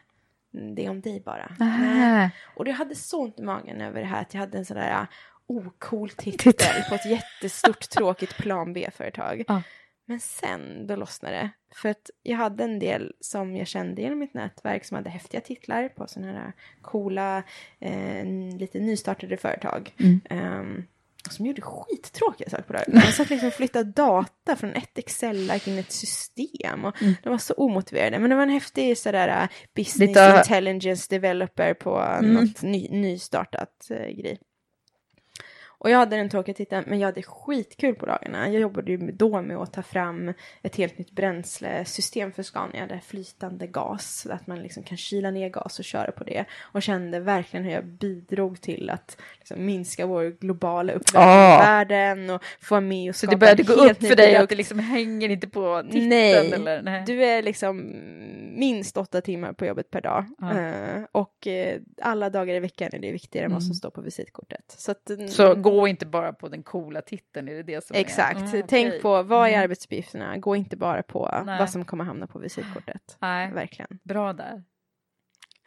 det 0.76 0.90
om 0.90 1.02
dig 1.02 1.22
bara. 1.26 1.56
Nähä. 1.60 2.32
Och 2.56 2.68
jag 2.68 2.74
hade 2.74 2.96
så 2.96 3.22
ont 3.22 3.40
i 3.40 3.44
magen 3.44 3.82
över 3.82 4.00
det 4.00 4.06
här 4.06 4.22
att 4.22 4.34
jag 4.34 4.42
hade 4.42 4.58
en 4.58 4.66
sån 4.66 4.78
där 4.78 5.02
uh, 5.02 5.08
ocool 5.48 6.10
titel 6.10 6.54
på 6.90 6.96
ett 6.96 7.06
jättestort 7.06 7.90
tråkigt 7.90 8.38
plan 8.38 8.74
B-företag. 8.74 9.44
Ja. 9.48 9.62
Men 10.06 10.20
sen, 10.20 10.88
då 10.88 10.96
lossnade 10.96 11.36
det. 11.36 11.50
För 11.76 11.90
att 11.90 12.10
jag 12.24 12.38
hade 12.38 12.64
en 12.64 12.80
del 12.80 13.14
som 13.20 13.56
jag 13.56 13.68
kände 13.68 14.02
genom 14.02 14.20
mitt 14.20 14.34
nätverk 14.34 14.86
som 14.86 14.96
hade 14.96 15.10
häftiga 15.10 15.42
titlar 15.42 15.90
på 15.90 16.08
sådana 16.08 16.32
här 16.32 16.54
coola, 16.82 17.44
eh, 17.80 18.26
lite 18.58 18.80
nystartade 18.80 19.38
företag. 19.38 19.94
Mm. 20.00 20.22
Ehm, 20.30 20.84
som 21.32 21.46
gjorde 21.46 21.62
skittråkiga 21.62 22.50
saker 22.50 22.64
på 22.64 22.74
det 22.74 22.80
här. 22.80 22.86
Jag 22.94 23.14
satt 23.14 23.30
liksom 23.30 23.48
och 23.48 23.54
flyttade 23.54 23.92
data 23.92 24.56
från 24.56 24.74
ett 24.74 24.98
Excel-ark 24.98 25.68
in 25.68 25.74
i 25.74 25.80
ett 25.80 25.92
system. 25.92 26.86
Och 26.86 27.02
Mm. 27.02 27.14
De 27.24 27.30
var 27.30 27.38
så 27.38 27.54
omotiverade. 27.54 28.20
Men 28.20 28.30
det 28.30 28.36
var 28.36 28.44
en 28.44 28.50
häftig 28.50 28.98
sådär 28.98 29.44
uh, 29.44 29.48
business 29.76 30.08
Lite- 30.10 30.36
intelligence 30.38 31.08
developer 31.10 31.74
på 31.74 31.98
Mm. 32.00 32.34
något 32.34 32.62
ny, 32.62 32.88
nystartat 32.90 33.88
uh, 33.92 33.98
grej. 33.98 34.40
Och 35.84 35.90
jag 35.90 35.98
hade 35.98 36.16
den 36.16 36.30
tråkiga 36.30 36.56
titeln, 36.56 36.84
men 36.88 37.00
jag 37.00 37.08
hade 37.08 37.24
skitkul 37.24 37.96
på 37.96 38.06
dagarna. 38.06 38.50
Jag 38.50 38.62
jobbade 38.62 38.92
ju 38.92 38.98
då 38.98 39.42
med 39.42 39.58
att 39.58 39.74
ta 39.74 39.82
fram 39.82 40.34
ett 40.62 40.76
helt 40.76 40.98
nytt 40.98 41.12
bränslesystem 41.12 42.32
för 42.32 42.44
Scania, 42.44 42.88
där 42.88 43.00
flytande 43.06 43.68
gas, 43.68 44.28
att 44.30 44.48
man 44.48 44.60
liksom 44.64 44.84
kan 44.84 44.98
kyla 44.98 45.32
ner 45.32 45.50
gas 45.50 45.80
och 45.80 45.86
köra 45.86 46.12
på 46.12 46.24
det. 46.24 46.46
Och 46.62 46.82
kände 46.82 47.20
verkligen 47.20 47.64
hur 47.66 47.72
jag 47.72 47.86
bidrog 47.86 48.62
till 48.62 48.90
att 48.90 49.18
liksom 49.40 49.66
minska 49.66 50.06
vår 50.06 50.24
globala 50.40 50.94
uppvärmning 50.94 51.34
Ah. 51.34 51.56
i 51.56 51.66
världen 51.66 52.30
och 52.30 52.42
få 52.62 52.82
med 52.82 53.10
och 53.10 53.16
Så 53.16 53.20
skapa 53.28 53.32
det 53.32 53.40
började 53.40 53.64
gå 53.64 53.74
upp 53.74 54.04
för 54.08 54.16
dig 54.16 54.36
att 54.36 54.50
det 54.50 54.56
liksom 54.56 54.80
hänger 54.80 55.30
inte 55.30 55.48
på 55.50 55.84
titeln? 55.86 56.10
Nej, 56.10 56.52
eller? 56.52 56.82
Nej. 56.82 57.04
du 57.08 57.26
är 57.26 57.42
liksom 57.44 57.94
minst 58.56 58.98
åtta 58.98 59.22
timmar 59.22 59.54
på 59.54 59.66
jobbet 59.66 59.92
per 59.92 60.02
dag. 60.02 60.26
Ja. 60.40 60.60
Eh, 60.60 61.04
och 61.12 61.48
eh, 61.48 61.80
alla 62.02 62.30
dagar 62.30 62.56
i 62.56 62.60
veckan 62.60 62.90
är 62.94 63.00
det 63.00 63.12
viktigare 63.12 63.46
än 63.46 63.52
vad 63.52 63.62
som 63.64 63.68
Mm. 63.70 63.76
står 63.76 63.90
på 63.90 64.02
visitkortet. 64.02 64.64
Så, 64.78 64.92
att, 64.92 65.10
mm, 65.10 65.28
Så 65.28 65.56
gå 65.74 65.88
inte 65.88 66.06
bara 66.06 66.34
på 66.34 66.50
den 66.50 66.64
coola 66.64 67.02
titeln, 67.02 67.48
är 67.50 67.54
det 67.54 67.64
det 67.64 67.84
som 67.86 67.96
Exakt. 67.96 68.40
är? 68.40 68.56
Mm, 68.56 68.68
Tänk 68.68 69.02
på 69.02 69.24
vad 69.24 69.48
är 69.48 69.52
Mm. 69.52 69.64
arbetsuppgifterna, 69.64 70.38
gå 70.38 70.56
inte 70.56 70.78
bara 70.78 71.04
på 71.04 71.42
Nej. 71.46 71.60
vad 71.60 71.70
som 71.70 71.86
kommer 71.86 72.04
hamna 72.04 72.28
på 72.28 72.40
visitkortet. 72.40 73.18
Nej, 73.22 73.52
Verkligen. 73.52 74.00
bra 74.04 74.34
där. 74.34 74.64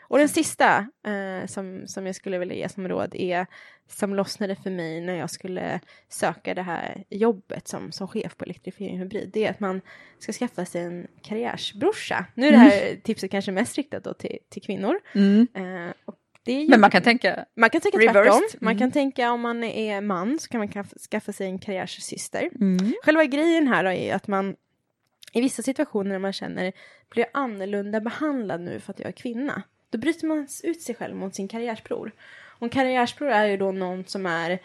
Och 0.08 0.18
den 0.18 0.28
sista 0.28 0.88
eh, 1.06 1.46
som, 1.46 1.82
som 1.86 2.06
jag 2.06 2.14
skulle 2.14 2.38
vilja 2.38 2.54
ge 2.54 2.68
som 2.68 2.88
råd 2.88 3.14
är 3.14 3.46
som 3.88 4.14
lossnade 4.14 4.56
för 4.56 4.70
mig 4.70 5.00
när 5.00 5.14
jag 5.14 5.30
skulle 5.30 5.80
söka 6.08 6.54
det 6.54 6.62
här 6.62 7.04
jobbet 7.10 7.68
som, 7.68 7.92
som 7.92 8.08
chef 8.08 8.36
på 8.36 8.44
elektrifiering 8.44 8.98
hybrid. 8.98 9.30
Det 9.32 9.46
är 9.46 9.50
att 9.50 9.60
man 9.60 9.80
ska 10.18 10.32
skaffa 10.32 10.64
sig 10.64 10.82
en 10.82 11.06
karriärsbrorsa. 11.22 12.26
Nu 12.34 12.46
är 12.48 12.52
det 12.52 12.58
här 12.58 12.96
tipset 13.02 13.30
kanske 13.30 13.52
mest 13.52 13.76
riktat 13.76 14.04
då 14.04 14.14
till, 14.14 14.38
till 14.48 14.62
kvinnor. 14.62 15.00
Eh, 15.54 15.92
och 16.04 16.14
Men 16.68 16.80
man 16.80 16.90
kan 16.90 17.02
tänka 17.02 17.44
man 17.56 17.70
kan 17.70 17.80
tänka 17.80 17.98
reversed. 17.98 18.22
tvärtom. 18.24 18.42
Man 18.60 18.72
Mm. 18.72 18.78
kan 18.78 18.92
tänka 18.92 19.30
om 19.32 19.40
man 19.40 19.64
är 19.64 20.00
man 20.00 20.38
så 20.38 20.48
kan 20.48 20.58
man 20.58 20.68
kaff- 20.68 20.98
skaffa 21.10 21.32
sig 21.32 21.46
en 21.46 21.58
karriärssyster. 21.58 22.50
Mm. 22.60 22.94
Själva 23.04 23.24
grejen 23.24 23.66
här 23.68 23.84
är 23.84 24.14
att 24.14 24.26
man 24.28 24.56
i 25.32 25.40
vissa 25.40 25.62
situationer 25.62 26.10
när 26.10 26.18
man 26.18 26.32
känner 26.32 26.72
blir 27.10 27.24
jag 27.24 27.42
annorlunda 27.42 28.00
behandlad 28.00 28.60
nu 28.60 28.80
för 28.80 28.92
att 28.92 28.98
jag 29.00 29.08
är 29.08 29.12
kvinna. 29.12 29.62
Då 29.90 29.98
bryter 29.98 30.26
man 30.26 30.48
ut 30.62 30.82
sig 30.82 30.94
själv 30.94 31.16
mot 31.16 31.34
sin 31.34 31.48
karriärsbror. 31.48 32.12
Och 32.58 32.62
en 32.62 32.68
karriärsbror 32.68 33.28
är 33.30 33.46
ju 33.46 33.56
då 33.56 33.72
någon 33.72 34.04
som 34.04 34.26
är 34.26 34.58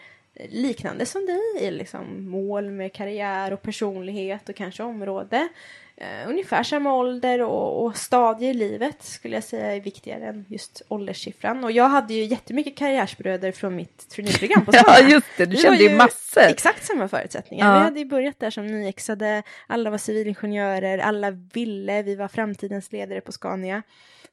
liknande 0.48 1.06
som 1.06 1.26
dig 1.26 1.66
i 1.66 1.70
liksom 1.70 2.30
mål 2.30 2.70
med 2.70 2.92
karriär 2.92 3.52
och 3.52 3.62
personlighet 3.62 4.48
och 4.48 4.56
kanske 4.56 4.82
område. 4.82 5.48
Eh, 5.96 6.28
ungefär 6.28 6.62
samma 6.62 6.94
ålder 6.94 7.42
och, 7.42 7.84
och 7.84 7.96
stadie 7.96 8.50
i 8.50 8.54
livet 8.54 9.02
skulle 9.02 9.36
jag 9.36 9.44
säga 9.44 9.76
är 9.76 9.80
viktigare 9.80 10.26
än 10.26 10.44
just 10.48 10.82
ålderssiffran. 10.88 11.64
Och 11.64 11.72
jag 11.72 11.88
hade 11.88 12.14
ju 12.14 12.24
jättemycket 12.24 12.76
karriärsbröder 12.76 13.52
från 13.52 13.76
mitt 13.76 14.08
traineeprogram 14.10 14.64
på 14.64 14.72
Ja, 14.74 14.82
Skala. 14.82 15.08
just 15.08 15.26
det. 15.36 15.46
Du 15.46 15.56
Vi 15.56 15.62
kände 15.62 15.82
ju 15.82 15.96
massor. 15.96 16.42
Exakt 16.42 16.84
samma 16.86 17.08
förutsättningar. 17.08 17.66
Ja. 17.72 17.78
Vi 17.78 17.84
hade 17.84 17.98
ju 17.98 18.04
börjat 18.04 18.40
där 18.40 18.50
som 18.50 18.66
nyexade, 18.66 19.42
alla 19.66 19.90
var 19.90 19.98
civilingenjörer, 19.98 20.98
alla 20.98 21.30
ville, 21.30 22.02
vi 22.02 22.14
var 22.14 22.28
framtidens 22.28 22.92
ledare 22.92 23.20
på 23.20 23.32
Scania. 23.32 23.82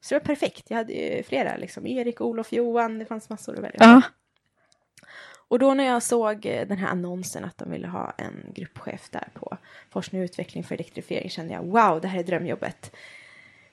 Så 0.00 0.14
det 0.14 0.18
var 0.18 0.24
perfekt. 0.26 0.66
Jag 0.68 0.76
hade 0.76 0.92
ju 0.92 1.22
flera, 1.22 1.56
liksom 1.56 1.86
Erik, 1.86 2.20
Olof, 2.20 2.52
Johan, 2.52 2.98
det 2.98 3.04
fanns 3.04 3.28
massor 3.28 3.52
att 3.54 3.64
välja 3.64 3.78
på. 3.78 3.84
Ja. 3.84 4.02
Och 5.50 5.58
då 5.58 5.74
när 5.74 5.84
jag 5.84 6.02
såg 6.02 6.46
eh, 6.46 6.66
den 6.66 6.78
här 6.78 6.88
annonsen 6.88 7.44
att 7.44 7.58
de 7.58 7.70
ville 7.70 7.88
ha 7.88 8.12
en 8.18 8.52
gruppchef 8.54 9.10
där 9.10 9.28
på 9.34 9.56
forskning 9.90 10.20
och 10.20 10.24
utveckling 10.24 10.64
för 10.64 10.74
elektrifiering 10.74 11.30
kände 11.30 11.54
jag 11.54 11.62
wow, 11.62 12.00
det 12.00 12.08
här 12.08 12.18
är 12.18 12.24
drömjobbet. 12.24 12.96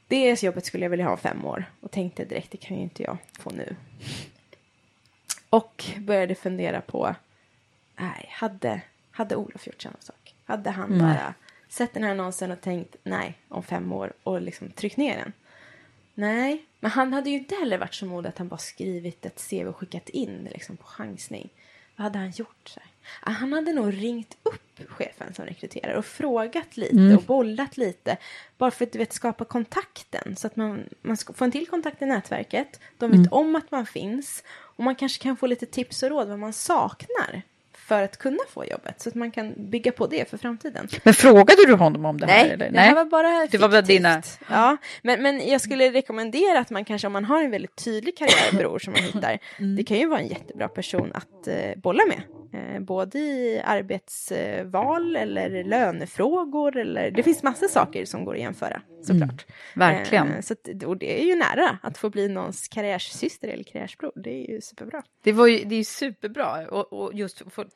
Det 0.08 0.44
jobbet 0.44 0.66
skulle 0.66 0.86
jag 0.86 0.90
vilja 0.90 1.06
ha 1.06 1.12
om 1.12 1.18
fem 1.18 1.46
år 1.46 1.66
och 1.82 1.92
tänkte 1.92 2.26
direkt, 2.26 2.52
det 2.52 2.58
kan 2.58 2.78
ju 2.78 2.84
inte 2.84 3.04
jag 3.04 3.18
få 3.40 3.50
nu. 3.50 3.76
Och 5.50 5.86
började 5.98 6.36
fundera 6.36 6.82
på, 6.82 7.16
nej, 7.96 8.30
hade, 8.30 8.82
hade 9.12 9.36
Olof 9.36 9.68
gjort 9.68 9.82
samma 9.82 10.00
sak? 10.00 10.36
Hade 10.46 10.70
han 10.70 10.90
Nej. 10.90 11.00
bara 11.00 11.34
sett 11.70 11.94
den 11.94 12.04
här 12.04 12.12
annonsen 12.12 12.52
och 12.52 12.62
tänkt, 12.62 12.96
nej, 13.04 13.38
om 13.48 13.64
fem 13.64 13.92
år 13.92 14.14
och 14.24 14.42
liksom 14.42 14.70
tryckt 14.72 14.98
ner 14.98 15.18
den? 15.18 15.34
Nej, 16.14 16.66
men 16.80 16.92
han 16.92 17.14
hade 17.14 17.30
ju 17.30 17.38
inte 17.38 17.56
heller 17.56 17.78
varit 17.78 17.94
så 17.94 18.06
modig 18.06 18.30
att 18.30 18.38
han 18.38 18.48
bara 18.48 18.58
skrivit 18.58 19.26
ett 19.26 19.50
CV 19.50 19.68
och 19.68 19.78
skickat 19.78 20.10
in 20.10 20.48
liksom 20.52 20.78
på 20.78 20.86
chansning. 20.86 21.50
Vad 21.98 22.04
hade 22.04 22.20
han 22.20 22.32
gjort? 22.32 22.70
Så 22.70 22.80
här? 22.80 22.90
Ah, 23.22 23.32
Han 23.32 23.54
hade 23.54 23.74
nog 23.74 23.94
ringt 24.04 24.38
upp 24.44 24.90
chefen 24.90 25.34
som 25.34 25.46
rekryterar 25.46 25.94
och 25.94 26.06
frågat 26.06 26.78
lite 26.78 26.96
Mm. 26.96 27.18
och 27.18 27.24
bollat 27.24 27.78
lite. 27.78 28.18
Bara 28.58 28.72
för 28.72 28.86
att 28.86 28.92
du 28.92 28.98
vet, 29.00 29.14
skapa 29.14 29.46
kontakten 29.46 30.36
så 30.36 30.48
att 30.48 30.56
man, 30.56 30.90
man 31.02 31.18
ska 31.18 31.34
få 31.34 31.44
en 31.46 31.52
till 31.52 31.68
kontakt 31.68 32.02
i 32.02 32.06
nätverket. 32.06 32.80
De 32.98 33.12
vet 33.12 33.18
Mm. 33.18 33.28
om 33.32 33.56
att 33.56 33.72
man 33.72 33.86
finns 33.86 34.44
och 34.50 34.84
man 34.84 34.96
kanske 34.96 35.24
kan 35.24 35.38
få 35.38 35.48
lite 35.48 35.66
tips 35.66 36.04
och 36.04 36.10
råd 36.10 36.28
vad 36.28 36.40
man 36.40 36.54
saknar 36.54 37.42
för 37.88 38.04
att 38.04 38.18
kunna 38.18 38.38
få 38.50 38.66
jobbet. 38.66 39.02
Så 39.02 39.10
att 39.10 39.16
man 39.16 39.32
kan 39.32 39.54
bygga 39.70 39.92
på 39.92 40.08
det 40.08 40.30
för 40.30 40.38
framtiden. 40.38 40.88
Men 41.04 41.14
frågade 41.14 41.66
du 41.68 41.74
honom 41.74 42.06
om 42.06 42.18
det 42.20 42.26
här? 42.26 42.44
Nej, 42.44 42.52
eller? 42.54 42.72
det 42.72 42.80
här 42.80 42.96
var 42.96 43.06
bara 43.06 43.48
Det 43.52 43.58
var 43.58 43.70
bara 43.70 43.82
fiktivt. 43.82 43.98
dina- 44.04 44.22
Ja, 44.50 44.78
men, 45.02 45.22
men 45.24 45.48
jag 45.50 45.62
skulle 45.62 45.92
rekommendera 45.92 46.60
att 46.60 46.70
man 46.70 46.86
kanske, 46.86 47.08
om 47.08 47.14
man 47.14 47.26
har 47.26 47.44
en 47.44 47.52
väldigt 47.52 47.76
tydlig 47.76 48.18
karriärbror 48.18 48.80
som 48.80 48.94
man 48.94 49.02
hittar, 49.04 49.40
Mm. 49.60 49.76
det 49.76 49.84
kan 49.84 49.98
ju 49.98 50.08
vara 50.08 50.20
en 50.20 50.28
jättebra 50.28 50.68
person 50.68 51.12
att 51.14 51.48
eh, 51.48 51.56
bolla 51.76 52.04
med. 52.08 52.22
Eh, 52.54 52.80
både 52.80 53.20
i 53.20 53.62
arbetsval 53.66 55.16
eller 55.16 55.64
lönefrågor 55.64 56.78
eller 56.78 57.12
det 57.12 57.24
finns 57.24 57.44
massor 57.44 57.68
saker 57.68 58.06
som 58.06 58.26
går 58.26 58.34
att 58.34 58.42
jämföra 58.42 58.82
såklart. 59.02 59.46
verkligen. 59.76 60.34
Eh, 60.34 60.42
så 60.42 60.54
att, 60.54 60.84
och 60.84 60.98
det 60.98 61.22
är 61.22 61.26
ju 61.26 61.36
nära 61.36 61.78
att 61.84 61.98
få 61.98 62.10
bli 62.10 62.30
någons 62.30 62.68
karriärsyster 62.68 63.48
eller 63.48 63.64
karriärsbror. 63.64 64.12
Det 64.16 64.30
är 64.30 64.54
ju 64.54 64.62
superbra. 64.62 65.04
Det, 65.24 65.32
var 65.32 65.48
ju, 65.48 65.64
det 65.64 65.76
är 65.76 65.78
ju 65.78 65.84
superbra, 65.84 66.68
och, 66.68 66.94
och 66.94 67.14
just 67.14 67.42
för 67.52 67.68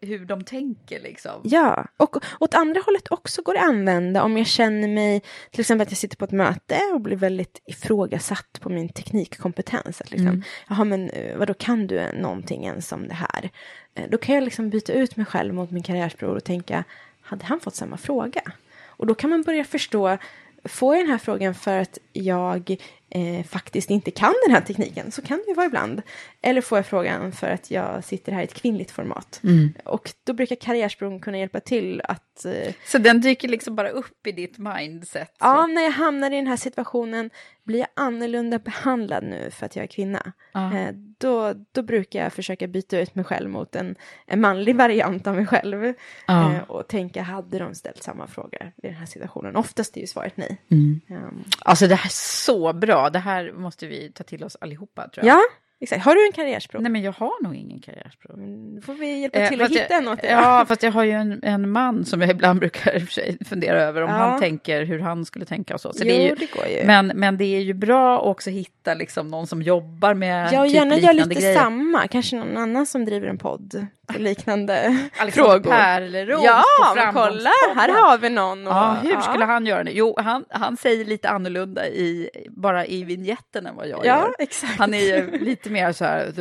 hur 0.00 0.24
de 0.24 0.44
tänker 0.44 1.00
liksom. 1.00 1.40
Ja, 1.44 1.86
och 1.96 2.16
åt 2.40 2.54
andra 2.54 2.80
hållet 2.80 3.12
också 3.12 3.42
går 3.42 3.54
det 3.54 3.60
att 3.60 3.68
använda 3.68 4.22
om 4.22 4.36
jag 4.36 4.46
känner 4.46 4.88
mig, 4.88 5.22
till 5.50 5.60
exempel 5.60 5.82
att 5.82 5.90
jag 5.90 5.98
sitter 5.98 6.16
på 6.16 6.24
ett 6.24 6.32
möte 6.32 6.78
och 6.94 7.00
blir 7.00 7.16
väldigt 7.16 7.62
ifrågasatt 7.66 8.60
på 8.60 8.68
min 8.68 8.88
teknikkompetens. 8.88 10.00
Att 10.00 10.10
liksom, 10.10 10.42
Jaha, 10.68 10.84
men 10.84 11.10
eh, 11.10 11.36
vadå, 11.36 11.54
kan 11.54 11.86
du 11.86 12.12
någonting 12.12 12.64
ens 12.64 12.92
om 12.92 13.08
det 13.08 13.14
här? 13.14 13.50
Eh, 13.94 14.10
då 14.10 14.18
kan 14.18 14.34
jag 14.34 14.44
liksom 14.44 14.70
byta 14.70 14.92
ut 14.92 15.16
mig 15.16 15.26
själv 15.26 15.54
mot 15.54 15.70
min 15.70 15.82
karriärsbror 15.82 16.36
och 16.36 16.44
tänka, 16.44 16.84
hade 17.20 17.44
han 17.44 17.60
fått 17.60 17.74
samma 17.74 17.96
fråga? 17.96 18.42
Och 18.86 19.06
då 19.06 19.14
kan 19.14 19.30
man 19.30 19.42
börja 19.42 19.64
förstå, 19.64 20.18
får 20.64 20.94
jag 20.94 21.04
den 21.04 21.10
här 21.10 21.18
frågan 21.18 21.54
för 21.54 21.78
att 21.78 21.98
jag 22.12 22.76
eh, 23.14 23.44
faktiskt 23.44 23.90
inte 23.90 24.10
kan 24.10 24.34
den 24.46 24.54
här 24.54 24.60
tekniken, 24.60 25.10
så 25.10 25.22
kan 25.22 25.38
det 25.38 25.44
ju 25.48 25.54
vara 25.54 25.66
ibland. 25.66 26.02
Eller 26.42 26.60
får 26.60 26.78
jag 26.78 26.86
frågan 26.86 27.32
för 27.32 27.46
att 27.50 27.70
jag 27.70 28.04
sitter 28.04 28.32
här 28.32 28.40
i 28.40 28.44
ett 28.44 28.54
kvinnligt 28.54 28.90
format. 28.90 29.40
Och 29.84 30.12
då 30.24 30.32
brukar 30.32 30.56
karriärsbron 30.56 31.20
kunna 31.20 31.38
hjälpa 31.38 31.60
till 31.60 32.00
att 32.04 32.44
eh, 32.44 32.72
Så 32.86 32.98
den 32.98 33.20
dyker 33.20 33.48
liksom 33.48 33.76
bara 33.76 33.88
upp 33.88 34.26
i 34.26 34.32
ditt 34.32 34.58
mindset? 34.58 35.34
Ja, 35.40 35.66
när 35.66 35.82
jag 35.82 35.90
hamnar 35.90 36.30
i 36.30 36.36
den 36.36 36.46
här 36.46 36.56
situationen, 36.56 37.30
blir 37.64 37.78
jag 37.78 37.88
annorlunda 37.94 38.58
behandlad 38.58 39.24
nu 39.24 39.50
för 39.50 39.66
att 39.66 39.76
jag 39.76 39.82
är 39.82 39.86
kvinna? 39.86 40.32
Ja. 40.52 40.78
Eh, 40.78 40.94
då, 41.18 41.52
då 41.72 41.82
brukar 41.82 42.22
jag 42.22 42.32
försöka 42.32 42.66
byta 42.66 42.98
ut 42.98 43.14
mig 43.14 43.24
själv 43.24 43.50
mot 43.50 43.76
en, 43.76 43.94
en 44.26 44.40
manlig 44.40 44.76
variant 44.76 45.26
av 45.26 45.34
mig 45.34 45.46
själv. 45.46 45.94
Ja. 46.26 46.54
Eh, 46.54 46.62
och 46.62 46.88
tänka, 46.88 47.22
hade 47.22 47.58
de 47.58 47.74
ställt 47.74 48.02
samma 48.02 48.26
fråga 48.26 48.58
i 48.82 48.86
den 48.86 48.94
här 48.94 49.06
situationen? 49.06 49.56
Oftast 49.56 49.96
är 49.96 50.00
ju 50.00 50.06
svaret 50.06 50.36
nej. 50.36 50.58
Mm. 50.70 51.00
Ehm, 51.08 51.44
Alltså 51.58 51.86
det 51.86 51.94
här 51.94 52.06
är 52.06 52.12
så 52.44 52.72
bra, 52.72 53.03
det 53.10 53.18
här 53.18 53.52
måste 53.52 53.86
vi 53.86 54.12
ta 54.12 54.24
till 54.24 54.44
oss 54.44 54.56
allihopa 54.60 55.08
tror 55.08 55.26
jag. 55.26 55.34
ja, 55.36 55.40
exakt. 55.80 56.04
Har 56.04 56.14
du 56.14 56.26
en 56.26 56.32
karriärsbror? 56.32 56.80
Nej 56.80 56.92
men 56.92 57.02
jag 57.02 57.12
har 57.12 57.42
nog 57.42 57.54
ingen 57.56 57.80
karriärsbror. 57.80 58.34
Mm, 58.34 58.74
Då 58.74 58.80
får 58.80 58.94
vi 58.94 59.20
hjälpa 59.20 59.38
Eh, 59.38 59.48
till 59.48 59.60
att 59.62 59.68
fast 59.68 59.80
hitta 59.80 59.94
jag, 59.94 60.02
en 60.02 60.08
åt 60.08 60.20
dig. 60.22 60.30
Ja, 60.30 60.64
fast 60.68 60.82
jag 60.82 60.92
har 60.92 61.04
ju 61.04 61.10
en, 61.10 61.40
en 61.42 61.70
man 61.70 62.04
som 62.04 62.20
jag 62.20 62.30
ibland 62.30 62.60
brukar 62.64 62.98
för 62.98 63.44
fundera 63.44 63.80
över 63.82 64.02
om 64.02 64.10
Ja. 64.10 64.16
han 64.16 64.40
tänker 64.40 64.84
hur 64.84 64.98
han 64.98 65.24
skulle 65.24 65.44
tänka 65.44 65.74
och 65.74 65.80
så. 65.80 65.92
så 65.92 65.98
jo, 66.04 66.08
det 66.08 66.16
är 66.24 66.28
ju, 66.28 66.34
det 66.34 66.52
går 66.52 66.66
ju. 66.66 66.84
men, 66.86 67.06
men 67.14 67.36
det 67.36 67.44
är 67.44 67.60
ju 67.60 67.72
bra 67.74 68.16
att 68.20 68.26
också 68.26 68.50
hitta 68.50 68.94
liksom 68.94 69.28
någon 69.28 69.46
som 69.46 69.62
jobbar 69.62 70.14
med 70.14 70.52
Ja, 70.52 70.60
och 70.60 70.66
typ 70.66 70.74
gärna 70.74 70.94
gör 70.96 71.12
liknande 71.12 71.34
lite 71.34 71.40
grejer. 71.40 71.58
samma. 71.58 72.08
Kanske 72.08 72.36
någon 72.36 72.56
annan 72.56 72.86
som 72.86 73.04
driver 73.04 73.26
en 73.28 73.38
podd 73.38 73.86
på 74.06 74.18
liknande 74.18 75.08
Alexander 75.18 75.30
frågor. 75.52 75.70
Pärleroth 75.70 76.44
Ja, 76.44 76.62
på 76.88 76.94
men 76.94 77.14
kolla, 77.14 77.50
här 77.74 77.88
har 78.02 78.18
vi 78.18 78.30
någon. 78.30 78.66
Och, 78.66 78.72
Ja, 78.74 78.96
hur 79.02 79.20
skulle 79.20 79.44
han 79.44 79.66
göra 79.66 79.84
det? 79.84 79.90
Jo, 79.90 80.14
han, 80.18 80.44
han 80.50 80.76
säger 80.76 81.04
lite 81.04 81.28
annorlunda 81.28 81.86
i, 81.88 82.30
bara 82.50 82.86
i 82.86 83.04
vignetten 83.04 83.66
än 83.66 83.76
vad 83.76 83.88
jag 83.88 84.06
Ja, 84.06 84.18
gör. 84.20 84.34
exakt. 84.38 84.78
Han 84.78 84.94
är 84.94 84.98
ju 85.00 85.38
lite 85.38 85.70
mer 85.70 85.92
så 85.92 86.04
här, 86.04 86.32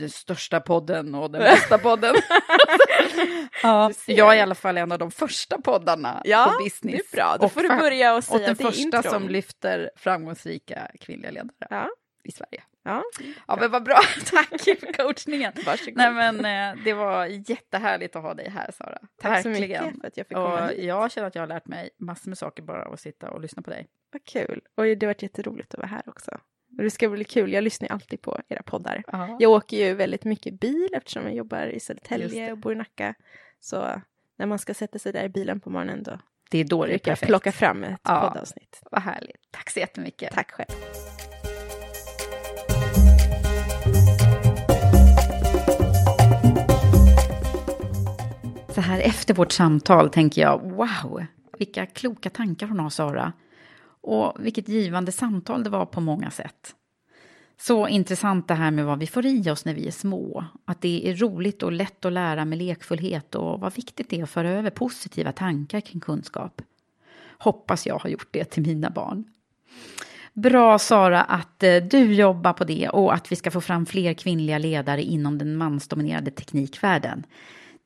den 0.00 0.10
största 0.10 0.60
podden 0.60 1.14
och 1.14 1.30
den 1.30 1.40
bästa 1.42 1.78
podden. 1.78 2.14
ja, 3.62 3.90
jag 4.06 4.32
är 4.32 4.36
i 4.36 4.40
alla 4.40 4.54
fall 4.54 4.78
en 4.78 4.92
av 4.92 4.98
de 4.98 5.10
första 5.10 5.58
poddarna 5.60 6.20
Ja, 6.24 6.54
på 6.58 6.64
business. 6.64 7.00
det 7.10 7.16
är 7.16 7.16
bra. 7.16 7.36
Då 7.38 7.44
Och 7.46 7.52
får 7.52 7.62
du 7.62 7.68
börja 7.68 8.12
och 8.12 8.18
Och 8.18 8.24
säga 8.24 8.38
den 8.38 8.50
att 8.50 8.58
det 8.58 8.64
är 8.64 8.68
första 8.68 8.82
intron. 8.82 9.02
som 9.12 9.28
lyfter 9.28 9.90
framgångsrika 9.96 10.90
kvinnliga 11.00 11.30
ledare 11.30 11.48
Ja, 11.70 11.88
i 12.24 12.32
Sverige. 12.32 12.62
Ja. 12.82 13.02
Ja, 13.46 13.56
men 13.60 13.70
vad 13.70 13.82
bra. 13.84 13.98
Tack 14.30 14.48
för 14.80 14.92
coachningen. 14.92 15.52
Varsågod. 15.66 15.96
Nej, 15.96 16.12
men 16.12 16.44
eh, 16.76 16.84
det 16.84 16.92
var 16.92 17.26
jättehärligt 17.26 18.16
att 18.16 18.22
ha 18.22 18.34
dig 18.34 18.48
här, 18.50 18.70
Sara. 18.72 18.98
Tack 19.20 19.42
så 19.42 19.48
Verkligen. 19.48 19.84
mycket 19.84 20.00
för 20.00 20.08
att 20.08 20.16
jag 20.16 20.26
fick 20.26 20.36
komma 20.36 20.64
Och 20.64 20.68
hit. 20.70 20.84
jag 20.84 21.12
känner 21.12 21.26
att 21.28 21.34
jag 21.34 21.42
har 21.42 21.46
lärt 21.46 21.66
mig 21.66 21.90
massor 21.98 22.28
med 22.30 22.38
saker 22.38 22.62
bara 22.62 22.84
av 22.84 22.92
att 22.92 23.00
sitta 23.00 23.30
och 23.30 23.40
lyssna 23.40 23.62
på 23.62 23.70
dig. 23.70 23.88
Vad 24.12 24.24
kul. 24.24 24.60
Och 24.74 24.84
det 24.84 25.02
har 25.02 25.06
varit 25.06 25.22
jätteroligt 25.22 25.74
att 25.74 25.78
vara 25.78 25.86
här 25.88 26.02
också. 26.06 26.38
Det 26.68 26.90
ska 26.90 27.08
bli 27.08 27.24
kul. 27.24 27.52
Jag 27.52 27.64
lyssnar 27.64 27.88
alltid 27.88 28.22
på 28.22 28.40
era 28.48 28.62
poddar. 28.62 29.02
Ja. 29.06 29.36
Jag 29.40 29.50
åker 29.50 29.76
ju 29.76 29.94
väldigt 29.94 30.24
mycket 30.24 30.60
bil 30.60 30.88
eftersom 30.92 31.22
jag 31.22 31.34
jobbar 31.34 31.66
i 31.66 31.80
Södertälje 31.80 32.52
och 32.52 32.58
bor 32.58 32.72
i 32.72 32.76
Nacka. 32.76 33.14
Så 33.60 34.02
när 34.38 34.46
man 34.46 34.58
ska 34.58 34.74
sätta 34.74 34.98
sig 34.98 35.12
där 35.12 35.24
i 35.24 35.28
bilen 35.28 35.60
på 35.60 35.70
morgonen 35.70 36.02
då 36.02 36.18
Det 36.50 36.58
är 36.58 36.64
då 36.64 36.86
det 36.86 36.94
är 36.94 36.98
perfekt. 36.98 37.26
plocka 37.26 37.52
fram 37.52 37.84
ett 37.84 38.00
Ja. 38.04 38.28
poddavsnitt. 38.28 38.82
Vad 38.90 39.02
härligt. 39.02 39.40
Tack 39.50 39.70
så 39.70 39.78
jättemycket. 39.80 40.32
Tack 40.32 40.50
själv. 40.50 40.68
Här 48.92 49.00
efter 49.00 49.34
vårt 49.34 49.52
samtal 49.52 50.10
tänker 50.10 50.42
jag, 50.42 50.58
wow, 50.70 51.24
vilka 51.58 51.86
kloka 51.86 52.30
tankar 52.30 52.66
hon 52.66 52.80
har, 52.80 52.90
Sara. 52.90 53.32
Och 54.02 54.36
vilket 54.38 54.68
givande 54.68 55.12
samtal 55.12 55.64
det 55.64 55.70
var 55.70 55.86
på 55.86 56.00
många 56.00 56.30
sätt. 56.30 56.74
Så 57.60 57.88
intressant 57.88 58.48
det 58.48 58.54
här 58.54 58.70
med 58.70 58.84
vad 58.84 58.98
vi 58.98 59.06
får 59.06 59.26
i 59.26 59.50
oss 59.50 59.64
när 59.64 59.74
vi 59.74 59.86
är 59.86 59.90
små. 59.90 60.44
Att 60.64 60.80
det 60.80 61.08
är 61.08 61.14
roligt 61.14 61.62
och 61.62 61.72
lätt 61.72 62.04
att 62.04 62.12
lära 62.12 62.44
med 62.44 62.58
lekfullhet 62.58 63.34
och 63.34 63.60
vad 63.60 63.74
viktigt 63.74 64.10
det 64.10 64.18
är 64.18 64.22
att 64.22 64.30
föra 64.30 64.50
över 64.50 64.70
positiva 64.70 65.32
tankar 65.32 65.80
kring 65.80 66.00
kunskap. 66.00 66.62
Hoppas 67.38 67.86
jag 67.86 67.98
har 67.98 68.10
gjort 68.10 68.28
det 68.30 68.44
till 68.44 68.62
mina 68.62 68.90
barn. 68.90 69.24
Bra 70.32 70.78
Sara 70.78 71.22
att 71.22 71.62
eh, 71.62 71.76
du 71.76 72.14
jobbar 72.14 72.52
på 72.52 72.64
det 72.64 72.88
och 72.88 73.14
att 73.14 73.32
vi 73.32 73.36
ska 73.36 73.50
få 73.50 73.60
fram 73.60 73.86
fler 73.86 74.14
kvinnliga 74.14 74.58
ledare 74.58 75.02
inom 75.02 75.38
den 75.38 75.56
mansdominerade 75.56 76.30
teknikvärlden. 76.30 77.24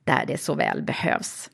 Där 0.06 0.26
det 0.26 0.38
så 0.38 0.54
väl 0.54 0.82
behövs. 0.82 1.50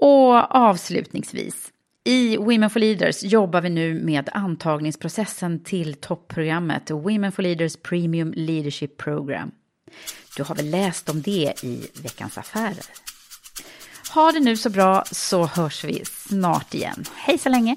Och 0.00 0.56
avslutningsvis. 0.56 1.70
I 2.04 2.36
Women 2.36 2.70
for 2.70 2.80
Leaders 2.80 3.22
jobbar 3.22 3.60
vi 3.60 3.70
nu 3.70 3.94
med 3.94 4.28
antagningsprocessen 4.32 5.64
till 5.64 5.94
toppprogrammet 5.94 6.90
Women 6.90 7.32
for 7.32 7.42
Leaders 7.42 7.76
Premium 7.76 8.32
Leadership 8.36 8.96
Program. 8.96 9.50
Du 10.36 10.42
har 10.42 10.54
väl 10.54 10.70
läst 10.70 11.08
om 11.08 11.22
det 11.22 11.54
i 11.62 11.86
Veckans 12.02 12.38
Affärer? 12.38 12.84
Ha 14.14 14.32
det 14.32 14.40
nu 14.40 14.56
så 14.56 14.70
bra 14.70 15.04
så 15.12 15.46
hörs 15.46 15.84
vi 15.84 16.04
snart 16.04 16.74
igen. 16.74 17.04
Hej 17.14 17.38
så 17.38 17.48
länge! 17.48 17.76